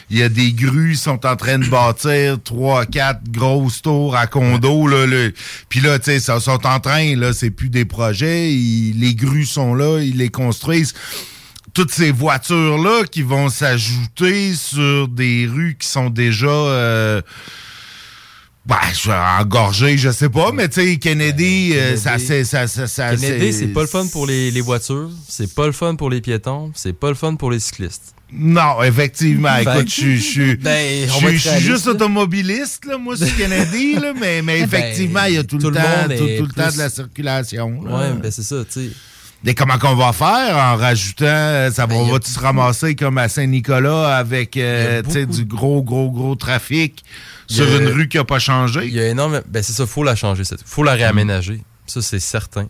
il 0.09 0.17
y 0.17 0.23
a 0.23 0.29
des 0.29 0.51
grues 0.51 0.93
qui 0.93 0.97
sont 1.01 1.25
en 1.27 1.35
train 1.35 1.59
de 1.59 1.67
bâtir 1.67 2.37
trois, 2.43 2.85
quatre 2.87 3.21
grosses 3.29 3.81
tours 3.83 4.15
à 4.15 4.25
condos. 4.25 4.87
Là, 4.87 5.05
là. 5.05 5.29
Puis 5.69 5.79
là, 5.79 5.99
tu 5.99 6.05
sais, 6.05 6.19
ça 6.19 6.39
sont 6.39 6.65
en 6.65 6.79
train, 6.79 7.15
là, 7.15 7.33
c'est 7.33 7.51
plus 7.51 7.69
des 7.69 7.85
projets. 7.85 8.51
ils- 8.51 8.99
les 8.99 9.13
grues 9.13 9.45
sont 9.45 9.75
là, 9.75 9.99
ils 10.01 10.17
les 10.17 10.29
construisent 10.29 10.93
toutes 11.75 11.91
ces 11.91 12.09
voitures-là 12.11 13.03
qui 13.11 13.21
vont 13.21 13.49
s'ajouter 13.49 14.53
sur 14.55 15.07
des 15.09 15.45
rues 15.45 15.75
qui 15.79 15.87
sont 15.87 16.09
déjà 16.09 16.47
euh, 16.47 17.21
Ben, 18.65 18.77
je 18.93 19.09
vais 19.09 19.17
engorger, 19.41 19.97
je 19.97 20.09
sais 20.09 20.29
pas, 20.29 20.51
mais 20.53 20.69
tu 20.69 20.81
sais, 20.81 20.97
Kennedy, 20.97 21.73
euh, 21.75 21.97
ça, 21.97 22.17
c'est, 22.17 22.45
ça, 22.45 22.65
ça, 22.67 22.87
ça, 22.87 23.15
Kennedy, 23.15 23.53
c'est 23.53 23.67
pas 23.67 23.81
le 23.81 23.87
fun 23.87 24.07
pour 24.07 24.25
les, 24.25 24.49
les 24.49 24.61
voitures, 24.61 25.11
c'est 25.27 25.53
pas 25.53 25.67
le 25.67 25.73
fun 25.73 25.95
pour 25.95 26.09
les 26.09 26.21
piétons, 26.21 26.71
c'est 26.73 26.93
pas 26.93 27.09
le 27.09 27.15
fun 27.15 27.35
pour 27.35 27.51
les 27.51 27.59
cyclistes. 27.59 28.15
Non, 28.31 28.81
effectivement. 28.81 29.55
Fait 29.57 29.75
Écoute, 29.81 29.89
je 29.89 30.15
suis- 30.17 30.55
Ben, 30.55 31.07
suis- 31.07 31.59
juste 31.59 31.87
automobiliste, 31.87 32.85
là, 32.85 32.97
moi, 32.97 33.15
sur 33.15 33.33
Kennedy, 33.37 33.95
là, 33.95 34.13
mais, 34.19 34.41
mais 34.41 34.59
Ben, 34.65 34.65
effectivement, 34.65 35.25
il 35.25 35.35
y 35.35 35.37
a 35.37 35.43
tout, 35.43 35.57
tout 35.57 35.69
le 35.69 35.77
le 35.77 35.83
temps, 35.83 36.17
tout, 36.17 36.45
le 36.45 36.53
temps 36.53 36.71
de 36.71 36.77
la 36.77 36.89
circulation. 36.89 37.79
Ouais, 37.81 38.13
ben 38.21 38.31
c'est 38.31 38.43
ça, 38.43 38.63
tu 38.65 38.87
sais. 38.87 38.89
Mais 39.45 39.53
comment 39.53 39.77
qu'on 39.77 39.95
va 39.95 40.11
faire 40.11 40.57
en 40.57 40.75
rajoutant, 40.75 41.25
euh, 41.25 41.71
ça 41.71 41.85
Ben, 41.85 42.03
va, 42.03 42.13
va-tu 42.13 42.31
se 42.31 42.39
ramasser 42.39 42.95
comme 42.95 43.19
à 43.19 43.29
Saint-Nicolas 43.29 44.17
avec 44.17 44.57
euh, 44.57 45.03
tu 45.09 45.25
du 45.27 45.45
gros, 45.45 45.83
gros, 45.83 46.09
gros 46.09 46.35
trafic 46.35 47.03
Il 47.49 47.55
sur 47.55 47.65
a- 47.65 47.77
une 47.77 47.89
rue 47.89 48.07
qui 48.09 48.17
n'a 48.17 48.23
pas 48.23 48.39
changé? 48.39 48.81
Il 48.85 48.93
y 48.93 48.99
a 48.99 49.07
énorme. 49.07 49.41
Ben 49.47 49.61
c'est 49.61 49.73
ça, 49.73 49.85
faut 49.85 50.03
la 50.03 50.15
changer. 50.15 50.41
Il 50.49 50.57
faut 50.65 50.83
la 50.83 50.93
réaménager. 50.93 51.61
Ça, 51.85 52.01
c'est 52.01 52.19
certain. 52.19 52.67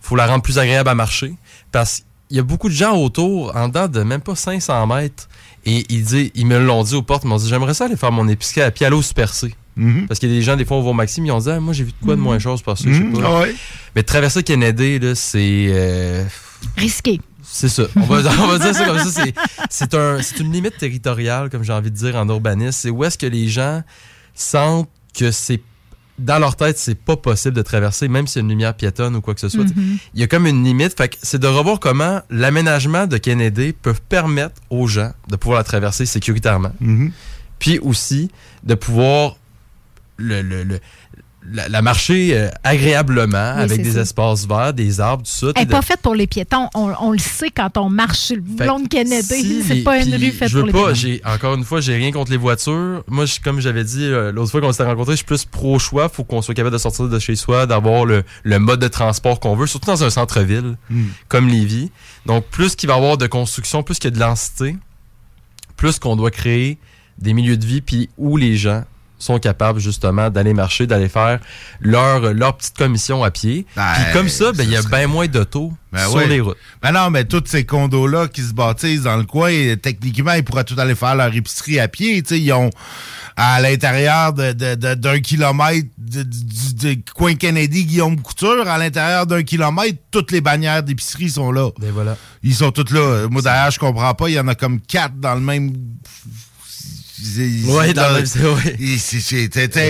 faut 0.00 0.16
la 0.16 0.26
rendre 0.26 0.42
plus 0.42 0.58
agréable 0.58 0.88
à 0.88 0.94
marcher. 0.96 1.34
Parce 1.70 2.02
qu'il 2.28 2.36
y 2.36 2.40
a 2.40 2.42
beaucoup 2.42 2.68
de 2.68 2.74
gens 2.74 2.96
autour, 2.96 3.54
en 3.54 3.68
dedans 3.68 3.86
de 3.86 4.02
même 4.02 4.20
pas 4.20 4.34
500 4.34 4.86
mètres. 4.88 5.28
Et 5.64 5.84
ils, 5.88 6.02
disent, 6.04 6.30
ils 6.34 6.46
me 6.46 6.58
l'ont 6.58 6.82
dit 6.82 6.94
aux 6.96 7.02
portes. 7.02 7.22
Ils 7.24 7.28
m'ont 7.28 7.36
dit 7.36 7.48
J'aimerais 7.48 7.74
ça 7.74 7.84
aller 7.84 7.96
faire 7.96 8.10
mon 8.12 8.26
épicerie 8.26 8.62
à 8.62 8.70
pied 8.72 8.88
Super 9.02 9.32
C. 9.32 9.54
Parce 10.08 10.18
qu'il 10.20 10.28
y 10.30 10.32
a 10.32 10.34
des 10.36 10.42
gens, 10.42 10.56
des 10.56 10.64
fois, 10.64 10.76
on 10.76 10.82
va 10.82 10.90
au 10.90 10.94
Maxime, 10.94 11.24
ils 11.26 11.30
ont 11.32 11.38
dit 11.38 11.50
Ah, 11.50 11.60
Moi, 11.60 11.72
j'ai 11.72 11.84
vu 11.84 11.92
de 11.92 12.04
quoi 12.04 12.16
de 12.16 12.20
moins 12.20 12.38
chose 12.38 12.62
parce 12.62 12.82
que 12.82 12.92
je 12.92 12.98
sais 12.98 13.04
Mhm. 13.04 13.20
pas. 13.20 13.22
Ah 13.24 13.40
ouais. 13.40 13.54
Mais 13.94 14.02
traverser 14.02 14.42
Kennedy, 14.42 14.98
là, 14.98 15.14
c'est. 15.14 15.66
euh, 15.70 16.24
Risqué. 16.76 17.20
c'est 17.42 17.68
ça. 17.68 17.84
On 17.96 18.00
va, 18.00 18.16
on 18.42 18.46
va 18.48 18.58
dire 18.58 18.74
ça 18.74 18.84
comme 18.84 18.98
ça. 18.98 19.10
C'est, 19.10 19.34
c'est, 19.70 19.94
un, 19.94 20.20
c'est 20.22 20.40
une 20.40 20.52
limite 20.52 20.76
territoriale, 20.78 21.48
comme 21.50 21.62
j'ai 21.64 21.72
envie 21.72 21.90
de 21.90 21.96
dire 21.96 22.16
en 22.16 22.28
urbanisme. 22.28 22.72
C'est 22.72 22.90
où 22.90 23.04
est-ce 23.04 23.16
que 23.18 23.26
les 23.26 23.48
gens 23.48 23.82
sentent 24.34 24.88
que 25.16 25.30
c'est 25.30 25.60
dans 26.18 26.40
leur 26.40 26.56
tête, 26.56 26.76
c'est 26.78 26.96
pas 26.96 27.16
possible 27.16 27.54
de 27.54 27.62
traverser, 27.62 28.08
même 28.08 28.26
si 28.26 28.32
c'est 28.34 28.40
une 28.40 28.48
lumière 28.48 28.74
piétonne 28.74 29.14
ou 29.14 29.20
quoi 29.20 29.34
que 29.34 29.40
ce 29.40 29.48
soit. 29.48 29.62
Mhm. 29.62 29.98
Il 30.14 30.20
y 30.20 30.24
a 30.24 30.26
comme 30.26 30.48
une 30.48 30.64
limite. 30.64 30.96
Fait 30.96 31.08
que 31.08 31.16
c'est 31.22 31.38
de 31.38 31.46
revoir 31.46 31.78
comment 31.78 32.20
l'aménagement 32.28 33.06
de 33.06 33.18
Kennedy 33.18 33.72
peut 33.72 33.94
permettre 34.08 34.60
aux 34.68 34.88
gens 34.88 35.12
de 35.28 35.36
pouvoir 35.36 35.58
la 35.60 35.64
traverser 35.64 36.06
sécuritairement. 36.06 36.72
Puis 37.60 37.78
aussi 37.78 38.30
de 38.64 38.74
pouvoir 38.74 39.36
le, 40.18 40.42
le- 40.42 40.64
le- 40.64 40.80
la, 41.50 41.66
la 41.68 41.80
marcher 41.80 42.36
euh, 42.36 42.50
agréablement 42.62 43.54
Oui, 43.56 43.62
avec 43.62 43.80
des 43.82 43.92
ça. 43.92 44.00
espaces 44.00 44.46
verts, 44.46 44.74
des 44.74 45.00
arbres, 45.00 45.22
tout 45.22 45.30
ça. 45.30 45.46
Elle 45.54 45.62
n'est 45.62 45.66
de- 45.66 45.70
pas 45.70 45.80
faite 45.80 46.00
pour 46.02 46.14
les 46.14 46.26
piétons. 46.26 46.68
On, 46.74 46.92
on 47.00 47.12
le 47.12 47.18
sait 47.18 47.48
quand 47.48 47.78
on 47.78 47.88
marche 47.88 48.18
sur 48.18 48.36
le 48.36 48.66
long 48.66 48.80
de 48.80 48.88
Kennedy. 48.88 49.22
si 49.22 49.62
c'est 49.62 49.74
les- 49.76 49.82
pas 49.82 49.98
une 50.02 50.14
rue 50.14 50.30
faite 50.32 50.48
je 50.48 50.58
veux 50.58 50.66
pour 50.70 50.88
les 50.88 50.92
piétons. 50.94 51.26
encore 51.30 51.54
une 51.54 51.64
fois, 51.64 51.80
j'ai 51.80 51.96
rien 51.96 52.10
contre 52.12 52.32
les 52.32 52.36
voitures. 52.36 53.02
Moi, 53.06 53.24
je- 53.24 53.40
comme 53.40 53.60
j'avais 53.60 53.84
dit 53.84 54.04
euh, 54.04 54.30
l'autre 54.32 54.50
fois 54.50 54.60
qu'on 54.60 54.72
s'était 54.72 54.84
rencontrés, 54.84 55.12
je 55.12 55.18
suis 55.18 55.24
plus 55.26 55.46
pro 55.46 55.78
choix. 55.78 56.08
Faut 56.10 56.24
qu'on 56.24 56.42
soit 56.42 56.54
capable 56.54 56.74
de 56.74 56.78
sortir 56.78 57.08
de 57.08 57.18
chez 57.18 57.36
soi, 57.36 57.64
d'avoir 57.66 58.04
le, 58.04 58.24
le 58.42 58.58
mode 58.58 58.80
de 58.80 58.88
transport 58.88 59.40
qu'on 59.40 59.54
veut, 59.56 59.66
surtout 59.68 59.86
dans 59.86 60.04
un 60.04 60.10
centre-ville 60.10 60.76
Mm. 60.90 61.04
comme 61.28 61.48
Lévis. 61.48 61.90
Donc, 62.26 62.44
plus 62.46 62.74
qu'il 62.76 62.88
va 62.88 62.96
y 62.96 62.98
avoir 62.98 63.16
de 63.16 63.26
construction, 63.26 63.82
plus 63.82 63.98
qu'il 63.98 64.10
y 64.10 64.12
a 64.12 64.16
de 64.16 64.18
densité, 64.20 64.76
plus 65.76 65.98
qu'on 65.98 66.16
doit 66.16 66.32
créer 66.32 66.78
des 67.18 67.32
milieux 67.32 67.56
de 67.56 67.64
vie, 67.64 67.80
puis 67.80 68.10
où 68.18 68.36
les 68.36 68.56
gens 68.56 68.84
sont 69.18 69.38
capables 69.38 69.80
justement 69.80 70.30
d'aller 70.30 70.54
marcher, 70.54 70.86
d'aller 70.86 71.08
faire 71.08 71.40
leur, 71.80 72.32
leur 72.32 72.56
petite 72.56 72.76
commission 72.76 73.24
à 73.24 73.30
pied. 73.30 73.66
puis 73.74 74.12
comme 74.12 74.28
ça, 74.28 74.52
ben, 74.52 74.62
il 74.64 74.70
y 74.70 74.76
a 74.76 74.82
bien 74.82 75.06
moins 75.08 75.26
d'autos 75.26 75.72
Ben 75.92 76.06
sur 76.08 76.18
les 76.28 76.40
routes. 76.40 76.56
Ben 76.82 76.92
non, 76.92 77.10
mais 77.10 77.24
tous 77.24 77.42
ces 77.46 77.64
condos-là 77.64 78.28
qui 78.28 78.42
se 78.42 78.52
bâtissent 78.54 79.02
dans 79.02 79.16
le 79.16 79.24
coin, 79.24 79.50
techniquement, 79.82 80.32
ils 80.34 80.44
pourraient 80.44 80.64
tout 80.64 80.78
aller 80.78 80.94
faire 80.94 81.14
leur 81.16 81.34
épicerie 81.34 81.80
à 81.80 81.88
pied. 81.88 82.22
Ils 82.30 82.52
ont 82.52 82.70
à 83.36 83.60
l'intérieur 83.60 84.32
de, 84.32 84.52
de- 84.52 84.74
de- 84.74 84.94
d'un 84.94 85.20
kilomètre 85.20 85.86
du 85.98 87.02
coin 87.14 87.34
Kennedy, 87.36 87.84
Guillaume 87.84 88.20
Couture, 88.20 88.66
à 88.68 88.78
l'intérieur 88.78 89.26
d'un 89.26 89.42
kilomètre, 89.42 89.98
toutes 90.10 90.32
les 90.32 90.40
bannières 90.40 90.82
d'épicerie 90.82 91.30
sont 91.30 91.52
là. 91.52 91.70
Ben 91.80 91.90
voilà. 91.92 92.16
Ils 92.42 92.54
sont 92.54 92.70
toutes 92.72 92.90
là. 92.90 93.26
Moi, 93.30 93.42
d'ailleurs, 93.42 93.70
je 93.70 93.78
comprends 93.78 94.14
pas. 94.14 94.28
Il 94.28 94.34
y 94.34 94.40
en 94.40 94.48
a 94.48 94.54
comme 94.54 94.80
quatre 94.80 95.14
dans 95.18 95.34
le 95.34 95.40
même. 95.40 95.72
Ouais, 97.68 97.92
dans 97.94 98.08
le 98.08 98.14
même- 98.14 98.22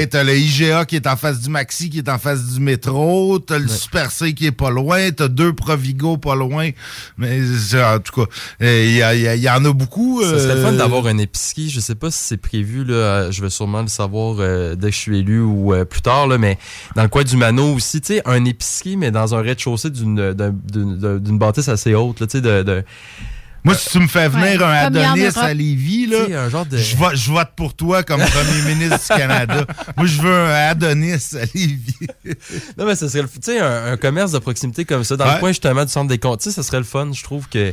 t'as- 0.08 0.24
le 0.24 0.36
IGA 0.36 0.84
qui 0.84 0.96
est 0.96 1.06
en 1.06 1.16
face 1.16 1.40
du 1.40 1.50
Maxi, 1.50 1.90
qui 1.90 1.98
est 1.98 2.08
en 2.08 2.18
face 2.18 2.44
du 2.52 2.60
métro. 2.60 3.38
T'as 3.38 3.58
le 3.58 3.68
Super 3.68 4.10
C 4.10 4.32
qui 4.34 4.46
est 4.46 4.52
pas 4.52 4.70
loin. 4.70 5.10
T'as 5.10 5.28
deux 5.28 5.52
Provigo 5.52 6.16
pas 6.16 6.34
loin. 6.34 6.70
Mais 7.16 7.40
en 7.74 7.98
tout 8.00 8.24
cas, 8.24 8.30
euh, 8.62 9.32
il 9.36 9.42
y, 9.42 9.50
en 9.50 9.64
a 9.64 9.72
beaucoup. 9.72 10.22
Ça 10.22 10.38
serait 10.38 10.54
le 10.56 10.62
fun 10.62 10.72
euh, 10.72 10.76
d'avoir 10.78 11.06
un 11.06 11.18
épicerie. 11.18 11.70
Je 11.70 11.80
sais 11.80 11.94
pas 11.94 12.10
si 12.10 12.18
c'est 12.22 12.36
prévu. 12.36 12.84
Là, 12.84 13.30
je 13.30 13.42
vais 13.42 13.50
sûrement 13.50 13.82
le 13.82 13.88
savoir 13.88 14.36
euh, 14.38 14.74
dès 14.74 14.88
que 14.88 14.94
je 14.94 15.00
suis 15.00 15.18
élu 15.18 15.40
ou 15.40 15.74
euh, 15.74 15.84
plus 15.84 16.00
tard. 16.02 16.26
Là, 16.26 16.38
mais 16.38 16.58
dans 16.96 17.02
le 17.02 17.08
coin 17.08 17.24
du 17.24 17.36
Mano 17.36 17.74
aussi, 17.74 18.00
tu 18.00 18.14
sais, 18.14 18.22
un 18.24 18.44
épicerie, 18.44 18.96
mais 18.96 19.10
dans 19.10 19.34
un 19.34 19.42
rez-de-chaussée 19.42 19.90
d'une, 19.90 20.32
d'un- 20.32 20.54
d'une, 20.72 21.18
d'une 21.18 21.38
bâtisse 21.38 21.68
assez 21.68 21.94
haute. 21.94 22.20
Là, 22.20 22.26
tu 22.26 22.38
sais, 22.38 22.40
de, 22.40 22.62
de- 22.62 22.84
Moi, 23.68 23.76
si 23.76 23.90
tu 23.90 23.98
me 24.00 24.08
fais 24.08 24.28
venir 24.28 24.60
Ouais, 24.60 24.64
un 24.66 24.72
Adonis 24.86 25.26
à 25.36 25.52
Lévis, 25.54 26.06
là, 26.06 26.48
genre 26.48 26.64
de- 26.66 26.76
je, 26.78 26.96
vote, 26.96 27.16
je 27.16 27.30
vote 27.30 27.48
pour 27.54 27.74
toi 27.74 28.02
comme 28.02 28.20
premier 28.20 28.62
ministre 28.74 28.98
du 28.98 29.20
Canada. 29.20 29.66
Moi, 29.96 30.06
je 30.06 30.20
veux 30.22 30.32
un 30.34 30.68
Adonis 30.70 31.12
à 31.34 31.44
Lévis. 31.54 31.94
Non, 32.78 32.86
mais 32.86 32.94
ça 32.94 33.08
serait 33.08 33.22
le, 33.22 33.28
tu 33.28 33.34
sais, 33.42 33.58
un, 33.60 33.92
un 33.92 33.96
commerce 33.96 34.32
de 34.32 34.38
proximité 34.38 34.84
comme 34.84 35.04
ça, 35.04 35.16
dans 35.16 35.26
Ouais. 35.26 35.34
le 35.34 35.40
coin 35.40 35.48
justement 35.50 35.84
du 35.84 35.92
centre 35.92 36.08
des 36.08 36.18
comptes, 36.18 36.40
tu 36.40 36.50
sais, 36.50 36.54
ça 36.56 36.62
serait 36.62 36.78
le 36.78 36.84
fun. 36.84 37.10
Je 37.12 37.22
trouve 37.22 37.48
que 37.48 37.72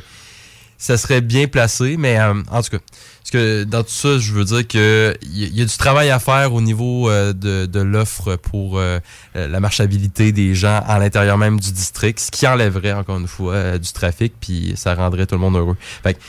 ça 0.78 0.98
serait 0.98 1.22
bien 1.22 1.48
placé, 1.48 1.96
mais 1.98 2.20
euh, 2.20 2.34
en 2.52 2.62
tout 2.62 2.72
cas, 2.72 2.78
parce 3.20 3.32
que 3.32 3.64
dans 3.64 3.82
tout 3.84 3.90
ça, 3.90 4.18
je 4.20 4.32
veux 4.34 4.44
dire 4.46 4.68
que 4.68 5.16
il 5.24 5.38
y, 5.40 5.44
a- 5.44 5.48
il 5.48 5.58
y 5.58 5.62
a 5.62 5.66
du 5.66 5.78
travail 5.78 6.10
à 6.12 6.20
faire 6.20 6.54
au 6.54 6.62
niveau 6.62 7.10
euh, 7.10 7.34
de, 7.34 7.66
de 7.66 7.80
l'offre 7.80 8.36
pour 8.36 8.78
euh, 8.78 9.00
euh, 9.36 9.48
la 9.48 9.60
marchabilité 9.60 10.32
des 10.32 10.54
gens 10.56 10.82
à 10.86 11.00
l'intérieur 11.00 11.38
même 11.38 11.60
du 11.60 11.72
district, 11.72 12.20
ce 12.20 12.30
qui 12.32 12.46
enlèverait 12.48 12.94
encore 12.94 13.18
une 13.18 13.28
fois 13.28 13.54
euh, 13.54 13.78
du 13.78 13.92
trafic, 13.94 14.34
puis 14.40 14.74
ça 14.76 14.94
rendrait 14.96 15.26
tout 15.26 15.36
le 15.36 15.42
monde 15.42 15.56
heureux. 15.56 15.78
Fait 16.04 16.14
que, 16.14 16.20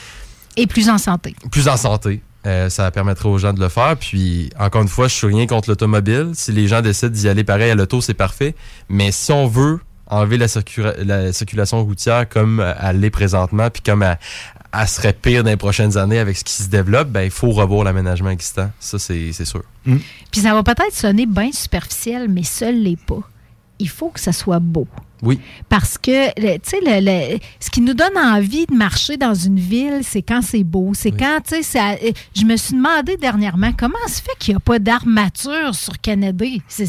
Et 0.56 0.66
plus 0.66 0.88
en 0.88 0.98
santé. 0.98 1.34
plus 1.50 1.68
en 1.68 1.76
santé. 1.76 2.22
Euh, 2.46 2.70
ça 2.70 2.88
permettrait 2.92 3.28
aux 3.28 3.38
gens 3.38 3.52
de 3.52 3.58
le 3.58 3.68
faire. 3.68 3.96
Puis, 3.96 4.50
encore 4.56 4.80
une 4.80 4.86
fois, 4.88 5.08
je 5.08 5.14
suis 5.14 5.26
rien 5.26 5.48
contre 5.48 5.68
l'automobile. 5.68 6.30
Si 6.34 6.52
les 6.52 6.68
gens 6.68 6.80
décident 6.80 7.10
d'y 7.10 7.28
aller 7.28 7.42
pareil 7.42 7.72
à 7.72 7.74
l'auto, 7.74 8.00
c'est 8.00 8.14
parfait. 8.14 8.54
Mais 8.88 9.10
si 9.10 9.32
on 9.32 9.48
veut 9.48 9.80
enlever 10.08 10.36
la, 10.38 10.46
circula- 10.46 10.96
la 11.02 11.32
circulation 11.32 11.84
routière 11.84 12.28
comme 12.28 12.60
euh, 12.60 12.72
elle 12.80 13.00
l'est 13.00 13.10
présentement, 13.10 13.68
puis 13.70 13.82
comme 13.82 14.02
elle, 14.02 14.18
elle 14.78 14.88
serait 14.88 15.12
pire 15.12 15.42
dans 15.44 15.50
les 15.50 15.56
prochaines 15.56 15.96
années 15.96 16.18
avec 16.18 16.36
ce 16.36 16.44
qui 16.44 16.52
se 16.52 16.68
développe, 16.68 17.08
ben 17.08 17.22
il 17.22 17.30
faut 17.30 17.50
revoir 17.50 17.84
l'aménagement 17.84 18.30
existant. 18.30 18.70
Ça, 18.80 18.98
c'est 18.98 19.32
c'est 19.32 19.44
sûr. 19.44 19.62
Puis 20.30 20.40
ça 20.42 20.52
va 20.54 20.62
peut-être 20.62 20.92
sonner 20.94 21.26
bien 21.26 21.50
superficiel, 21.52 22.28
mais 22.28 22.42
seul 22.42 22.82
l'est 22.82 23.00
pas. 23.00 23.20
Il 23.78 23.88
faut 23.88 24.10
que 24.10 24.20
ça 24.20 24.32
soit 24.32 24.58
beau. 24.58 24.86
Oui. 25.22 25.40
Parce 25.68 25.96
que, 25.98 26.28
tu 26.34 26.60
sais, 26.62 26.78
le- 26.84 27.00
le- 27.04 27.38
ce 27.60 27.70
qui 27.70 27.80
nous 27.80 27.94
donne 27.94 28.16
envie 28.16 28.66
de 28.66 28.74
marcher 28.74 29.16
dans 29.16 29.34
une 29.34 29.58
ville, 29.58 30.00
c'est 30.02 30.22
quand 30.22 30.40
c'est 30.42 30.62
beau. 30.64 30.92
C'est 30.94 31.10
quand, 31.10 31.38
tu 31.46 31.56
sais, 31.56 31.62
ça- 31.62 31.92
euh, 32.02 32.12
je 32.36 32.44
me 32.44 32.56
suis 32.56 32.74
demandé 32.74 33.16
dernièrement 33.16 33.70
comment 33.78 33.94
se 34.08 34.20
fait 34.22 34.36
qu'il 34.38 34.52
n'y 34.54 34.56
a 34.56 34.60
pas 34.60 34.78
d'armature 34.78 35.74
sur 35.74 35.98
Kennedy? 36.00 36.62
C'est 36.68 36.84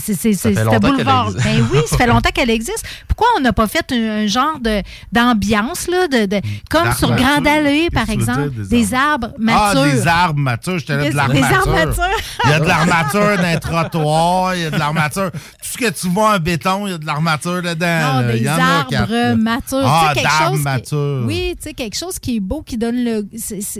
longtemps 0.64 0.80
boulevard. 0.80 1.34
qu'elle 1.36 1.38
existe. 1.38 1.44
Ben 1.46 1.68
oui, 1.74 1.80
ça 1.88 1.98
fait 1.98 2.08
longtemps 2.08 2.30
qu'elle 2.34 2.50
existe. 2.50 2.86
Pourquoi 3.08 3.28
on 3.38 3.42
n'a 3.42 3.54
pas 3.54 3.68
fait 3.68 3.86
un, 3.92 4.24
un 4.24 4.28
genre 4.28 4.60
de- 4.60 4.82
d'ambiance, 5.12 5.88
là, 5.88 6.08
de, 6.08 6.26
de- 6.26 6.42
comme 6.70 6.92
sur? 6.94 7.16
Grande 7.16 7.48
Allée, 7.48 7.90
par 7.90 8.10
exemple, 8.10 8.50
dire, 8.50 8.64
des 8.68 8.78
des 8.88 8.94
arbres? 8.94 9.30
Ah, 9.50 9.74
matures. 9.74 9.84
des 9.84 10.08
arbres 10.08 10.40
matures. 10.40 10.78
J'étais 10.80 10.98
là 10.98 11.04
de 11.06 11.10
Des 11.10 11.16
l'armature. 11.16 11.58
armatures. 11.70 12.04
Il 12.44 12.50
y 12.50 12.54
a 12.54 12.60
de 12.60 12.66
l'armature 12.68 13.38
dans 13.38 13.52
les 13.54 13.60
trottoirs, 13.60 14.56
il 14.56 14.62
y 14.62 14.66
a 14.66 14.70
de 14.72 14.78
l'armature. 14.78 15.32
Tout 15.32 15.40
ce 15.62 15.78
que 15.78 15.90
tu 15.90 16.08
vois 16.10 16.36
en 16.36 16.40
béton, 16.40 16.86
il 16.88 16.92
y 16.92 16.94
a 16.94 16.98
de 16.98 17.06
l'armature 17.06 17.62
dedans. 17.62 18.14
Non, 18.16 18.17
Il 18.22 18.40
des 18.40 18.46
y 18.46 18.50
en 18.50 18.54
a 18.54 18.62
arbres 18.62 19.36
matures. 19.36 19.78
Ah, 19.84 20.12
Tu 20.14 20.20
sais, 20.20 20.24
quelque 20.26 20.38
d'arbres 20.40 20.50
chose 20.50 20.58
qui- 20.58 20.64
matures. 20.64 21.24
Oui, 21.26 21.54
tu 21.58 21.64
sais, 21.64 21.74
quelque 21.74 21.98
chose 21.98 22.20
qui 22.20 22.36
est 22.38 22.40
beau, 22.40 22.62
qui 22.62 22.78
donne 22.78 23.04
le. 23.04 23.28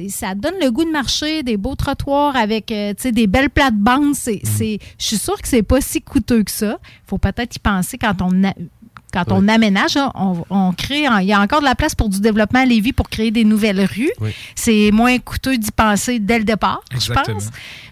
ça 0.10 0.36
donne 0.36 0.56
le 0.62 0.70
goût 0.72 0.86
de 0.86 0.92
marcher, 0.92 1.44
des 1.44 1.58
beaux 1.58 1.76
trottoirs 1.76 2.36
avec 2.36 2.72
euh, 2.72 2.94
tu 2.94 3.04
sais, 3.04 3.12
des 3.12 3.28
belles 3.28 3.50
plates-bandes. 3.50 4.16
C'est, 4.16 4.42
Mm. 4.44 4.78
je 5.00 5.06
suis 5.06 5.18
sûre 5.18 5.42
que 5.42 5.48
c'est 5.48 5.64
pas 5.64 5.82
si 5.82 6.02
coûteux 6.02 6.44
que 6.44 6.52
ça. 6.52 6.78
Il 6.84 7.10
faut 7.10 7.18
peut-être 7.18 7.56
y 7.56 7.60
penser 7.60 7.98
quand 7.98 8.22
on. 8.22 8.44
a- 8.44 8.54
quand 9.26 9.32
on 9.34 9.48
aménage, 9.48 9.98
hein, 9.98 10.12
on, 10.16 10.44
on 10.50 10.72
crée, 10.74 11.06
il 11.22 11.26
y 11.28 11.34
a 11.34 11.40
encore 11.42 11.60
de 11.60 11.66
la 11.66 11.76
place 11.76 11.96
pour 11.96 12.10
du 12.10 12.20
développement 12.20 12.60
à 12.62 12.66
Lévis 12.66 12.94
pour 12.94 13.10
créer 13.10 13.32
des 13.32 13.44
nouvelles 13.44 13.84
rues. 13.86 14.12
Oui. 14.22 14.32
C'est 14.56 14.92
moins 14.92 15.18
coûteux 15.20 15.58
d'y 15.58 15.72
penser 15.72 16.20
dès 16.20 16.38
le 16.40 16.44
départ, 16.46 16.82
je 17.00 17.12
pense. 17.12 17.50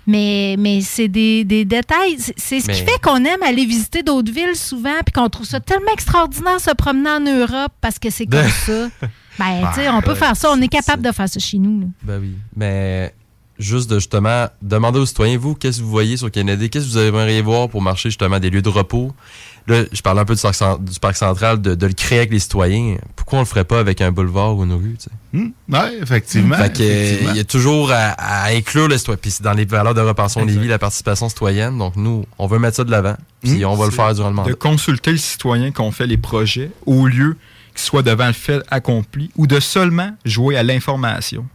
Mais, 0.07 0.56
mais 0.60 0.81
c'est 0.81 1.07
des, 1.07 1.43
des 1.43 1.65
détails. 1.65 2.18
C'est- 2.38 2.60
ce 2.60 2.68
qui 2.72 2.81
fait 2.81 2.99
qu'on 3.02 3.18
aime 3.26 3.41
aller 3.43 3.65
visiter 3.65 4.03
d'autres 4.03 4.31
villes 4.31 4.56
souvent, 4.56 4.99
puis 5.06 5.14
qu'on 5.14 5.30
trouve 5.30 5.45
ça 5.45 5.60
tellement 5.60 5.91
extraordinaire 5.93 6.60
se 6.60 6.72
promener 6.72 7.10
en 7.10 7.19
Europe 7.19 7.72
parce 7.81 7.97
que 7.99 8.10
c'est 8.10 8.27
comme 8.27 8.47
ça. 8.65 8.88
Ben, 9.39 9.68
tu 9.73 9.81
sais, 9.81 9.89
on 9.89 10.02
peut 10.02 10.11
Ouais. 10.11 10.15
faire 10.15 10.35
ça. 10.35 10.52
On 10.52 10.61
est 10.61 10.68
capable 10.68 11.02
de 11.03 11.11
faire 11.11 11.27
ça 11.27 11.39
chez 11.39 11.57
nous. 11.57 11.81
là. 11.81 11.85
Ben 12.03 12.19
oui. 12.22 12.35
Mais 12.56 13.14
juste 13.60 13.89
de 13.89 13.95
justement 13.95 14.47
demander 14.61 14.99
aux 14.99 15.06
citoyens, 15.06 15.38
vous, 15.38 15.56
qu'est-ce 15.56 15.80
que 15.80 15.84
vous 15.84 15.89
voyez 15.89 16.18
sur 16.18 16.30
Kennedy? 16.31 16.69
Qu'est-ce 16.69 16.85
que 16.85 16.91
vous 16.91 16.97
aimeriez 16.99 17.41
voir 17.41 17.68
pour 17.69 17.81
marcher 17.81 18.10
justement 18.10 18.39
des 18.39 18.49
lieux 18.49 18.61
de 18.61 18.69
repos? 18.69 19.14
Là, 19.67 19.83
je 19.91 20.01
parle 20.03 20.19
un 20.19 20.25
peu 20.25 20.35
du 20.35 20.41
parc, 20.41 20.53
cen- 20.55 20.77
du 20.83 20.99
parc 20.99 21.15
central, 21.17 21.59
de, 21.59 21.73
de 21.73 21.87
le 21.87 21.93
créer 21.93 22.19
avec 22.19 22.31
les 22.31 22.37
citoyens. 22.39 22.97
Pourquoi 23.15 23.39
on 23.39 23.41
le 23.41 23.47
ferait 23.47 23.63
pas 23.63 23.79
avec 23.79 23.99
un 23.99 24.11
boulevard 24.11 24.55
ou 24.55 24.63
une 24.63 24.73
rue? 24.73 24.95
tu 24.99 25.05
sais? 25.05 25.09
Hmm, 25.33 25.49
ouais, 25.73 25.97
effectivement. 26.03 26.55
Fait 26.55 26.71
que, 26.71 26.83
euh, 26.83 26.85
effectivement. 27.03 27.31
il 27.31 27.37
y 27.37 27.39
a 27.39 27.43
toujours 27.45 27.91
à, 27.91 27.95
à 28.09 28.51
inclure 28.53 28.87
le 28.87 28.97
citoyen. 28.99 29.17
Puis 29.19 29.31
c'est 29.31 29.41
dans 29.43 29.53
les 29.53 29.65
valeurs 29.65 29.95
de 29.95 30.01
repensons 30.01 30.45
Lévis, 30.45 30.67
la 30.67 30.77
participation 30.77 31.29
citoyenne. 31.29 31.77
Donc 31.79 31.95
nous, 31.95 32.25
on 32.37 32.45
veut 32.45 32.59
mettre 32.59 32.75
ça 32.77 32.83
de 32.83 32.91
l'avant. 32.91 33.15
Puis 33.41 33.63
Hmm, 33.63 33.65
on 33.69 33.75
va 33.75 33.85
le 33.85 33.91
faire 33.91 34.13
durant 34.13 34.29
le 34.29 34.35
mandat. 34.35 34.49
De 34.49 34.53
consulter 34.55 35.11
le 35.11 35.17
citoyen 35.17 35.71
qu'on 35.71 35.91
fait 35.91 36.05
les 36.07 36.17
projets 36.17 36.69
au 36.85 37.07
lieu 37.07 37.35
qu'il 37.71 37.81
soit 37.81 38.03
devant 38.03 38.27
le 38.27 38.33
fait 38.33 38.61
accompli 38.69 39.31
ou 39.35 39.47
de 39.47 39.59
seulement 39.59 40.11
jouer 40.25 40.57
à 40.57 40.63
l'information. 40.63 41.45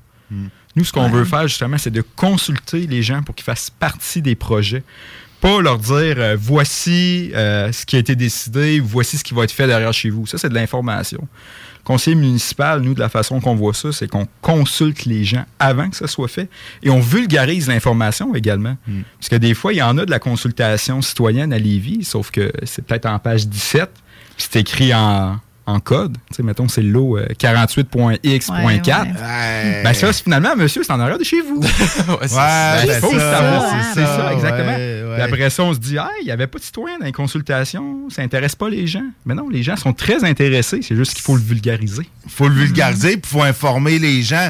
Nous, 0.77 0.85
ce 0.85 0.93
qu'on 0.93 1.05
Ouais. 1.05 1.11
veut 1.11 1.25
faire 1.25 1.47
justement, 1.49 1.79
c'est 1.79 1.91
de 1.91 2.03
consulter 2.17 2.87
les 2.87 3.03
gens 3.03 3.23
pour 3.23 3.35
qu'ils 3.35 3.45
fassent 3.45 3.71
partie 3.71 4.21
des 4.23 4.35
projets. 4.37 4.83
Pas 5.41 5.61
leur 5.61 5.79
dire 5.79 6.17
euh, 6.19 6.37
voici 6.39 7.31
euh, 7.35 7.73
ce 7.73 7.87
qui 7.87 7.97
a 7.97 7.99
été 7.99 8.15
décidé, 8.15 8.81
voici 8.81 9.19
ce 9.19 9.25
qui 9.25 9.35
va 9.35 9.45
être 9.45 9.53
fait 9.53 9.67
derrière 9.67 9.93
chez 9.93 10.11
vous. 10.11 10.27
Ça, 10.27 10.39
c'est 10.39 10.49
de 10.49 10.55
l'information. 10.55 11.27
Conseiller 11.83 12.17
municipal, 12.17 12.81
nous, 12.81 12.93
de 12.93 13.01
la 13.01 13.09
façon 13.09 13.41
qu'on 13.41 13.55
voit 13.55 13.73
ça, 13.73 13.91
c'est 13.91 14.07
qu'on 14.07 14.29
consulte 14.43 15.07
les 15.07 15.25
gens 15.25 15.45
avant 15.59 15.89
que 15.89 15.97
ça 15.97 16.07
soit 16.07 16.29
fait 16.29 16.51
et 16.83 16.91
on 16.91 17.01
vulgarise 17.01 17.69
l'information 17.69 18.35
également. 18.35 18.77
Parce 19.19 19.31
que 19.31 19.37
des 19.37 19.55
fois, 19.55 19.73
il 19.73 19.77
y 19.77 19.83
en 19.83 19.97
a 19.97 20.05
de 20.05 20.11
la 20.11 20.19
consultation 20.19 21.01
citoyenne 21.01 21.55
à 21.55 21.59
Lévis, 21.59 22.05
sauf 22.05 22.31
que 22.31 22.53
c'est 22.65 22.85
peut-être 22.85 23.07
en 23.07 23.19
page 23.19 23.49
17, 23.49 23.91
puis 24.37 24.47
c'est 24.51 24.61
écrit 24.61 24.95
en, 24.95 25.41
en 25.71 25.81
code. 25.81 26.17
Tu 26.31 26.37
sais, 26.37 26.43
mettons, 26.43 26.69
c'est 26.69 26.83
le 26.83 26.91
lot 26.91 27.17
euh, 27.19 27.27
48.x.4. 27.39 28.53
Ouais, 28.65 28.81
ouais. 29.11 29.83
Ben 29.85 29.93
ça, 29.95 30.13
c'est 30.13 30.23
finalement, 30.25 30.55
monsieur, 30.57 30.83
c'est 30.83 30.93
en 30.93 31.01
arrière 31.01 31.19
de 31.19 31.25
chez 31.25 31.41
vous. 31.41 31.61
Ouais, 32.11 32.27
c'est 32.29 32.37
Ben, 32.37 32.87
ça. 32.95 33.01
faut 33.01 33.11
savoir. 33.19 33.75
hein. 33.75 33.83
C'est 33.95 34.35
exactement. 34.35 34.73
ouais. 34.77 35.05
Puis 35.15 35.23
après 35.23 35.51
ça, 35.51 35.63
on 35.65 35.75
se 35.75 35.79
dit, 35.79 35.99
ah, 35.99 36.11
il 36.21 36.25
n'y 36.25 36.31
avait 36.33 36.47
pas 36.47 36.59
de 36.59 36.65
citoyen 36.65 36.99
dans 36.99 37.07
les 37.07 37.13
consultations, 37.13 38.09
ça 38.11 38.23
intéresse 38.23 38.55
pas 38.57 38.69
les 38.69 38.87
gens. 38.87 39.05
Mais 39.27 39.35
non, 39.35 39.49
les 39.49 39.63
gens 39.63 39.77
sont 39.77 39.93
très 39.93 40.25
intéressés, 40.25 40.81
c'est 40.83 40.97
juste 40.97 41.13
qu'il 41.15 41.23
faut 41.23 41.37
le 41.37 41.43
vulgariser. 41.43 42.09
faut 42.29 42.49
le 42.49 42.55
vulgariser, 42.55 43.17
puis 43.17 43.31
faut 43.31 43.43
informer 43.43 43.99
les 43.99 44.23
gens. 44.23 44.49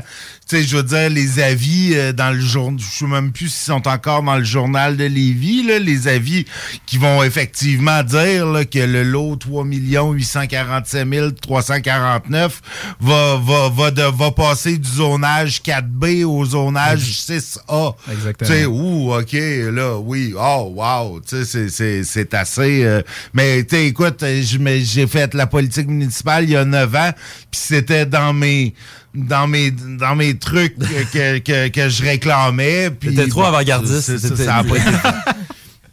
Tu 0.51 0.56
sais, 0.56 0.62
je 0.64 0.77
veux 0.78 0.82
dire, 0.82 1.09
les 1.10 1.39
avis 1.39 1.93
euh, 1.94 2.12
dans 2.12 2.32
le 2.35 2.40
journal, 2.40 2.81
je 2.81 2.85
sais 2.98 3.06
même 3.06 3.31
plus 3.31 3.47
s'ils 3.48 3.66
sont 3.72 3.86
encore 3.86 4.24
dans 4.24 4.36
le 4.36 4.43
journal 4.43 4.97
de 4.97 5.05
Lévis, 5.05 5.62
là, 5.62 5.78
les 5.78 6.09
avis 6.09 6.44
qui 6.86 6.98
vont 6.98 7.22
effectivement 7.22 8.02
dire 8.02 8.47
là, 8.47 8.64
que 8.64 8.81
le 8.81 9.05
lot 9.05 9.36
3 9.36 9.64
847 9.64 11.40
349 11.40 12.60
va, 13.01 13.36
va, 13.43 13.68
va, 13.68 13.90
de- 13.93 14.02
va 14.02 14.31
passer 14.32 14.77
du 14.78 14.89
zonage 14.90 15.60
4B 15.62 16.24
au 16.24 16.44
zonage 16.44 17.01
6A. 17.01 17.94
Exactement. 18.12 18.48
Tu 18.51 18.56
sais, 18.56 18.66
ouh, 18.66 19.12
OK, 19.14 19.32
là, 19.32 19.98
oui, 19.98 20.35
oh, 20.36 20.72
wow, 20.74 21.20
tu 21.20 21.28
sais, 21.36 21.44
c'est- 21.44 21.68
c'est- 21.68 22.02
c'est 22.05 22.35
assez... 22.35 22.85
euh, 22.85 23.02
mais, 23.35 23.62
tu 23.64 23.77
sais, 23.77 23.86
écoute, 23.86 24.22
euh, 24.24 24.43
j'ai 24.43 25.06
fait 25.06 25.32
la 25.35 25.47
politique 25.47 25.86
municipale 25.89 26.44
il 26.44 26.51
y 26.51 26.56
a 26.56 26.64
9 26.64 26.93
ans, 26.97 27.12
puis 27.51 27.60
c'était 27.62 28.06
dans 28.06 28.32
mes... 28.32 28.74
Dans 29.12 29.48
mes, 29.48 29.72
dans 29.72 30.14
mes 30.14 30.38
trucs 30.38 30.76
que, 30.78 31.38
que, 31.38 31.68
que 31.68 31.88
je 31.88 32.02
réclamais. 32.04 32.90
puis 32.90 33.08
T'étais 33.10 33.28
trop 33.28 33.42
avant-gardiste, 33.44 34.18
Ça 34.18 34.44
n'a 34.44 34.64
pas 34.64 34.76
été 34.76 34.90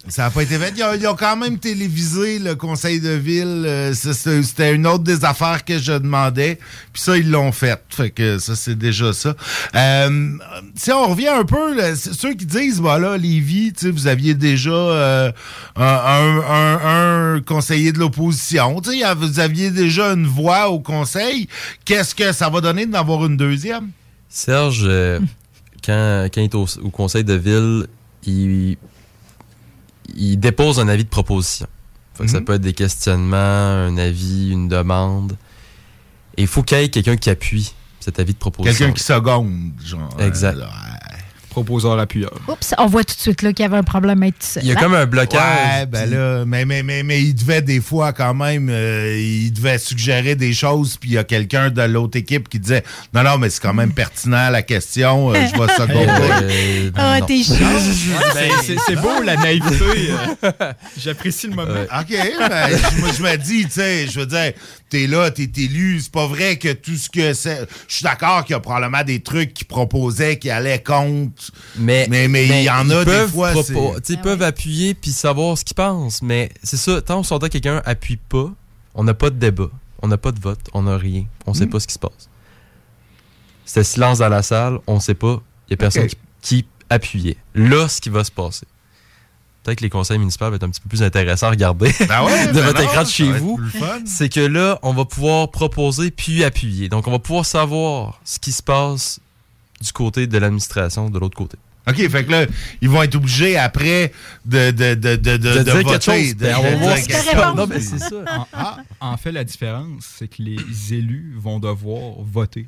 ça 0.10 0.24
n'a 0.24 0.32
pas 0.32 0.44
été 0.44 0.58
fait. 0.58 0.74
Ils 0.78 1.08
ont, 1.08 1.16
quand 1.16 1.36
même 1.36 1.58
télévisé 1.58 2.40
le 2.40 2.56
conseil 2.56 3.02
de 3.02 3.10
ville. 3.10 3.64
Euh, 3.66 3.94
C'était 3.94 4.74
une 4.74 4.88
autre 4.88 5.04
des 5.04 5.26
affaires 5.26 5.66
que 5.66 5.78
je 5.78 5.94
demandais. 5.94 6.60
Puis 6.94 7.02
ça, 7.02 7.18
ils 7.18 7.30
l'ont 7.30 7.52
fait. 7.52 7.82
Fait 7.90 8.10
que 8.10 8.40
ça, 8.40 8.56
c'est 8.56 8.78
déjà 8.78 9.12
ça. 9.12 9.36
Euh, 9.76 10.38
si 10.76 10.92
on 10.92 11.08
revient 11.08 11.28
un 11.28 11.44
peu, 11.44 11.78
ceux 11.96 12.34
qui 12.36 12.46
disent, 12.46 12.80
bah 12.80 13.00
là, 13.00 13.18
Lévis, 13.18 13.74
tu 13.74 13.86
sais, 13.86 13.92
vous 13.92 14.08
aviez 14.08 14.34
déjà 14.34 14.70
euh, 14.72 15.32
un, 15.76 17.42
conseiller 17.46 17.92
de 17.92 18.00
l'opposition. 18.00 18.82
Vous 19.18 19.40
aviez 19.40 19.72
déjà 19.72 20.14
une 20.14 20.28
voix 20.28 20.70
au 20.70 20.80
conseil. 20.80 21.48
Qu'est-ce 21.84 22.16
que 22.16 22.32
ça 22.32 22.50
va 22.50 22.62
donner 22.62 22.86
d'en 22.86 23.00
avoir 23.00 23.26
une 23.26 23.38
deuxième? 23.38 23.90
Serge, 24.30 24.90
quand, 25.86 26.30
il 26.36 26.44
est 26.44 26.56
au 26.56 26.66
conseil 26.92 27.24
de 27.24 27.34
ville, 27.34 27.88
il, 28.26 28.78
il 30.18 30.38
dépose 30.39 30.80
un 30.80 30.88
avis 30.88 31.03
de 31.06 31.10
proposition. 31.10 31.68
Fait 32.15 32.26
que 32.26 32.30
Ça 32.31 32.39
Mhm. 32.39 32.45
peut 32.45 32.53
être 32.53 32.61
des 32.61 32.73
questionnements, 32.73 33.38
un 33.38 33.98
avis, 33.98 34.49
une 34.49 34.68
demande. 34.68 35.38
Et 36.35 36.41
il 36.44 36.48
faut 36.48 36.64
qu'il 36.64 36.77
y 36.80 36.81
ait 36.81 36.89
quelqu'un 36.89 37.15
qui 37.18 37.30
appuie 37.30 37.73
cet 37.99 38.19
avis 38.19 38.34
de 38.34 38.38
proposition. 38.39 38.77
Quelqu'un 38.77 38.94
qui 38.94 39.03
seconde, 39.03 39.72
genre. 39.84 40.10
Exact. 40.19 40.57
Proposeur 40.57 40.97
appuyeur. 42.00 42.32
Oups, 42.48 42.74
on 42.78 42.86
voit 42.88 43.04
tout 43.04 43.16
de 43.16 43.20
suite 43.22 43.42
là, 43.42 43.54
qu'il 43.54 43.64
y 43.64 43.68
avait 43.68 43.78
un 43.78 43.84
problème 43.84 44.24
à 44.24 44.28
être 44.28 44.40
tout 44.40 44.46
seul. 44.46 44.64
Il 44.64 44.70
y 44.70 44.72
a 44.72 44.76
hein? 44.76 44.82
comme 44.82 44.94
un 44.94 45.06
blocage. 45.06 45.42
Ouais, 45.80 45.86
ben 45.86 46.10
là, 46.10 46.46
mais, 46.46 46.66
mais, 46.66 46.84
mais, 46.84 47.04
mais 47.04 47.22
il 47.22 47.34
devait 47.34 47.62
des 47.62 47.82
fois 47.82 48.14
quand 48.14 48.34
même, 48.34 48.70
euh, 48.70 49.18
il 49.18 49.52
devait 49.52 49.78
suggérer 49.78 50.36
des 50.36 50.54
choses, 50.54 50.98
puis 50.98 51.12
il 51.12 51.14
y 51.14 51.18
a 51.18 51.24
quelqu'un 51.24 51.70
de 51.70 51.82
l'autre 51.84 52.18
équipe 52.18 52.50
qui 52.50 52.60
disait 52.60 52.84
Non, 53.14 53.24
non, 53.24 53.38
mais 53.38 53.50
c'est 53.50 53.62
quand 53.62 53.74
même 53.74 53.92
pertinent 53.92 54.50
la 54.50 54.62
question, 54.62 55.32
euh, 55.32 55.36
je 55.36 55.60
vais 55.60 55.74
seconder. 55.74 56.08
Euh, 56.18 56.92
Ah, 56.96 57.20
non. 57.20 57.26
t'es 57.26 57.44
chaud. 57.44 57.54
Ben, 58.34 58.52
c'est- 58.62 58.96
beau 58.96 59.22
la 59.24 59.36
naïveté. 59.38 60.12
J'apprécie 60.98 61.48
le 61.48 61.56
moment. 61.56 61.72
OK, 61.84 62.10
ben, 62.10 62.70
je 63.16 63.24
me 63.24 63.36
dis, 63.38 63.66
tu 63.66 63.72
sais, 63.72 64.08
je 64.08 64.20
veux 64.20 64.26
dire, 64.26 64.54
t'es 64.90 65.08
là, 65.08 65.32
t'es 65.32 65.50
élu, 65.58 66.00
c'est 66.02 66.12
pas 66.12 66.28
vrai 66.28 66.58
que 66.58 66.74
tout 66.74 66.96
ce 66.96 67.10
que 67.10 67.34
c'est. 67.34 67.68
Je 67.88 67.96
suis 67.96 68.04
d'accord 68.04 68.44
qu'il 68.46 68.54
y 68.54 68.58
a 68.58 68.60
probablement 68.60 69.04
des 69.04 69.22
trucs 69.22 69.54
qu'ils 69.54 69.68
proposaient 69.68 70.38
qui 70.38 70.50
allaient 70.50 70.82
contre. 70.82 71.47
Mais 71.78 72.07
mais 72.10 72.28
mais 72.28 72.45
il 72.48 72.64
y 72.64 72.69
en 72.69 72.86
ils 72.88 72.94
a 72.94 73.06
des 73.06 73.28
fois. 73.28 73.53
ils 74.10 74.18
peuvent 74.22 74.41
appuyer 74.41 74.94
puis 74.94 75.11
savoir 75.11 75.57
ce 75.57 75.64
qu'ils 75.64 75.76
pensent. 75.76 76.22
Mais 76.22 76.52
c'est 76.64 76.78
ça, 76.78 77.02
tant 77.02 77.22
qu'on 77.22 77.40
que 77.40 77.48
quelqu'un 77.48 77.82
appuie 77.86 78.18
pas, 78.18 78.52
on 78.95 79.03
n'a 79.03 79.14
pas 79.14 79.30
de 79.30 79.36
débat, 79.36 79.69
on 80.02 80.07
n'a 80.07 80.18
pas 80.18 80.32
de 80.32 80.40
vote, 80.40 80.60
on 80.74 80.84
n'a 80.84 80.98
rien. 80.98 81.26
On 81.45 81.53
sait 81.53 81.65
Mm. 81.65 81.69
pas 81.69 81.80
ce 81.80 81.88
qui 81.88 81.94
se 81.94 81.99
passe. 81.99 82.30
C'était 83.65 83.84
silence 83.84 84.19
dans 84.19 84.30
la 84.30 84.44
salle, 84.44 84.80
on 84.88 84.99
sait 84.99 85.14
pas. 85.14 85.41
Il 85.68 85.72
y 85.72 85.74
a 85.74 85.78
personne 85.78 86.07
qui, 86.07 86.15
qui 86.41 86.65
appuyait. 86.90 87.38
Là, 87.53 87.88
ce 87.90 87.99
qui 87.99 88.10
va 88.10 88.24
se 88.24 88.32
passer. 88.32 88.65
Peut-être 89.64 89.80
que 89.80 89.84
les 89.84 89.90
conseils 89.90 90.18
municipaux 90.18 90.45
vont 90.49 90.56
être 90.56 90.64
un 90.64 90.69
petit 90.69 90.80
peu 90.80 90.88
plus 90.88 91.03
intéressants 91.03 91.48
à 91.48 91.49
regarder 91.49 91.94
Ben 92.07 92.24
ouais, 92.24 92.48
de 92.48 92.53
ben 92.53 92.61
votre 92.65 92.80
non, 92.82 92.86
écran 92.90 93.03
de 93.03 93.07
chez 93.10 93.30
vous. 93.34 93.60
C'est 94.06 94.30
que 94.30 94.40
là, 94.40 94.80
on 94.82 94.94
va 94.94 95.03
pouvoir 95.03 95.52
proposer 95.52 96.10
puis 96.10 96.45
appuyer. 96.45 96.88
Donc, 96.88 97.06
on 97.07 97.11
va 97.11 97.19
pouvoir 97.19 97.45
savoir 97.45 98.22
ce 98.24 98.40
qui 98.40 98.53
se 98.53 98.64
passe 98.64 99.19
du 99.82 99.91
côté 99.91 100.28
de 100.28 100.38
l'administration, 100.38 101.10
de 101.10 101.20
l'autre 101.20 101.38
côté. 101.38 101.58
OK, 101.90 101.95
fait 102.10 102.26
que 102.26 102.32
là, 102.32 102.45
ils 102.82 102.90
vont 102.90 103.02
être 103.02 103.16
obligés 103.16 103.58
après 103.58 104.12
de, 104.45 104.72
de, 104.72 104.94
de, 104.95 105.16
de, 105.16 105.38
de, 105.38 105.49
voter. 105.72 106.02
chose. 106.02 106.36
de- 106.36 106.45
Ben, 106.45 106.56
on 106.58 107.56
va 107.66 107.80
c'est 107.80 107.99
ça. 107.99 108.45
En, 108.99 109.14
en 109.14 109.18
fait, 109.18 109.32
la 109.32 109.45
différence, 109.45 110.04
c'est 110.18 110.28
que 110.28 110.41
les 110.44 110.58
élus 110.94 111.34
vont 111.38 111.60
devoir 111.60 112.16
voter 112.20 112.66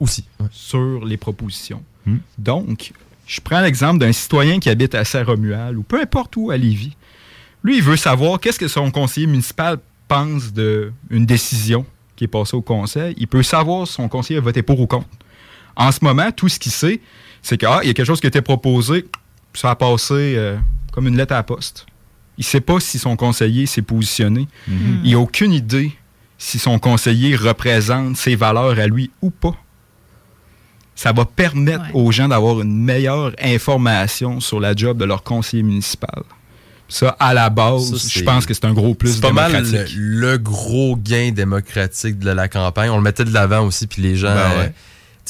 aussi 0.00 0.24
sur 0.50 1.04
les 1.04 1.18
propositions. 1.18 1.82
Donc, 2.38 2.92
je 3.26 3.40
prends 3.40 3.60
l'exemple 3.60 3.98
d'un 3.98 4.12
citoyen 4.12 4.58
qui 4.60 4.70
habite 4.70 4.94
à 4.94 5.04
Saint-Romuald 5.04 5.76
ou 5.76 5.82
peu 5.82 6.00
importe 6.00 6.36
où 6.36 6.50
à 6.50 6.56
Lévis. 6.56 6.96
Lui, 7.62 7.78
il 7.78 7.82
veut 7.82 7.96
savoir 7.96 8.40
qu'est-ce 8.40 8.58
que 8.58 8.68
son 8.68 8.90
conseiller 8.90 9.26
municipal 9.26 9.78
pense 10.08 10.52
d'une 10.52 11.26
décision 11.26 11.84
qui 12.16 12.24
est 12.24 12.28
passée 12.28 12.56
au 12.56 12.62
conseil. 12.62 13.14
Il 13.18 13.26
peut 13.26 13.42
savoir 13.42 13.86
si 13.86 13.94
son 13.94 14.08
conseiller 14.08 14.38
a 14.38 14.42
voté 14.42 14.62
pour 14.62 14.78
ou 14.80 14.86
contre. 14.86 15.08
En 15.76 15.92
ce 15.92 15.98
moment, 16.02 16.30
tout 16.32 16.48
ce 16.48 16.58
qu'il 16.58 16.72
sait, 16.72 17.00
c'est 17.42 17.58
qu'il 17.58 17.68
y 17.68 17.72
a 17.72 17.80
quelque 17.82 18.04
chose 18.04 18.20
qui 18.20 18.26
a 18.26 18.28
été 18.28 18.40
proposé, 18.42 19.06
ça 19.52 19.70
a 19.70 19.76
passé 19.76 20.34
euh, 20.36 20.56
comme 20.92 21.06
une 21.08 21.16
lettre 21.16 21.32
à 21.32 21.36
la 21.36 21.42
poste. 21.42 21.86
Il 22.38 22.40
ne 22.40 22.46
sait 22.46 22.60
pas 22.60 22.80
si 22.80 22.98
son 22.98 23.16
conseiller 23.16 23.66
s'est 23.66 23.82
positionné. 23.82 24.48
Mhm. 24.66 25.00
Il 25.04 25.12
n'a 25.12 25.18
aucune 25.18 25.52
idée 25.52 25.92
si 26.38 26.58
son 26.58 26.78
conseiller 26.78 27.36
représente 27.36 28.16
ses 28.16 28.34
valeurs 28.34 28.78
à 28.78 28.86
lui 28.86 29.10
ou 29.22 29.30
pas. 29.30 29.54
Ça 30.96 31.12
va 31.12 31.24
permettre 31.24 31.84
aux 31.94 32.12
gens 32.12 32.28
d'avoir 32.28 32.60
une 32.60 32.76
meilleure 32.76 33.32
information 33.42 34.40
sur 34.40 34.60
la 34.60 34.74
job 34.74 34.98
de 34.98 35.04
leur 35.04 35.22
conseiller 35.22 35.62
municipal. 35.62 36.22
Ça, 36.88 37.16
à 37.18 37.34
la 37.34 37.50
base, 37.50 37.96
Ça, 37.96 38.20
je 38.20 38.24
pense 38.24 38.46
que 38.46 38.54
c'est 38.54 38.66
un 38.66 38.74
gros 38.74 38.94
plus 38.94 39.14
C'est 39.14 39.20
pas 39.20 39.32
mal 39.32 39.52
le, 39.52 39.62
démocratique. 39.62 39.96
le 39.98 40.38
gros 40.38 40.96
gain 40.96 41.32
démocratique 41.32 42.18
de 42.18 42.30
la 42.30 42.46
campagne. 42.46 42.90
On 42.90 42.96
le 42.96 43.02
mettait 43.02 43.24
de 43.24 43.32
l'avant 43.32 43.66
aussi, 43.66 43.86
puis 43.86 44.02
les 44.02 44.16
gens. 44.16 44.34
Ben 44.34 44.50
euh, 44.52 44.60
ouais. 44.60 44.72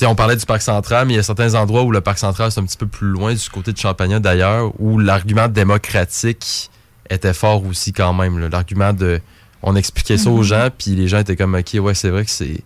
Sais, 0.00 0.06
on 0.06 0.14
parlait 0.14 0.36
du 0.36 0.44
parc 0.46 0.62
central, 0.62 1.06
mais 1.06 1.14
il 1.14 1.16
y 1.16 1.20
a 1.20 1.22
certains 1.22 1.54
endroits 1.54 1.82
où 1.82 1.90
le 1.92 2.00
parc 2.00 2.18
central 2.18 2.50
c'est 2.50 2.60
un 2.60 2.64
petit 2.64 2.76
peu 2.76 2.86
plus 2.86 3.08
loin, 3.08 3.32
du 3.34 3.48
côté 3.50 3.72
de 3.72 3.78
Champagnat 3.78 4.20
d'ailleurs, 4.20 4.72
où 4.80 4.98
l'argument 4.98 5.48
démocratique 5.48 6.70
était 7.10 7.34
fort 7.34 7.64
aussi 7.66 7.92
quand 7.92 8.12
même. 8.14 8.38
là. 8.38 8.48
L'argument 8.48 8.92
de. 8.92 9.20
On 9.62 9.76
expliquait 9.76 10.18
ça 10.18 10.28
aux 10.30 10.38
Mhm. 10.38 10.42
gens, 10.42 10.68
puis 10.76 10.90
les 10.94 11.08
gens 11.08 11.18
étaient 11.18 11.36
comme, 11.36 11.54
OK, 11.54 11.74
ouais, 11.80 11.94
c'est 11.94 12.10
vrai 12.10 12.24
que 12.24 12.30
c'est. 12.30 12.62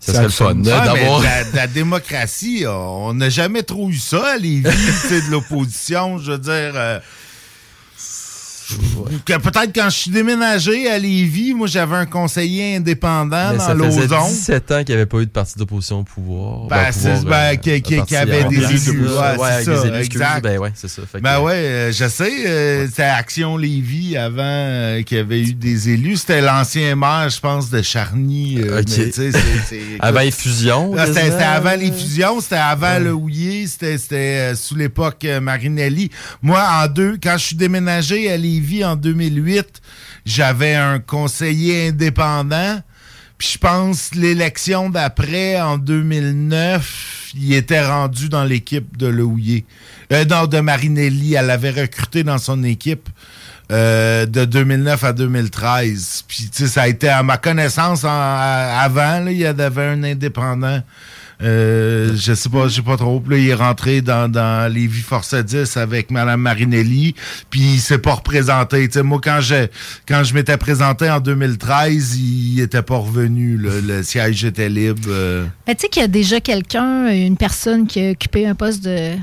Ça 0.00 0.12
serait 0.12 0.24
le 0.24 0.28
fun 0.30 0.54
Ah, 0.70 0.84
d'avoir. 0.94 1.20
la, 1.22 1.42
la 1.54 1.66
démocratie, 1.66 2.64
on 2.68 3.14
n'a 3.14 3.30
jamais 3.30 3.62
trop 3.64 3.88
eu 3.90 3.96
ça 3.98 4.36
tu 4.40 4.62
sais, 5.08 5.22
de 5.22 5.30
l'opposition. 5.30 6.18
Je 6.18 6.32
veux 6.32 6.38
dire, 6.38 6.72
euh, 6.74 7.00
peut-être 9.26 9.72
quand 9.74 9.90
je 9.90 9.96
suis 9.96 10.10
déménagé 10.10 10.90
à 10.90 10.98
Lévis, 10.98 11.54
moi 11.54 11.66
j'avais 11.66 11.96
un 11.96 12.06
conseiller 12.06 12.76
indépendant 12.76 13.50
Mais 13.52 13.58
dans 13.58 13.64
ça 13.64 13.74
faisait 13.76 14.00
l'ozon. 14.08 14.28
17 14.28 14.70
ans 14.72 14.78
qu'il 14.84 14.94
n'y 14.94 15.00
avait 15.00 15.06
pas 15.06 15.18
eu 15.18 15.26
de 15.26 15.30
parti 15.30 15.58
d'opposition 15.58 16.00
au 16.00 16.02
pouvoir. 16.04 16.66
Ben, 16.68 16.90
Ben, 17.02 17.22
ben, 17.24 17.34
euh, 17.34 17.54
qui- 17.56 17.60
qui- 17.60 17.74
un 17.76 17.80
qui 17.80 17.96
parti 17.96 18.16
avait 18.16 18.44
des 18.44 18.56
élus, 18.56 19.00
Ouais, 19.08 19.36
ouais, 19.38 19.48
c'est 19.64 19.70
des 19.70 19.76
ça, 19.76 19.86
élus, 19.86 20.04
exact. 20.04 20.42
Ben 20.44 20.58
ouais, 20.58 20.72
c'est 20.74 20.88
ça. 20.88 21.02
Fait 21.10 21.18
que- 21.18 21.22
Ben 21.22 21.40
ouais, 21.40 21.52
euh, 21.54 21.92
je 21.92 22.08
sais, 22.08 22.46
euh, 22.46 22.86
c'était 22.86 23.02
Action 23.02 23.56
Lévis 23.56 24.16
avant 24.16 24.42
euh, 24.44 25.02
qu'il 25.02 25.18
y 25.18 25.20
avait 25.20 25.40
eu 25.40 25.54
des 25.54 25.88
élus. 25.90 26.16
C'était 26.18 26.40
l'ancien 26.40 26.94
maire, 26.96 27.28
je 27.30 27.40
pense, 27.40 27.70
de 27.70 27.82
Charny. 27.82 28.58
euh, 28.60 28.80
Ok. 28.80 28.88
mais 28.96 29.98
Avant 30.00 30.20
les 30.20 30.30
fusions, 30.30 30.94
Ah, 30.96 31.06
C'était 31.06 31.20
avant 31.42 31.74
les 31.76 31.92
fusions, 31.92 32.40
c'était 32.40 32.56
avant 32.56 32.98
le 32.98 33.12
Houillet, 33.12 33.66
c'était 33.66 33.98
c'était, 33.98 34.54
sous 34.54 34.74
l'époque 34.74 35.26
Marinelli. 35.40 36.10
Moi, 36.42 36.62
en 36.82 36.86
deux, 36.88 37.18
quand 37.22 37.36
je 37.38 37.44
suis 37.44 37.56
déménagé 37.56 38.30
à 38.30 38.36
Lévis 38.36 38.57
en 38.84 38.96
2008, 38.96 39.80
j'avais 40.24 40.74
un 40.74 40.98
conseiller 40.98 41.88
indépendant. 41.88 42.80
Puis 43.38 43.50
je 43.52 43.58
pense 43.58 44.14
l'élection 44.14 44.90
d'après, 44.90 45.60
en 45.60 45.78
2009, 45.78 47.32
il 47.34 47.54
était 47.54 47.86
rendu 47.86 48.28
dans 48.28 48.44
l'équipe 48.44 48.96
de. 48.96 49.14
Euh, 50.12 50.24
non, 50.24 50.46
de 50.46 50.60
Marinelli. 50.60 51.34
Elle 51.34 51.46
l'avait 51.46 51.70
recruté 51.70 52.24
dans 52.24 52.38
son 52.38 52.64
équipe 52.64 53.08
euh, 53.70 54.26
de 54.26 54.44
2009 54.44 55.04
à 55.04 55.12
2013. 55.12 56.24
Puis, 56.26 56.48
tu 56.50 56.64
sais, 56.64 56.68
ça 56.68 56.82
a 56.82 56.88
été, 56.88 57.08
à 57.08 57.22
ma 57.22 57.36
connaissance, 57.36 58.04
avant, 58.04 59.26
il 59.26 59.36
y 59.36 59.46
avait 59.46 59.84
un 59.84 60.02
indépendant. 60.02 60.82
Euh, 61.40 62.16
je 62.16 62.34
sais 62.34 62.48
pas, 62.48 62.68
je 62.68 62.76
sais 62.76 62.82
pas 62.82 62.96
trop. 62.96 63.22
Il 63.30 63.48
est 63.48 63.54
rentré 63.54 64.00
dans, 64.00 64.72
les 64.72 64.86
vies 64.86 65.02
Force 65.02 65.34
10 65.34 65.76
avec 65.76 66.10
Mme 66.10 66.40
Marinelli. 66.40 67.14
Puis 67.50 67.60
il 67.60 67.80
s'est 67.80 67.98
pas 67.98 68.14
représenté. 68.14 68.88
Moi, 69.02 69.20
quand 69.22 69.40
je, 69.40 69.66
quand 70.06 70.24
je 70.24 70.34
m'étais 70.34 70.56
présenté 70.56 71.10
en 71.10 71.20
2013, 71.20 72.18
il 72.18 72.60
était 72.60 72.82
pas 72.82 72.96
revenu. 72.96 73.56
Le 73.56 74.02
siège 74.02 74.44
était 74.44 74.68
libre. 74.68 75.08
euh. 75.08 75.46
Tu 75.66 75.74
sais 75.78 75.88
qu'il 75.88 76.02
y 76.02 76.04
a 76.04 76.08
déjà 76.08 76.40
quelqu'un, 76.40 77.08
une 77.08 77.36
personne 77.36 77.86
qui 77.86 78.00
a 78.00 78.10
occupé 78.10 78.46
un 78.46 78.54
poste 78.54 78.84
de 78.84 79.14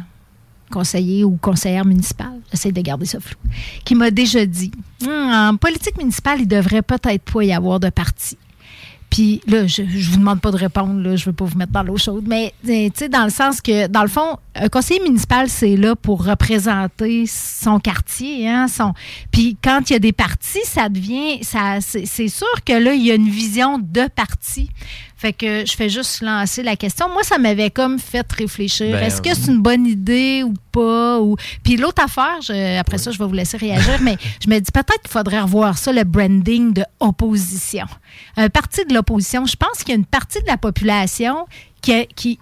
conseiller 0.71 1.23
ou 1.23 1.37
conseillère 1.41 1.85
municipale, 1.85 2.39
j'essaie 2.51 2.71
de 2.71 2.81
garder 2.81 3.05
ça 3.05 3.19
flou, 3.19 3.37
qui 3.83 3.95
m'a 3.95 4.11
déjà 4.11 4.45
dit 4.45 4.71
Hum, 5.03 5.09
en 5.31 5.55
politique 5.55 5.97
municipale, 5.97 6.41
il 6.41 6.47
devrait 6.47 6.81
peut-être 6.81 7.31
pas 7.31 7.43
y 7.43 7.53
avoir 7.53 7.79
de 7.79 7.89
parti. 7.89 8.37
Puis 9.15 9.39
là, 9.47 9.65
je, 9.65 9.81
je 9.87 10.11
vous 10.11 10.17
demande 10.17 10.41
pas 10.41 10.51
de 10.51 10.57
répondre, 10.57 11.01
là, 11.01 11.15
je 11.15 11.23
veux 11.23 11.31
pas 11.31 11.45
vous 11.45 11.57
mettre 11.57 11.71
dans 11.71 11.83
l'eau 11.83 11.95
chaude, 11.95 12.25
mais 12.27 12.53
tu 12.65 13.07
dans 13.07 13.23
le 13.23 13.29
sens 13.29 13.61
que, 13.61 13.87
dans 13.87 14.01
le 14.01 14.09
fond, 14.09 14.39
un 14.55 14.67
conseiller 14.67 15.01
municipal, 15.01 15.47
c'est 15.49 15.77
là 15.77 15.95
pour 15.95 16.25
représenter 16.25 17.23
son 17.25 17.79
quartier, 17.79 18.49
hein, 18.49 18.67
son... 18.67 18.93
Puis 19.31 19.55
quand 19.63 19.89
il 19.89 19.93
y 19.93 19.95
a 19.95 19.99
des 19.99 20.11
partis, 20.11 20.65
ça 20.65 20.89
devient, 20.89 21.41
ça, 21.43 21.79
c'est 21.79 22.27
sûr 22.27 22.61
que 22.65 22.73
là, 22.73 22.93
il 22.93 23.03
y 23.03 23.11
a 23.11 23.15
une 23.15 23.29
vision 23.29 23.79
de 23.79 24.05
parti. 24.13 24.69
Fait 25.25 25.33
que 25.33 25.65
je 25.65 25.75
fais 25.75 25.89
juste 25.89 26.21
lancer 26.21 26.61
la 26.61 26.75
question. 26.75 27.09
Moi, 27.09 27.23
ça 27.23 27.39
m'avait 27.39 27.71
comme 27.71 27.97
fait 27.97 28.31
réfléchir. 28.31 28.91
Ben, 28.91 29.05
Est-ce 29.05 29.23
que 29.23 29.33
c'est 29.33 29.49
une 29.51 29.59
bonne 29.59 29.87
idée 29.87 30.43
ou 30.43 30.53
pas? 30.71 31.19
Ou... 31.19 31.35
Puis 31.63 31.77
l'autre 31.77 32.03
affaire, 32.03 32.39
je- 32.43 32.77
après 32.79 32.99
ça, 32.99 33.09
je 33.09 33.17
vais 33.17 33.25
vous 33.25 33.33
laisser 33.33 33.57
réagir, 33.57 33.97
mais 34.03 34.17
je 34.43 34.47
me 34.47 34.59
dis 34.59 34.71
peut-être 34.71 35.01
qu'il 35.01 35.09
faudrait 35.09 35.41
revoir 35.41 35.79
ça, 35.79 35.91
le 35.91 36.03
branding 36.03 36.73
de 36.73 36.83
opposition. 36.99 37.87
Un 38.37 38.49
parti 38.49 38.85
de 38.85 38.93
l'opposition, 38.93 39.47
je 39.47 39.55
pense 39.55 39.79
qu'il 39.79 39.89
y 39.89 39.91
a 39.93 39.95
une 39.95 40.05
partie 40.05 40.39
de 40.41 40.47
la 40.47 40.57
population 40.57 41.47
qui, 41.81 42.05
qui, 42.15 42.37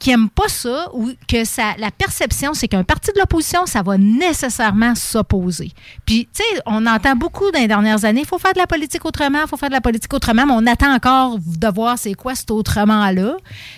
qui 0.00 0.10
aime 0.10 0.30
pas 0.30 0.48
ça 0.48 0.88
ou 0.94 1.10
que 1.28 1.44
ça, 1.44 1.74
la 1.78 1.90
perception, 1.90 2.54
c'est 2.54 2.66
qu'un 2.66 2.82
parti 2.82 3.12
de 3.12 3.18
l'opposition, 3.20 3.66
ça 3.66 3.82
va 3.82 3.98
nécessairement 3.98 4.94
s'opposer. 4.94 5.70
Puis, 6.06 6.26
tu 6.34 6.42
sais, 6.42 6.62
on 6.66 6.86
entend 6.86 7.14
beaucoup 7.14 7.50
dans 7.52 7.60
les 7.60 7.68
dernières 7.68 8.04
années, 8.04 8.22
il 8.22 8.26
faut 8.26 8.38
faire 8.38 8.54
de 8.54 8.58
la 8.58 8.66
politique 8.66 9.04
autrement, 9.04 9.40
il 9.44 9.48
faut 9.48 9.58
faire 9.58 9.68
de 9.68 9.74
la 9.74 9.82
politique 9.82 10.12
autrement, 10.12 10.46
mais 10.46 10.54
on 10.56 10.66
attend 10.66 10.92
encore 10.92 11.38
de 11.38 11.68
voir 11.68 11.98
c'est 11.98 12.14
quoi 12.14 12.34
cet 12.34 12.50
autrement-là. 12.50 13.36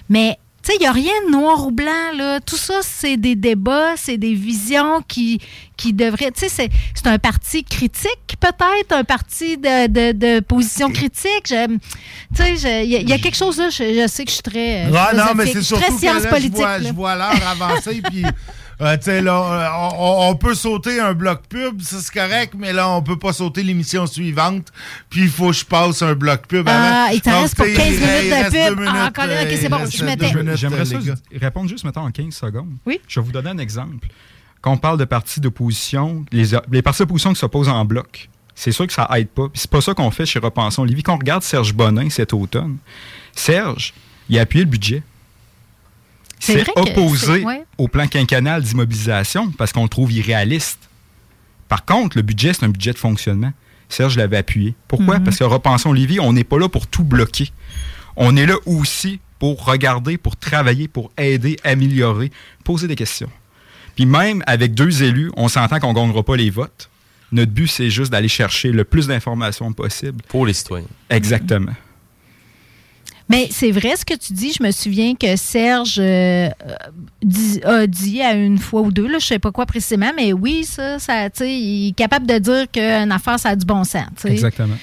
Mais, 0.09 0.39
tu 0.63 0.71
sais, 0.71 0.77
il 0.79 0.81
n'y 0.81 0.87
a 0.87 0.93
rien 0.93 1.13
de 1.27 1.33
noir 1.33 1.67
ou 1.67 1.71
blanc, 1.73 2.13
là. 2.17 2.41
Tout 2.41 2.57
ça, 2.57 2.75
c'est 2.83 3.17
des 3.17 3.35
débats, 3.35 3.97
c'est 3.97 4.17
des 4.17 4.35
visions 4.35 5.03
qui, 5.09 5.41
qui 5.77 5.93
devraient... 5.93 6.31
Tu 6.31 6.41
sais, 6.43 6.49
c'est- 6.49 6.71
c'est 6.95 7.07
un 7.09 7.19
parti 7.19 7.65
critique, 7.65 8.37
peut-être, 8.39 8.93
un 8.93 9.05
parti 9.05 9.57
de, 9.59 9.87
de, 9.89 10.13
de 10.13 10.41
position 10.41 10.91
critique. 10.91 11.45
Tu 11.47 11.55
sais, 12.57 12.85
il 12.85 12.91
y, 12.91 12.97
a- 12.97 13.01
il 13.01 13.09
y 13.09 13.13
a 13.13 13.19
quelque 13.19 13.37
chose 13.37 13.59
là, 13.59 13.71
je, 13.71 13.83
je 14.03 14.07
sais 14.09 14.25
que 14.25 14.31
je 14.31 14.35
suis 14.35 14.43
très... 14.43 14.87
euh, 14.87 14.91
non, 15.15 15.35
mais 15.35 15.47
c'est 15.47 15.53
très 15.55 15.63
surtout 15.63 15.93
que 15.95 15.99
science 15.99 16.23
là, 16.23 16.31
politique. 16.31 16.57
je 16.79 16.83
vois, 16.93 16.93
vois 16.93 17.15
l'heure 17.17 17.49
avancer, 17.49 18.01
puis... 18.11 18.23
euh, 18.81 18.97
tu 18.97 19.05
sais, 19.05 19.21
là, 19.21 19.35
euh, 19.35 19.91
on, 19.99 20.31
on 20.31 20.35
peut 20.35 20.55
sauter 20.55 20.99
un 21.01 21.15
bloc 21.15 21.43
pub, 21.49 21.81
ça 21.83 21.99
c'est 22.01 22.13
correct, 22.13 22.55
mais 22.57 22.73
là, 22.73 22.89
on 22.89 23.03
peut 23.03 23.19
pas 23.19 23.33
sauter 23.33 23.63
l'émission 23.63 24.07
suivante, 24.07 24.69
puis 25.11 25.23
il 25.23 25.29
faut 25.31 25.49
que 25.49 25.53
je 25.57 25.65
passe 25.65 26.03
un 26.03 26.15
bloc 26.15 26.47
pub 26.47 26.69
Ah, 26.69 27.11
il 27.13 27.21
t'en 27.21 27.43
reste 27.43 27.57
pour 27.57 27.67
tu 27.67 27.75
15 27.75 27.85
sais, 27.85 27.95
il 27.95 28.31
minutes 28.31 28.53
de 28.53 28.75
pub. 28.75 28.85
Ah, 28.89 29.07
encore 29.09 29.27
là, 29.27 29.43
ok, 29.43 29.49
euh, 29.49 29.57
c'est 29.57 29.63
il 29.63 29.69
bon, 29.69 29.79
je 29.85 30.57
J'aimerais 30.57 30.95
euh, 30.95 31.01
ça 31.01 31.15
répondre 31.41 31.69
juste, 31.69 31.85
mettons, 31.85 32.03
en 32.03 32.11
15 32.11 32.35
secondes. 32.35 32.73
Oui. 32.87 33.01
Je 33.07 33.21
vais 33.21 33.27
vous 33.27 33.33
donner 33.33 33.51
un 33.51 33.59
exemple. 33.59 34.09
Quand 34.61 34.73
on 34.73 34.77
parle 34.79 34.99
de 34.99 35.05
partis 35.05 35.41
d'opposition, 35.41 36.25
les, 36.33 36.51
les 36.71 36.83
partis 36.83 37.01
d'opposition 37.01 37.33
qui 37.33 37.41
s'opposent 37.41 37.69
en 37.69 37.85
bloc, 37.85 38.29
c'est 38.55 38.73
sûr 38.73 38.87
que 38.87 38.93
ça 38.93 39.09
aide 39.17 39.29
pas. 39.29 39.49
Puis 39.49 39.61
c'est 39.61 39.71
pas 39.71 39.81
ça 39.81 39.95
qu'on 39.95 40.11
fait 40.11 40.27
chez 40.27 40.39
Repensons 40.39 40.85
Lévis. 40.85 41.03
Quand 41.03 41.15
on 41.15 41.19
regarde 41.19 41.43
Serge 41.43 41.75
Bonin 41.75 42.11
cet 42.11 42.33
automne, 42.33 42.77
Serge, 43.35 43.95
il 44.29 44.39
a 44.39 44.43
appuyé 44.43 44.65
le 44.65 44.71
budget. 44.71 45.03
C'est 46.43 46.67
opposé 46.77 47.45
ouais. 47.45 47.65
au 47.79 47.87
plan 47.87 48.09
quinquennal 48.09 48.63
d'immobilisation 48.63 49.53
parce 49.53 49.73
qu'on 49.73 49.85
le 49.85 49.89
trouve 49.89 50.13
irréaliste. 50.13 50.89
Par 51.69 51.85
contre, 51.85 52.17
le 52.17 52.23
budget, 52.23 52.53
c'est 52.53 52.65
un 52.65 52.69
budget 52.69 52.93
de 52.93 52.99
fonctionnement. 52.99 53.53
Serge 53.89 54.17
l'avait 54.17 54.39
appuyé. 54.39 54.75
Pourquoi? 54.89 55.19
Mhm. 55.19 55.25
Parce 55.25 55.39
que 55.39 55.45
Repensons 55.45 55.93
Lévis, 55.93 56.19
on 56.19 56.33
n'est 56.33 56.45
pas 56.45 56.59
là 56.59 56.69
pour 56.69 56.87
tout 56.87 57.05
bloquer. 57.05 57.51
On 58.17 58.37
est 58.37 58.47
là 58.47 58.57
aussi 58.67 59.21
pour 59.39 59.65
regarder, 59.65 60.19
pour 60.19 60.37
travailler, 60.37 60.89
pour 60.89 61.13
aider, 61.17 61.57
améliorer, 61.63 62.31
poser 62.65 62.89
des 62.89 62.97
questions. 62.97 63.31
Puis 63.95 64.07
même 64.07 64.43
avec 64.47 64.75
deux 64.75 65.03
élus, 65.03 65.31
on 65.37 65.49
s'entend 65.49 65.79
qu'on 65.79 65.91
ne 65.91 65.95
gagnera 65.95 66.23
pas 66.23 66.37
les 66.37 66.51
votes. 66.51 66.91
Notre 67.31 67.53
but, 67.53 67.69
c'est 67.69 67.91
juste 67.91 68.11
d'aller 68.11 68.29
chercher 68.29 68.73
le 68.73 68.85
plus 68.85 69.07
d'informations 69.07 69.73
possible. 69.73 70.23
Pour 70.29 70.45
les 70.47 70.53
citoyens. 70.53 70.87
Exactement. 71.09 71.73
Mais 73.29 73.49
c'est 73.51 73.71
vrai 73.71 73.97
ce 73.97 74.05
que 74.05 74.15
tu 74.15 74.33
dis. 74.33 74.53
Je 74.59 74.63
me 74.63 74.71
souviens 74.71 75.15
que 75.15 75.37
Serge 75.37 75.97
euh, 75.99 76.49
dit- 77.23 77.61
a 77.65 77.87
dit 77.87 78.21
à 78.21 78.35
une 78.35 78.59
fois 78.59 78.83
ou 78.83 78.91
deux, 78.93 79.07
là, 79.09 79.19
je 79.19 79.27
sais 79.27 79.39
pas 79.39 79.53
quoi 79.53 79.65
précisément, 79.67 80.13
mais 80.17 80.33
oui, 80.33 80.65
ça, 80.65 80.99
ça 80.99 81.31
tu 81.31 81.39
sais, 81.39 81.55
il 81.55 81.89
est 81.89 81.93
capable 81.93 82.27
de 82.27 82.39
dire 82.39 82.71
qu'une 82.71 83.13
affaire, 83.13 83.39
ça 83.39 83.51
a 83.51 83.57
du 83.57 83.65
bon 83.67 83.85
sens. 83.85 84.07
Exactement. 84.25 84.77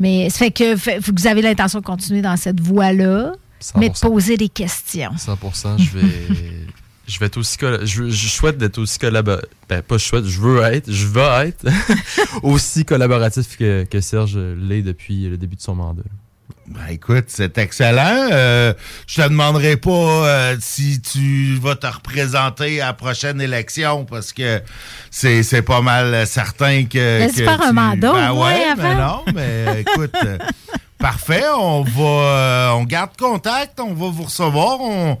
Mais 0.00 0.30
ça 0.30 0.38
fait 0.38 0.50
que 0.50 0.76
fait- 0.76 0.98
vous 1.00 1.26
avez 1.26 1.42
l'intention 1.42 1.80
de 1.80 1.84
continuer 1.84 2.22
dans 2.22 2.36
cette 2.36 2.60
voie-là, 2.60 3.32
mais 3.76 3.88
de 3.88 3.94
100%. 3.94 4.00
poser 4.08 4.36
des 4.36 4.48
questions. 4.48 5.10
100%, 5.16 5.78
je 5.78 5.98
vais. 5.98 6.06
Je 7.04 7.18
vais 7.18 7.26
être 7.26 7.36
aussi 7.36 7.58
je, 7.82 8.02
veux- 8.04 8.10
je 8.10 8.28
souhaite 8.28 8.56
d'être 8.58 8.78
aussi 8.78 8.96
collaboratif. 8.96 9.48
Ben, 9.68 9.82
pas 9.82 9.98
je 9.98 10.04
souhaite, 10.04 10.24
je 10.24 10.40
veux 10.40 10.62
être, 10.62 10.90
je 10.90 11.06
vais 11.08 11.48
être 11.48 11.66
aussi 12.44 12.84
collaboratif 12.84 13.56
que, 13.58 13.82
que 13.84 14.00
Serge 14.00 14.38
l'est 14.38 14.82
depuis 14.82 15.28
le 15.28 15.36
début 15.36 15.56
de 15.56 15.60
son 15.60 15.74
mandat. 15.74 16.04
Ben 16.66 16.86
écoute, 16.90 17.24
c'est 17.28 17.58
excellent. 17.58 18.28
Euh, 18.32 18.72
je 19.06 19.20
te 19.20 19.28
demanderai 19.28 19.76
pas 19.76 19.90
euh, 19.90 20.56
si 20.60 21.00
tu 21.02 21.56
vas 21.60 21.74
te 21.74 21.86
représenter 21.86 22.80
à 22.80 22.86
la 22.86 22.92
prochaine 22.92 23.40
élection 23.40 24.04
parce 24.04 24.32
que 24.32 24.62
c'est 25.10 25.42
c'est 25.42 25.62
pas 25.62 25.80
mal 25.80 26.26
certain 26.26 26.84
que. 26.84 27.18
Laisse 27.18 27.32
que 27.36 27.44
faire 27.44 27.60
un 27.62 27.68
tu- 27.70 27.74
mandat, 27.74 28.12
Ben 28.12 28.32
ouais, 28.32 28.74
mais 28.76 28.94
non, 28.94 29.24
mais 29.34 29.80
écoute, 29.86 30.14
euh, 30.24 30.38
parfait. 30.98 31.42
On 31.58 31.82
va, 31.82 32.02
euh, 32.02 32.70
on 32.70 32.84
garde 32.84 33.16
contact, 33.18 33.80
on 33.80 33.92
va 33.94 34.08
vous 34.10 34.22
recevoir, 34.24 34.80
on 34.80 35.18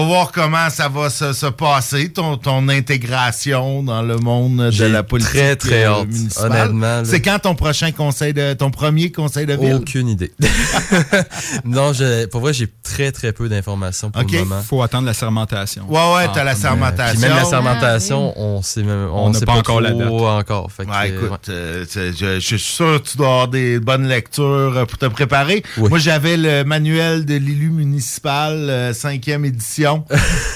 va 0.00 0.04
voir 0.06 0.32
comment 0.32 0.70
ça 0.70 0.88
va 0.88 1.10
se, 1.10 1.32
se 1.32 1.46
passer 1.46 2.10
ton 2.12 2.36
ton 2.36 2.68
intégration 2.68 3.82
dans 3.82 4.02
le 4.02 4.16
monde 4.16 4.70
de 4.70 4.84
la 4.84 5.02
politique 5.02 5.32
très, 5.32 5.56
très 5.56 5.84
euh, 5.84 5.90
hâte, 6.02 6.08
honnêtement, 6.40 6.80
là. 6.80 7.04
C'est 7.04 7.20
quand 7.20 7.38
ton 7.40 7.54
prochain 7.54 7.92
conseil 7.92 8.32
de 8.32 8.54
ton 8.54 8.70
premier 8.70 9.10
conseil 9.12 9.46
de 9.46 9.54
ville? 9.54 9.74
Aucune 9.74 10.08
idée. 10.08 10.32
non, 11.64 11.92
je, 11.92 12.26
pour 12.26 12.40
vrai, 12.40 12.52
j'ai 12.52 12.68
très 12.82 13.12
très 13.12 13.32
peu 13.32 13.48
d'informations 13.48 14.10
pour 14.10 14.22
Ok. 14.22 14.32
le 14.32 14.38
moment. 14.40 14.62
faut 14.62 14.82
attendre 14.82 15.06
la 15.06 15.14
sermentation. 15.14 15.84
Ouais, 15.88 16.14
ouais, 16.14 16.28
t'as 16.32 16.44
la 16.44 16.54
mais- 16.54 16.60
sermentation. 16.60 17.12
Puis 17.20 17.28
même 17.28 17.36
la 17.36 17.42
Ah, 17.42 17.44
sermentation, 17.44 18.32
on 18.40 18.62
sait 18.62 18.82
même, 18.82 19.08
on, 19.12 19.32
sait 19.32 19.44
pas 19.44 19.52
pas, 19.54 19.58
encore 19.58 19.80
la 19.80 19.90
date. 19.92 20.08
encore. 20.08 20.70
Fait 20.72 20.84
que, 20.84 20.90
Ouais, 20.90 21.10
écoute, 21.10 21.48
euh, 21.48 21.84
je, 21.92 22.12
je 22.34 22.38
suis 22.40 22.58
sûr 22.58 23.02
que 23.02 23.08
tu 23.08 23.16
dois 23.16 23.26
avoir 23.28 23.48
des 23.48 23.78
bonnes 23.80 24.06
lectures 24.08 24.44
euh, 24.76 24.84
pour 24.84 24.98
te 24.98 25.06
préparer. 25.06 25.62
Oui. 25.78 25.88
Moi, 25.88 25.98
j'avais 25.98 26.36
le 26.36 26.64
manuel 26.64 27.24
de 27.24 27.34
l'élu 27.34 27.70
municipal, 27.70 28.52
euh, 28.70 28.92
cinquième 28.92 29.44
édition. 29.44 29.81
D'émission. 29.82 30.04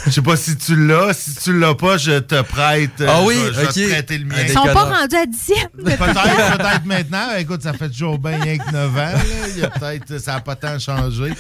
Je 0.06 0.10
sais 0.12 0.22
pas 0.22 0.36
si 0.36 0.56
tu 0.56 0.76
l'as. 0.86 1.12
Si 1.12 1.34
tu 1.34 1.58
l'as 1.58 1.74
pas, 1.74 1.96
je 1.98 2.18
te 2.20 2.40
prête. 2.42 3.00
euh, 3.00 3.06
Ah 3.08 3.22
oui, 3.24 3.34
je, 3.48 3.52
je 3.52 3.60
vais 3.60 3.66
ok. 3.66 3.72
te 3.74 3.88
prêter 3.90 4.18
le 4.18 4.24
mien. 4.26 4.36
Ils 4.42 4.52
sont 4.52 4.62
pas 4.64 4.84
rendus 4.84 5.16
à 5.16 5.26
dixième. 5.26 5.68
Peut-être, 5.84 6.56
peut-être 6.58 6.84
maintenant. 6.84 7.34
Écoute, 7.38 7.62
ça 7.62 7.72
fait 7.72 7.88
toujours 7.88 8.18
bien 8.18 8.40
rien 8.40 8.58
que 8.58 8.70
9 8.70 8.90
ans. 8.90 8.94
là. 8.96 9.12
Il 9.54 9.58
y 9.60 9.64
a 9.64 9.70
peut-être, 9.70 10.18
ça 10.20 10.34
n'a 10.34 10.40
pas 10.40 10.54
tant 10.56 10.78
changé. 10.78 11.32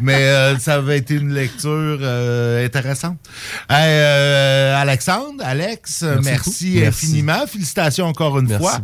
Mais 0.00 0.22
euh, 0.22 0.58
ça 0.58 0.74
avait 0.74 0.98
été 0.98 1.14
une 1.14 1.32
lecture 1.34 1.98
euh, 2.00 2.64
intéressante. 2.64 3.16
Hey, 3.68 3.86
euh, 3.88 4.80
Alexandre, 4.80 5.42
Alex, 5.44 6.04
merci, 6.22 6.84
infiniment. 6.84 7.44
Félicitations 7.46 8.06
encore 8.06 8.38
une 8.38 8.46
Merci 8.48 8.62
fois. 8.64 8.78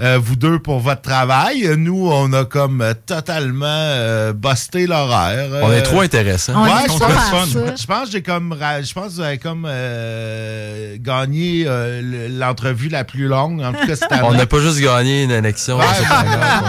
Euh, 0.00 0.18
vous 0.20 0.36
deux 0.36 0.58
pour 0.58 0.80
votre 0.80 1.02
travail. 1.02 1.68
Nous, 1.76 2.08
on 2.10 2.32
a 2.32 2.44
comme 2.44 2.84
totalement 3.06 3.66
euh, 3.66 4.32
busté 4.32 4.86
l'horaire. 4.86 5.48
On 5.62 5.72
est 5.72 5.82
trop 5.82 6.00
intéressants. 6.00 6.54
On 6.56 6.64
Ouais, 6.64 6.82
je 6.88 6.98
pense, 6.98 7.86
pense 7.92 8.06
que 8.06 8.12
j'ai 8.12 8.22
comme 8.22 8.54
je 8.58 8.92
pense 8.94 9.06
que 9.08 9.12
vous 9.14 9.20
avez 9.20 9.38
comme 9.38 9.66
euh, 9.68 10.96
gagné 11.00 11.64
euh, 11.66 12.00
le- 12.02 12.28
l'entrevue 12.38 12.88
la 12.88 13.04
plus 13.04 13.26
longue. 13.26 13.60
En 13.62 13.72
tout 13.72 13.86
cas, 13.86 13.96
c'était 13.96 14.20
On 14.22 14.32
n'a 14.32 14.46
pas 14.46 14.60
juste 14.60 14.80
gagné 14.80 15.24
une 15.24 15.30
élection, 15.32 15.78
Ouais, 15.78 15.84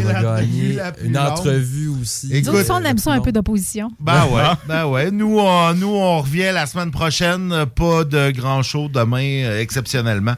on 0.03 0.07
a 0.09 0.21
gagné 0.21 0.77
une 1.03 1.13
longue. 1.13 1.27
entrevue 1.31 1.89
aussi. 2.01 2.27
Nous 2.29 2.35
Écoute, 2.37 2.53
aussi, 2.55 2.71
on 2.71 2.83
aime 2.83 2.97
ça 2.97 3.11
un 3.11 3.21
peu 3.21 3.31
d'opposition. 3.31 3.89
Ben 3.99 4.25
ouais, 4.31 4.41
ben 4.67 4.85
ouais. 4.85 5.11
Nous, 5.11 5.37
on, 5.39 5.73
nous, 5.75 5.93
on 5.93 6.21
revient 6.21 6.51
la 6.53 6.65
semaine 6.65 6.91
prochaine. 6.91 7.65
Pas 7.75 8.03
de 8.03 8.31
grand 8.31 8.63
show 8.63 8.87
demain, 8.89 9.43
euh, 9.45 9.61
exceptionnellement. 9.61 10.35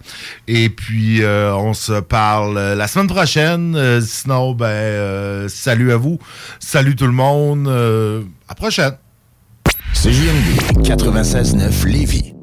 Et 0.47 0.69
puis, 0.69 1.23
euh, 1.23 1.55
on 1.55 1.73
se 1.73 1.99
parle 2.01 2.57
la 2.59 2.87
semaine 2.87 3.07
prochaine. 3.07 4.01
Sinon, 4.01 4.51
ben, 4.53 4.65
euh, 4.65 5.47
salut 5.47 5.91
à 5.93 5.97
vous. 5.97 6.19
Salut 6.59 6.95
tout 6.95 7.05
le 7.07 7.13
monde. 7.13 7.67
Euh, 7.67 8.21
à 8.47 8.51
la 8.51 8.55
prochaine. 8.55 8.91
CJMD 9.93 10.83
96.9 10.83 11.85
Lévis. 11.85 12.33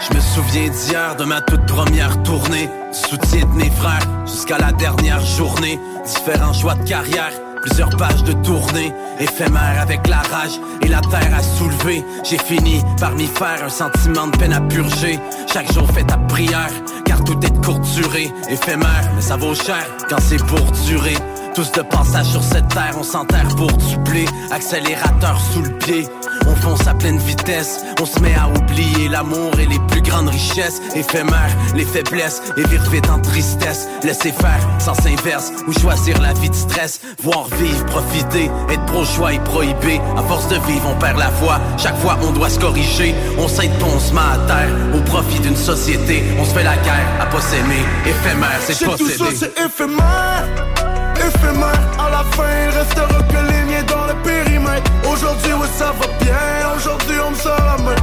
Je 0.00 0.14
me 0.16 0.20
souviens 0.20 0.68
d'hier, 0.68 1.14
de 1.16 1.24
ma 1.24 1.40
toute 1.40 1.64
première 1.66 2.20
tournée. 2.22 2.68
Du 2.90 2.98
soutien 3.10 3.46
de 3.46 3.54
mes 3.54 3.70
frères 3.70 4.00
jusqu'à 4.26 4.58
la 4.58 4.72
dernière 4.72 5.24
journée. 5.24 5.78
Différents 6.04 6.52
choix 6.52 6.74
de 6.74 6.88
carrière, 6.88 7.30
plusieurs 7.62 7.90
pages 7.90 8.24
de 8.24 8.32
tournée. 8.32 8.92
Éphémère 9.20 9.80
avec 9.80 10.08
la 10.08 10.18
rage 10.18 10.58
et 10.80 10.88
la 10.88 11.00
terre 11.02 11.32
à 11.36 11.42
soulever. 11.42 12.02
J'ai 12.24 12.38
fini 12.38 12.80
par 12.98 13.14
m'y 13.14 13.26
faire 13.26 13.62
un 13.64 13.68
sentiment 13.68 14.26
de 14.26 14.36
peine 14.36 14.54
à 14.54 14.60
purger. 14.62 15.20
Chaque 15.52 15.72
jour 15.72 15.86
fait 15.92 16.04
ta 16.04 16.16
prière, 16.16 16.72
car 17.04 17.22
tout 17.22 17.38
est 17.44 17.50
de 17.50 17.64
courte 17.64 17.84
durée. 17.94 18.32
Éphémère, 18.48 19.12
mais 19.14 19.22
ça 19.22 19.36
vaut 19.36 19.54
cher 19.54 19.86
quand 20.08 20.20
c'est 20.20 20.44
pour 20.44 20.72
durer. 20.86 21.14
Tous 21.54 21.70
de 21.72 21.82
passage 21.82 22.26
sur 22.28 22.42
cette 22.42 22.68
terre, 22.68 22.94
on 22.98 23.02
s'enterre 23.02 23.46
pour 23.56 23.70
dupler. 23.72 24.24
Accélérateur 24.50 25.38
sous 25.52 25.60
le 25.60 25.70
pied, 25.78 26.08
on 26.46 26.54
fonce 26.56 26.86
à 26.86 26.94
pleine 26.94 27.18
vitesse. 27.18 27.84
On 28.00 28.06
se 28.06 28.18
met 28.20 28.34
à 28.34 28.48
oublier 28.48 29.08
l'amour 29.08 29.50
et 29.60 29.66
les 29.66 29.78
plus 29.88 30.00
grandes 30.00 30.30
richesses. 30.30 30.80
Éphémères, 30.94 31.54
les 31.74 31.84
faiblesses 31.84 32.40
et 32.56 32.62
vire 32.68 32.82
vite 32.90 33.08
en 33.10 33.18
tristesse. 33.18 33.86
Laisser 34.02 34.32
faire, 34.32 34.66
sens 34.78 34.98
inverse, 35.04 35.52
ou 35.68 35.72
choisir 35.78 36.18
la 36.22 36.32
vie 36.32 36.48
de 36.48 36.54
stress. 36.54 37.00
Voir 37.22 37.46
vivre, 37.48 37.84
profiter, 37.84 38.50
être 38.70 38.86
pro-choix 38.86 39.34
et 39.34 39.40
prohibé. 39.40 40.00
À 40.16 40.22
force 40.22 40.48
de 40.48 40.56
vivre, 40.66 40.88
on 40.88 40.98
perd 40.98 41.18
la 41.18 41.30
foi. 41.32 41.60
Chaque 41.76 41.98
fois, 41.98 42.18
on 42.22 42.32
doit 42.32 42.48
se 42.48 42.58
corriger. 42.58 43.14
On 43.38 43.46
s'aide 43.46 43.78
pas, 43.78 43.86
on 43.94 44.00
se 44.00 44.14
met 44.14 44.20
à 44.20 44.38
terre. 44.46 44.70
Au 44.94 45.00
profit 45.02 45.40
d'une 45.40 45.56
société, 45.56 46.24
on 46.40 46.44
se 46.46 46.54
fait 46.54 46.64
la 46.64 46.76
guerre 46.76 47.08
à 47.20 47.26
pas 47.26 47.42
s'aimer. 47.42 47.84
Éphémère, 48.06 48.58
c'est 48.60 48.78
J'ai 48.78 48.86
tout 48.86 48.92
ça, 48.92 49.24
posséder. 49.24 49.36
c'est 49.36 49.60
éphémère. 49.66 50.91
Éphémère, 51.26 51.82
à 51.98 52.10
la 52.10 52.24
fin, 52.32 52.50
il 52.64 52.70
restera 52.78 53.22
que 53.22 53.40
les 53.50 53.62
miens 53.64 53.84
dans 53.84 54.06
le 54.06 54.14
périmètre. 54.22 54.90
Aujourd'hui, 55.10 55.52
oui, 55.54 55.68
ça 55.76 55.92
va 55.98 56.06
bien. 56.20 56.74
Aujourd'hui, 56.76 57.16
on 57.26 57.30
me 57.30 57.36
sort 57.36 57.64
la 57.64 57.76
main. 57.82 57.96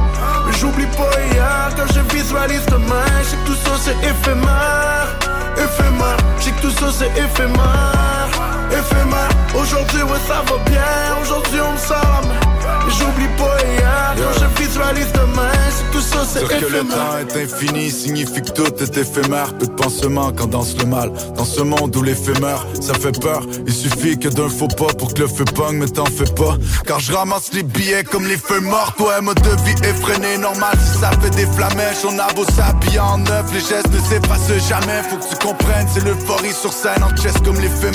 Mais 0.46 0.52
j'oublie 0.58 0.86
pas 0.86 1.10
hier 1.32 1.68
quand 1.76 1.92
je 1.92 2.00
visualise 2.16 2.64
demain. 2.66 3.04
Je 3.22 3.28
sais 3.28 3.36
que 3.36 3.46
tout 3.46 3.60
ça, 3.64 3.72
c'est 3.84 3.98
éphémère. 4.08 5.08
Éphémère, 5.56 6.16
je 6.38 6.44
sais 6.44 6.50
que 6.52 6.62
tout 6.62 6.70
ça, 6.70 6.86
c'est 6.98 7.10
éphémère. 7.18 8.30
Éphémère, 8.70 9.28
aujourd'hui, 9.54 10.02
oui, 10.02 10.18
ça 10.26 10.42
va 10.46 10.58
bien. 10.70 10.82
Aujourd'hui, 11.22 11.60
on 11.60 11.72
me. 11.72 12.50
Mais 12.86 12.92
j'oublie 12.92 13.28
pas 13.36 13.56
hier 13.66 14.14
quand 14.16 14.40
je 14.40 14.62
visualise 14.62 15.12
demain. 15.12 15.50
Que 15.90 15.96
tout 15.96 16.00
ça, 16.02 16.24
c'est 16.26 16.38
Dire 16.40 16.48
que 16.48 16.54
le 16.66 16.78
éphémère. 16.78 16.96
temps 16.96 17.18
est 17.18 17.42
infini 17.44 17.90
signifie 17.90 18.42
que 18.42 18.50
tout 18.50 18.82
est 18.82 18.96
éphémère. 18.96 19.54
Peu 19.58 19.66
de 19.66 19.72
pansements 19.72 20.30
quand 20.32 20.46
danse 20.46 20.76
le 20.78 20.86
mal. 20.86 21.12
Dans 21.36 21.44
ce 21.44 21.60
monde 21.62 21.94
où 21.96 22.02
l'éphémère, 22.02 22.64
ça 22.80 22.94
fait 22.94 23.18
peur. 23.20 23.42
Il 23.66 23.72
suffit 23.72 24.18
que 24.18 24.28
d'un 24.28 24.48
faux 24.48 24.68
pas 24.68 24.92
pour 24.98 25.12
que 25.14 25.20
le 25.22 25.28
feu 25.28 25.44
pogne, 25.44 25.76
mais 25.78 25.88
t'en 25.88 26.06
fais 26.06 26.32
pas. 26.34 26.56
Car 26.86 27.00
je 27.00 27.12
ramasse 27.12 27.52
les 27.52 27.62
billets 27.62 28.04
comme 28.04 28.26
les 28.26 28.36
feux 28.36 28.60
morts. 28.60 28.94
Toi, 28.96 29.20
mode 29.20 29.40
de 29.40 29.50
vie 29.64 29.88
effréné, 29.88 30.38
normal 30.38 30.76
si 30.82 31.00
ça 31.00 31.10
fait 31.20 31.30
des 31.30 31.46
flamèches. 31.46 32.04
On 32.08 32.18
a 32.18 32.32
beau 32.32 32.44
s'habiller 32.56 33.00
en 33.00 33.18
neuf, 33.18 33.46
les 33.52 33.60
gestes 33.60 33.90
ne 33.92 33.98
s'effacent 33.98 34.68
jamais. 34.68 35.02
Faut 35.10 35.16
que 35.16 35.28
tu 35.28 35.46
comprennes, 35.46 35.86
c'est 35.92 36.04
l'euphorie 36.04 36.52
sur 36.52 36.72
scène 36.72 37.02
en 37.02 37.14
chest 37.16 37.42
comme 37.44 37.58
les 37.60 37.68
femmes. 37.68 37.90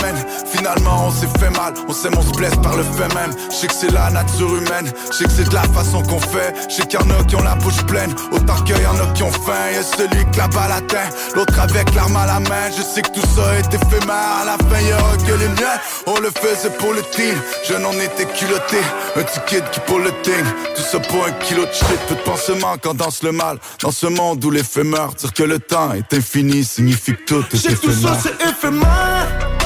Finalement, 0.54 1.08
on 1.08 1.12
s'est 1.12 1.28
fait 1.40 1.45
mal, 1.50 1.74
on 1.88 1.94
s'aime, 1.94 2.14
on 2.18 2.22
se 2.22 2.32
blesse 2.38 2.56
par 2.64 2.76
le 2.76 2.84
fait 2.84 3.14
même. 3.16 3.32
Je 3.50 3.56
sais 3.56 3.68
que 3.68 3.74
c'est 3.74 3.92
la 3.92 4.10
nature 4.12 4.56
humaine, 4.56 4.92
je 5.12 5.18
sais 5.18 5.26
que 5.26 5.32
c'est 5.32 5.50
de 5.50 5.54
la 5.54 5.64
façon 5.64 6.02
qu'on 6.04 6.20
fait. 6.20 6.54
Je 6.70 6.76
sais 6.76 6.84
qu'il 6.88 7.00
y 7.00 7.04
en 7.04 7.10
a 7.20 7.24
qui 7.24 7.36
ont 7.36 7.44
la 7.44 7.56
bouche 7.56 7.84
pleine, 7.86 8.14
autant 8.32 8.56
qu'il 8.64 8.78
y 8.82 8.86
en 8.88 8.96
a 9.00 9.08
qui 9.14 9.24
ont 9.24 9.32
faim. 9.32 9.72
Y'a 9.74 9.84
celui 9.84 10.26
que 10.32 10.38
la 10.38 10.48
balle 10.48 10.72
atteint, 10.72 11.10
l'autre 11.36 11.60
avec 11.60 11.94
l'arme 11.96 12.16
à 12.18 12.26
la 12.26 12.40
main. 12.40 12.70
Je 12.76 12.82
sais 12.82 13.02
que 13.02 13.10
tout 13.10 13.28
ça 13.36 13.56
est 13.60 13.74
éphémère, 13.74 14.42
à 14.42 14.46
la 14.46 14.58
fin 14.58 14.82
y'aura 14.82 15.18
que 15.18 15.34
les 15.34 15.48
miens. 15.50 15.78
On 16.08 16.20
le 16.20 16.30
faisait 16.30 16.70
pour 16.78 16.94
le 16.94 17.02
team, 17.02 17.36
je 17.68 17.74
n'en 17.76 17.92
étais 17.94 18.26
culotté. 18.26 18.78
Un 19.16 19.24
kid 19.48 19.64
qui 19.72 19.80
pour 19.82 20.00
le 20.00 20.12
ting, 20.22 20.44
tout 20.76 20.82
ça 20.82 21.00
pour 21.00 21.26
un 21.26 21.32
kilo 21.32 21.66
de 21.66 21.72
shit. 21.74 21.86
Peu 22.08 22.16
de 22.16 22.22
pansements 22.22 22.76
quand 22.82 22.94
danse 22.96 23.24
le 23.24 23.32
mal. 23.32 23.58
Dans 23.82 23.92
ce 23.92 24.08
monde 24.08 24.44
où 24.44 24.52
l'éphémère, 24.52 25.10
dire 25.10 25.34
que 25.34 25.44
le 25.44 25.60
temps 25.60 25.94
est 25.94 26.14
infini 26.14 26.64
signifie 26.64 27.14
que 27.16 27.24
tout 27.26 27.46
est 27.54 27.56
Je 27.56 27.58
sais 27.58 27.70
que 27.70 27.82
tout 27.82 27.92
ça 27.92 28.14
éphémère. 28.14 28.20
c'est 28.22 28.50
éphémère 28.50 28.56
Éphémère, 28.56 29.65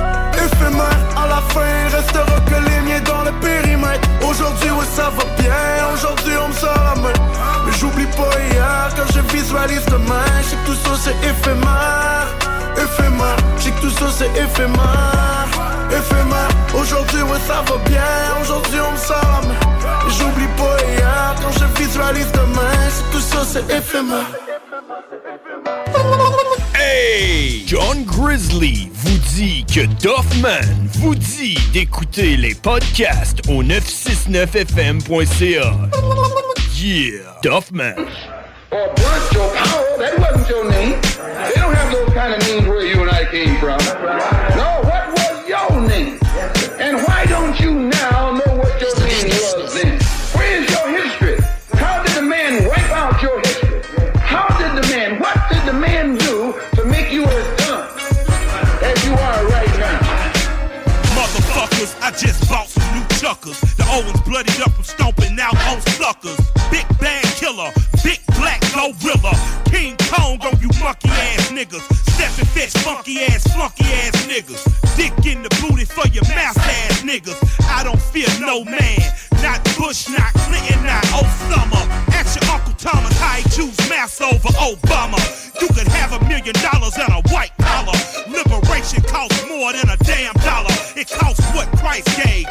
fin 1.53 1.69
il 1.85 1.95
restera 1.95 2.39
que 2.49 2.57
les 2.69 2.81
miens 2.81 3.01
dans 3.01 3.23
le 3.23 3.31
périmètre. 3.39 4.07
Aujourd'hui 4.27 4.69
oui 4.77 4.85
ça 4.95 5.09
va 5.15 5.25
bien, 5.41 5.53
aujourd'hui 5.93 6.33
on 6.43 6.47
me 6.49 6.53
sort 6.53 6.95
Mais 7.65 7.73
j'oublie 7.79 8.07
pas 8.07 8.33
hier 8.51 8.89
quand 8.95 9.11
je 9.13 9.21
visualise 9.35 9.85
demain 9.85 10.29
Je 10.43 10.55
que 10.55 10.65
tout 10.65 10.75
ça 10.83 10.91
c'est 11.03 11.17
éphémère. 11.27 12.27
Éphémère, 12.77 13.37
je 13.57 13.63
sais 13.63 13.71
que 13.71 13.81
tout 13.81 13.89
ça 13.89 14.05
c'est 14.17 14.31
éphémère. 14.45 15.49
Éphémère, 15.91 16.49
aujourd'hui 16.73 17.21
oui 17.29 17.37
ça 17.47 17.63
va 17.67 17.77
bien, 17.89 18.13
aujourd'hui 18.41 18.79
on 18.87 18.91
me 18.91 18.97
sort 18.97 19.41
j'oublie 20.09 20.47
pas 20.57 20.77
hier 20.87 21.35
quand 21.41 21.51
je 21.51 21.81
visualise 21.81 22.31
demain 22.31 22.71
Je 22.89 23.01
que 23.03 23.11
tout 23.13 23.21
ça 23.21 23.39
c'est 23.45 23.65
éphémère 23.71 24.29
Hey! 26.79 27.63
John 27.65 28.05
Grizzly 28.05 28.89
vous 28.93 29.17
dit 29.35 29.65
que 29.65 29.85
Doffman 30.01 30.61
vous 30.99 31.13
dit 31.13 31.57
d'écouter 31.73 32.37
les 32.37 32.55
podcasts 32.55 33.41
au 33.49 33.61
969fm.ca. 33.63 35.73
Yeah! 36.75 37.35
Doffman. 37.43 37.95
or 38.71 38.87
Powell, 38.95 39.97
that 39.97 40.17
wasn't 40.19 40.47
your 40.49 40.69
name. 40.69 40.88
Gorilla. 69.09 69.33
King 69.65 69.95
Kong 70.09 70.39
on 70.41 70.59
you 70.59 70.69
monkey 70.81 71.09
ass 71.09 71.51
niggas. 71.51 71.83
Stepping 72.13 72.45
fish, 72.45 72.73
funky 72.83 73.21
ass, 73.23 73.43
flunky 73.53 73.85
ass 73.85 74.15
niggas. 74.25 74.63
Dick 74.95 75.13
in 75.25 75.43
the 75.43 75.49
booty 75.61 75.85
for 75.85 76.07
your 76.09 76.23
mouse 76.35 76.57
ass 76.57 77.01
niggas. 77.01 77.37
I 77.69 77.83
don't 77.83 78.01
fear 78.01 78.27
no 78.39 78.63
man. 78.63 78.99
Not 79.41 79.63
Bush, 79.77 80.09
not 80.09 80.33
Clinton, 80.45 80.83
not 80.83 81.03
Osama. 81.15 81.81
Ask 82.13 82.39
your 82.39 82.49
Uncle 82.51 82.73
Thomas 82.73 83.17
how 83.19 83.35
he 83.35 83.43
choose 83.49 83.77
mass 83.89 84.21
over 84.21 84.49
Obama. 84.59 85.19
You 85.61 85.67
could 85.67 85.87
have 85.87 86.13
a 86.13 86.19
million 86.27 86.55
dollars 86.61 86.97
and 86.97 87.11
a 87.13 87.21
white 87.33 87.55
collar. 87.59 87.97
Liberation 88.27 89.01
costs 89.03 89.45
more 89.47 89.73
than 89.73 89.89
a 89.89 89.97
damn 90.03 90.33
dollar. 90.45 90.73
It 90.95 91.09
costs 91.09 91.45
what 91.55 91.67
Christ 91.77 92.07
gave, 92.23 92.45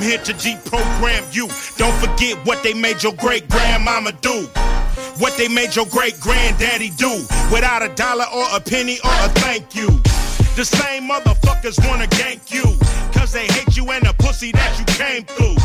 here 0.00 0.18
to 0.18 0.32
deprogram 0.34 1.22
you. 1.34 1.48
Don't 1.76 1.94
forget 2.00 2.36
what 2.46 2.62
they 2.62 2.74
made 2.74 3.02
your 3.02 3.12
great 3.14 3.48
grandmama 3.48 4.12
do. 4.20 4.48
What 5.18 5.36
they 5.36 5.48
made 5.48 5.76
your 5.76 5.86
great 5.86 6.18
granddaddy 6.20 6.90
do. 6.90 7.10
Without 7.52 7.82
a 7.82 7.88
dollar 7.94 8.26
or 8.34 8.44
a 8.54 8.60
penny 8.60 8.98
or 9.04 9.16
a 9.24 9.28
thank 9.40 9.74
you. 9.74 9.88
The 10.56 10.64
same 10.64 11.08
motherfuckers 11.08 11.78
wanna 11.88 12.06
gank 12.08 12.52
you. 12.52 12.64
Cause 13.12 13.32
they 13.32 13.46
hate 13.46 13.76
you 13.76 13.90
and 13.90 14.04
the 14.04 14.14
pussy 14.18 14.52
that 14.52 14.78
you 14.78 14.84
came 14.96 15.24
through. 15.24 15.56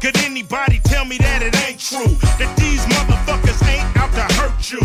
Could 0.00 0.16
anybody 0.24 0.80
tell 0.84 1.04
me 1.04 1.18
that 1.18 1.42
it 1.42 1.54
ain't 1.68 1.80
true? 1.80 2.14
That 2.38 2.54
these 2.56 2.84
motherfuckers 2.86 3.60
ain't 3.68 3.96
out 3.96 4.12
to 4.12 4.26
hurt 4.34 4.70
you. 4.70 4.80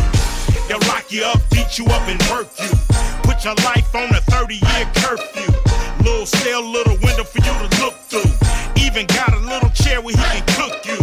They'll 0.68 0.88
lock 0.88 1.12
you 1.12 1.24
up, 1.24 1.40
beat 1.52 1.78
you 1.78 1.86
up, 1.86 2.08
and 2.08 2.22
work 2.32 2.48
you. 2.60 2.72
Put 3.24 3.44
your 3.46 3.56
life 3.66 3.94
on 3.96 4.10
a 4.16 4.22
30 4.32 4.56
year 4.56 4.86
curfew. 4.96 5.54
Little 6.04 6.26
cell, 6.26 6.64
little 6.64 6.98
window 7.04 7.24
for 7.24 7.40
you 7.40 7.54
to 7.68 7.84
look 7.84 7.96
through. 8.10 8.31
Even 8.92 9.08
got 9.08 9.32
a 9.34 9.40
little 9.40 9.70
chair 9.70 10.02
where 10.02 10.14
he 10.14 10.22
can 10.22 10.46
cook 10.60 10.86
you. 10.86 10.98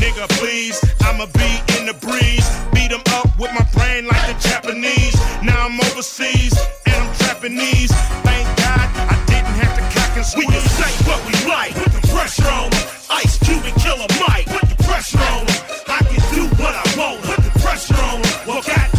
Nigga, 0.00 0.26
please, 0.40 0.80
I'ma 1.02 1.26
be 1.36 1.60
in 1.76 1.84
the 1.84 1.92
breeze. 2.00 2.48
Beat 2.72 2.90
'em 2.90 3.02
up 3.12 3.28
with 3.38 3.52
my 3.52 3.66
brain 3.76 4.06
like 4.06 4.26
the 4.26 4.48
Japanese. 4.48 5.14
Now 5.42 5.66
I'm 5.66 5.78
overseas 5.78 6.56
and 6.86 6.96
I'm 6.96 7.12
these. 7.58 7.92
Thank 8.24 8.48
God 8.56 8.88
I 9.12 9.16
didn't 9.26 9.56
have 9.60 9.74
to 9.76 9.84
cock 9.92 10.16
and 10.16 10.24
squeeze. 10.24 10.46
We 10.46 10.52
can 10.54 10.66
say 10.80 10.92
what 11.04 11.20
we 11.28 11.34
like. 11.44 11.74
Put 11.74 11.92
the 11.92 12.08
pressure 12.08 12.48
on 12.48 12.72
'em. 12.72 12.84
Ice 13.10 13.36
Cube 13.44 13.64
and 13.66 13.76
Killer 13.82 14.08
Mike. 14.26 14.46
Put 14.46 14.66
the 14.70 14.82
pressure 14.84 15.20
on 15.20 15.44
'em. 15.44 15.56
I 15.88 16.00
can 16.08 16.22
do 16.34 16.42
what 16.56 16.74
I 16.74 16.84
want. 16.96 17.20
Put 17.22 17.44
the 17.44 17.58
pressure 17.60 18.00
on 18.00 18.16
'em. 18.24 18.46
Well, 18.46 18.62
goddamn 18.62 18.95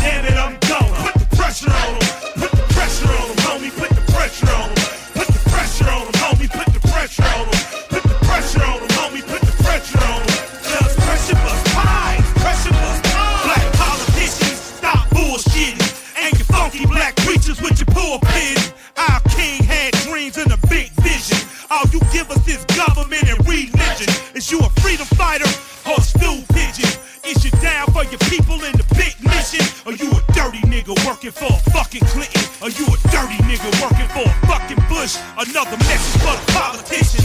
Or 29.87 29.93
you 29.93 30.11
a 30.11 30.21
dirty 30.33 30.59
nigga 30.67 30.93
working 31.07 31.31
for 31.31 31.45
a 31.45 31.71
fucking 31.71 32.01
Clinton? 32.07 32.43
Or 32.61 32.69
you 32.69 32.85
a 32.87 32.97
dirty 33.07 33.39
nigga 33.47 33.71
working 33.81 34.07
for 34.09 34.27
a 34.27 34.45
fucking 34.45 34.83
Bush? 34.89 35.15
Another 35.37 35.77
message 35.77 36.21
for 36.21 36.35
the 36.35 36.51
politicians. 36.51 37.16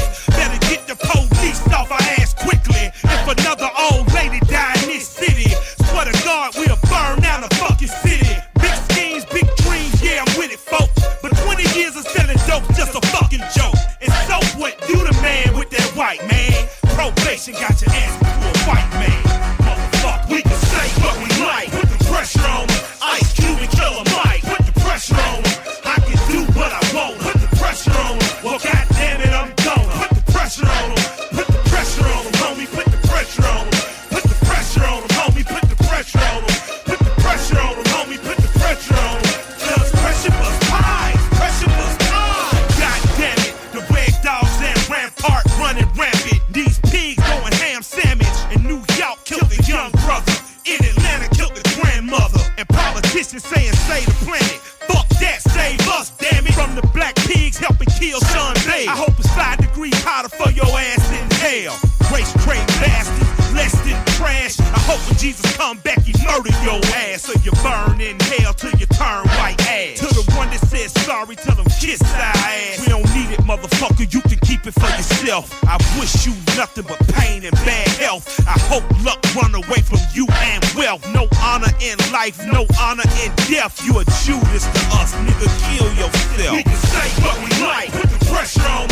Yourself. 75.33 75.65
I 75.65 75.77
wish 75.99 76.27
you 76.27 76.33
nothing 76.57 76.85
but 76.85 76.99
pain 77.15 77.45
and 77.45 77.55
bad 77.65 77.89
health. 77.97 78.27
I 78.47 78.59
hope 78.69 78.85
luck 79.05 79.21
run 79.35 79.55
away 79.55 79.81
from 79.81 79.99
you 80.13 80.27
and 80.29 80.65
wealth. 80.77 81.03
No 81.15 81.27
honor 81.41 81.73
in 81.81 81.97
life, 82.13 82.39
no 82.47 82.67
honor 82.79 83.09
in 83.25 83.33
death. 83.49 83.81
You 83.85 83.99
a 83.99 84.05
Judas 84.25 84.65
to 84.65 84.81
us, 85.01 85.15
nigga, 85.25 85.49
kill 85.73 85.89
yourself. 85.95 86.57
We 86.57 86.63
can 86.63 86.77
say 86.77 87.09
what 87.25 87.37
we 87.41 87.51
like, 87.65 87.93
put 87.93 88.11
the 88.11 88.25
pressure 88.27 88.69
on 88.69 88.92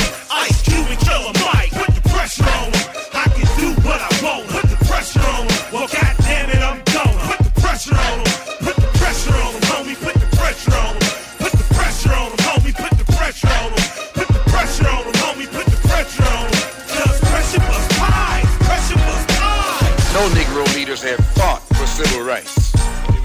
civil 22.05 22.25
rights. 22.25 22.73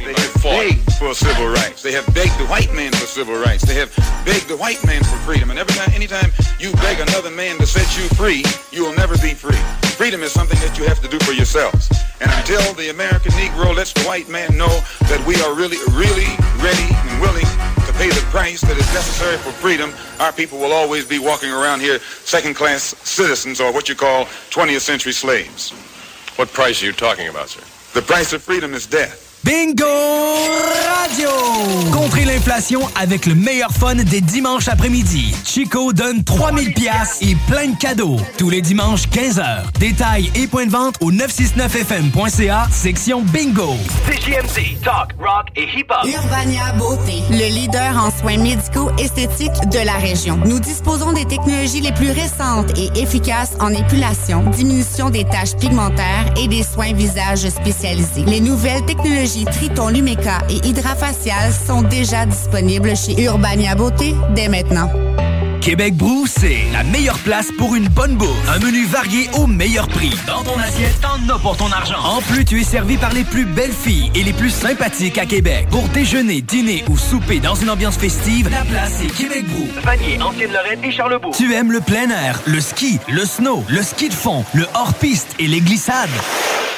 They 0.03 0.11
have 0.11 0.43
begged 0.43 0.93
for 0.99 1.13
civil 1.13 1.47
rights. 1.47 1.81
They 1.81 1.93
have 1.93 2.05
begged 2.13 2.37
the 2.37 2.45
white 2.47 2.73
man 2.73 2.91
for 2.91 3.07
civil 3.07 3.39
rights. 3.39 3.63
They 3.63 3.75
have 3.75 3.89
begged 4.25 4.49
the 4.49 4.57
white 4.57 4.83
man 4.85 5.01
for 5.01 5.15
freedom. 5.23 5.49
And 5.49 5.57
every 5.57 5.73
time, 5.75 5.91
anytime 5.93 6.29
you 6.59 6.73
beg 6.83 6.99
another 6.99 7.31
man 7.31 7.57
to 7.59 7.65
set 7.65 7.87
you 7.97 8.03
free, 8.19 8.43
you 8.71 8.83
will 8.83 8.95
never 8.95 9.15
be 9.19 9.33
free. 9.33 9.63
Freedom 9.95 10.21
is 10.23 10.33
something 10.33 10.59
that 10.59 10.77
you 10.77 10.83
have 10.85 10.99
to 11.01 11.07
do 11.07 11.17
for 11.19 11.31
yourselves. 11.31 11.89
And 12.19 12.29
until 12.31 12.73
the 12.73 12.89
American 12.89 13.31
Negro 13.39 13.73
lets 13.73 13.93
the 13.93 14.03
white 14.03 14.27
man 14.27 14.57
know 14.57 14.73
that 15.07 15.23
we 15.25 15.35
are 15.39 15.55
really, 15.55 15.79
really 15.95 16.27
ready 16.59 16.89
and 16.91 17.21
willing 17.21 17.47
to 17.87 17.91
pay 17.95 18.09
the 18.11 18.25
price 18.27 18.59
that 18.59 18.75
is 18.75 18.87
necessary 18.93 19.37
for 19.37 19.51
freedom, 19.51 19.93
our 20.19 20.33
people 20.33 20.59
will 20.59 20.73
always 20.73 21.07
be 21.07 21.17
walking 21.17 21.49
around 21.49 21.79
here 21.79 21.99
second-class 21.99 22.83
citizens 23.07 23.61
or 23.61 23.71
what 23.71 23.87
you 23.87 23.95
call 23.95 24.25
20th 24.51 24.81
century 24.81 25.13
slaves. 25.13 25.71
What 26.35 26.51
price 26.51 26.83
are 26.83 26.87
you 26.87 26.91
talking 26.91 27.29
about, 27.29 27.47
sir? 27.47 27.63
The 27.95 28.01
price 28.01 28.33
of 28.33 28.43
freedom 28.43 28.73
is 28.73 28.85
death. 28.85 29.34
Bingo 29.45 29.85
Radio! 29.85 31.29
Contrez 31.91 32.25
l'inflation 32.25 32.81
avec 32.99 33.27
le 33.27 33.35
meilleur 33.35 33.69
fun 33.69 33.93
des 33.93 34.19
dimanches 34.19 34.67
après-midi. 34.67 35.35
Chico 35.45 35.93
donne 35.93 36.23
3000 36.23 36.73
pièces 36.73 37.19
et 37.21 37.35
plein 37.47 37.67
de 37.67 37.77
cadeaux. 37.77 38.17
Tous 38.39 38.49
les 38.49 38.61
dimanches 38.61 39.07
15h. 39.09 39.71
Détails 39.79 40.31
et 40.33 40.47
points 40.47 40.65
de 40.65 40.71
vente 40.71 40.95
au 40.99 41.11
969fm.ca, 41.11 42.67
section 42.71 43.21
Bingo. 43.21 43.75
CJMD, 44.07 44.81
talk, 44.83 45.13
rock 45.19 45.45
et 45.55 45.67
hip-hop. 45.77 46.07
Urbania 46.07 46.73
Beauté, 46.79 47.21
le 47.29 47.53
leader 47.53 48.03
en 48.03 48.09
soins 48.09 48.37
médicaux 48.37 48.89
esthétiques 48.97 49.69
de 49.71 49.85
la 49.85 49.93
région. 49.93 50.39
Nous 50.43 50.59
disposons 50.59 51.13
des 51.13 51.25
technologies 51.25 51.81
les 51.81 51.91
plus 51.91 52.09
récentes 52.09 52.75
et 52.79 52.89
efficaces 52.99 53.55
en 53.59 53.69
épilation, 53.69 54.49
diminution 54.49 55.11
des 55.11 55.23
taches 55.23 55.55
pigmentaires 55.55 56.33
et 56.35 56.47
des 56.47 56.63
soins 56.63 56.93
visage 56.93 57.47
spécialisés. 57.47 58.25
Les 58.25 58.39
nouvelles 58.39 58.83
technologies 58.85 59.34
Triton 59.43 59.89
Lumeca 59.89 60.39
et 60.49 60.65
Hydrafacial 60.65 61.51
sont 61.51 61.81
déjà 61.81 62.25
disponibles 62.25 62.95
chez 62.95 63.21
Urbania 63.21 63.75
Beauté 63.75 64.15
dès 64.33 64.47
maintenant. 64.47 64.89
Québec 65.59 65.95
Brou, 65.95 66.27
c'est 66.27 66.59
la 66.71 66.83
meilleure 66.83 67.17
place 67.17 67.47
pour 67.57 67.73
une 67.73 67.87
bonne 67.87 68.15
bouffe. 68.15 68.29
Un 68.47 68.59
menu 68.59 68.85
varié 68.85 69.27
au 69.33 69.47
meilleur 69.47 69.87
prix. 69.87 70.11
Dans 70.27 70.43
ton 70.43 70.59
assiette, 70.59 71.01
t'en 71.01 71.33
as 71.33 71.39
pour 71.39 71.57
ton 71.57 71.71
argent. 71.71 71.97
En 72.03 72.21
plus, 72.21 72.45
tu 72.45 72.61
es 72.61 72.63
servi 72.63 72.97
par 72.97 73.11
les 73.13 73.23
plus 73.23 73.45
belles 73.45 73.73
filles 73.73 74.11
et 74.13 74.21
les 74.21 74.31
plus 74.31 74.51
sympathiques 74.51 75.17
à 75.17 75.25
Québec. 75.25 75.67
Pour 75.71 75.87
déjeuner, 75.87 76.41
dîner 76.41 76.83
ou 76.87 76.97
souper 76.97 77.39
dans 77.39 77.55
une 77.55 77.71
ambiance 77.71 77.97
festive, 77.97 78.47
la 78.51 78.61
place 78.61 79.01
est 79.01 79.07
Québec 79.07 79.43
Brou. 79.47 79.67
Vanier, 79.83 80.21
Ancienne-Lorraine 80.21 80.83
et 80.83 80.91
Charlebourg. 80.91 81.35
Tu 81.35 81.51
aimes 81.55 81.71
le 81.71 81.81
plein 81.81 82.11
air, 82.11 82.39
le 82.45 82.61
ski, 82.61 82.99
le 83.09 83.25
snow, 83.25 83.63
le 83.67 83.81
ski 83.81 84.09
de 84.09 84.13
fond, 84.13 84.45
le 84.53 84.67
hors-piste 84.75 85.33
et 85.39 85.47
les 85.47 85.61
glissades. 85.61 86.09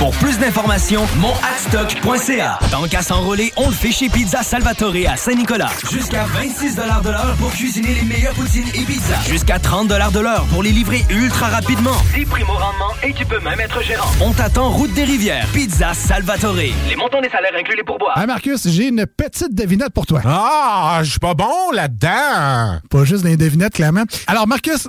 Pour 0.00 0.12
plus 0.12 0.38
d'informations, 0.38 1.06
monadstock.ca. 1.18 2.58
Tant 2.70 2.84
qu'à 2.84 3.02
s'enrôler, 3.02 3.52
on 3.58 3.68
le 3.68 3.74
fait 3.74 3.92
chez 3.92 4.08
Pizza 4.08 4.42
Salvatore 4.42 4.94
à 5.06 5.14
Saint-Nicolas. 5.18 5.68
Jusqu'à 5.92 6.24
26 6.24 6.74
de 6.74 7.10
l'heure 7.10 7.36
pour 7.38 7.52
cuisiner 7.52 7.92
les 7.92 8.04
meilleures 8.04 8.32
poutines 8.32 8.70
et 8.74 8.82
pizzas. 8.86 9.20
Jusqu'à 9.28 9.58
30 9.58 9.88
de 9.88 10.20
l'heure 10.20 10.46
pour 10.46 10.62
les 10.62 10.72
livrer 10.72 11.04
ultra 11.10 11.48
rapidement. 11.48 11.92
10 12.14 12.24
primo 12.24 12.54
rendement 12.54 12.94
et 13.02 13.12
tu 13.12 13.26
peux 13.26 13.40
même 13.40 13.60
être 13.60 13.82
gérant. 13.82 14.10
On 14.22 14.32
t'attend 14.32 14.70
route 14.70 14.94
des 14.94 15.04
rivières. 15.04 15.46
Pizza 15.52 15.92
Salvatore. 15.92 16.54
Les 16.54 16.96
montants 16.96 17.20
des 17.20 17.28
salaires 17.28 17.52
inclus 17.60 17.76
les 17.76 17.84
pourboires. 17.84 18.16
Hey 18.16 18.26
Marcus, 18.26 18.68
j'ai 18.68 18.88
une 18.88 19.04
petite 19.04 19.54
devinette 19.54 19.92
pour 19.92 20.06
toi. 20.06 20.22
Ah, 20.24 21.00
je 21.02 21.10
suis 21.10 21.18
pas 21.18 21.34
bon 21.34 21.72
là-dedans. 21.74 22.80
Pas 22.88 23.04
juste 23.04 23.24
des 23.24 23.36
devinettes, 23.36 23.74
clairement. 23.74 24.04
Alors, 24.26 24.48
Marcus, 24.48 24.88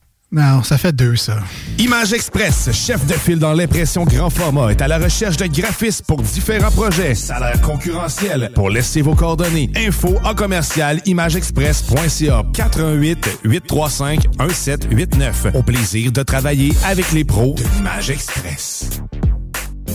Non, 0.33 0.63
ça 0.63 0.77
fait 0.77 0.93
deux, 0.93 1.17
ça. 1.17 1.39
Image 1.77 2.13
Express, 2.13 2.69
chef 2.71 3.05
de 3.05 3.11
file 3.13 3.37
dans 3.37 3.51
l'impression 3.51 4.05
grand 4.05 4.29
format, 4.29 4.69
est 4.71 4.81
à 4.81 4.87
la 4.87 4.97
recherche 4.97 5.35
de 5.35 5.45
graphistes 5.45 6.05
pour 6.05 6.21
différents 6.21 6.71
projets. 6.71 7.15
Salaire 7.15 7.59
concurrentiel. 7.59 8.49
Pour 8.55 8.69
laisser 8.69 9.01
vos 9.01 9.13
coordonnées. 9.13 9.69
Info 9.75 10.15
en 10.23 10.33
commercial 10.33 11.01
imageexpress.ca 11.05 12.43
418 12.53 13.39
835 13.43 14.27
1789. 14.39 15.47
Au 15.53 15.63
plaisir 15.63 16.13
de 16.13 16.23
travailler 16.23 16.71
avec 16.85 17.11
les 17.11 17.25
pros 17.25 17.55
de 17.55 17.63
l'Image 17.75 18.09
Express. 18.09 19.01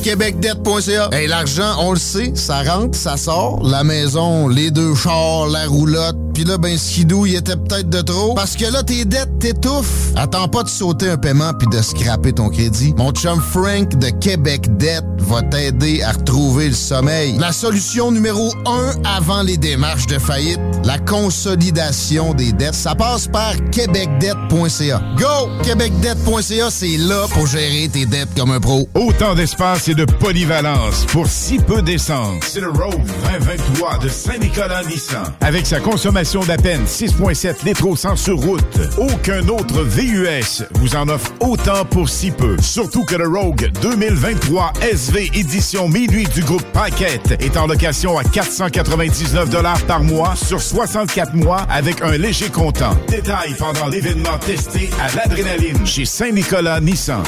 québecdebt.ca. 0.03 1.09
Hey, 1.13 1.29
l'argent, 1.29 1.77
on 1.79 1.93
le 1.93 1.99
sait, 1.99 2.33
ça 2.35 2.63
rentre, 2.63 2.99
ça 2.99 3.17
sort. 3.17 3.67
La 3.67 3.85
maison, 3.85 4.49
les 4.49 4.71
deux 4.71 4.95
chars, 4.95 5.47
la 5.47 5.67
roulotte. 5.67 6.16
Puis 6.37 6.45
là, 6.45 6.59
ben, 6.59 6.77
skidou, 6.77 7.25
il 7.25 7.35
était 7.35 7.57
peut-être 7.57 7.89
de 7.89 8.03
trop. 8.03 8.35
Parce 8.35 8.57
que 8.57 8.71
là, 8.71 8.83
tes 8.83 9.07
dettes 9.07 9.39
t'étouffent. 9.39 10.13
Attends 10.17 10.49
pas 10.49 10.65
de 10.65 10.69
sauter 10.69 11.09
un 11.09 11.17
paiement 11.17 11.55
puis 11.59 11.67
de 11.69 11.81
scraper 11.81 12.35
ton 12.35 12.51
crédit. 12.51 12.93
Mon 12.99 13.11
chum 13.13 13.41
Frank 13.41 13.97
de 13.97 14.11
Québec 14.11 14.77
Debt 14.77 15.03
va 15.17 15.41
t'aider 15.41 16.03
à 16.03 16.13
retrouver 16.13 16.69
le 16.69 16.75
sommeil. 16.75 17.39
La 17.39 17.53
solution 17.53 18.13
numéro 18.13 18.53
un 18.67 18.93
avant 19.05 19.41
les 19.41 19.57
démarches 19.57 20.09
de 20.09 20.19
faillite, 20.19 20.61
la 20.85 20.99
consolidation 20.99 22.35
des 22.35 22.53
dettes. 22.53 22.75
Ça 22.75 22.95
passe 22.95 23.29
par 23.29 23.55
québecdebt.ca. 23.71 25.01
Go! 25.19 25.49
québecdebt.ca, 25.65 26.69
c'est 26.69 26.99
là 26.99 27.25
pour 27.31 27.47
gérer 27.47 27.89
tes 27.91 28.05
dettes 28.05 28.35
comme 28.37 28.51
un 28.51 28.61
pro. 28.61 28.87
Autant 28.95 29.35
d'espace 29.35 29.89
et 29.89 29.95
de 29.95 30.05
polyvalence 30.05 31.07
pour 31.07 31.29
si 31.29 31.57
peu 31.57 31.81
d'essence. 31.81 32.45
C'est 32.47 32.61
le 32.61 32.69
Rogue 32.69 33.07
2023 33.25 34.01
de 34.01 34.09
Saint-Nicolas 34.11 34.85
Nissan. 34.85 35.33
Avec 35.41 35.65
sa 35.65 35.81
consommation 35.81 36.26
d'à 36.27 36.57
peine 36.57 36.85
6,7 36.87 37.65
litres 37.65 37.87
au 37.87 37.95
100 37.95 38.17
sur 38.17 38.37
route, 38.39 38.81
aucun 38.99 39.47
autre 39.49 39.83
VUS 39.85 40.65
vous 40.75 40.97
en 40.97 41.09
offre 41.09 41.33
autant 41.39 41.85
pour 41.85 42.09
si 42.09 42.33
peu. 42.33 42.57
Surtout 42.61 43.05
que 43.05 43.15
le 43.15 43.29
Rogue 43.29 43.71
2023 43.81 44.73
SV 44.83 45.31
édition 45.35 45.89
minuit 45.89 46.27
du 46.27 46.43
groupe 46.43 46.65
Paquette 46.73 47.41
est 47.41 47.57
en 47.57 47.69
location 47.69 48.19
à 48.19 48.25
499 48.25 49.51
par 49.87 50.03
mois 50.03 50.35
sur 50.35 50.61
64 50.61 51.35
mois 51.35 51.65
avec 51.71 52.03
un 52.03 52.17
léger 52.19 52.49
comptant. 52.49 52.97
Détail 53.07 53.55
pendant 53.57 53.87
l'événement 53.87 54.39
testé 54.39 54.91
à 55.01 55.15
l'adrénaline 55.15 55.87
chez 55.87 56.05
Saint-Nicolas 56.05 56.81
Nissan. 56.81 57.23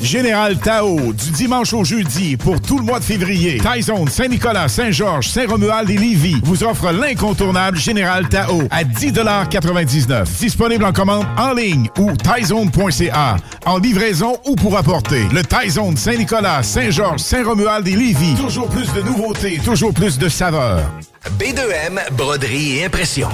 Général 0.00 0.56
Tao, 0.58 1.12
du 1.12 1.30
dimanche 1.30 1.72
au 1.72 1.84
jeudi 1.84 2.36
pour 2.36 2.60
tout 2.60 2.78
le 2.78 2.84
mois 2.84 2.98
de 2.98 3.04
février. 3.04 3.58
Taizone, 3.58 4.08
Saint-Nicolas, 4.08 4.68
Saint-Georges, 4.68 5.28
Saint-Romuald 5.28 5.90
et 5.90 5.96
Lévis 5.96 6.40
vous 6.42 6.62
offre 6.64 6.92
l'incontournable 6.92 7.78
Général 7.78 8.28
Tao 8.28 8.62
à 8.70 8.84
10,99 8.84 10.24
Disponible 10.38 10.84
en 10.84 10.92
commande 10.92 11.26
en 11.36 11.52
ligne 11.52 11.88
ou 11.98 12.12
taizone.ca. 12.12 13.36
En 13.66 13.78
livraison 13.78 14.36
ou 14.46 14.54
pour 14.54 14.76
apporter. 14.76 15.22
Le 15.32 15.42
Taizone, 15.42 15.96
Saint-Nicolas, 15.96 16.62
Saint-Georges, 16.62 17.20
Saint-Romuald 17.20 17.86
et 17.88 17.96
Lévis. 17.96 18.34
Toujours 18.36 18.68
plus 18.68 18.92
de 18.92 19.02
nouveautés, 19.02 19.60
toujours 19.64 19.92
plus 19.92 20.18
de 20.18 20.28
saveurs. 20.28 20.90
B2M, 21.38 22.12
broderie 22.12 22.78
et 22.78 22.84
impression. 22.86 23.28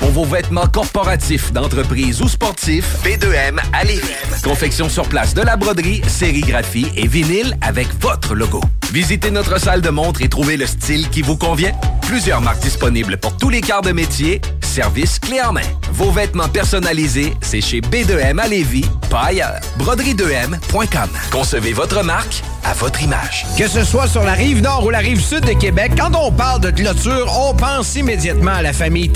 Pour 0.00 0.10
vos 0.10 0.24
vêtements 0.24 0.66
corporatifs, 0.66 1.52
d'entreprise 1.52 2.22
ou 2.22 2.28
sportifs, 2.28 2.96
B2M 3.04 3.58
à 3.72 3.84
Lévis. 3.84 4.02
Confection 4.42 4.88
sur 4.88 5.06
place 5.06 5.34
de 5.34 5.42
la 5.42 5.56
broderie, 5.56 6.00
sérigraphie 6.08 6.86
et 6.96 7.06
vinyle 7.06 7.56
avec 7.60 7.88
votre 8.00 8.34
logo. 8.34 8.62
Visitez 8.92 9.30
notre 9.30 9.60
salle 9.60 9.82
de 9.82 9.90
montre 9.90 10.22
et 10.22 10.28
trouvez 10.28 10.56
le 10.56 10.66
style 10.66 11.08
qui 11.10 11.22
vous 11.22 11.36
convient. 11.36 11.72
Plusieurs 12.02 12.40
marques 12.40 12.60
disponibles 12.60 13.18
pour 13.18 13.36
tous 13.36 13.50
les 13.50 13.60
quarts 13.60 13.82
de 13.82 13.92
métier. 13.92 14.40
Service 14.62 15.18
clé 15.18 15.40
en 15.42 15.52
main. 15.52 15.60
Vos 15.92 16.10
vêtements 16.10 16.48
personnalisés, 16.48 17.34
c'est 17.40 17.60
chez 17.60 17.80
B2M 17.80 18.38
à 18.38 18.48
Lévis, 18.48 18.86
pas 19.10 19.26
ailleurs. 19.26 19.60
Broderie2M.com. 19.78 21.08
Concevez 21.30 21.72
votre 21.72 22.02
marque 22.02 22.42
à 22.64 22.72
votre 22.74 23.02
image. 23.02 23.46
Que 23.58 23.68
ce 23.68 23.84
soit 23.84 24.08
sur 24.08 24.22
la 24.22 24.32
rive 24.32 24.62
nord 24.62 24.84
ou 24.84 24.90
la 24.90 24.98
rive 24.98 25.20
sud 25.20 25.44
de 25.44 25.52
Québec, 25.52 25.92
quand 25.96 26.14
on 26.16 26.32
parle 26.32 26.60
de 26.60 26.70
clôture, 26.70 27.32
on 27.38 27.54
pense 27.54 27.94
immédiatement 27.96 28.52
à 28.52 28.62
la 28.62 28.72
famille 28.72 29.10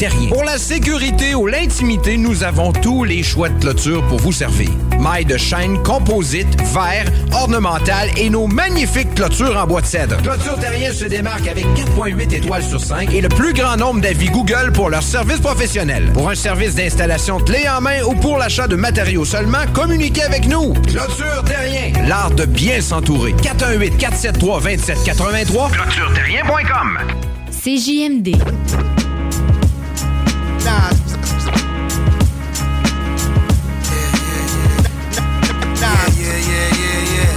la 0.44 0.58
sécurité 0.74 1.36
ou 1.36 1.46
l'intimité, 1.46 2.16
nous 2.16 2.42
avons 2.42 2.72
tous 2.72 3.04
les 3.04 3.22
choix 3.22 3.48
de 3.48 3.60
clôture 3.60 4.04
pour 4.08 4.18
vous 4.18 4.32
servir. 4.32 4.70
Mailles 4.98 5.24
de 5.24 5.36
chaîne, 5.36 5.80
composite, 5.84 6.48
verre, 6.72 7.06
ornemental 7.32 8.10
et 8.16 8.28
nos 8.28 8.48
magnifiques 8.48 9.14
clôtures 9.14 9.56
en 9.56 9.68
bois 9.68 9.82
de 9.82 9.86
cèdre. 9.86 10.16
Clôture 10.20 10.58
Terrien 10.58 10.92
se 10.92 11.04
démarque 11.04 11.46
avec 11.46 11.64
4.8 11.64 12.34
étoiles 12.34 12.64
sur 12.64 12.80
5 12.80 13.14
et 13.14 13.20
le 13.20 13.28
plus 13.28 13.52
grand 13.52 13.76
nombre 13.76 14.00
d'avis 14.00 14.30
Google 14.30 14.72
pour 14.72 14.90
leur 14.90 15.04
service 15.04 15.38
professionnel. 15.38 16.10
Pour 16.12 16.28
un 16.28 16.34
service 16.34 16.74
d'installation 16.74 17.38
clé 17.38 17.68
en 17.68 17.80
main 17.80 18.02
ou 18.02 18.14
pour 18.14 18.36
l'achat 18.36 18.66
de 18.66 18.74
matériaux 18.74 19.24
seulement, 19.24 19.64
communiquez 19.72 20.24
avec 20.24 20.48
nous. 20.48 20.72
Clôture 20.88 21.44
Terrien, 21.46 21.92
l'art 22.08 22.32
de 22.32 22.46
bien 22.46 22.80
s'entourer. 22.80 23.32
418 23.40 23.96
473 23.96 24.60
2783 24.60 25.70
clôtureterrien.com. 25.70 26.98
CJMD. 27.62 28.93
Yeah, 30.64 30.90
yeah, 36.16 36.38
yeah, 36.40 36.68
yeah, 36.80 37.00
yeah. 37.14 37.32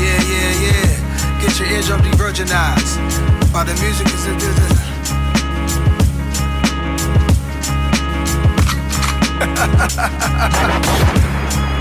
Yeah, 0.00 0.18
yeah, 0.32 0.50
yeah. 0.64 1.40
Get 1.40 1.52
your 1.60 1.68
eardrum 1.68 2.00
de-virginized. 2.02 2.98
While 3.52 3.66
the 3.66 3.74
music 3.74 4.08
is... 4.08 4.22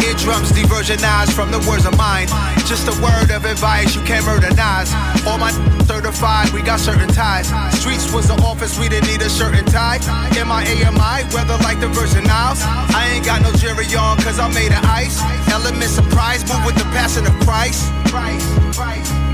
Eardrums 0.07 0.51
de-virginized 0.51 1.33
from 1.33 1.51
the 1.51 1.59
words 1.69 1.85
of 1.85 1.95
mine. 1.97 2.27
Just 2.65 2.87
a 2.87 2.95
word 3.01 3.31
of 3.31 3.45
advice, 3.45 3.95
you 3.95 4.01
can't 4.01 4.25
murder 4.25 4.53
knives. 4.55 4.91
All 5.25 5.37
my 5.37 5.51
certified, 5.85 6.49
we 6.51 6.61
got 6.61 6.79
certain 6.79 7.09
ties. 7.09 7.47
Streets 7.79 8.11
was 8.13 8.27
the 8.27 8.37
office, 8.41 8.79
we 8.79 8.89
didn't 8.89 9.07
need 9.07 9.21
a 9.21 9.29
shirt 9.29 9.55
and 9.55 9.67
tie. 9.67 9.99
M-I-A-M-I, 10.37 11.29
weather 11.33 11.57
like 11.63 11.79
the 11.79 11.89
Virgin 11.89 12.25
Isles. 12.29 12.61
I 12.63 13.11
ain't 13.13 13.25
got 13.25 13.41
no 13.41 13.51
jury 13.53 13.85
on, 13.95 14.17
cause 14.17 14.39
I'm 14.39 14.53
made 14.53 14.71
of 14.71 14.83
ice. 14.85 15.21
Element 15.51 15.91
surprise, 15.91 16.41
move 16.49 16.65
with 16.65 16.75
the 16.75 16.87
passion 16.95 17.25
of 17.27 17.33
Christ. 17.45 17.91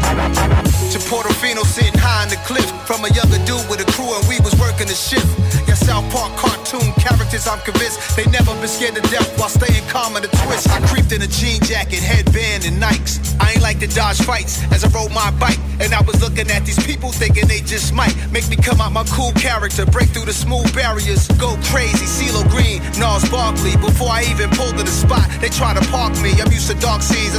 To 0.07 0.99
Portofino 1.11 1.67
sitting 1.67 1.99
high 1.99 2.23
on 2.23 2.29
the 2.29 2.39
cliff. 2.47 2.65
From 2.87 3.03
a 3.03 3.11
younger 3.11 3.39
dude 3.43 3.67
with 3.67 3.83
a 3.83 3.87
crew 3.91 4.07
and 4.07 4.23
we 4.31 4.39
was 4.39 4.55
working 4.55 4.87
the 4.87 4.95
shift. 4.95 5.27
Yeah, 5.67 5.75
South 5.75 6.07
Park 6.15 6.31
cartoon 6.39 6.93
characters, 6.95 7.45
I'm 7.47 7.59
convinced 7.59 8.15
they 8.15 8.23
never 8.31 8.55
been 8.63 8.71
scared 8.71 8.95
to 8.95 9.03
death 9.11 9.27
while 9.37 9.51
staying 9.51 9.83
calm 9.91 10.15
in 10.15 10.23
the 10.23 10.31
twist. 10.47 10.69
I 10.71 10.79
creeped 10.87 11.11
in 11.11 11.21
a 11.21 11.27
jean 11.27 11.59
jacket, 11.67 11.99
headband, 11.99 12.63
and 12.63 12.79
Nikes. 12.81 13.19
I 13.43 13.51
ain't 13.53 13.61
like 13.61 13.79
to 13.79 13.87
dodge 13.87 14.21
fights 14.23 14.63
as 14.71 14.83
I 14.83 14.89
rode 14.95 15.11
my 15.11 15.29
bike. 15.35 15.59
And 15.83 15.93
I 15.93 16.01
was 16.01 16.23
looking 16.23 16.49
at 16.49 16.63
these 16.63 16.79
people 16.87 17.11
thinking 17.11 17.45
they 17.47 17.59
just 17.61 17.93
might 17.93 18.15
make 18.31 18.47
me 18.49 18.55
come 18.55 18.79
out 18.79 18.91
my 18.91 19.03
cool 19.11 19.31
character, 19.33 19.85
break 19.85 20.09
through 20.09 20.25
the 20.25 20.33
smooth 20.33 20.73
barriers, 20.73 21.27
go 21.35 21.59
crazy. 21.67 22.07
CeeLo 22.07 22.47
Green, 22.49 22.79
Nas 22.95 23.27
Barkley. 23.29 23.75
Before 23.77 24.09
I 24.09 24.23
even 24.31 24.49
pulled 24.55 24.77
to 24.79 24.83
the 24.83 24.95
spot, 25.03 25.27
they 25.41 25.49
try 25.49 25.75
to 25.75 25.83
park 25.91 26.15
me. 26.23 26.31
I'm 26.39 26.51
used 26.51 26.71
to 26.71 26.77
dark 26.79 27.03
seas. 27.03 27.35